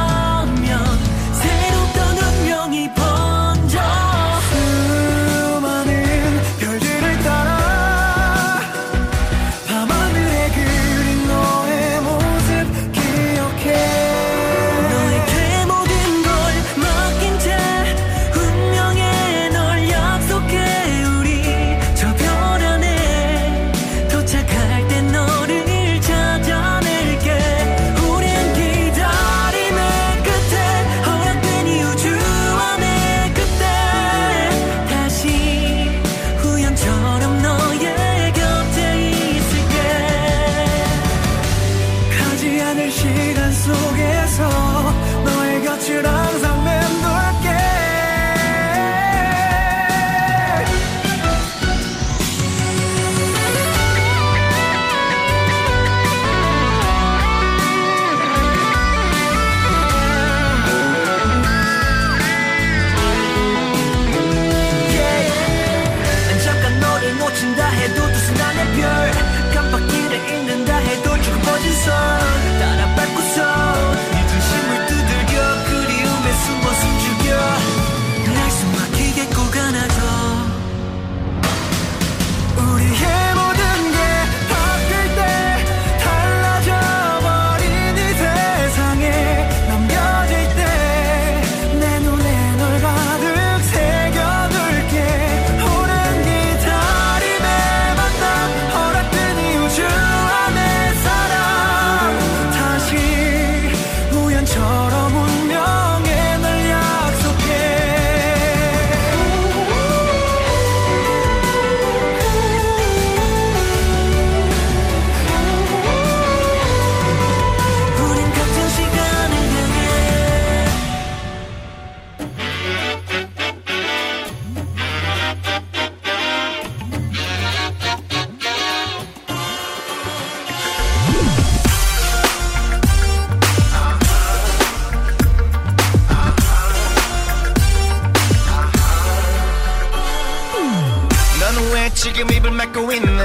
왜 141.73 141.89
지금 141.93 142.31
입을 142.31 142.51
막고 142.51 142.91
있나 142.93 143.23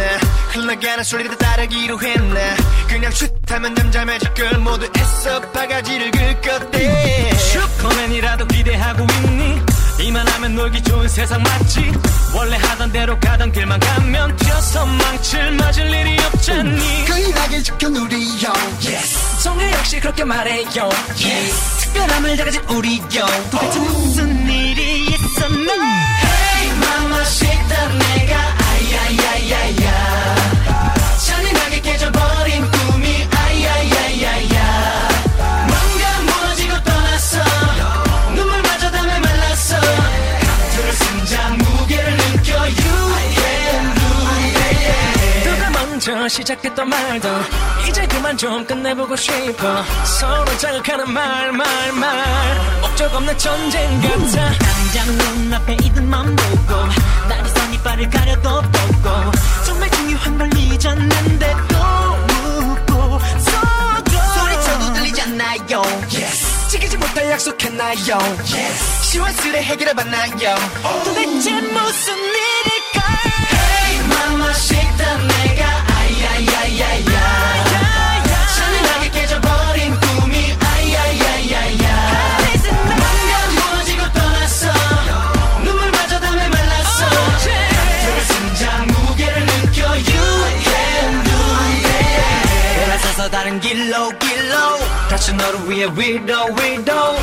흘러가는 0.51 1.05
소리를 1.05 1.37
따르기로 1.37 2.01
했나 2.01 2.41
그냥 2.89 3.11
슛하면 3.13 3.75
잠잠해질 3.75 4.35
걸 4.35 4.59
모두 4.59 4.89
애써 4.97 5.41
바가지를 5.53 6.11
긁었대. 6.11 7.35
슈퍼맨이라도 7.37 8.47
기대하고 8.47 9.07
있니? 9.25 9.63
이만하면 10.01 10.55
놀기 10.55 10.83
좋은 10.83 11.07
세상 11.09 11.43
맞지? 11.43 11.93
원래 12.35 12.57
하던 12.57 12.91
대로 12.93 13.19
가던 13.21 13.53
길만 13.53 13.79
가면 13.79 14.37
뛰어서 14.37 14.87
망칠 14.87 15.53
맞을 15.53 15.89
일이 15.89 16.19
없잖니. 16.25 17.05
그이하게 17.05 17.63
지킨 17.63 17.97
우리 17.97 18.17
형 18.39 18.53
yes. 18.85 19.43
성우 19.43 19.63
역시 19.63 20.01
그렇게 20.01 20.25
말해요. 20.25 20.65
Yes. 21.23 21.81
특별함을 21.83 22.37
가진 22.37 22.61
우리 22.69 22.99
형 23.11 23.29
도대체 23.51 23.79
무슨 23.81 24.49
일이 24.51 25.07
있었나 25.07 25.92
shake 27.25 27.69
the 27.69 27.83
mega, 28.01 28.43
ay, 28.71 28.85
ay, 29.03 29.17
ay, 29.33 29.55
ay. 29.55 29.82
저 46.03 46.27
시작했던 46.29 46.89
말도 46.89 47.29
이제 47.89 48.05
그만 48.09 48.37
좀 48.37 48.65
끝내보고 48.67 49.15
싶어. 49.15 49.85
서로 50.05 50.57
자극하는 50.59 51.13
말 51.13 51.53
말 51.53 51.93
말. 51.93 52.81
목적 52.81 53.15
없는 53.15 53.39
전쟁 53.39 54.01
같아. 54.01 54.53
당장 54.59 55.07
눈앞에 55.17 55.77
있는 55.81 56.09
맘 56.11 56.35
보고 56.35 56.75
날선 57.29 57.75
이빨을 57.75 58.11
가려도 58.11 58.63
보고 58.63 59.31
정말 59.65 59.89
중요한 59.93 60.39
걸 60.39 60.51
잊었는데 60.57 61.55
또 61.69 61.77
묻고 62.65 63.21
서도 63.39 64.11
소리쳐도 64.35 64.93
들리잖아요? 64.95 65.83
Yes. 66.13 66.69
지키지 66.69 66.97
못할 66.97 67.31
약속했나요? 67.31 67.95
Yes. 67.99 69.03
시원스레 69.13 69.63
해결해봤나요? 69.63 70.57
도대체 71.05 71.61
무슨 71.61 72.15
일일까 72.17 73.03
Hey 73.53 73.99
mama 74.05 74.51
shake 74.51 74.97
that 74.97 75.21
내가 75.29 75.92
다른 93.43 93.59
길로 93.59 94.11
길로. 94.21 94.79
다시 95.09 95.33
너를 95.33 95.69
위해 95.69 95.87
위로 95.97 96.45
위로 96.55 97.17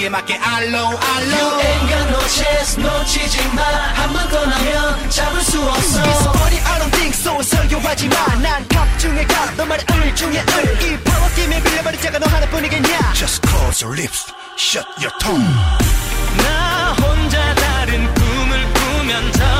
그 0.00 0.04
자리에 0.04 0.08
맞게 0.08 0.38
알로 0.38 0.78
알로. 0.78 1.36
You 1.36 1.60
ain't 1.60 1.88
got 1.88 2.08
no 2.08 2.20
chance 2.26 2.80
놓치지 2.82 3.48
마 3.54 3.60
한 3.94 4.12
번 4.14 4.28
떠나면 4.30 5.10
잡을 5.10 5.42
수 5.42 5.60
없어. 5.62 6.02
It's 6.02 6.26
funny 6.36 6.58
I 6.64 6.78
don't 6.80 6.90
think 6.92 7.14
so. 7.14 7.42
설교하지 7.42 8.08
마난갑 8.08 8.98
중에 8.98 9.24
갑너 9.24 9.66
말에 9.66 9.84
을 9.92 10.14
중에 10.14 10.42
을이 10.56 10.98
파워 11.04 11.28
팀에 11.34 11.62
빌려버린 11.62 12.00
자가 12.00 12.18
너 12.18 12.26
하나뿐이겠냐? 12.28 13.12
Just 13.12 13.46
close 13.46 13.84
your 13.84 13.94
lips. 14.00 14.32
Shut 14.56 14.86
your 14.98 15.12
tongue. 15.20 15.44
나 16.38 16.92
혼자 16.94 17.54
다른 17.56 18.14
꿈을 18.14 18.72
꾸면 18.72 19.32
절 19.32 19.59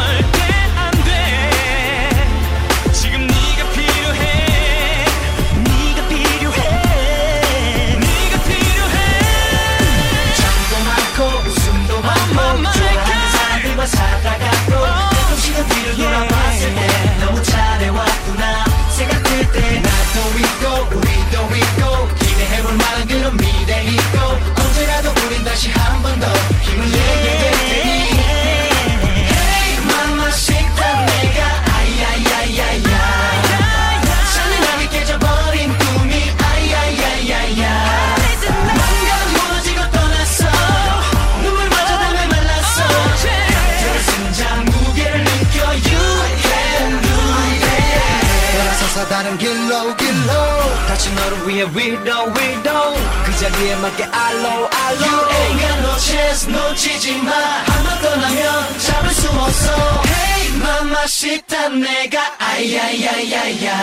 다시 51.60 51.60
너를 51.60 51.60
위해 51.60 51.64
위로 51.64 52.26
위로 52.26 52.96
그 53.26 53.38
자리에 53.38 53.76
맞게 53.76 54.04
알로 54.06 54.70
알로 54.70 55.06
You 55.06 55.28
ain't 55.30 55.60
got 55.60 55.80
no 55.80 55.98
chance 55.98 56.52
놓치지 56.52 57.22
마 57.24 57.32
한번 57.32 58.02
떠나면 58.02 58.80
잡을 58.80 59.10
수 59.12 59.30
없어 59.30 59.72
Hey 60.06 60.58
mamacita 60.58 61.70
내가 61.70 62.22
아야야야야 62.40 63.76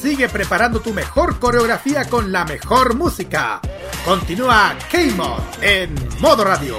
Sigue 0.00 0.28
preparando 0.28 0.80
tu 0.80 0.92
mejor 0.94 1.40
coreografía 1.40 2.04
con 2.04 2.30
la 2.30 2.44
mejor 2.44 2.94
música. 2.94 3.60
Continúa 4.04 4.76
K-Mod 4.90 5.42
en 5.60 5.92
modo 6.20 6.44
radio. 6.44 6.78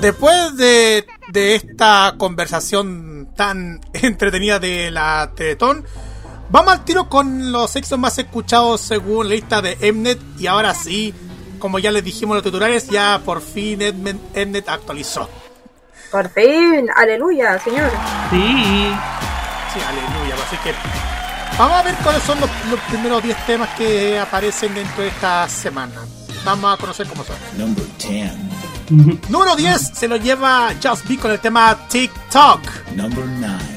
Después 0.00 0.56
de, 0.56 1.06
de 1.37 1.53
esta 1.53 2.15
conversación 2.17 3.29
tan 3.35 3.79
entretenida 3.93 4.57
de 4.57 4.89
la 4.89 5.31
Teletón, 5.35 5.85
vamos 6.49 6.73
al 6.73 6.83
tiro 6.83 7.09
con 7.09 7.51
los 7.51 7.75
éxitos 7.75 7.99
más 7.99 8.17
escuchados 8.17 8.81
según 8.81 9.29
la 9.29 9.35
lista 9.35 9.61
de 9.61 9.91
Mnet. 9.93 10.19
Y 10.39 10.47
ahora 10.47 10.73
sí, 10.73 11.13
como 11.59 11.77
ya 11.77 11.91
les 11.91 12.03
dijimos 12.03 12.33
en 12.33 12.37
los 12.37 12.43
tutoriales, 12.43 12.87
ya 12.87 13.21
por 13.23 13.41
fin 13.41 13.77
Mnet, 13.77 14.47
Mnet 14.47 14.67
actualizó. 14.67 15.29
Por 16.11 16.27
fin, 16.31 16.89
aleluya, 16.95 17.59
señor. 17.59 17.91
Sí. 18.31 18.91
Sí, 19.73 19.79
aleluya. 19.87 20.35
Así 20.43 20.57
que 20.63 20.73
vamos 21.55 21.77
a 21.77 21.83
ver 21.83 21.95
cuáles 22.01 22.23
son 22.23 22.39
los, 22.39 22.49
los 22.71 22.79
primeros 22.89 23.21
10 23.21 23.45
temas 23.45 23.69
que 23.77 24.17
aparecen 24.17 24.73
dentro 24.73 25.03
de 25.03 25.09
esta 25.09 25.47
semana. 25.47 26.01
Vamos 26.43 26.73
a 26.73 26.77
conocer 26.77 27.05
cómo 27.05 27.23
son. 27.23 27.35
Number 27.59 27.85
10. 27.99 28.31
Número 28.89 29.55
10 29.55 29.91
se 29.93 30.07
lo 30.07 30.17
lleva 30.17 30.73
Just 30.81 31.07
Be 31.07 31.17
con 31.17 31.31
el 31.31 31.39
tema 31.39 31.77
TikTok. 31.89 32.61
Number 32.95 33.25
9. 33.25 33.76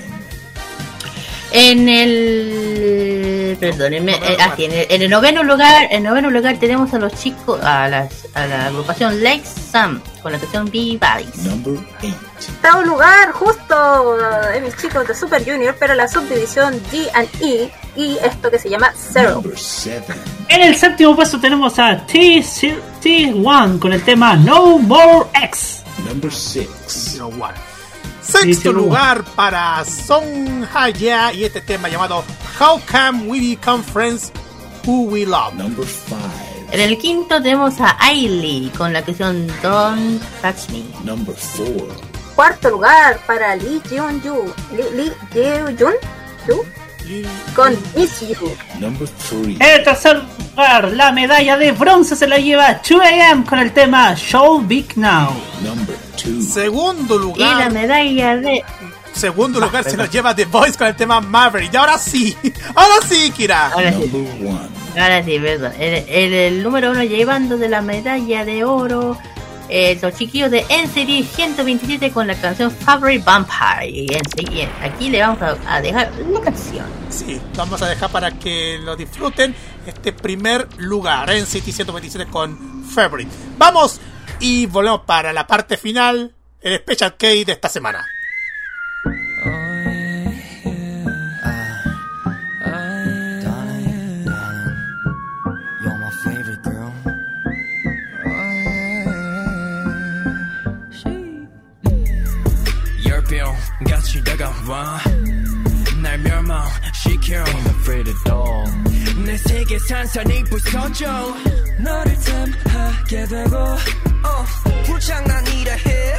En 1.52 1.88
el. 1.88 3.56
Perdónenme, 3.58 4.12
eh, 4.14 4.36
aquí, 4.40 4.64
en, 4.64 4.72
el, 4.72 4.86
en 4.88 5.02
el 5.02 5.10
noveno 5.10 5.42
lugar, 5.42 5.84
en 5.90 5.98
el 5.98 6.02
noveno 6.04 6.30
lugar 6.30 6.56
tenemos 6.58 6.94
a 6.94 6.98
los 6.98 7.12
chicos, 7.14 7.60
a, 7.62 7.88
las, 7.88 8.26
a 8.34 8.46
la 8.46 8.66
agrupación 8.66 9.22
Lake 9.22 9.42
Sam 9.44 10.00
con 10.22 10.32
la 10.32 10.38
canción 10.38 10.64
Be 10.66 10.98
Buddies. 10.98 11.36
Number 11.44 11.74
8. 12.02 12.14
Octavo 12.56 12.82
lugar, 12.82 13.32
justo 13.32 14.16
de 14.52 14.60
mis 14.62 14.76
chicos 14.76 15.06
de 15.06 15.14
Super 15.14 15.44
Junior, 15.44 15.76
pero 15.78 15.94
la 15.94 16.08
subdivisión 16.08 16.80
D&E 16.90 17.70
y 17.96 18.16
esto 18.22 18.50
que 18.50 18.58
se 18.58 18.70
llama 18.70 18.92
Zero. 18.96 19.32
Number 19.34 19.58
7. 19.58 20.14
En 20.48 20.62
el 20.62 20.76
séptimo 20.76 21.14
puesto 21.16 21.38
tenemos 21.40 21.78
a 21.78 21.98
T- 22.06 22.42
T1 23.02 23.78
con 23.78 23.92
el 23.92 24.02
tema 24.02 24.36
No 24.36 24.78
More 24.78 25.26
X. 25.42 25.82
Number 26.08 26.32
6. 26.32 26.68
Zero 26.86 27.26
One. 27.28 27.69
Sexto 28.22 28.72
lugar 28.72 29.24
para 29.34 29.84
Song 29.84 30.64
Haya 30.74 31.32
y 31.32 31.44
este 31.44 31.60
tema 31.60 31.88
llamado 31.88 32.24
How 32.58 32.80
Can 32.84 33.28
We 33.28 33.40
Become 33.40 33.82
Friends 33.82 34.32
Who 34.86 35.04
We 35.04 35.24
Love. 35.24 35.54
Number 35.54 35.86
5. 35.86 36.16
En 36.72 36.80
el 36.80 36.98
quinto 36.98 37.42
tenemos 37.42 37.80
a 37.80 37.96
Ailey 37.98 38.70
con 38.76 38.92
la 38.92 39.02
canción 39.02 39.46
Don't 39.62 40.22
Touch 40.42 40.68
Me. 40.70 40.84
Number 41.04 41.34
4. 41.56 41.88
Cuarto 42.36 42.70
lugar 42.70 43.20
para 43.26 43.56
Lee 43.56 43.82
Jeon 43.88 44.22
Yu, 44.22 44.52
Lee, 44.72 44.84
Lee 44.94 45.12
Jeon 45.76 45.76
Yu 46.46 46.64
con 47.54 47.76
Miss 47.96 48.20
You. 48.20 48.52
Number 48.78 49.08
3. 49.08 49.56
En 49.60 49.62
el 49.62 49.84
tercer 49.84 50.22
lugar, 50.38 50.92
la 50.92 51.12
medalla 51.12 51.56
de 51.56 51.72
bronce 51.72 52.14
se 52.16 52.26
la 52.26 52.38
lleva 52.38 52.80
2AM 52.82 53.44
con 53.44 53.58
el 53.58 53.72
tema 53.72 54.14
Show 54.14 54.60
Big 54.66 54.96
Now. 54.96 55.30
Number 55.62 55.96
2. 56.24 56.44
Segundo 56.52 57.14
Y 57.36 57.40
la 57.40 57.52
lugar. 57.54 57.72
medalla 57.72 58.36
de. 58.36 58.62
Segundo 59.12 59.58
lugar 59.60 59.82
se 59.84 59.96
lo 59.96 60.06
lleva 60.06 60.34
The 60.34 60.44
Voice 60.44 60.78
con 60.78 60.86
el 60.86 60.94
tema 60.96 61.20
Maverick. 61.20 61.72
Y 61.74 61.76
ahora 61.76 61.98
sí, 61.98 62.36
ahora 62.74 62.94
sí, 63.08 63.30
Kira. 63.36 63.68
Ahora 63.72 63.92
sí, 63.92 63.98
Number 64.12 64.46
1. 64.46 64.60
ahora 65.02 65.24
sí, 65.24 65.38
perdón. 65.38 65.72
El, 65.78 65.94
el- 66.08 66.32
el 66.34 66.62
número 66.62 66.90
uno 66.92 67.02
llevando 67.02 67.56
de 67.58 67.68
la 67.68 67.82
medalla 67.82 68.44
de 68.44 68.64
oro. 68.64 69.18
Eh, 69.70 69.98
los 70.02 70.14
chiquillos 70.14 70.50
de 70.50 70.62
NCT 70.62 71.34
127 71.34 72.10
con 72.10 72.26
la 72.26 72.34
canción 72.34 72.70
Favorite 72.70 73.24
Vampire. 73.24 73.88
Y 73.88 74.06
enseguida, 74.12 74.68
aquí 74.82 75.08
le 75.08 75.20
vamos 75.20 75.40
a, 75.42 75.56
a 75.66 75.80
dejar 75.80 76.10
una 76.26 76.40
canción. 76.40 76.86
Sí, 77.08 77.40
vamos 77.56 77.80
a 77.82 77.88
dejar 77.88 78.10
para 78.10 78.32
que 78.32 78.78
lo 78.82 78.96
disfruten 78.96 79.54
este 79.86 80.12
primer 80.12 80.68
lugar 80.78 81.30
City 81.46 81.72
127 81.72 82.30
con 82.30 82.84
Favorite. 82.84 83.30
Vamos 83.58 84.00
y 84.40 84.66
volvemos 84.66 85.02
para 85.02 85.32
la 85.32 85.46
parte 85.46 85.76
final, 85.76 86.34
el 86.60 86.78
Special 86.78 87.16
K 87.16 87.26
de 87.28 87.52
esta 87.52 87.68
semana. 87.68 88.06
같이 103.88 104.22
다가와. 104.24 105.00
날 106.02 106.18
멸망시켜. 106.18 107.44
Ain't 107.44 107.66
afraid 107.70 108.08
at 108.10 108.30
all. 108.30 109.24
내 109.24 109.36
세계 109.36 109.78
산산이 109.78 110.44
부서져. 110.44 111.34
너를 111.78 112.16
탐하게 112.20 113.26
되고. 113.26 113.56
어, 113.56 114.44
불장난 114.84 115.46
이라 115.46 115.72
해. 115.74 116.18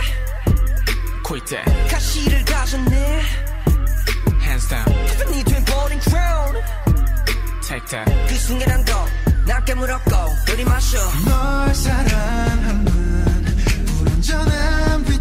quitter 1.23 1.63
가시를 1.89 2.43
가졌네. 2.45 3.21
hands 4.41 4.67
down. 4.67 4.85
헤븐이 5.09 5.43
돼버린 5.43 5.99
crown. 6.01 6.55
take 7.61 7.85
that. 7.87 8.27
그 8.27 8.35
순간한 8.35 8.85
거나 8.85 9.63
깨물었고 9.65 10.11
들이마셔. 10.45 10.97
널 11.25 11.75
사랑하는 11.75 12.85
불완전한 13.85 15.05
위 15.07 15.20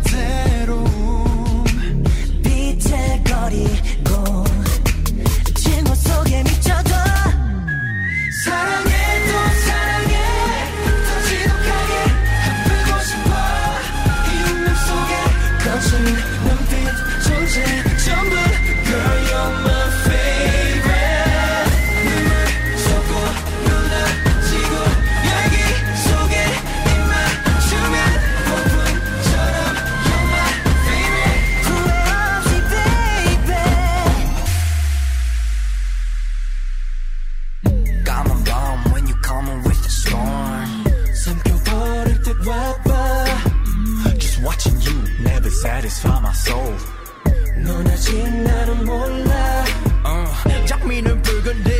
아직 48.11 48.29
나를 48.43 48.75
몰라 48.75 49.65
어, 50.05 50.25
장미는 50.67 51.23
붉은데 51.23 51.71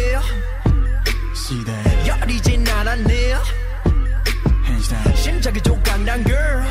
that? 1.65 2.09
열이진 2.09 2.67
않았네. 2.69 3.35
심장이 5.17 5.61
조각 5.61 6.01
난 6.03 6.25
girl 6.25 6.65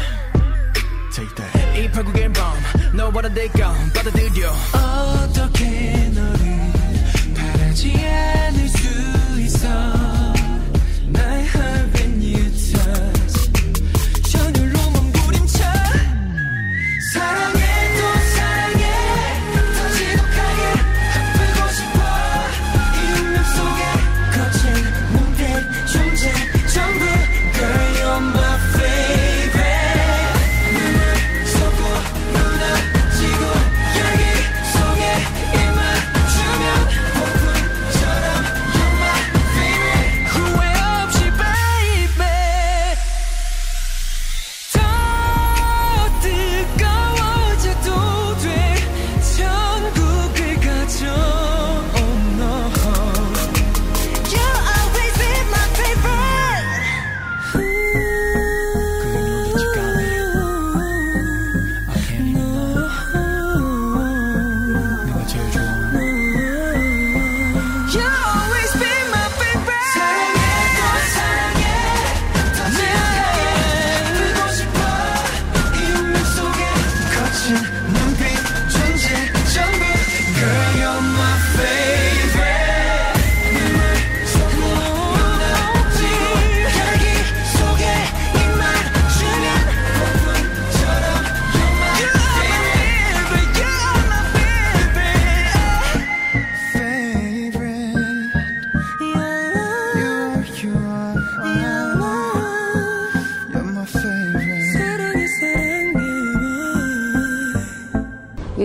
Take 1.13 1.35
that. 1.35 1.81
이 1.81 1.91
파국의 1.91 2.31
밤 2.31 2.53
너보다 2.93 3.27
내가 3.27 3.73
받아들여 3.93 4.55
어떻게 4.73 6.07
너를 6.13 6.71
바라지 7.35 7.93
않을 7.97 8.67
수 8.69 8.78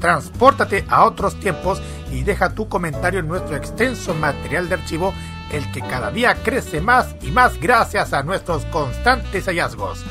Transpórtate 0.00 0.84
a 0.88 1.04
otros 1.04 1.38
tiempos 1.40 1.80
y 2.12 2.22
deja 2.22 2.54
tu 2.54 2.68
comentario 2.68 3.20
en 3.20 3.28
nuestro 3.28 3.56
extenso 3.56 4.14
material 4.14 4.68
de 4.68 4.76
archivo, 4.76 5.12
el 5.52 5.70
que 5.72 5.80
cada 5.80 6.10
día 6.10 6.34
crece 6.42 6.80
más 6.80 7.14
y 7.22 7.30
más 7.30 7.58
gracias 7.60 8.12
a 8.12 8.22
nuestros 8.22 8.64
constantes 8.66 9.46
hallazgos. 9.46 10.04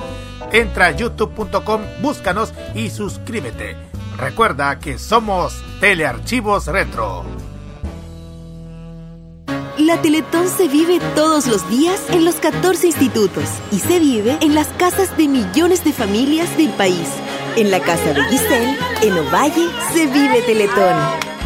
Entra 0.51 0.87
a 0.87 0.91
youtube.com, 0.91 1.81
búscanos 2.01 2.53
y 2.73 2.89
suscríbete. 2.89 3.75
Recuerda 4.17 4.79
que 4.79 4.97
somos 4.97 5.61
Telearchivos 5.79 6.67
Retro. 6.67 7.23
La 9.77 10.01
Teletón 10.01 10.49
se 10.49 10.67
vive 10.67 10.99
todos 11.13 11.45
los 11.45 11.69
días 11.69 12.01
en 12.09 12.25
los 12.25 12.35
14 12.35 12.87
institutos 12.87 13.43
y 13.71 13.79
se 13.79 13.99
vive 13.99 14.37
en 14.41 14.55
las 14.55 14.67
casas 14.69 15.15
de 15.15 15.27
millones 15.27 15.83
de 15.83 15.93
familias 15.93 16.57
del 16.57 16.71
país. 16.71 17.07
En 17.57 17.71
la 17.71 17.79
casa 17.79 18.13
de 18.13 18.23
Giselle, 18.25 18.77
en 19.01 19.13
Ovalle, 19.17 19.67
se 19.91 20.05
vive 20.05 20.43
Teletón. 20.43 20.95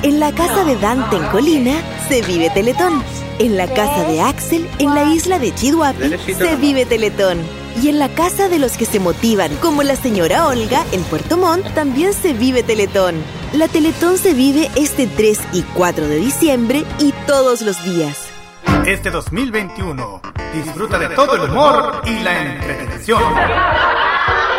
En 0.03 0.19
la 0.19 0.33
casa 0.33 0.65
de 0.65 0.75
Dante 0.75 1.15
en 1.15 1.25
Colina, 1.27 1.81
se 2.09 2.21
vive 2.21 2.49
Teletón. 2.49 3.01
En 3.39 3.55
la 3.55 3.65
casa 3.65 4.03
de 4.03 4.19
Axel, 4.19 4.69
en 4.79 4.93
la 4.93 5.05
isla 5.05 5.39
de 5.39 5.55
Chihuahua, 5.55 6.09
se 6.37 6.55
vive 6.57 6.85
Teletón. 6.85 7.39
Y 7.81 7.87
en 7.87 7.97
la 7.97 8.09
casa 8.09 8.49
de 8.49 8.59
los 8.59 8.73
que 8.73 8.83
se 8.83 8.99
motivan, 8.99 9.55
como 9.61 9.83
la 9.83 9.95
señora 9.95 10.47
Olga 10.47 10.83
en 10.91 11.01
Puerto 11.03 11.37
Montt, 11.37 11.65
también 11.75 12.11
se 12.11 12.33
vive 12.33 12.61
Teletón. 12.61 13.15
La 13.53 13.69
Teletón 13.69 14.17
se 14.17 14.33
vive 14.33 14.69
este 14.75 15.07
3 15.07 15.39
y 15.53 15.61
4 15.61 16.09
de 16.09 16.17
diciembre 16.17 16.83
y 16.99 17.13
todos 17.25 17.61
los 17.61 17.81
días. 17.85 18.17
Este 18.85 19.11
2021 19.11 20.21
disfruta 20.53 20.99
de 20.99 21.15
todo 21.15 21.35
el 21.35 21.49
humor 21.49 22.01
y 22.05 22.19
la 22.19 22.41
entretención. 22.41 23.23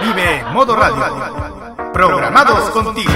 Vive 0.03 0.45
Modo 0.53 0.75
Radio. 0.75 1.93
Programados 1.93 2.71
contigo. 2.71 3.13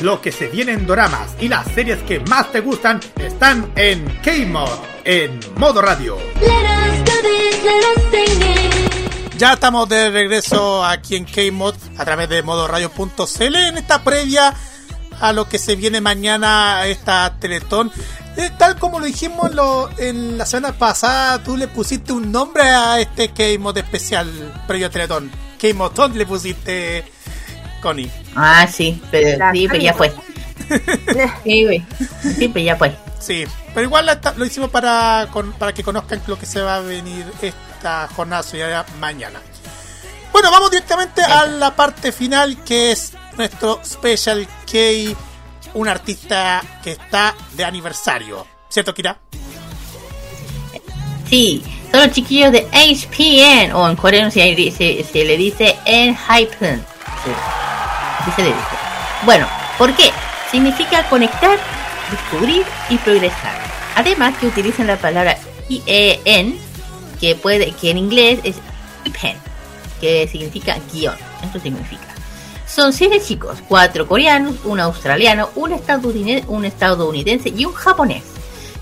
Lo 0.00 0.20
que 0.20 0.32
se 0.32 0.48
viene 0.48 0.72
en 0.72 0.84
doramas 0.84 1.36
y 1.38 1.48
las 1.48 1.66
series 1.68 1.98
que 2.02 2.18
más 2.18 2.50
te 2.50 2.60
gustan 2.60 2.98
están 3.16 3.70
en 3.76 4.04
K-Mod, 4.22 4.68
en 5.04 5.38
Modo 5.56 5.80
Radio. 5.80 6.18
Ya 9.36 9.52
estamos 9.52 9.88
de 9.88 10.10
regreso 10.10 10.84
aquí 10.84 11.14
en 11.14 11.24
K-Mod 11.24 11.76
a 11.98 12.04
través 12.04 12.28
de 12.28 12.42
modoradio.cl 12.42 13.54
en 13.54 13.78
esta 13.78 14.02
previa 14.02 14.54
a 15.20 15.32
lo 15.32 15.48
que 15.48 15.58
se 15.58 15.76
viene 15.76 16.00
mañana 16.00 16.84
esta 16.86 17.36
Teletón. 17.38 17.92
Eh, 18.38 18.50
tal 18.56 18.78
como 18.78 19.00
lo 19.00 19.06
dijimos 19.06 19.52
lo- 19.52 19.90
en 19.98 20.38
la 20.38 20.46
semana 20.46 20.72
pasada, 20.78 21.42
tú 21.42 21.56
le 21.56 21.66
pusiste 21.66 22.12
un 22.12 22.30
nombre 22.30 22.62
a 22.62 23.00
este 23.00 23.30
K-Mod 23.32 23.76
especial 23.76 24.30
previo 24.68 24.86
a 24.86 24.90
Teletón. 24.90 25.28
K-Mod 25.60 26.12
le 26.14 26.24
pusiste, 26.24 27.04
Connie. 27.82 28.08
Ah, 28.36 28.66
sí, 28.72 29.02
pero, 29.10 29.36
La 29.38 29.50
sí, 29.52 29.66
pero 29.68 29.82
ya 29.82 29.92
fue. 29.94 30.12
Sí, 31.44 31.64
güey. 31.64 31.84
Sí, 32.38 32.48
pero 32.48 32.64
ya 32.64 32.76
fue. 32.76 32.94
Sí, 33.18 33.44
pero 33.74 33.86
igual 33.86 34.06
la- 34.06 34.20
lo 34.36 34.44
hicimos 34.44 34.70
para, 34.70 35.26
con- 35.32 35.52
para 35.54 35.72
que 35.74 35.82
conozcan 35.82 36.22
lo 36.28 36.38
que 36.38 36.46
se 36.46 36.60
va 36.60 36.76
a 36.76 36.80
venir 36.80 37.26
esta 37.42 38.06
jornada 38.14 38.44
solidaria 38.44 38.84
mañana. 39.00 39.40
Bueno, 40.30 40.52
vamos 40.52 40.70
directamente 40.70 41.22
a 41.22 41.46
la 41.46 41.74
parte 41.74 42.12
final 42.12 42.62
que 42.62 42.92
es 42.92 43.14
nuestro 43.36 43.80
Special 43.84 44.46
K, 44.70 44.78
un 45.78 45.88
artista 45.88 46.62
que 46.82 46.92
está 46.92 47.34
de 47.54 47.64
aniversario. 47.64 48.46
¿Cierto, 48.68 48.92
Kira? 48.92 49.18
Sí, 51.30 51.62
son 51.90 52.00
los 52.00 52.12
chiquillos 52.12 52.52
de 52.52 52.66
HPN, 52.72 53.72
o 53.72 53.88
en 53.88 53.96
coreano 53.96 54.30
se, 54.30 54.40
le 54.44 55.36
dice 55.36 55.76
Enhypen. 55.84 56.78
Sí, 57.24 57.30
así 58.20 58.30
se 58.34 58.42
le 58.42 58.48
dice. 58.48 58.76
Bueno, 59.24 59.46
¿por 59.76 59.94
qué? 59.94 60.10
Significa 60.50 61.08
conectar, 61.08 61.58
descubrir 62.10 62.64
y 62.90 62.96
progresar. 62.98 63.56
Además 63.94 64.36
que 64.38 64.46
utilizan 64.46 64.86
la 64.86 64.96
palabra 64.96 65.38
IEN, 65.68 66.58
que 67.20 67.36
puede, 67.36 67.72
que 67.72 67.90
en 67.90 67.98
inglés 67.98 68.40
es 68.42 68.56
pen, 69.20 69.36
que 70.00 70.26
significa 70.28 70.76
guion. 70.92 71.16
Esto 71.44 71.60
significa. 71.60 72.07
Son 72.68 72.92
siete 72.92 73.20
chicos, 73.20 73.58
cuatro 73.66 74.06
coreanos, 74.06 74.56
un 74.64 74.78
australiano, 74.80 75.50
un 75.54 75.72
estadounidense, 75.72 76.44
un 76.48 76.64
estadounidense 76.64 77.48
y 77.56 77.64
un 77.64 77.72
japonés. 77.72 78.22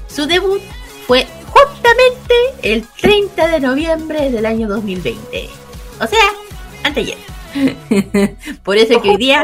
Su 0.08 0.26
debut 0.26 0.60
fue 1.06 1.26
justamente 1.46 2.34
el 2.62 2.84
30 3.00 3.46
de 3.46 3.60
noviembre 3.60 4.30
del 4.30 4.44
año 4.44 4.68
2020. 4.68 5.48
O 6.00 6.06
sea, 6.06 6.18
anteayer. 6.82 7.16
Por 8.64 8.76
eso 8.76 9.00
que 9.00 9.10
hoy 9.10 9.16
día 9.16 9.42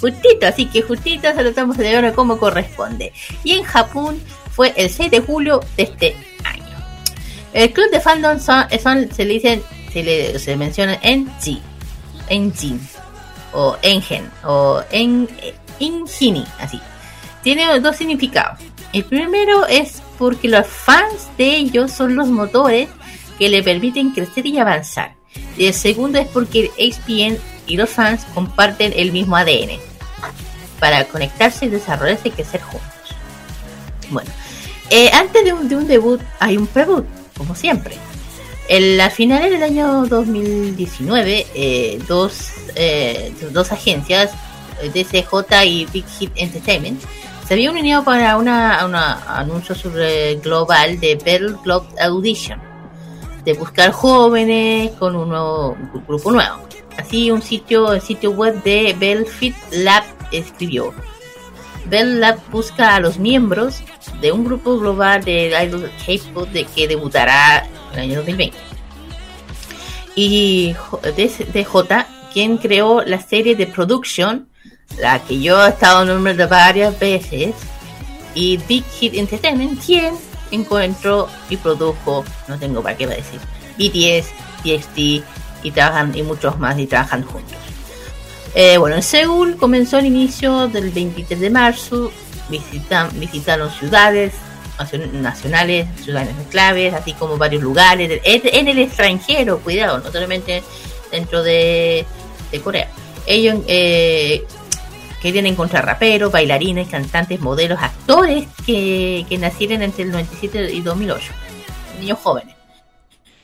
justito, 0.00 0.46
así 0.46 0.66
que 0.66 0.82
justito 0.82 1.28
se 1.34 1.42
lo 1.42 1.50
estamos 1.50 1.76
celebrando 1.76 2.14
como 2.16 2.38
corresponde. 2.38 3.12
Y 3.44 3.52
en 3.52 3.64
Japón 3.64 4.20
fue 4.52 4.72
el 4.76 4.88
6 4.90 5.10
de 5.10 5.20
julio 5.20 5.60
de 5.76 5.82
este 5.84 6.16
año. 6.44 6.64
El 7.52 7.72
club 7.72 7.90
de 7.90 8.00
fandom 8.00 8.40
son, 8.40 8.64
son- 8.82 9.12
se 9.12 9.24
le 9.24 9.34
dicen, 9.34 9.62
se 9.92 10.02
le 10.02 10.38
se 10.38 10.56
mencionan 10.56 10.98
en 11.02 11.26
G, 11.40 11.60
en 12.28 12.52
Jin, 12.54 12.80
o 13.58 13.76
Engen, 13.82 14.30
o 14.44 14.80
en 14.92 15.28
Injini, 15.80 16.44
así. 16.60 16.80
Tiene 17.42 17.80
dos 17.80 17.96
significados. 17.96 18.60
El 18.92 19.04
primero 19.04 19.66
es 19.66 20.00
porque 20.16 20.46
los 20.46 20.64
fans 20.64 21.28
de 21.36 21.56
ellos 21.56 21.90
son 21.90 22.14
los 22.14 22.28
motores 22.28 22.88
que 23.36 23.48
le 23.48 23.64
permiten 23.64 24.12
crecer 24.12 24.46
y 24.46 24.58
avanzar. 24.58 25.16
Y 25.56 25.66
el 25.66 25.74
segundo 25.74 26.20
es 26.20 26.28
porque 26.28 26.70
el 26.76 26.92
HPN 26.92 27.36
y 27.66 27.76
los 27.76 27.90
fans 27.90 28.24
comparten 28.32 28.92
el 28.94 29.10
mismo 29.10 29.36
ADN 29.36 29.80
para 30.78 31.04
conectarse 31.06 31.66
y 31.66 31.68
desarrollarse 31.68 32.28
y 32.28 32.30
crecer 32.30 32.60
juntos. 32.60 33.16
Bueno, 34.10 34.30
eh, 34.90 35.10
antes 35.12 35.44
de 35.44 35.52
un, 35.52 35.68
de 35.68 35.74
un 35.74 35.88
debut 35.88 36.20
hay 36.38 36.56
un 36.56 36.68
preboot, 36.68 37.04
como 37.36 37.56
siempre. 37.56 37.96
En 38.68 38.98
la 38.98 39.08
finales 39.08 39.50
del 39.50 39.62
año 39.62 40.04
2019, 40.06 41.46
eh, 41.54 41.98
dos, 42.06 42.52
eh, 42.74 43.32
dos 43.50 43.72
agencias, 43.72 44.32
eh, 44.82 44.90
DCJ 44.92 45.64
y 45.64 45.86
Big 45.86 46.04
Hit 46.06 46.30
Entertainment, 46.34 47.02
se 47.46 47.54
habían 47.54 47.74
unido 47.74 48.04
para 48.04 48.36
una, 48.36 48.84
una 48.84 49.38
anuncio 49.38 49.74
sobre 49.74 50.34
global 50.36 51.00
de 51.00 51.14
Battle 51.14 51.56
Globe 51.64 51.86
Audition, 51.98 52.60
de 53.42 53.54
buscar 53.54 53.90
jóvenes 53.90 54.90
con 54.98 55.16
un 55.16 55.30
nuevo 55.30 55.70
un 55.70 56.04
grupo 56.06 56.30
nuevo. 56.30 56.68
Así 56.98 57.30
un 57.30 57.40
sitio, 57.40 57.94
el 57.94 58.02
sitio 58.02 58.32
web 58.32 58.62
de 58.64 58.94
Belfit 58.98 59.56
Lab 59.70 60.04
escribió. 60.30 60.92
Bell 61.88 62.20
Lab 62.20 62.38
busca 62.50 62.94
a 62.94 63.00
los 63.00 63.18
miembros 63.18 63.82
de 64.20 64.32
un 64.32 64.44
grupo 64.44 64.78
global 64.78 65.24
de 65.24 65.48
idol 65.64 65.90
K-pop 66.04 66.48
de 66.48 66.64
que 66.64 66.86
debutará 66.86 67.66
en 67.92 67.94
el 67.94 68.00
año 68.00 68.16
2020. 68.16 68.56
Y 70.14 70.74
DJ, 71.16 71.66
quien 72.32 72.58
creó 72.58 73.02
la 73.02 73.20
serie 73.20 73.54
de 73.54 73.66
Production, 73.66 74.48
la 74.98 75.20
que 75.20 75.40
yo 75.40 75.64
he 75.64 75.68
estado 75.68 76.04
nombrando 76.04 76.48
varias 76.48 76.98
veces, 76.98 77.54
y 78.34 78.58
Big 78.68 78.84
Hit 78.84 79.14
Entertainment, 79.14 79.82
quien 79.84 80.14
encontró 80.50 81.28
y 81.48 81.56
produjo, 81.56 82.24
no 82.48 82.58
tengo 82.58 82.82
para 82.82 82.96
qué 82.96 83.06
decir, 83.06 83.40
BTS, 83.78 84.32
TXT 84.62 85.24
y 85.62 85.70
trabajan 85.70 86.16
y 86.16 86.22
muchos 86.22 86.58
más 86.58 86.78
y 86.78 86.86
trabajan 86.86 87.22
juntos. 87.22 87.67
Eh, 88.54 88.78
bueno, 88.78 88.96
en 88.96 89.02
Seúl 89.02 89.56
comenzó 89.56 89.98
el 89.98 90.06
inicio 90.06 90.68
del 90.68 90.90
23 90.90 91.38
de 91.40 91.50
marzo 91.50 92.10
visitan, 92.48 93.10
visitaron 93.20 93.70
ciudades 93.70 94.32
nacion- 94.78 95.12
nacionales, 95.12 95.86
ciudades 96.02 96.34
claves, 96.50 96.94
así 96.94 97.12
como 97.12 97.36
varios 97.36 97.62
lugares 97.62 98.20
en 98.24 98.68
el 98.68 98.78
extranjero, 98.78 99.58
cuidado, 99.60 99.98
no 99.98 100.10
solamente 100.10 100.62
dentro 101.12 101.42
de, 101.42 102.06
de 102.50 102.60
Corea. 102.60 102.88
Ellos 103.26 103.56
eh, 103.68 104.44
querían 105.20 105.44
encontrar 105.46 105.84
raperos, 105.84 106.32
bailarines, 106.32 106.88
cantantes, 106.88 107.38
modelos, 107.40 107.78
actores 107.82 108.46
que, 108.64 109.26
que 109.28 109.36
nacieron 109.36 109.82
entre 109.82 110.04
el 110.04 110.10
97 110.10 110.72
y 110.72 110.80
2008, 110.80 111.32
niños 112.00 112.18
jóvenes. 112.22 112.54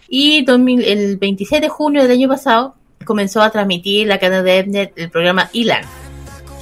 Y 0.09 0.45
2000 0.45 0.85
el 0.85 1.17
26 1.19 1.61
de 1.61 1.69
junio 1.69 2.03
del 2.03 2.13
año 2.13 2.29
pasado 2.29 2.75
comenzó 3.05 3.43
a 3.43 3.51
transmitir 3.51 4.07
la 4.07 4.19
cadena 4.19 4.43
de 4.43 4.65
Mnet 4.65 4.93
el 4.97 5.11
programa 5.11 5.51
Ilan, 5.53 5.85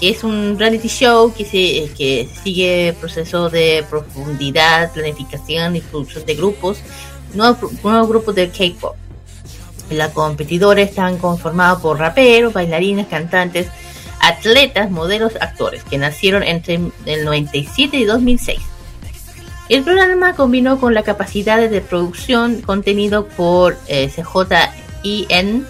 que 0.01 0.11
es 0.11 0.25
un 0.25 0.57
reality 0.59 0.89
show 0.89 1.33
que, 1.33 1.45
se, 1.45 1.93
que 1.95 2.29
sigue 2.43 2.95
procesos 2.99 3.53
de 3.53 3.85
profundidad, 3.89 4.93
planificación 4.93 5.77
y 5.77 5.81
producción 5.81 6.27
de 6.27 6.35
grupos, 6.35 6.79
nuevos, 7.35 8.09
grupos 8.09 8.35
de 8.35 8.51
K-pop. 8.51 8.97
Los 9.91 10.09
competidores 10.13 10.91
están 10.91 11.19
conformados 11.19 11.81
por 11.83 11.99
raperos, 11.99 12.53
bailarines, 12.53 13.07
cantantes, 13.07 13.69
atletas, 14.21 14.91
modelos, 14.91 15.35
actores, 15.41 15.85
que 15.85 15.99
nacieron 15.99 16.43
entre 16.43 16.81
el 17.07 17.25
97 17.25 17.97
y 17.97 18.05
2006. 18.05 18.59
El 19.69 19.85
programa 19.85 20.35
combinó 20.35 20.79
con 20.79 20.95
la 20.95 21.03
capacidad 21.03 21.59
de 21.59 21.81
producción 21.81 22.61
contenido 22.63 23.27
por 23.27 23.79
eh, 23.87 24.11
CJIN 24.11 25.67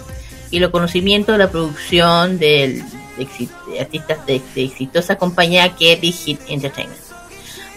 y 0.53 0.61
los 0.61 0.71
conocimientos 0.71 1.35
de 1.35 1.39
la 1.39 1.51
producción 1.51 2.39
del, 2.39 2.85
de, 3.17 3.81
artistas 3.81 4.25
de, 4.27 4.41
exitosa 4.55 5.17
compañía 5.17 5.75
que 5.75 5.95
es 5.95 6.01
Hit 6.25 6.39
Entertainment. 6.47 7.01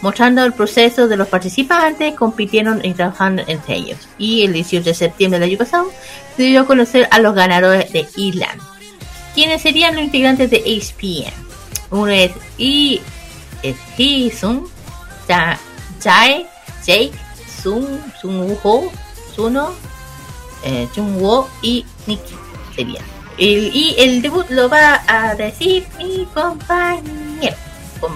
Mostrando 0.02 0.44
el 0.46 0.54
proceso 0.54 1.08
de 1.08 1.18
los 1.18 1.28
participantes, 1.30 2.14
compitieron 2.14 2.86
y 2.86 2.94
trabajando 2.94 3.42
entre 3.48 3.76
ellos. 3.78 3.98
Y 4.20 4.44
el 4.44 4.54
18 4.54 4.84
de 4.86 4.94
septiembre 4.94 5.40
del 5.40 5.50
año 5.50 5.58
pasado 5.58 5.90
se 6.36 6.44
dio 6.44 6.62
a 6.62 6.66
conocer 6.68 7.08
a 7.10 7.20
los 7.20 7.34
ganadores 7.34 7.92
de 7.92 8.06
ILAN. 8.18 8.60
¿Quiénes 9.34 9.62
serían 9.62 9.96
los 9.96 10.04
integrantes 10.04 10.52
de 10.52 10.58
HPN? 10.60 11.34
Uno 11.92 12.08
es 12.12 12.32
I, 12.58 13.02
es 13.64 13.76
Hee-sun, 13.98 14.68
Ja- 15.28 15.58
Jae, 16.04 16.46
Jake, 16.86 17.12
Sun, 17.64 17.88
Sun 18.22 18.58
Ho, 18.64 18.92
Suno, 19.36 19.72
eh, 20.64 20.88
Jungwoo 20.94 21.48
y 21.62 21.86
Nikki 22.06 22.36
El, 23.38 23.72
y 23.74 23.96
el 23.98 24.22
debut 24.22 24.50
lo 24.50 24.70
va 24.70 25.02
a 25.08 25.36
decir 25.36 25.86
mi 25.98 26.26
compañero. 26.34 27.56
Com- 28.00 28.12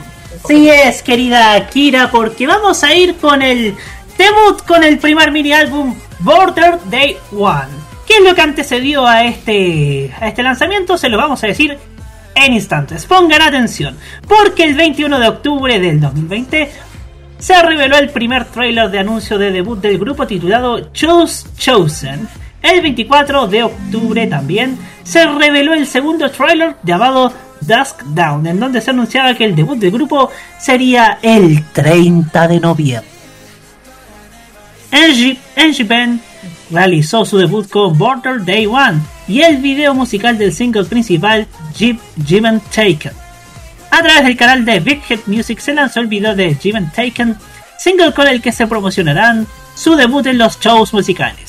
Sí 0.47 0.69
es, 0.69 1.01
querida 1.01 1.67
Kira, 1.69 2.09
porque 2.11 2.47
vamos 2.47 2.83
a 2.83 2.93
ir 2.95 3.15
con 3.17 3.41
el 3.41 3.75
debut 4.17 4.61
con 4.65 4.83
el 4.83 4.97
primer 4.99 5.31
mini 5.31 5.51
álbum 5.51 5.95
Border 6.19 6.79
Day 6.89 7.17
One. 7.37 7.67
¿Qué 8.07 8.17
es 8.17 8.23
lo 8.23 8.33
que 8.33 8.41
antecedió 8.41 9.05
a 9.05 9.23
este, 9.25 10.13
a 10.19 10.27
este 10.29 10.41
lanzamiento? 10.43 10.97
Se 10.97 11.09
lo 11.09 11.17
vamos 11.17 11.43
a 11.43 11.47
decir 11.47 11.77
en 12.35 12.53
instantes. 12.53 13.05
Pongan 13.05 13.41
atención, 13.41 13.97
porque 14.27 14.63
el 14.63 14.75
21 14.75 15.19
de 15.19 15.27
octubre 15.27 15.79
del 15.79 15.99
2020 15.99 16.71
se 17.39 17.61
reveló 17.61 17.97
el 17.97 18.09
primer 18.09 18.45
tráiler 18.45 18.89
de 18.89 18.99
anuncio 18.99 19.37
de 19.37 19.51
debut 19.51 19.79
del 19.79 19.97
grupo 19.97 20.25
titulado 20.25 20.91
Choose 20.93 21.47
Chosen. 21.57 22.27
El 22.61 22.81
24 22.81 23.47
de 23.47 23.63
octubre 23.63 24.27
también 24.27 24.77
se 25.03 25.25
reveló 25.25 25.73
el 25.73 25.87
segundo 25.87 26.29
tráiler 26.29 26.75
llamado 26.83 27.33
Dusk 27.61 28.03
Down, 28.03 28.47
en 28.47 28.59
donde 28.59 28.81
se 28.81 28.91
anunciaba 28.91 29.33
que 29.33 29.45
el 29.45 29.55
debut 29.55 29.77
del 29.77 29.91
grupo 29.91 30.29
sería 30.59 31.19
el 31.21 31.63
30 31.71 32.47
de 32.47 32.59
noviembre. 32.59 33.09
Angie, 34.91 35.37
Angie 35.55 35.83
Ben 35.83 36.19
realizó 36.71 37.25
su 37.25 37.37
debut 37.37 37.69
con 37.69 37.97
Border 37.97 38.43
Day 38.43 38.65
One 38.65 38.99
y 39.27 39.41
el 39.41 39.57
video 39.57 39.93
musical 39.93 40.37
del 40.37 40.53
single 40.53 40.85
principal 40.85 41.47
Jeep 41.75 41.99
Given 42.25 42.59
Taken. 42.73 43.13
A 43.91 44.01
través 44.01 44.23
del 44.23 44.37
canal 44.37 44.65
de 44.65 44.79
Big 44.79 45.01
Hit 45.03 45.27
Music 45.27 45.59
se 45.59 45.73
lanzó 45.73 45.99
el 45.99 46.07
video 46.07 46.35
de 46.35 46.55
Given 46.55 46.91
Taken, 46.91 47.35
single 47.77 48.13
con 48.13 48.27
el 48.27 48.41
que 48.41 48.51
se 48.51 48.67
promocionarán 48.67 49.47
su 49.75 49.95
debut 49.95 50.25
en 50.25 50.37
los 50.37 50.59
shows 50.59 50.93
musicales. 50.93 51.48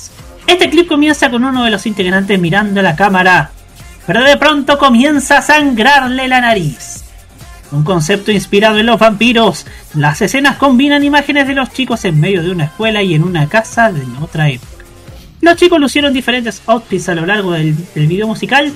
Este 0.50 0.68
clip 0.68 0.88
comienza 0.88 1.30
con 1.30 1.44
uno 1.44 1.62
de 1.62 1.70
los 1.70 1.86
integrantes 1.86 2.36
mirando 2.40 2.82
la 2.82 2.96
cámara, 2.96 3.52
pero 4.04 4.24
de 4.24 4.36
pronto 4.36 4.78
comienza 4.78 5.38
a 5.38 5.42
sangrarle 5.42 6.26
la 6.26 6.40
nariz. 6.40 7.04
Un 7.70 7.84
concepto 7.84 8.32
inspirado 8.32 8.78
en 8.78 8.86
los 8.86 8.98
vampiros, 8.98 9.64
las 9.94 10.20
escenas 10.20 10.56
combinan 10.56 11.04
imágenes 11.04 11.46
de 11.46 11.54
los 11.54 11.70
chicos 11.70 12.04
en 12.04 12.18
medio 12.18 12.42
de 12.42 12.50
una 12.50 12.64
escuela 12.64 13.00
y 13.00 13.14
en 13.14 13.22
una 13.22 13.48
casa 13.48 13.92
de 13.92 14.02
otra 14.20 14.48
época. 14.48 14.84
Los 15.40 15.54
chicos 15.54 15.78
lucieron 15.78 16.12
diferentes 16.12 16.62
outfits 16.66 17.08
a 17.08 17.14
lo 17.14 17.26
largo 17.26 17.52
del, 17.52 17.76
del 17.94 18.08
video 18.08 18.26
musical, 18.26 18.72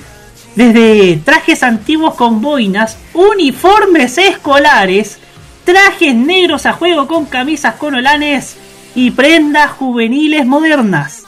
desde 0.55 1.17
trajes 1.25 1.61
antiguos 1.61 2.15
con 2.15 2.39
boinas, 2.39 2.97
uniformes 3.13 4.17
escolares, 4.17 5.19
trajes 5.65 6.15
negros 6.15 6.65
a 6.65 6.71
juego 6.71 7.05
con 7.05 7.25
camisas 7.25 7.75
con 7.75 7.95
olanes 7.95 8.55
y 8.95 9.11
prendas 9.11 9.71
juveniles 9.71 10.45
modernas. 10.45 11.24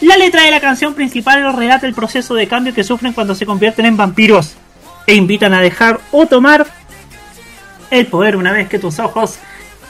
La 0.00 0.16
letra 0.16 0.42
de 0.42 0.50
la 0.52 0.60
canción 0.60 0.94
principal 0.94 1.56
relata 1.56 1.86
el 1.86 1.94
proceso 1.94 2.34
de 2.34 2.46
cambio 2.46 2.72
que 2.72 2.84
sufren 2.84 3.12
cuando 3.12 3.34
se 3.34 3.46
convierten 3.46 3.84
en 3.84 3.96
vampiros 3.96 4.54
e 5.06 5.14
invitan 5.14 5.54
a 5.54 5.60
dejar 5.60 6.00
o 6.12 6.26
tomar 6.26 6.66
el 7.90 8.06
poder 8.06 8.36
una 8.36 8.52
vez 8.52 8.68
que 8.68 8.78
tus 8.78 9.00
ojos 9.00 9.38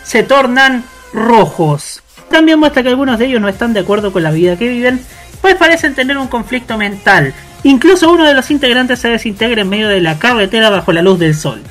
se 0.02 0.22
tornan 0.22 0.84
rojos. 1.12 2.02
También 2.30 2.58
muestra 2.58 2.82
que 2.82 2.88
algunos 2.88 3.18
de 3.18 3.26
ellos 3.26 3.40
no 3.40 3.48
están 3.48 3.74
de 3.74 3.80
acuerdo 3.80 4.12
con 4.12 4.22
la 4.22 4.30
vida 4.30 4.56
que 4.56 4.68
viven, 4.68 5.04
pues 5.42 5.56
parecen 5.56 5.94
tener 5.94 6.16
un 6.16 6.28
conflicto 6.28 6.78
mental. 6.78 7.34
Incluso 7.64 8.10
uno 8.10 8.24
de 8.24 8.34
los 8.34 8.50
integrantes 8.50 9.00
se 9.00 9.08
desintegra 9.08 9.60
en 9.60 9.68
medio 9.68 9.88
de 9.88 10.00
la 10.00 10.18
carretera 10.18 10.70
bajo 10.70 10.92
la 10.92 11.02
luz 11.02 11.18
del 11.18 11.34
sol. 11.34 11.62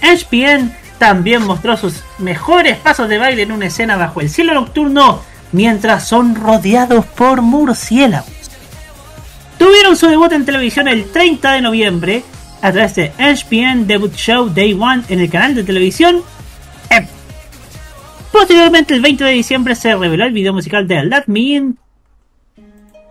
HPN 0.00 0.72
también 0.98 1.42
mostró 1.42 1.76
sus 1.76 2.02
mejores 2.18 2.78
pasos 2.78 3.08
de 3.08 3.18
baile 3.18 3.42
en 3.42 3.52
una 3.52 3.66
escena 3.66 3.96
bajo 3.96 4.20
el 4.20 4.30
cielo 4.30 4.54
nocturno 4.54 5.22
mientras 5.52 6.06
son 6.06 6.34
rodeados 6.34 7.06
por 7.06 7.42
murciélagos. 7.42 8.30
Tuvieron 9.58 9.96
su 9.96 10.06
debut 10.06 10.32
en 10.32 10.44
televisión 10.44 10.88
el 10.88 11.10
30 11.10 11.52
de 11.52 11.60
noviembre 11.60 12.22
a 12.62 12.72
través 12.72 12.94
de 12.94 13.12
HPN 13.18 13.86
Debut 13.86 14.14
Show 14.14 14.48
Day 14.50 14.72
One 14.72 15.02
en 15.08 15.20
el 15.20 15.30
canal 15.30 15.54
de 15.54 15.64
televisión 15.64 16.22
M. 16.90 17.06
Posteriormente, 18.32 18.94
el 18.94 19.00
20 19.00 19.24
de 19.24 19.30
diciembre 19.32 19.74
se 19.74 19.94
reveló 19.94 20.24
el 20.24 20.32
video 20.32 20.52
musical 20.52 20.86
de 20.86 21.04
Let 21.04 21.24
Me 21.26 21.40
In 21.40 21.78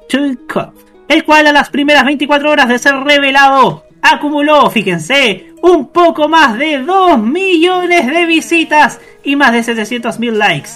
to 0.09 0.19
Cup, 0.51 0.73
el 1.07 1.23
cual 1.26 1.47
a 1.47 1.51
las 1.51 1.69
primeras 1.69 2.05
24 2.05 2.49
horas 2.49 2.69
de 2.69 2.80
ser 2.80 2.95
revelado 2.95 3.84
acumuló, 4.01 4.69
fíjense, 4.69 5.53
un 5.61 5.89
poco 5.89 6.30
más 6.30 6.57
de 6.57 6.80
2 6.80 7.19
millones 7.19 8.07
de 8.07 8.26
visitas 8.26 8.99
y 9.23 9.35
más 9.35 9.51
de 9.51 9.64
700 9.64 10.19
mil 10.19 10.38
likes. 10.38 10.69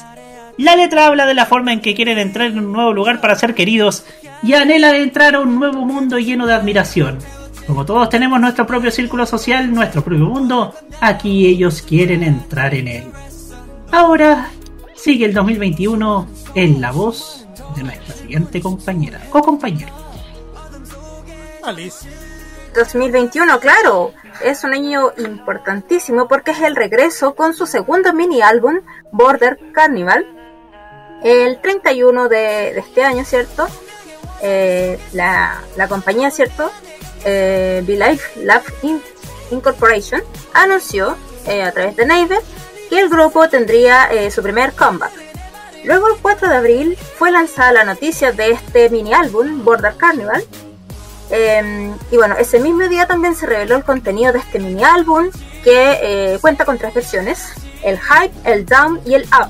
La 0.62 0.76
letra 0.76 1.08
habla 1.08 1.26
de 1.26 1.34
la 1.34 1.48
forma 1.48 1.74
en 1.74 1.82
que 1.82 1.96
quieren 1.96 2.20
entrar 2.20 2.46
en 2.46 2.60
un 2.60 2.72
nuevo 2.72 2.94
lugar 2.94 3.20
para 3.20 3.36
ser 3.36 3.56
queridos 3.56 4.06
y 4.44 4.54
anhelan 4.54 4.94
entrar 4.94 5.34
a 5.34 5.40
un 5.40 5.60
nuevo 5.60 5.84
mundo 5.88 6.20
lleno 6.20 6.46
de 6.46 6.54
admiración. 6.54 7.18
Como 7.66 7.84
todos 7.84 8.10
tenemos 8.10 8.40
nuestro 8.40 8.68
propio 8.68 8.92
círculo 8.92 9.26
social, 9.26 9.74
nuestro 9.74 10.04
propio 10.04 10.26
mundo, 10.26 10.76
aquí 11.00 11.48
ellos 11.48 11.82
quieren 11.82 12.22
entrar 12.22 12.76
en 12.76 12.88
él. 12.88 13.04
Ahora 13.92 14.52
sigue 14.94 15.26
el 15.26 15.34
2021 15.34 16.28
en 16.54 16.80
la 16.80 16.92
voz 16.92 17.48
de 17.76 17.82
nuestra 17.82 18.14
siguiente 18.14 18.62
compañera 18.62 19.20
o 19.32 19.42
compañero. 19.42 19.92
Alice. 21.64 22.08
2021, 22.76 23.60
claro, 23.60 24.14
es 24.46 24.64
un 24.64 24.74
año 24.74 25.12
importantísimo 25.18 26.28
porque 26.28 26.52
es 26.52 26.62
el 26.62 26.76
regreso 26.76 27.34
con 27.34 27.56
su 27.56 27.66
segundo 27.66 28.14
mini 28.14 28.44
álbum, 28.44 28.82
Border 29.12 29.58
Carnival. 29.74 30.41
El 31.24 31.60
31 31.62 32.30
de, 32.30 32.38
de 32.38 32.80
este 32.80 33.04
año, 33.04 33.24
¿cierto? 33.26 33.68
Eh, 34.42 35.00
la, 35.14 35.62
la 35.78 35.88
compañía, 35.88 36.32
¿cierto? 36.32 36.72
Eh, 37.26 37.84
Life 37.86 38.40
Lab 38.44 38.64
In- 38.82 39.02
Incorporation 39.52 40.22
anunció 40.54 41.16
eh, 41.46 41.62
a 41.64 41.72
través 41.72 41.96
de 41.96 42.06
Naver 42.06 42.42
que 42.90 43.00
el 43.00 43.10
grupo 43.10 43.48
tendría 43.50 44.12
eh, 44.12 44.32
su 44.32 44.42
primer 44.42 44.74
comeback. 44.74 45.12
Luego, 45.84 46.08
el 46.08 46.16
4 46.22 46.50
de 46.50 46.56
abril, 46.56 46.98
fue 47.18 47.32
lanzada 47.32 47.72
la 47.72 47.84
noticia 47.84 48.32
de 48.32 48.52
este 48.52 48.90
mini 48.90 49.14
álbum, 49.14 49.64
Border 49.64 49.96
Carnival, 49.98 50.44
eh, 51.32 51.92
y 52.12 52.18
bueno, 52.18 52.36
ese 52.38 52.60
mismo 52.60 52.88
día 52.88 53.08
también 53.08 53.36
se 53.36 53.46
reveló 53.46 53.78
el 53.78 53.84
contenido 53.84 54.34
de 54.34 54.40
este 54.40 54.60
mini 54.60 54.84
álbum 54.84 55.30
que 55.64 56.00
eh, 56.34 56.38
cuenta 56.42 56.66
con 56.66 56.78
tres 56.78 56.94
versiones, 56.94 57.54
el 57.84 58.00
Hype, 58.00 58.34
el 58.52 58.66
Down 58.66 59.00
y 59.06 59.14
el 59.16 59.24
Up. 59.26 59.50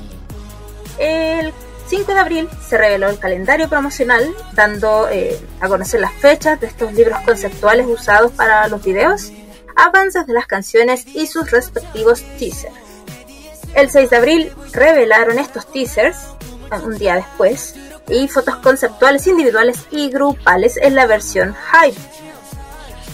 El 0.98 1.52
5 1.92 2.14
de 2.14 2.20
abril 2.20 2.48
se 2.66 2.78
reveló 2.78 3.10
el 3.10 3.18
calendario 3.18 3.68
promocional 3.68 4.34
dando 4.54 5.10
eh, 5.10 5.38
a 5.60 5.68
conocer 5.68 6.00
las 6.00 6.14
fechas 6.14 6.58
de 6.58 6.66
estos 6.66 6.94
libros 6.94 7.20
conceptuales 7.20 7.86
usados 7.86 8.32
para 8.32 8.66
los 8.68 8.82
videos. 8.82 9.30
avances 9.76 10.26
de 10.26 10.32
las 10.32 10.46
canciones 10.46 11.06
y 11.06 11.26
sus 11.26 11.50
respectivos 11.50 12.22
teasers. 12.38 12.72
El 13.74 13.90
6 13.90 14.08
de 14.08 14.16
abril 14.16 14.52
revelaron 14.72 15.38
estos 15.38 15.70
teasers, 15.70 16.16
un 16.82 16.96
día 16.96 17.16
después, 17.16 17.74
y 18.08 18.26
fotos 18.26 18.56
conceptuales 18.56 19.26
individuales 19.26 19.80
y 19.90 20.08
grupales 20.08 20.78
en 20.78 20.94
la 20.94 21.04
versión 21.04 21.54
Hype. 21.54 22.00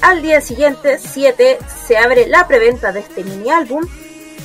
Al 0.02 0.22
día 0.22 0.40
siguiente, 0.40 1.00
7, 1.00 1.58
se 1.84 1.98
abre 1.98 2.28
la 2.28 2.46
preventa 2.46 2.92
de 2.92 3.00
este 3.00 3.24
mini 3.24 3.50
álbum 3.50 3.84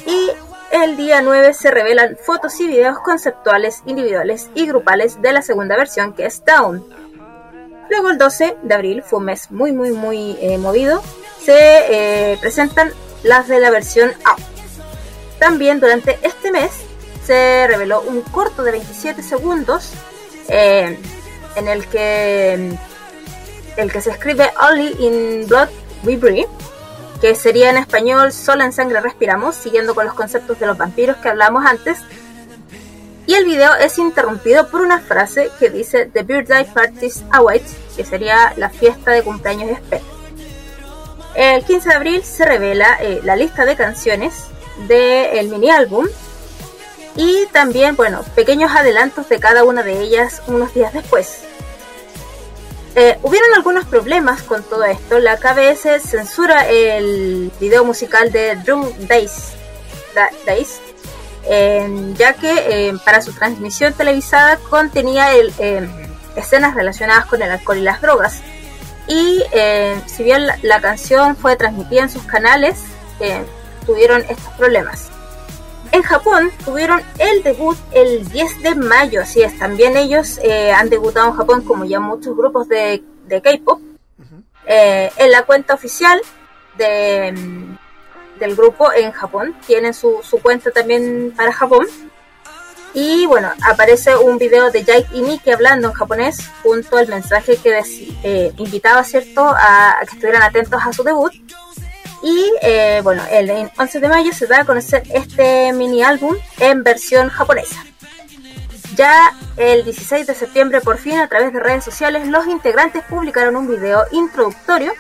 y 0.08 0.32
el 0.74 0.98
día 0.98 1.22
9 1.22 1.54
se 1.54 1.70
revelan 1.70 2.18
fotos 2.18 2.60
y 2.60 2.68
videos 2.68 2.98
conceptuales 3.00 3.84
individuales 3.86 4.50
y 4.56 4.66
grupales 4.66 5.22
de 5.22 5.32
la 5.32 5.44
segunda 5.44 5.78
versión 5.78 6.14
que 6.14 6.26
es 6.26 6.44
Down. 6.44 6.84
Luego 7.92 8.10
el 8.10 8.18
12 8.18 8.58
de 8.64 8.74
abril, 8.74 9.04
fue 9.04 9.20
un 9.20 9.26
mes 9.26 9.52
muy 9.52 9.72
muy 9.72 9.92
muy 9.92 10.36
eh, 10.42 10.58
movido, 10.58 11.04
se 11.44 11.54
eh, 12.34 12.38
presentan 12.42 12.92
las 13.22 13.48
de 13.48 13.60
la 13.60 13.70
versión 13.70 14.14
Out. 14.26 14.40
También 15.38 15.80
durante 15.80 16.18
este 16.24 16.52
mes 16.52 16.72
se 17.24 17.68
reveló 17.68 18.02
un 18.02 18.22
corto 18.22 18.64
de 18.64 18.72
27 18.72 19.22
segundos 19.22 19.92
eh, 20.50 20.98
en 21.56 21.68
el 21.68 21.86
que 21.88 22.76
el 23.78 23.92
que 23.92 24.02
se 24.02 24.10
escribe 24.10 24.50
Only 24.60 24.96
in 25.00 25.48
Blood 25.48 25.70
We 26.04 26.18
Breathe, 26.18 26.50
que 27.24 27.36
sería 27.36 27.70
en 27.70 27.78
español 27.78 28.34
Solo 28.34 28.66
en 28.66 28.74
sangre 28.74 29.00
respiramos, 29.00 29.56
siguiendo 29.56 29.96
con 29.96 30.06
los 30.06 30.14
conceptos 30.14 30.60
de 30.60 30.68
los 30.68 30.78
vampiros 30.78 31.16
que 31.16 31.30
hablamos 31.30 31.66
antes. 31.66 32.00
Y 33.26 33.36
el 33.36 33.46
video 33.46 33.74
es 33.76 33.98
interrumpido 33.98 34.68
por 34.68 34.82
una 34.82 35.00
frase 35.00 35.50
que 35.58 35.70
dice 35.70 36.06
The 36.06 36.24
Birthday 36.24 36.66
Parties 36.66 37.24
Await, 37.32 37.64
que 37.96 38.04
sería 38.04 38.54
la 38.58 38.70
fiesta 38.70 39.12
de 39.12 39.24
cumpleaños 39.24 39.68
de 39.68 39.74
espera. 39.76 40.04
El 41.34 41.64
15 41.64 41.88
de 41.88 41.96
abril 41.96 42.24
se 42.26 42.44
revela 42.44 42.98
eh, 43.00 43.22
la 43.24 43.38
lista 43.38 43.64
de 43.64 43.78
canciones 43.78 44.48
del 44.90 45.48
mini 45.48 45.70
álbum 45.70 46.08
y 47.16 47.46
también, 47.54 47.96
bueno, 47.96 48.22
pequeños 48.36 48.76
adelantos 48.76 49.30
de 49.30 49.40
cada 49.40 49.64
una 49.64 49.82
de 49.82 50.02
ellas 50.02 50.42
unos 50.48 50.74
días 50.74 50.92
después. 50.92 51.46
Eh, 52.96 53.18
hubieron 53.24 53.50
algunos 53.56 53.86
problemas 53.86 54.44
con 54.44 54.64
todo 54.64 54.84
esto. 54.86 55.20
La 55.20 55.38
KBS 55.38 56.00
censura 56.00 56.68
el 56.70 57.52
video 57.60 57.84
musical 57.84 58.32
de 58.32 58.56
Drum 58.58 58.88
Days, 59.08 59.54
Da- 60.14 60.30
Days, 60.46 60.80
eh, 61.46 62.14
ya 62.18 62.34
que 62.34 62.90
eh, 62.90 62.94
para 63.04 63.22
su 63.22 63.34
transmisión 63.34 63.94
televisada 63.94 64.58
contenía 64.70 65.34
el, 65.34 65.52
eh, 65.58 65.88
escenas 66.36 66.76
relacionadas 66.76 67.26
con 67.26 67.42
el 67.42 67.50
alcohol 67.52 67.80
y 67.80 67.82
las 67.82 68.00
drogas. 68.00 68.42
Y 69.08 69.44
si 70.06 70.24
bien 70.24 70.48
la, 70.62 70.80
canción 70.80 71.36
fue 71.36 71.58
transmitida 71.58 72.04
en 72.04 72.10
sus 72.10 72.24
canales, 72.24 72.80
tuvieron 73.86 74.22
estos 74.22 74.54
problemas. 74.58 75.10
En 75.94 76.02
Japón 76.02 76.52
tuvieron 76.66 77.04
el 77.20 77.44
debut 77.44 77.78
el 77.92 78.28
10 78.28 78.64
de 78.64 78.74
mayo, 78.74 79.22
así 79.22 79.44
es, 79.44 79.60
también 79.60 79.96
ellos 79.96 80.40
eh, 80.42 80.72
han 80.72 80.90
debutado 80.90 81.28
en 81.28 81.34
Japón 81.34 81.62
como 81.62 81.86
ya 81.86 82.00
muchos 82.00 82.36
grupos 82.36 82.68
de, 82.68 83.04
de 83.28 83.42
K-pop. 83.44 83.80
Eh, 84.66 85.12
en 85.18 85.32
la 85.32 85.44
cuenta 85.44 85.76
oficial 85.76 86.20
de, 86.80 87.32
mm, 87.32 87.78
del 88.40 88.56
grupo 88.56 88.92
en 88.92 89.12
Japón, 89.12 89.56
tienen 89.68 89.94
su, 89.94 90.20
su 90.24 90.42
cuenta 90.42 90.72
también 90.72 91.32
para 91.38 91.54
Japón. 91.54 91.86
Y 92.96 93.28
bueno, 93.28 93.52
aparece 93.62 94.16
un 94.16 94.40
video 94.40 94.72
de 94.72 94.84
Jake 94.84 95.10
y 95.14 95.22
Miki 95.22 95.52
hablando 95.52 95.90
en 95.90 95.94
japonés 95.94 96.50
junto 96.64 96.98
al 96.98 97.08
mensaje 97.08 97.58
que 97.58 97.84
eh, 98.24 98.52
invitaba, 98.58 99.04
¿cierto?, 99.04 99.42
a, 99.46 100.00
a 100.00 100.06
que 100.06 100.16
estuvieran 100.16 100.42
atentos 100.42 100.82
a 100.84 100.92
su 100.92 101.04
debut. 101.04 101.34
Y 102.24 102.54
eh, 102.62 103.02
bueno, 103.04 103.22
el 103.30 103.70
11 103.78 104.00
de 104.00 104.08
mayo 104.08 104.32
se 104.32 104.48
da 104.48 104.62
a 104.62 104.66
conocer 104.66 105.04
este 105.14 105.74
mini 105.74 106.04
álbum 106.04 106.36
en 106.60 106.82
versión 106.82 107.28
japonesa. 107.28 107.84
Ya 108.96 109.36
el 109.58 109.84
16 109.84 110.28
de 110.28 110.34
septiembre, 110.34 110.80
por 110.80 110.98
fin, 110.98 111.20
a 111.20 111.28
través 111.28 111.52
de 111.52 111.60
redes 111.60 111.84
sociales, 111.84 112.28
los 112.28 112.48
integrantes 112.48 113.04
publicaron 113.10 113.58
un 113.58 113.68
video 113.68 114.06
introductorio 114.12 114.94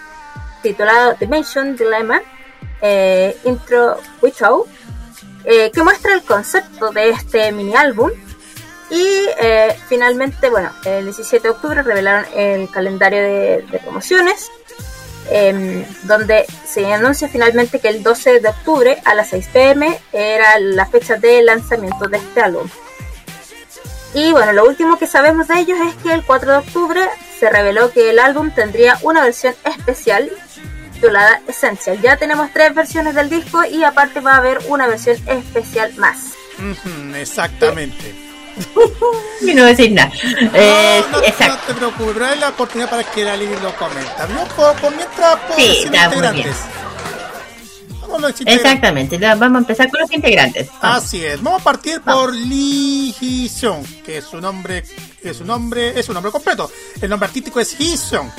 titulado 0.61 1.15
Dimension 1.19 1.75
Dilemma 1.75 2.21
eh, 2.81 3.37
Intro 3.45 3.99
Without, 4.21 4.67
eh, 5.45 5.71
que 5.71 5.83
muestra 5.83 6.13
el 6.15 6.23
concepto 6.23 6.91
de 6.91 7.11
este 7.11 7.51
mini 7.53 7.75
álbum. 7.75 8.11
Y 8.89 9.05
eh, 9.39 9.75
finalmente, 9.87 10.49
bueno, 10.49 10.71
el 10.83 11.05
17 11.05 11.47
de 11.47 11.49
octubre 11.49 11.81
revelaron 11.81 12.25
el 12.35 12.69
calendario 12.69 13.21
de 13.21 13.79
promociones, 13.81 14.51
em, 15.29 15.85
donde 16.03 16.45
se 16.65 16.91
anuncia 16.93 17.27
finalmente 17.27 17.79
que 17.79 17.89
el 17.89 18.03
12 18.03 18.39
de 18.39 18.49
octubre 18.49 19.01
a 19.05 19.15
las 19.15 19.29
6 19.29 19.47
pm 19.51 19.99
era 20.11 20.59
la 20.59 20.85
fecha 20.85 21.15
de 21.15 21.41
lanzamiento 21.41 22.07
de 22.07 22.17
este 22.17 22.41
álbum. 22.41 22.67
Y 24.13 24.31
bueno, 24.31 24.53
lo 24.53 24.65
último 24.65 24.97
que 24.99 25.07
sabemos 25.07 25.47
de 25.47 25.59
ellos 25.59 25.77
es 25.87 25.95
que 25.95 26.13
el 26.13 26.23
4 26.23 26.51
de 26.51 26.57
octubre 26.57 27.01
se 27.39 27.49
reveló 27.49 27.91
que 27.91 28.11
el 28.11 28.19
álbum 28.19 28.51
tendría 28.51 28.99
una 29.01 29.23
versión 29.23 29.55
especial 29.65 30.31
titulada 30.93 31.41
Essential. 31.47 31.99
Ya 32.01 32.15
tenemos 32.17 32.51
tres 32.53 32.73
versiones 32.73 33.15
del 33.15 33.29
disco 33.29 33.65
y 33.65 33.83
aparte 33.83 34.21
va 34.21 34.35
a 34.35 34.37
haber 34.37 34.59
una 34.67 34.87
versión 34.87 35.17
especial 35.27 35.93
más. 35.97 36.33
Exactamente. 37.15 38.32
Y 39.41 39.53
no 39.53 39.65
decir 39.65 39.91
nada. 39.91 40.11
Eh, 40.53 41.03
no, 41.11 41.17
no, 41.17 41.23
exacto. 41.25 41.55
no 41.59 41.67
te 41.67 41.73
preocupes, 41.73 42.13
pero 42.13 42.25
hay 42.27 42.39
la 42.39 42.49
oportunidad 42.49 42.89
para 42.89 43.03
que 43.03 43.23
la 43.23 43.35
Lili 43.35 43.55
lo 43.61 43.75
comenta. 43.75 44.27
Yo 44.27 44.55
puedo, 44.55 44.73
por 44.75 44.95
mientras 44.95 45.39
puedo 45.39 45.55
Sí, 45.59 45.67
decir 45.67 45.85
está 45.85 46.09
muy 46.09 46.15
integrantes. 46.15 46.55
Vamos 48.01 48.23
a 48.23 48.27
los. 48.27 48.41
Exactamente, 48.41 49.17
vamos 49.17 49.55
a 49.55 49.57
empezar 49.59 49.89
con 49.89 50.01
los 50.01 50.11
integrantes. 50.11 50.69
Así 50.81 51.25
es, 51.25 51.41
vamos 51.41 51.61
a 51.61 51.63
partir 51.63 52.01
por 52.01 52.33
Lee 52.33 53.13
Hee-seung, 53.19 53.83
que 54.03 54.17
es 54.19 54.25
su 54.25 54.39
nombre, 54.39 54.83
es 55.21 55.37
su 55.37 55.45
nombre, 55.45 55.99
es 55.99 56.05
su 56.05 56.13
nombre 56.13 56.31
completo. 56.31 56.71
El 57.01 57.09
nombre 57.09 57.27
artístico 57.27 57.59
es 57.59 57.77
Hee-seung. 57.77 58.29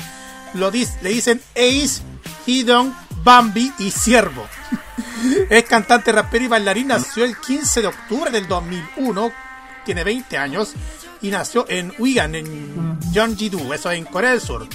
Lo 0.55 0.71
le 0.71 1.09
dicen 1.09 1.41
Ace, 1.53 2.01
Hidong, 2.45 2.95
Bambi 3.23 3.73
y 3.77 3.91
Ciervo. 3.91 4.47
es 5.49 5.63
cantante, 5.65 6.11
rapero 6.11 6.45
y 6.45 6.47
bailarín. 6.47 6.87
Nació 6.87 7.25
el 7.25 7.37
15 7.37 7.81
de 7.81 7.87
octubre 7.87 8.31
del 8.31 8.47
2001. 8.47 9.44
Tiene 9.85 10.03
20 10.03 10.37
años 10.37 10.73
y 11.21 11.29
nació 11.29 11.65
en 11.69 11.93
Uigan, 11.99 12.33
en 12.35 12.99
Gyeonggi-do, 13.11 13.73
eso 13.73 13.91
es 13.91 13.97
en 13.99 14.05
Corea 14.05 14.31
del 14.31 14.41
Sur. 14.41 14.67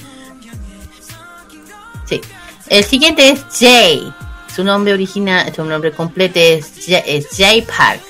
Sí. 2.07 2.21
El 2.69 2.85
siguiente 2.85 3.29
es 3.31 3.45
Jay. 3.59 4.13
Su 4.55 4.65
nombre 4.65 4.93
original, 4.93 5.53
su 5.55 5.65
nombre 5.65 5.93
completo 5.93 6.39
es 6.39 6.73
Jay, 6.87 7.03
es 7.07 7.29
Jay 7.37 7.63
Park. 7.63 8.01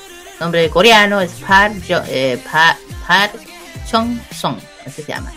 Nombre 0.41 0.63
de 0.63 0.71
coreano 0.71 1.21
es 1.21 1.33
Park, 1.47 1.75
Jo- 1.87 2.03
eh, 2.09 2.43
Pa- 2.51 2.77
Park 3.07 3.33
Chong 3.91 4.19
Song, 4.35 4.57
así 4.87 5.03
se 5.03 5.13
llama. 5.13 5.33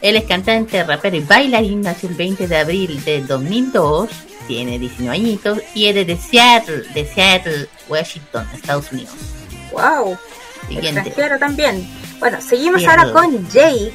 Él 0.00 0.16
es 0.16 0.24
cantante, 0.24 0.84
rapero 0.84 1.16
y 1.16 1.20
bailarín. 1.20 1.80
Nació 1.80 2.08
el 2.10 2.14
20 2.14 2.46
de 2.46 2.56
abril 2.58 3.02
de 3.04 3.22
2002. 3.22 4.10
Tiene 4.46 4.78
19 4.78 5.16
añitos 5.16 5.58
y 5.74 5.86
es 5.86 5.94
de 6.06 6.16
Seattle, 6.18 6.82
de 6.92 7.06
Seattle, 7.06 7.68
Washington, 7.88 8.46
Estados 8.52 8.92
Unidos. 8.92 9.14
¡Wow! 9.72 10.18
Siguiente. 10.68 11.00
Extranjero 11.00 11.38
también. 11.38 11.88
Bueno, 12.18 12.40
seguimos 12.40 12.84
ahora 12.86 13.12
con 13.12 13.48
Jake. 13.48 13.92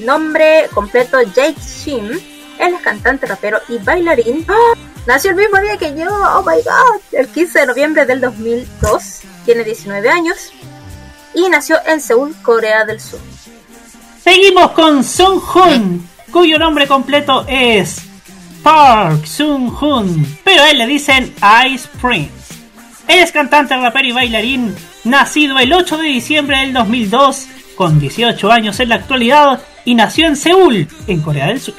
Nombre 0.00 0.68
completo 0.72 1.20
Jake 1.22 1.60
Shim. 1.60 2.10
Él 2.58 2.74
es 2.74 2.80
cantante, 2.82 3.26
rapero 3.26 3.58
y 3.68 3.78
bailarín. 3.78 4.44
¡Ah! 4.48 4.78
Nació 5.06 5.30
el 5.30 5.36
mismo 5.36 5.58
día 5.60 5.76
que 5.78 5.94
yo. 5.96 6.08
¡Oh 6.10 6.42
my 6.42 6.62
god! 6.62 7.00
El 7.12 7.28
15 7.28 7.60
de 7.60 7.66
noviembre 7.66 8.06
del 8.06 8.20
2002. 8.20 9.20
Tiene 9.44 9.64
19 9.64 10.08
años. 10.08 10.52
Y 11.34 11.48
nació 11.48 11.78
en 11.86 12.00
Seúl, 12.00 12.34
Corea 12.42 12.84
del 12.84 13.00
Sur. 13.00 13.20
Seguimos 14.22 14.72
con 14.72 15.02
Sung 15.02 15.40
Hoon, 15.54 16.06
cuyo 16.30 16.58
nombre 16.58 16.86
completo 16.86 17.46
es 17.48 18.02
Park 18.62 19.24
Sung 19.24 19.72
Hoon, 19.80 20.38
pero 20.44 20.62
a 20.62 20.70
él 20.70 20.78
le 20.78 20.86
dicen 20.86 21.34
Ice 21.66 21.88
Prince. 22.00 22.54
Él 23.08 23.20
es 23.20 23.32
cantante, 23.32 23.74
rapero 23.76 24.08
y 24.08 24.12
bailarín, 24.12 24.76
nacido 25.04 25.58
el 25.58 25.72
8 25.72 25.98
de 25.98 26.08
diciembre 26.08 26.58
del 26.60 26.72
2002, 26.72 27.46
con 27.76 27.98
18 28.00 28.50
años 28.52 28.78
en 28.80 28.88
la 28.90 28.96
actualidad, 28.96 29.62
y 29.84 29.94
nació 29.94 30.26
en 30.26 30.36
Seúl, 30.36 30.88
en 31.06 31.20
Corea 31.22 31.46
del 31.46 31.60
Sur. 31.60 31.74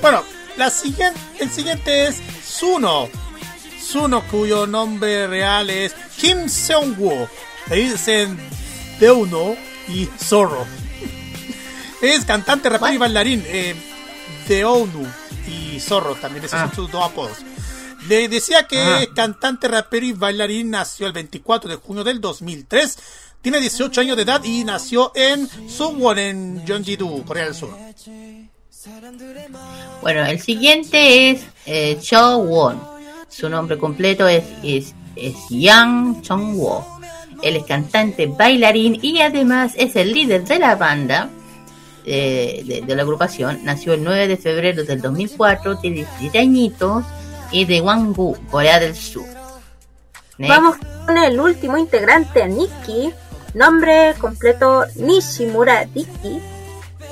Bueno, 0.00 0.22
la 0.56 0.70
siguiente, 0.70 1.18
el 1.38 1.50
siguiente 1.50 2.06
es 2.06 2.20
Suno. 2.44 3.08
Suno, 3.82 4.22
cuyo 4.30 4.66
nombre 4.66 5.26
real 5.26 5.68
es 5.70 5.94
Kim 6.18 6.48
Seung-woo. 6.48 7.28
Le 7.68 7.76
dicen 7.76 8.38
Deuno 8.98 9.54
y 9.88 10.08
Zorro. 10.18 10.66
Es 12.02 12.24
cantante, 12.24 12.70
rapero 12.70 12.94
y 12.94 12.98
bailarín. 12.98 13.44
Eh, 13.46 13.74
Deonu 14.48 15.06
y 15.46 15.78
Zorro 15.80 16.14
también, 16.14 16.44
esos 16.46 16.58
Ah. 16.58 16.66
son 16.66 16.74
sus 16.74 16.90
dos 16.90 17.04
apodos. 17.04 17.38
Le 18.08 18.28
decía 18.28 18.66
que 18.66 18.78
Ah. 18.78 19.02
es 19.02 19.08
cantante, 19.08 19.68
rapero 19.68 20.06
y 20.06 20.12
bailarín. 20.12 20.70
Nació 20.70 21.06
el 21.06 21.12
24 21.12 21.70
de 21.70 21.76
junio 21.76 22.02
del 22.04 22.20
2003. 22.20 22.98
Tiene 23.42 23.60
18 23.60 24.00
años 24.02 24.16
de 24.16 24.22
edad 24.24 24.42
y 24.44 24.64
nació 24.64 25.12
en 25.14 25.48
Suwon, 25.68 26.18
en 26.18 26.64
Gyeonggi-do, 26.66 27.24
Corea 27.24 27.44
del 27.44 27.54
Sur. 27.54 27.70
Bueno, 30.02 30.24
el 30.26 30.40
siguiente 30.40 31.30
es 31.30 31.42
eh, 31.66 31.98
Cho 32.00 32.38
Won. 32.38 32.80
Su 33.28 33.48
nombre 33.48 33.78
completo 33.78 34.26
es, 34.28 34.44
es, 34.62 34.94
es 35.16 35.34
Yang 35.50 36.22
Chong 36.22 36.56
Wo. 36.56 36.84
Él 37.42 37.56
es 37.56 37.64
cantante, 37.64 38.26
bailarín 38.26 38.98
y 39.00 39.20
además 39.20 39.72
es 39.76 39.96
el 39.96 40.12
líder 40.12 40.44
de 40.44 40.58
la 40.58 40.74
banda 40.76 41.30
eh, 42.04 42.62
de, 42.66 42.82
de 42.82 42.96
la 42.96 43.02
agrupación. 43.02 43.60
Nació 43.64 43.94
el 43.94 44.04
9 44.04 44.28
de 44.28 44.36
febrero 44.36 44.84
del 44.84 45.00
2004, 45.00 45.78
tiene 45.78 45.96
17 45.96 46.38
añitos 46.38 47.04
y 47.50 47.64
de 47.64 47.80
Gwangju, 47.80 48.36
Corea 48.50 48.78
del 48.78 48.94
Sur. 48.94 49.26
Next. 50.38 50.54
Vamos 50.54 50.76
con 51.06 51.18
el 51.18 51.38
último 51.38 51.76
integrante, 51.76 52.46
Nikki. 52.46 53.12
Nombre 53.54 54.14
completo 54.18 54.84
Nishimura 54.96 55.84
Diki. 55.84 56.40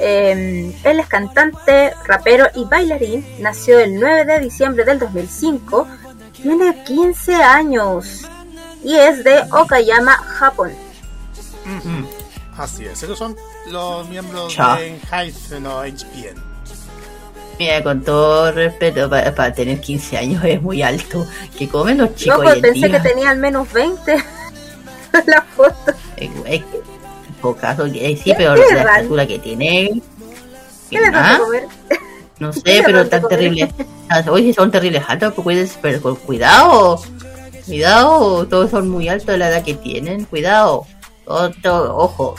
Eh, 0.01 0.75
él 0.85 1.01
es 1.01 1.07
cantante, 1.09 1.93
rapero 2.07 2.47
y 2.55 2.65
bailarín. 2.65 3.27
Nació 3.41 3.81
el 3.81 3.99
9 3.99 4.25
de 4.25 4.39
diciembre 4.41 4.85
del 4.85 4.99
2005. 4.99 5.87
Tiene 6.41 6.85
15 6.85 7.35
años 7.35 8.25
y 8.85 8.95
es 8.95 9.25
de 9.25 9.43
Okayama, 9.51 10.17
Japón. 10.17 10.73
Ujú. 11.65 12.09
Así 12.57 12.85
es, 12.85 13.03
esos 13.03 13.19
son 13.19 13.37
los 13.71 14.09
miembros 14.09 14.55
Cha. 14.55 14.77
de 14.77 14.89
Enhypen 14.89 15.67
o 15.67 15.83
HPN. 15.83 16.48
Mira, 17.59 17.83
con 17.83 18.03
todo 18.03 18.53
respeto, 18.53 19.11
para, 19.11 19.35
para 19.35 19.53
tener 19.53 19.81
15 19.81 20.17
años 20.17 20.45
es 20.45 20.63
muy 20.63 20.83
alto. 20.83 21.27
que 21.59 21.69
comen 21.69 21.99
los 21.99 22.15
chicos 22.15 22.39
hoy 22.39 22.57
en 22.57 22.61
pensé 22.63 22.89
día? 22.89 23.01
que 23.03 23.09
tenía 23.09 23.31
al 23.31 23.39
menos 23.39 23.73
20. 23.73 24.17
la 25.27 25.43
foto. 25.57 25.93
Eh, 26.17 26.31
eh, 26.47 26.63
en 27.29 27.35
todo 27.41 27.57
caso, 27.57 27.87
eh, 27.87 28.17
sí, 28.17 28.23
¿Qué 28.25 28.35
pero 28.37 28.55
la 28.55 28.63
estatura 28.63 29.27
que 29.27 29.39
tiene. 29.39 30.03
¿Qué 30.91 31.01
vas 31.11 31.37
a 31.37 31.39
comer? 31.39 31.65
No 32.39 32.53
¿Qué 32.65 32.77
sé, 32.77 32.83
pero 32.85 33.09
tan 33.09 33.23
comer? 33.23 33.39
terribles. 33.39 33.71
Ah, 34.09 34.25
Oye, 34.31 34.55
son 34.55 34.71
terribles 34.71 35.03
altos, 35.07 35.35
pues 35.43 35.79
pero 35.83 36.01
con 36.01 36.17
cuidado. 36.17 37.01
Cuidado, 37.67 38.47
todos 38.47 38.71
son 38.71 38.89
muy 38.89 39.09
altos 39.09 39.27
de 39.27 39.39
la 39.39 39.49
edad 39.49 39.63
que 39.63 39.75
tienen. 39.75 40.25
Cuidado. 40.25 40.87
Otro, 41.27 41.97
ojo. 41.97 42.35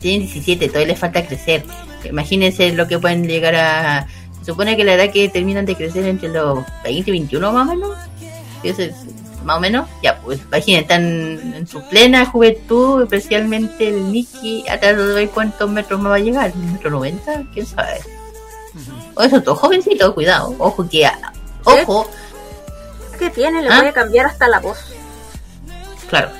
Tienen 0.00 0.26
17, 0.26 0.66
todavía 0.68 0.88
les 0.88 0.98
falta 0.98 1.24
crecer. 1.24 1.64
Imagínense 2.04 2.72
lo 2.72 2.88
que 2.88 2.98
pueden 2.98 3.26
llegar 3.28 3.54
a. 3.54 4.08
Supone 4.46 4.76
que 4.76 4.84
la 4.84 4.94
edad 4.94 5.12
que 5.12 5.28
terminan 5.28 5.66
de 5.66 5.74
crecer 5.74 6.04
entre 6.06 6.28
los 6.28 6.60
20 6.84 7.10
y 7.10 7.12
21 7.12 7.52
más 7.52 7.66
o 7.68 7.70
menos. 7.74 7.90
Más 9.44 9.56
o 9.56 9.60
menos. 9.60 9.88
Ya, 10.02 10.18
pues 10.20 10.40
imaginen, 10.40 10.82
están 10.82 11.02
en 11.54 11.66
su 11.66 11.80
plena 11.88 12.24
juventud, 12.26 13.02
especialmente 13.02 13.88
el 13.88 14.10
Nicky. 14.12 14.64
Hasta 14.68 14.92
no 14.92 15.14
ver 15.14 15.28
cuántos 15.30 15.68
metros 15.70 16.00
más 16.00 16.12
va 16.12 16.16
a 16.16 16.20
llegar. 16.20 16.52
¿Un 16.54 16.72
metro 16.72 16.90
90? 16.90 17.42
¿Quién 17.52 17.66
sabe? 17.66 18.00
O 19.14 19.22
eso, 19.22 19.40
todo 19.42 19.54
jovencito, 19.56 20.14
cuidado. 20.14 20.54
Ojo 20.58 20.88
que. 20.88 21.08
Ojo, 21.64 22.08
¿Qué 23.18 23.30
tiene? 23.30 23.62
Le 23.62 23.68
¿Ah? 23.70 23.78
voy 23.80 23.88
a 23.88 23.92
cambiar 23.92 24.26
hasta 24.26 24.46
la 24.48 24.60
voz. 24.60 24.78
claro. 26.08 26.30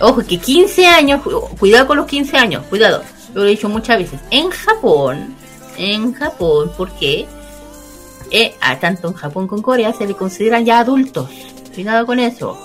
Ojo 0.00 0.22
que 0.24 0.38
15 0.38 0.86
años, 0.86 1.22
cu- 1.22 1.48
cuidado 1.58 1.86
con 1.86 1.96
los 1.98 2.06
15 2.06 2.36
años, 2.36 2.64
cuidado. 2.68 3.02
Yo 3.34 3.40
lo 3.40 3.44
he 3.46 3.50
dicho 3.50 3.68
muchas 3.68 3.98
veces. 3.98 4.20
En 4.30 4.50
Japón, 4.50 5.34
en 5.76 6.12
Japón, 6.14 6.72
¿por 6.76 6.90
qué? 6.92 7.26
Eh, 8.32 8.54
a 8.60 8.78
tanto 8.80 9.08
en 9.08 9.14
Japón 9.14 9.46
como 9.46 9.58
en 9.58 9.62
Corea 9.62 9.92
se 9.92 10.06
le 10.06 10.14
consideran 10.14 10.64
ya 10.64 10.78
adultos. 10.80 11.28
Cuidado 11.74 12.06
con 12.06 12.18
eso. 12.18 12.58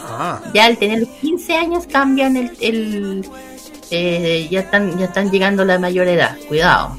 Ah, 0.00 0.40
Ya 0.54 0.66
al 0.66 0.76
tener 0.76 1.00
los 1.00 1.08
15 1.20 1.56
años 1.56 1.86
cambian 1.90 2.36
el, 2.36 2.50
el 2.60 3.26
eh, 3.90 4.46
ya 4.50 4.60
están 4.60 4.98
ya 4.98 5.06
están 5.06 5.30
llegando 5.30 5.62
a 5.62 5.66
la 5.66 5.78
mayor 5.78 6.06
edad. 6.06 6.36
Cuidado. 6.48 6.96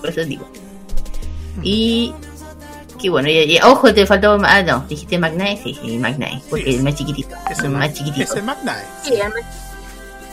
Por 0.00 0.10
eso 0.10 0.24
digo. 0.24 0.46
Y 1.62 2.12
que 3.00 3.10
bueno, 3.10 3.28
y, 3.28 3.38
y- 3.38 3.58
ojo, 3.62 3.92
te 3.94 4.06
faltó 4.06 4.38
ah 4.42 4.62
no, 4.62 4.84
dijiste 4.88 5.18
Magnite, 5.18 5.60
sí, 5.62 5.78
sí, 5.80 6.00
porque 6.50 6.64
Sí. 6.64 6.74
es 6.76 6.82
más 6.82 6.94
chiquitito, 6.94 7.34
es 7.50 7.58
el, 7.60 7.70
más 7.70 7.92
chiquitito. 7.92 8.22
es 8.34 8.36
el. 8.36 8.44
Sí, 9.02 9.14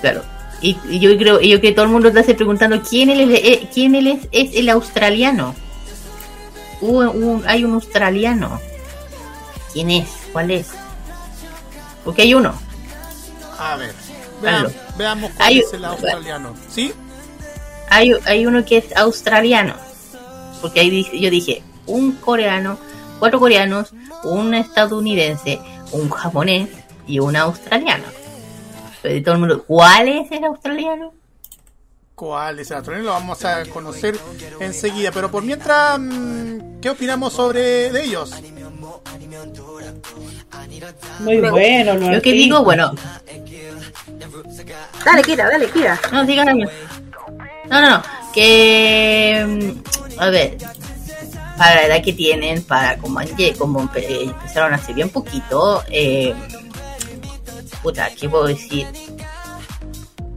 Claro. 0.01 0.23
Y, 0.61 0.77
y 0.89 0.99
yo 0.99 1.15
creo 1.17 1.41
y 1.41 1.49
yo 1.49 1.59
que 1.61 1.71
todo 1.71 1.85
el 1.85 1.91
mundo 1.91 2.07
está 2.09 2.23
se 2.23 2.33
preguntando 2.35 2.81
quién 2.81 3.09
él 3.09 3.31
es, 3.31 3.39
eh, 3.43 3.69
quién 3.73 3.95
él 3.95 4.07
es, 4.07 4.27
es 4.31 4.55
el 4.55 4.69
australiano. 4.69 5.55
Hubo 6.81 7.11
un- 7.11 7.43
hay 7.47 7.63
un 7.63 7.73
australiano. 7.75 8.59
¿Quién 9.73 9.91
es? 9.91 10.09
¿Cuál 10.33 10.51
es? 10.51 10.69
Porque 12.03 12.23
hay 12.23 12.33
uno. 12.33 12.53
A 13.59 13.75
ver, 13.75 13.93
veamos 14.97 15.31
cuál 15.37 15.47
Hay- 15.49 15.59
es 15.59 15.73
el 15.73 15.85
australiano. 15.85 16.53
¿Sí? 16.69 16.93
Hay, 17.89 18.11
hay 18.25 18.45
uno 18.45 18.65
que 18.65 18.77
es 18.77 18.95
australiano. 18.95 19.75
Porque 20.61 20.79
ahí 20.79 21.07
yo 21.19 21.29
dije, 21.29 21.61
un 21.85 22.13
coreano, 22.13 22.77
cuatro 23.19 23.39
coreanos, 23.39 23.93
un 24.23 24.53
estadounidense, 24.53 25.59
un 25.91 26.09
japonés 26.09 26.69
y 27.07 27.19
un 27.19 27.35
australiano. 27.35 28.05
Pero 29.01 29.23
todo 29.23 29.33
el 29.35 29.39
mundo, 29.39 29.63
¿cuál 29.65 30.07
es 30.07 30.31
el 30.31 30.43
australiano? 30.43 31.13
¿Cuál 32.21 32.59
es 32.59 32.69
el 32.69 32.77
australiano? 32.77 33.07
Lo 33.09 33.13
vamos 33.15 33.43
a 33.45 33.65
conocer 33.65 34.15
enseguida. 34.59 35.11
Pero 35.11 35.31
por 35.31 35.41
mientras, 35.41 35.97
mm, 35.97 36.79
¿qué 36.79 36.91
opinamos 36.91 37.33
sobre 37.33 37.91
de 37.91 38.03
ellos? 38.03 38.31
Muy 41.21 41.37
bueno, 41.37 41.95
Yo 42.13 42.21
que 42.21 42.31
digo, 42.33 42.63
bueno, 42.63 42.93
Dale, 45.03 45.23
Kira, 45.23 45.49
dale, 45.49 45.67
Kira. 45.71 45.99
no, 46.11 46.23
díganme. 46.23 46.65
No, 47.67 47.81
no, 47.81 47.89
no, 47.89 48.03
que, 48.35 49.43
mm, 50.15 50.19
a 50.19 50.29
ver, 50.29 50.57
para 51.57 51.73
la 51.73 51.85
edad 51.87 52.03
que 52.03 52.13
tienen, 52.13 52.61
para 52.61 52.97
como, 52.99 53.19
como 53.57 53.81
empe- 53.81 54.29
empezaron 54.29 54.75
hace 54.75 54.93
bien 54.93 55.09
poquito, 55.09 55.83
eh, 55.89 56.35
puta, 57.81 58.11
¿qué 58.15 58.29
puedo 58.29 58.45
decir? 58.45 58.85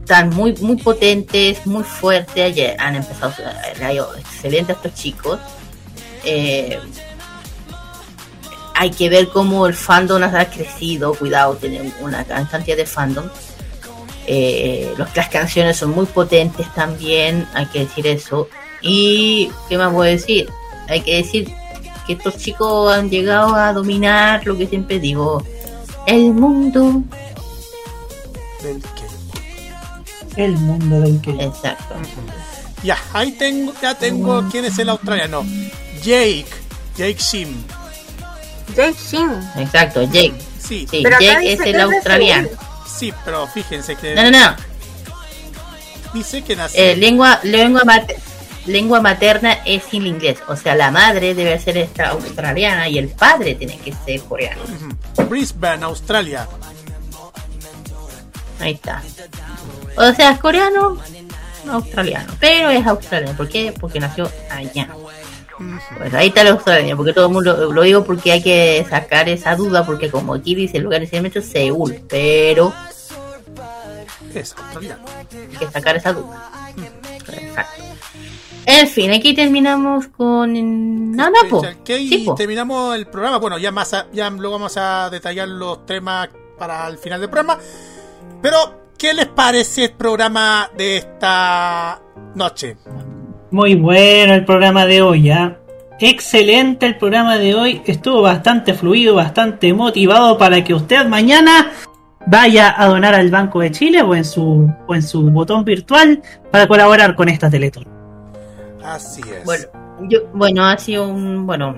Están 0.05 0.29
muy, 0.29 0.53
muy 0.57 0.75
potentes, 0.75 1.65
muy 1.65 1.81
fuertes, 1.83 2.55
han 2.77 2.95
empezado, 2.95 3.33
le 3.75 3.85
ha 3.85 3.91
ido 3.91 4.15
excelente 4.15 4.71
a 4.71 4.75
estos 4.75 4.93
chicos. 4.93 5.39
Eh, 6.23 6.79
hay 8.75 8.91
que 8.91 9.09
ver 9.09 9.29
cómo 9.29 9.65
el 9.65 9.73
fandom 9.73 10.21
ha 10.21 10.45
crecido, 10.45 11.15
cuidado, 11.15 11.55
tienen 11.55 11.91
una 12.01 12.23
gran 12.23 12.45
cantidad 12.45 12.77
de 12.77 12.85
fandom. 12.85 13.25
Eh, 14.27 14.93
las 15.15 15.29
canciones 15.29 15.77
son 15.77 15.89
muy 15.89 16.05
potentes 16.05 16.71
también, 16.75 17.47
hay 17.55 17.65
que 17.65 17.79
decir 17.79 18.05
eso. 18.05 18.47
Y, 18.83 19.49
¿qué 19.67 19.75
más 19.79 19.91
voy 19.91 20.09
a 20.09 20.11
decir? 20.11 20.47
Hay 20.87 21.01
que 21.01 21.15
decir 21.15 21.51
que 22.05 22.13
estos 22.13 22.37
chicos 22.37 22.93
han 22.93 23.09
llegado 23.09 23.55
a 23.55 23.73
dominar 23.73 24.45
lo 24.45 24.55
que 24.55 24.67
siempre 24.67 24.99
digo, 24.99 25.43
el 26.05 26.31
mundo. 26.31 27.01
El 30.37 30.53
mundo 30.53 31.01
del 31.01 31.21
que. 31.21 31.31
Exacto. 31.31 31.95
Ya, 32.83 32.97
ahí 33.13 33.31
tengo, 33.31 33.73
ya 33.81 33.95
tengo 33.95 34.47
quién 34.51 34.65
es 34.65 34.77
el 34.77 34.89
australiano. 34.89 35.43
Jake, 36.03 36.45
Jake 36.97 37.17
Shim. 37.17 37.55
Jake 38.75 38.95
Shin. 38.99 39.31
Exacto, 39.57 40.03
Jake. 40.03 40.35
Sí, 40.59 40.87
Sí, 40.89 41.01
Pero 41.03 41.15
acá 41.15 41.25
Jake 41.25 41.53
es 41.53 41.59
el 41.61 41.79
australiano. 41.81 42.47
Sí, 42.87 43.13
pero 43.23 43.45
fíjense 43.47 43.95
que 43.95 44.15
No, 44.15 44.23
no, 44.23 44.31
no. 44.31 44.55
dice 46.13 46.43
que 46.43 46.55
nació. 46.55 46.81
Eh, 46.81 46.95
lengua, 46.95 47.39
lengua, 47.43 47.81
lengua 48.65 49.01
materna 49.01 49.53
es 49.65 49.83
el 49.93 50.07
inglés. 50.07 50.39
O 50.47 50.55
sea, 50.55 50.75
la 50.75 50.91
madre 50.91 51.33
debe 51.35 51.59
ser 51.59 51.77
esta 51.77 52.09
australiana 52.09 52.87
y 52.89 52.97
el 52.97 53.09
padre 53.09 53.55
tiene 53.55 53.77
que 53.77 53.93
ser 54.05 54.21
coreano. 54.21 54.61
Brisbane, 55.29 55.83
Australia. 55.85 56.47
Ahí 58.59 58.73
está. 58.73 59.03
O 59.97 60.13
sea, 60.13 60.31
es 60.31 60.39
coreano, 60.39 60.97
australiano. 61.69 62.33
Pero 62.39 62.69
es 62.69 62.85
australiano. 62.85 63.35
¿Por 63.37 63.47
qué? 63.49 63.73
Porque 63.79 63.99
nació 63.99 64.29
allá. 64.51 64.89
Pues 65.97 66.13
ahí 66.13 66.27
está 66.27 66.41
el 66.41 66.47
australiano. 66.49 66.97
Porque 66.97 67.13
todo 67.13 67.27
el 67.27 67.33
mundo 67.33 67.71
lo 67.71 67.81
digo 67.83 68.03
porque 68.03 68.31
hay 68.33 68.43
que 68.43 68.85
sacar 68.89 69.29
esa 69.29 69.55
duda. 69.55 69.85
Porque 69.85 70.11
como 70.11 70.33
aquí 70.33 70.53
dice 70.55 70.77
el 70.77 70.83
lugar 70.83 71.01
inicialmente 71.01 71.39
es 71.39 71.45
Seúl. 71.47 72.01
Pero 72.09 72.73
Es 74.33 74.53
australiano. 74.57 75.05
hay 75.31 75.57
que 75.57 75.71
sacar 75.71 75.95
esa 75.95 76.11
duda. 76.13 76.49
Exacto. 77.31 77.83
En 78.67 78.87
fin, 78.87 79.11
aquí 79.11 79.33
terminamos 79.33 80.07
con. 80.07 81.11
Nada 81.15 81.29
más, 81.29 81.43
po. 81.49 81.59
Special 81.59 81.83
K 81.85 81.93
y 81.97 82.09
Sí, 82.09 82.17
po. 82.25 82.35
terminamos 82.35 82.95
el 82.95 83.05
programa. 83.07 83.37
Bueno, 83.37 83.57
ya 83.59 83.71
más 83.71 83.93
a- 83.93 84.07
ya 84.11 84.29
luego 84.31 84.53
vamos 84.55 84.75
a 84.77 85.09
detallar 85.11 85.47
los 85.47 85.85
temas 85.85 86.29
para 86.57 86.87
el 86.87 86.97
final 86.97 87.21
del 87.21 87.29
programa. 87.29 87.59
Pero, 88.41 88.84
¿qué 88.97 89.13
les 89.13 89.27
parece 89.27 89.85
el 89.85 89.91
programa 89.91 90.69
de 90.77 90.97
esta 90.97 92.01
noche? 92.33 92.77
Muy 93.51 93.75
bueno 93.75 94.33
el 94.33 94.45
programa 94.45 94.85
de 94.85 95.01
hoy, 95.01 95.29
¿ah? 95.29 95.57
Excelente 95.99 96.85
el 96.85 96.97
programa 96.97 97.37
de 97.37 97.55
hoy. 97.55 97.81
Estuvo 97.85 98.21
bastante 98.21 98.73
fluido, 98.73 99.15
bastante 99.15 99.73
motivado 99.73 100.37
para 100.37 100.63
que 100.63 100.73
usted 100.73 101.05
mañana 101.07 101.71
vaya 102.25 102.73
a 102.77 102.87
donar 102.87 103.15
al 103.15 103.29
Banco 103.29 103.61
de 103.61 103.71
Chile 103.71 104.01
o 104.01 104.13
en 104.15 104.25
su, 104.25 104.69
o 104.87 104.95
en 104.95 105.03
su 105.03 105.29
botón 105.31 105.63
virtual 105.63 106.21
para 106.51 106.67
colaborar 106.67 107.15
con 107.15 107.29
esta 107.29 107.49
Teletón. 107.49 107.87
Así 108.83 109.21
es. 109.21 109.45
Bueno, 109.45 109.65
yo, 110.09 110.19
bueno, 110.33 110.65
ha 110.65 110.77
sido 110.77 111.07
un. 111.07 111.47
Bueno, 111.47 111.75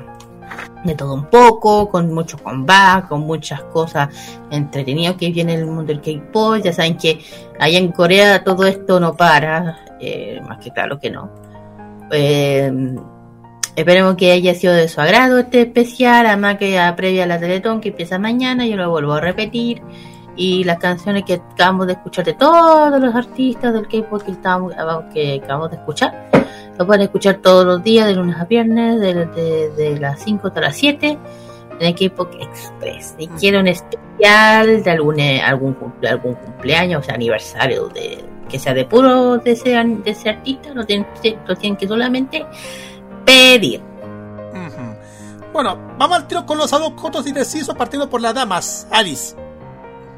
de 0.84 0.96
todo 0.96 1.14
un 1.14 1.26
poco, 1.26 1.90
con 1.90 2.14
mucho 2.14 2.38
combate, 2.38 3.08
con 3.08 3.22
muchas 3.22 3.62
cosas 3.64 4.10
entretenidas 4.52 5.16
que 5.16 5.32
viene 5.32 5.56
el 5.56 5.66
mundo 5.66 5.84
del 5.84 6.02
K-pop. 6.02 6.58
Ya 6.64 6.74
saben 6.74 6.98
que 6.98 7.20
allá 7.60 7.78
en 7.78 7.92
Corea 7.92 8.44
todo 8.44 8.66
esto 8.66 9.00
no 9.00 9.16
para, 9.16 9.80
eh, 10.00 10.42
más 10.48 10.60
que 10.60 10.72
claro 10.72 11.00
que 11.00 11.10
no. 11.10 11.30
Eh, 12.12 12.72
esperemos 13.76 14.16
que 14.16 14.32
haya 14.32 14.56
sido 14.56 14.74
de 14.74 14.88
su 14.88 15.02
agrado 15.02 15.38
este 15.40 15.62
especial, 15.62 16.26
además 16.26 16.58
que 16.58 16.72
ya 16.72 16.96
previa 16.96 17.24
a 17.24 17.28
la 17.28 17.40
Teletón 17.40 17.82
que 17.82 17.90
empieza 17.90 18.18
mañana, 18.18 18.66
yo 18.66 18.76
lo 18.76 18.90
vuelvo 18.90 19.14
a 19.14 19.22
repetir. 19.22 19.82
Y 20.40 20.64
las 20.66 20.78
canciones 20.78 21.24
que 21.24 21.42
acabamos 21.54 21.88
de 21.88 21.94
escuchar 21.94 22.24
de 22.24 22.34
todos 22.36 23.02
los 23.02 23.16
artistas 23.16 23.74
del 23.74 23.88
K-pop 23.88 24.22
que, 24.22 24.34
que 25.14 25.42
acabamos 25.44 25.72
de 25.72 25.78
escuchar, 25.78 26.30
lo 26.78 26.86
pueden 26.86 27.02
escuchar 27.04 27.38
todos 27.38 27.66
los 27.66 27.84
días, 27.84 28.06
de 28.08 28.14
lunes 28.16 28.36
a 28.40 28.46
viernes, 28.46 29.00
de, 29.00 29.26
de- 29.26 29.70
de 29.72 30.00
las 30.00 30.22
5 30.24 30.48
hasta 30.48 30.62
las 30.62 30.76
7, 30.78 31.18
en 31.80 31.86
el 31.86 31.96
K-Pop 31.96 32.32
Express. 32.40 33.16
Si 33.18 33.28
quieren 33.28 33.62
un 33.62 33.68
especial 33.68 34.84
de 34.84 34.92
algún, 34.92 35.20
algún, 35.20 35.76
cumple- 35.80 36.10
algún 36.10 36.36
cumpleaños, 36.36 37.02
o 37.02 37.04
sea, 37.04 37.16
aniversario, 37.16 37.88
de 37.90 38.24
que 38.50 38.60
sea 38.60 38.74
de 38.74 38.86
puro 38.86 39.38
de 39.40 39.52
ese, 39.52 39.70
de 39.72 40.02
ese 40.12 40.30
artista, 40.30 40.70
lo 40.74 40.86
tienen, 40.86 41.06
lo 41.48 41.56
tienen 41.56 41.78
que 41.78 41.88
solamente 41.88 42.46
pedir. 43.26 43.82
Bueno, 45.54 45.78
vamos 45.98 46.18
al 46.18 46.28
tiro 46.28 46.46
con 46.46 46.58
los 46.58 46.70
saludos 46.70 46.94
cortos 47.02 47.26
y 47.28 47.34
precisos, 47.34 47.76
partiendo 47.76 48.10
por 48.10 48.22
las 48.22 48.34
damas. 48.34 48.88
Alice. 48.92 49.36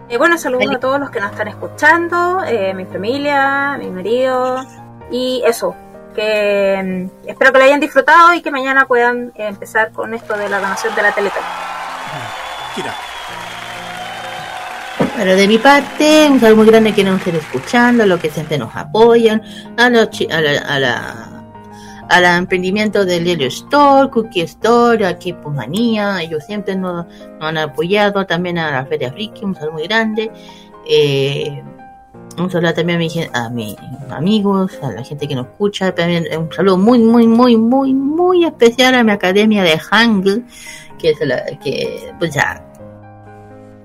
Eh, 0.09 0.17
bueno, 0.17 0.37
saludos 0.37 0.65
a 0.75 0.79
todos 0.79 0.99
los 0.99 1.09
que 1.11 1.19
nos 1.21 1.31
están 1.31 1.47
escuchando, 1.47 2.43
eh, 2.45 2.73
mi 2.73 2.83
familia, 2.85 3.77
mi 3.79 3.89
marido 3.89 4.57
y 5.11 5.41
eso. 5.45 5.75
Que 6.15 7.09
mm, 7.23 7.27
espero 7.29 7.51
que 7.53 7.59
lo 7.59 7.63
hayan 7.65 7.79
disfrutado 7.79 8.33
y 8.33 8.41
que 8.41 8.51
mañana 8.51 8.85
puedan 8.87 9.31
eh, 9.35 9.47
empezar 9.47 9.91
con 9.91 10.13
esto 10.13 10.37
de 10.37 10.49
la 10.49 10.59
donación 10.59 10.93
de 10.95 11.01
la 11.01 11.11
Teletón. 11.11 11.43
Kira. 12.75 12.93
Pero 15.17 15.35
de 15.35 15.47
mi 15.47 15.57
parte, 15.57 16.27
un 16.31 16.39
saludo 16.39 16.57
muy 16.57 16.67
grande 16.67 16.93
que 16.93 17.03
nos 17.03 17.17
estén 17.19 17.35
escuchando, 17.35 18.03
a 18.03 18.05
los 18.05 18.19
que 18.21 18.29
siempre 18.29 18.57
nos 18.57 18.73
apoyan, 18.75 19.41
a 19.77 19.89
los 19.89 20.09
chi- 20.11 20.29
a 20.31 20.39
la, 20.41 20.59
a 20.61 20.79
la 20.79 21.25
al 22.09 22.25
emprendimiento 22.25 23.05
de 23.05 23.19
Lelio 23.21 23.47
Store, 23.49 24.09
Cookie 24.09 24.41
Store, 24.41 25.05
a 25.05 25.15
Manía, 25.51 26.21
ellos 26.21 26.43
siempre 26.43 26.75
nos, 26.75 27.05
nos 27.05 27.41
han 27.41 27.57
apoyado, 27.57 28.25
también 28.25 28.57
a 28.57 28.71
la 28.71 28.85
Feria 28.85 29.11
Friki, 29.11 29.45
un 29.45 29.53
saludo 29.53 29.73
muy 29.73 29.83
grande. 29.83 30.31
Eh, 30.89 31.61
un 32.37 32.49
saludo 32.49 32.73
también 32.73 32.99
a, 32.99 32.99
mi, 33.01 33.09
a 33.33 33.49
mis 33.49 33.75
amigos, 34.11 34.77
a 34.81 34.91
la 34.91 35.03
gente 35.03 35.27
que 35.27 35.35
nos 35.35 35.47
escucha, 35.47 35.93
también 35.93 36.25
un 36.37 36.51
saludo 36.53 36.77
muy, 36.77 36.99
muy, 36.99 37.27
muy, 37.27 37.57
muy, 37.57 37.93
muy 37.93 38.45
especial 38.45 38.95
a 38.95 39.03
mi 39.03 39.11
academia 39.11 39.63
de 39.63 39.77
Hangul, 39.77 40.45
que 40.97 41.09
es 41.11 41.19
la 41.21 41.43
que, 41.63 42.11
pues 42.17 42.33
ya, 42.33 42.63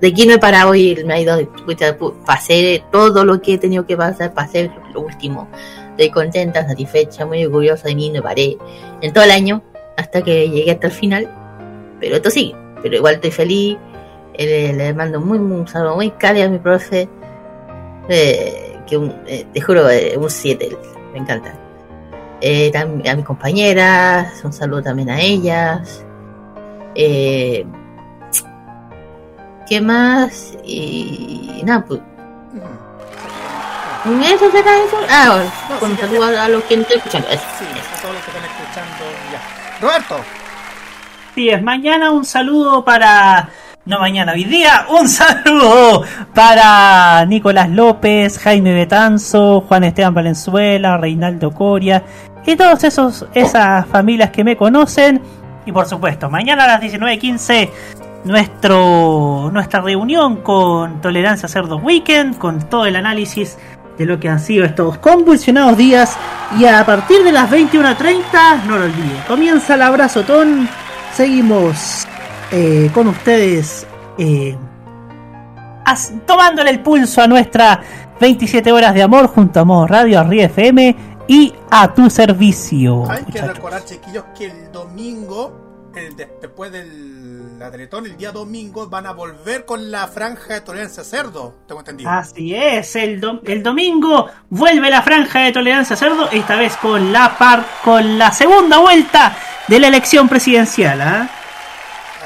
de 0.01 0.09
aquí 0.09 0.27
no 0.27 0.35
he 0.35 0.39
parado 0.39 0.75
y 0.75 1.03
me 1.05 1.15
ha 1.15 1.21
ido, 1.21 1.39
pucha, 1.65 1.97
pu- 1.99 2.15
pasé 2.25 2.85
todo 2.93 3.25
lo 3.25 3.41
que 3.41 3.55
he 3.55 3.59
tenido 3.59 3.87
que 3.87 3.97
pasar, 3.97 4.35
pasé 4.35 4.71
lo 4.93 5.01
último. 5.01 5.49
Estoy 5.93 6.11
contenta, 6.11 6.67
satisfecha, 6.67 7.25
muy 7.25 7.45
orgullosa 7.45 7.89
de 7.89 7.95
mí, 7.95 8.11
no 8.11 8.21
paré 8.23 8.59
en 9.01 9.13
todo 9.13 9.25
el 9.25 9.31
año 9.31 9.63
hasta 9.97 10.23
que 10.23 10.49
llegué 10.51 10.73
hasta 10.73 10.89
el 10.89 10.93
final. 10.93 11.29
Pero 12.01 12.17
esto 12.17 12.31
sigue, 12.31 12.55
pero 12.83 12.97
igual 12.97 13.15
estoy 13.15 13.31
feliz. 13.31 13.79
Eh, 14.35 14.73
le 14.77 14.93
mando 14.93 15.21
muy, 15.21 15.39
muy, 15.39 15.61
un 15.61 15.69
saludo 15.69 15.95
muy 15.95 16.11
cálido 16.11 16.47
a 16.47 16.51
mi 16.51 16.59
profe. 16.59 17.09
Eh, 18.09 18.79
que 18.87 18.97
un- 18.97 19.15
eh, 19.27 19.47
te 19.53 19.61
juro, 19.61 19.89
eh, 19.89 20.17
un 20.17 20.29
7, 20.31 20.77
me 21.13 21.19
encanta. 21.19 21.55
Eh, 22.41 22.71
tam- 22.73 23.07
a 23.09 23.15
mis 23.15 23.25
compañeras, 23.25 24.43
un 24.45 24.53
saludo 24.53 24.83
también 24.83 25.11
a 25.11 25.21
ellas. 25.21 26.05
Eh, 26.95 27.65
¿Qué 29.69 29.81
más? 29.81 30.53
Y 30.65 31.63
nada, 31.65 31.85
pues. 31.87 32.01
¿Eso 34.23 34.51
será 34.51 34.71
eso? 34.85 34.99
Ah, 35.09 35.43
No, 35.71 35.79
con 35.81 35.89
sí, 35.89 35.95
un 35.95 35.97
ya, 35.97 36.07
saludo 36.07 36.41
a 36.43 36.49
los 36.49 36.63
que 36.65 36.77
no 36.77 36.83
estoy 36.83 36.99
escuchando. 36.99 37.29
Eso. 37.29 37.43
Sí, 37.59 37.65
a 37.65 38.03
todos 38.03 38.15
los 38.15 38.23
que 38.25 38.31
están 38.31 38.45
escuchando 38.45 39.05
ya. 39.33 39.81
Roberto. 39.81 40.17
Sí, 41.35 41.49
es 41.49 41.63
mañana 41.63 42.11
un 42.11 42.25
saludo 42.27 42.85
para. 42.85 43.49
No 43.87 43.99
mañana, 43.99 44.33
hoy 44.33 44.45
día, 44.45 44.87
un 44.89 45.07
saludo 45.11 46.05
para 46.35 47.27
Nicolás 47.27 47.69
López, 47.69 48.39
Jaime 48.39 48.73
Betanzo, 48.73 49.61
Juan 49.69 49.85
Esteban 49.85 50.15
Valenzuela, 50.15 50.97
Reinaldo 50.97 51.51
Coria 51.51 52.03
y 52.47 52.57
todos 52.57 52.83
esos 52.83 53.27
esas 53.35 53.87
familias 53.87 54.31
que 54.31 54.43
me 54.43 54.57
conocen. 54.57 55.21
Y 55.67 55.73
por 55.73 55.85
supuesto, 55.85 56.31
mañana 56.31 56.65
a 56.65 56.67
las 56.69 56.81
19.15 56.81 57.69
nuestro, 58.25 59.51
nuestra 59.53 59.83
reunión 59.83 60.37
con 60.37 61.03
Tolerancia 61.03 61.47
Cerdo 61.47 61.77
Weekend, 61.77 62.39
con 62.39 62.67
todo 62.71 62.87
el 62.87 62.97
análisis 62.97 63.59
de 63.99 64.07
lo 64.07 64.19
que 64.19 64.31
han 64.31 64.41
sido 64.41 64.65
estos 64.65 64.97
convulsionados 64.97 65.77
días. 65.77 66.17
Y 66.59 66.65
a 66.65 66.87
partir 66.87 67.23
de 67.23 67.33
las 67.33 67.51
21.30, 67.51 68.65
no 68.67 68.79
lo 68.79 68.87
olviden, 68.87 69.23
comienza 69.29 69.75
el 69.75 69.83
abrazotón. 69.83 70.71
Seguimos 71.13 72.04
eh, 72.53 72.91
con 72.93 73.09
ustedes 73.09 73.87
eh, 74.19 74.57
tomándole 76.27 76.71
el 76.71 76.81
pulso 76.81 77.23
a 77.23 77.27
nuestra 77.27 77.81
27 78.21 78.71
horas 78.73 78.95
de 78.95 79.03
amor 79.03 79.27
junto 79.29 79.61
a 79.61 79.65
Modo 79.65 79.87
Radio, 79.87 80.21
a 80.21 80.23
FM 80.35 80.97
y 81.27 81.53
a 81.71 81.93
tu 81.93 82.09
servicio. 82.11 83.11
Hay 83.11 83.25
que 83.25 83.41
recordar, 83.41 83.85
chiquillos, 83.85 84.25
que 84.37 84.47
el 84.47 84.73
domingo, 84.73 85.91
el 85.97 86.15
de- 86.17 86.29
después 86.41 86.71
de 86.73 86.85
la 87.59 87.71
Teletón, 87.71 88.07
el 88.07 88.17
día 88.17 88.31
domingo, 88.33 88.89
van 88.89 89.07
a 89.07 89.13
volver 89.13 89.65
con 89.65 89.91
la 89.91 90.07
franja 90.09 90.55
de 90.55 90.61
tolerancia 90.61 91.03
cerdo. 91.05 91.55
Tengo 91.67 91.81
entendido. 91.81 92.11
Así 92.11 92.55
es, 92.55 92.95
el, 92.97 93.41
el 93.45 93.63
domingo 93.63 94.27
vuelve 94.51 94.91
la 94.91 95.03
franja 95.03 95.41
de 95.41 95.53
tolerancia 95.53 95.97
cerdo, 95.97 96.29
esta 96.31 96.57
vez 96.57 96.77
con 96.77 97.13
la 97.13 97.37
par 97.39 97.65
con 97.85 98.19
la 98.19 98.31
segunda 98.33 98.79
vuelta 98.79 99.37
de 99.69 99.79
la 99.81 99.89
elección 99.89 100.29
presidencial. 100.29 101.01
¿ah? 101.01 101.29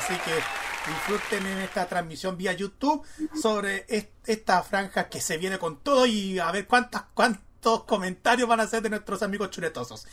Así 0.09 0.19
que 0.25 0.91
disfruten 0.91 1.47
en 1.47 1.59
esta 1.59 1.87
transmisión 1.87 2.39
vía 2.39 2.53
YouTube 2.55 3.05
sobre 3.41 3.85
est- 3.89 4.09
esta 4.27 4.63
franja 4.63 5.09
que 5.11 5.21
se 5.21 5.37
viene 5.37 5.59
con 5.59 5.81
todo 5.81 6.07
y 6.07 6.39
a 6.39 6.51
ver 6.51 6.67
cuántas, 6.67 7.03
cuántos 7.13 7.85
comentarios 7.85 8.49
van 8.49 8.61
a 8.61 8.63
hacer 8.63 8.81
de 8.83 8.89
nuestros 8.89 9.23
amigos 9.23 9.51
chuletosos. 9.51 10.07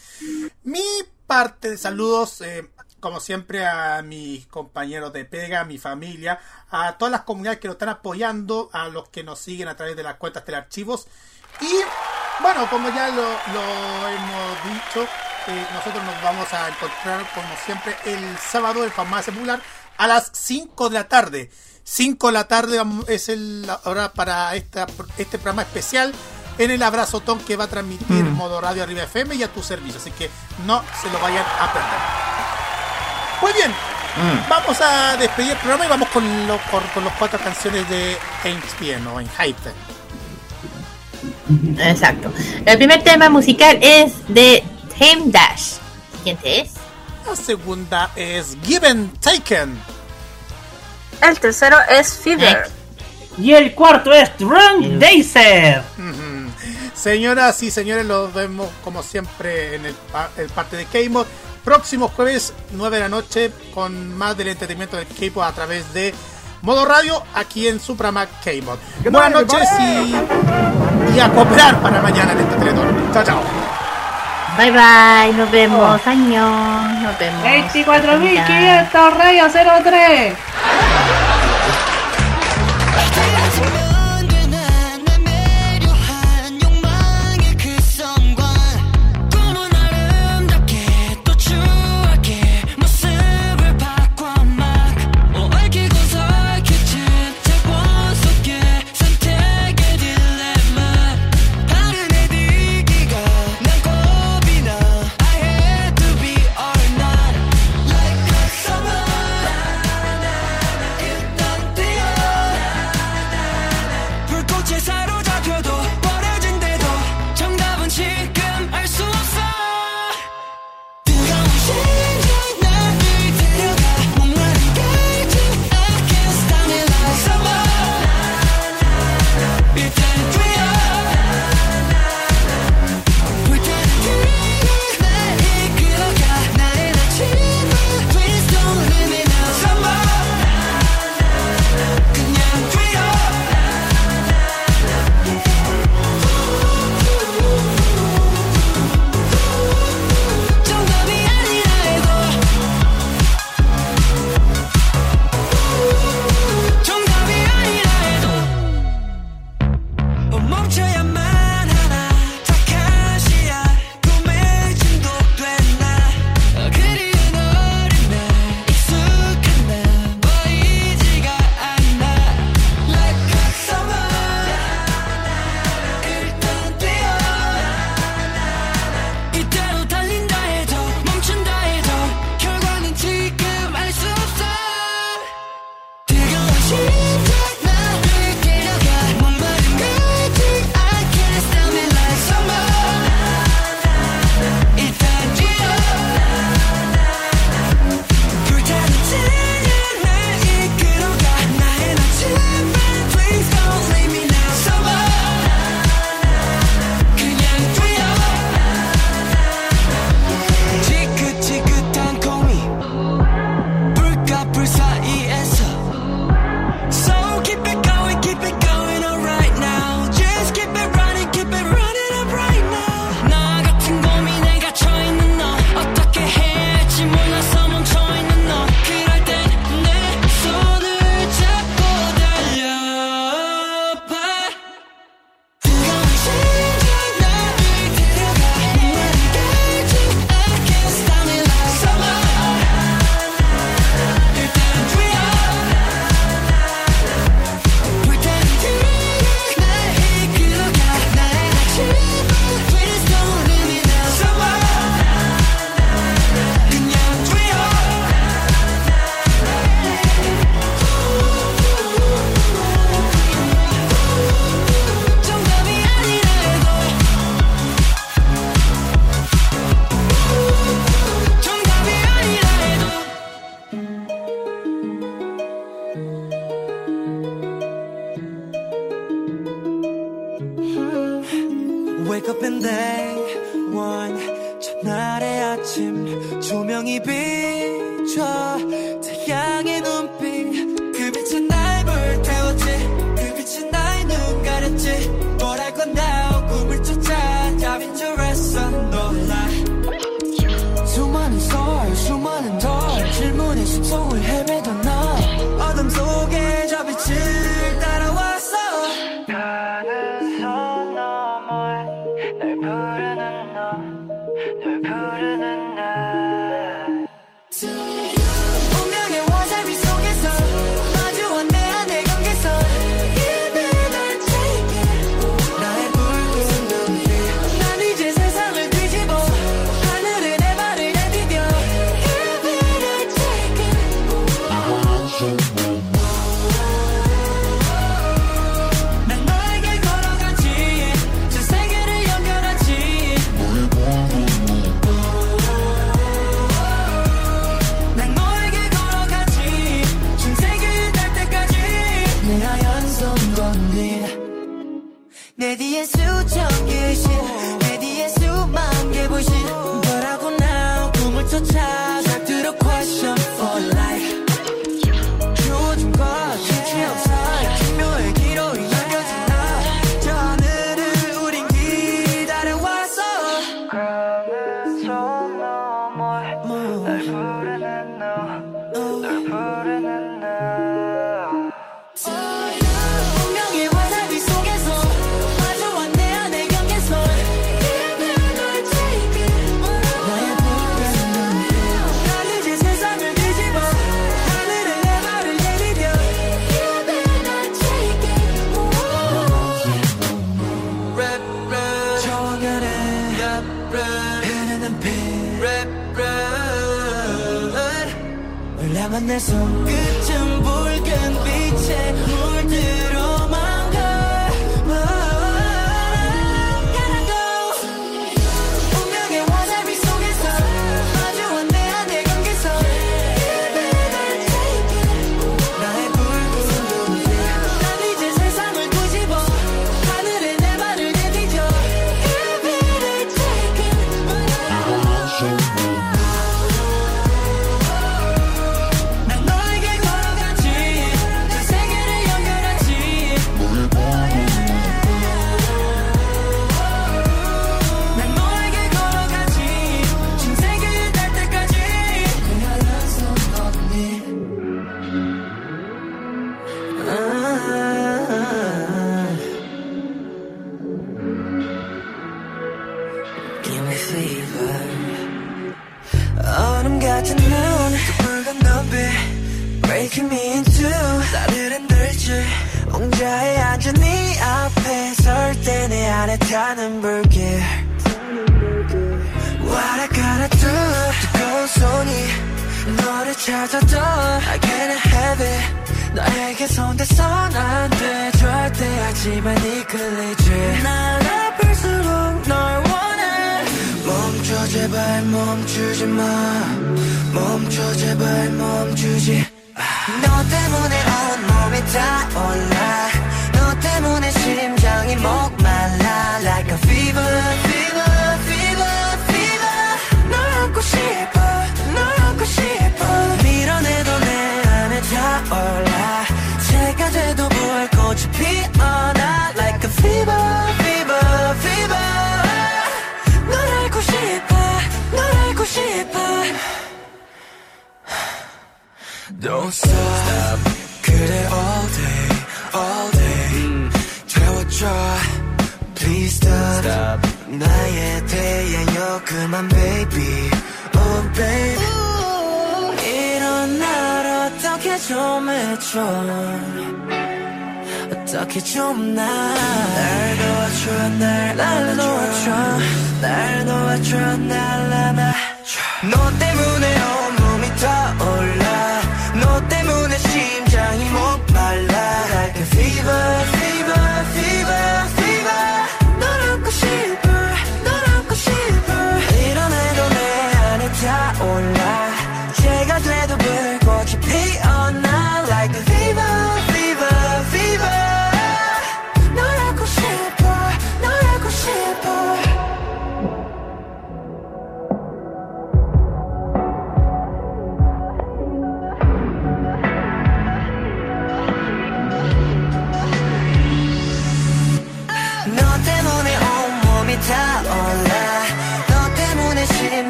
Mi 0.64 0.84
parte 1.26 1.70
de 1.70 1.78
saludos, 1.78 2.42
eh, 2.42 2.70
como 3.00 3.22
siempre, 3.22 3.66
a 3.66 4.02
mis 4.02 4.48
compañeros 4.48 5.14
de 5.14 5.24
pega, 5.24 5.62
a 5.62 5.66
mi 5.66 5.78
familia, 5.78 6.40
a 6.72 6.98
todas 6.98 7.12
las 7.12 7.22
comunidades 7.22 7.60
que 7.62 7.68
nos 7.70 7.76
están 7.76 7.90
apoyando, 7.90 8.70
a 8.74 8.90
los 8.90 9.08
que 9.10 9.24
nos 9.24 9.40
siguen 9.40 9.70
a 9.70 9.78
través 9.78 9.96
de 9.96 10.04
las 10.04 10.16
cuentas 10.16 10.44
telearchivos. 10.44 11.08
Y 11.62 11.72
bueno, 12.42 12.70
como 12.70 12.90
ya 12.90 13.08
lo, 13.10 13.22
lo 13.24 14.08
hemos 14.10 14.64
dicho, 14.66 15.04
eh, 15.48 15.68
nosotros 15.74 16.04
nos 16.04 16.22
vamos 16.22 16.52
a 16.54 16.68
encontrar 16.68 17.26
como 17.34 17.48
siempre 17.66 17.96
el 18.06 18.38
sábado 18.40 18.84
en 18.84 18.92
Farmacia 18.92 19.32
Popular 19.32 19.62
a 19.98 20.08
las 20.08 20.32
5 20.34 20.90
de 20.90 20.94
la 20.96 21.08
tarde. 21.08 21.50
5 21.84 22.28
de 22.28 22.34
la 22.34 22.48
tarde 22.48 22.82
es 23.08 23.30
el- 23.30 23.66
la 23.68 23.80
hora 23.86 24.12
para 24.14 24.56
esta, 24.56 24.88
este 25.18 25.38
programa 25.38 25.62
especial 25.64 26.14
en 26.58 26.72
el 26.72 26.82
abrazotón 26.84 27.40
que 27.40 27.56
va 27.56 27.66
a 27.66 27.68
transmitir 27.68 28.24
Mm. 28.24 28.34
Modo 28.36 28.60
Radio 28.62 28.84
Arriba 28.84 29.04
FM 29.04 29.36
y 29.36 29.44
a 29.44 29.50
tu 29.50 29.62
servicio. 29.62 30.00
Así 30.00 30.12
que 30.12 30.30
no 30.66 30.82
se 31.02 31.10
lo 31.12 31.20
vayan 31.20 31.44
a 31.60 31.72
perder. 31.74 32.00
Muy 33.42 33.54
bien, 33.54 33.72
Mm. 33.72 34.50
vamos 34.50 34.80
a 34.82 35.18
despedir 35.18 35.52
el 35.52 35.58
programa 35.58 35.86
y 35.86 35.90
vamos 35.90 36.10
con, 36.10 36.48
lo- 36.48 36.60
con, 36.72 36.82
con 36.94 37.04
las 37.06 37.14
cuatro 37.18 37.38
canciones 37.40 37.88
de 37.90 38.18
ESPN 38.44 39.06
o 39.08 39.20
en 39.20 39.30
Hype. 39.30 39.72
Exacto. 41.80 42.32
El 42.66 42.78
primer 42.78 43.04
tema 43.04 43.30
musical 43.30 43.78
es 43.82 44.14
de 44.28 44.64
Time 44.98 45.24
Dash. 45.32 45.74
Siguiente 46.18 46.62
es. 46.62 46.72
La 47.28 47.36
segunda 47.36 48.12
es 48.16 48.58
Given 48.64 49.12
Taken. 49.20 49.78
El 51.22 51.40
tercero 51.40 51.78
es 51.90 52.14
Fever. 52.14 52.70
Y 53.38 53.54
el 53.54 53.74
cuarto 53.74 54.14
es 54.14 54.32
Run 54.40 55.00
Dazer. 55.00 55.82
Ujú. 55.98 56.36
Señoras 56.94 57.62
y 57.64 57.72
señores, 57.72 58.06
los 58.06 58.34
vemos 58.34 58.70
como 58.84 59.04
siempre 59.04 59.76
en 59.76 59.86
el, 59.86 59.96
el 60.38 60.50
parte 60.50 60.78
de 60.78 60.86
K-Mod. 60.86 61.26
Próximo 61.64 62.10
jueves, 62.10 62.54
9 62.72 62.98
de 62.98 63.04
la 63.04 63.10
noche, 63.10 63.52
con 63.74 64.16
más 64.16 64.38
del 64.38 64.50
entretenimiento 64.50 64.98
del 64.98 65.08
K-Pop 65.08 65.44
a 65.44 65.52
través 65.52 65.94
de 65.94 66.14
Modo 66.62 66.86
Radio, 66.86 67.22
aquí 67.34 67.68
en 67.68 67.80
su 67.80 67.96
programa 67.98 68.28
K-Mod. 68.44 68.78
Buenas 69.12 69.32
noches 69.32 69.68
y, 69.80 71.16
y 71.16 71.20
a 71.20 71.30
cooperar 71.32 71.82
para 71.82 72.02
mañana 72.02 72.32
en 72.32 72.40
este 72.40 72.56
Teletón. 72.56 73.12
Chao, 73.14 73.24
chao. 73.24 73.42
Bye 74.58 74.72
bye, 74.72 75.34
nos 75.34 75.52
vemos. 75.52 76.08
Años, 76.08 77.02
nos 77.02 77.18
vemos. 77.20 77.44
24.500 77.44 79.14
rayos 79.18 79.52
03. 79.54 80.34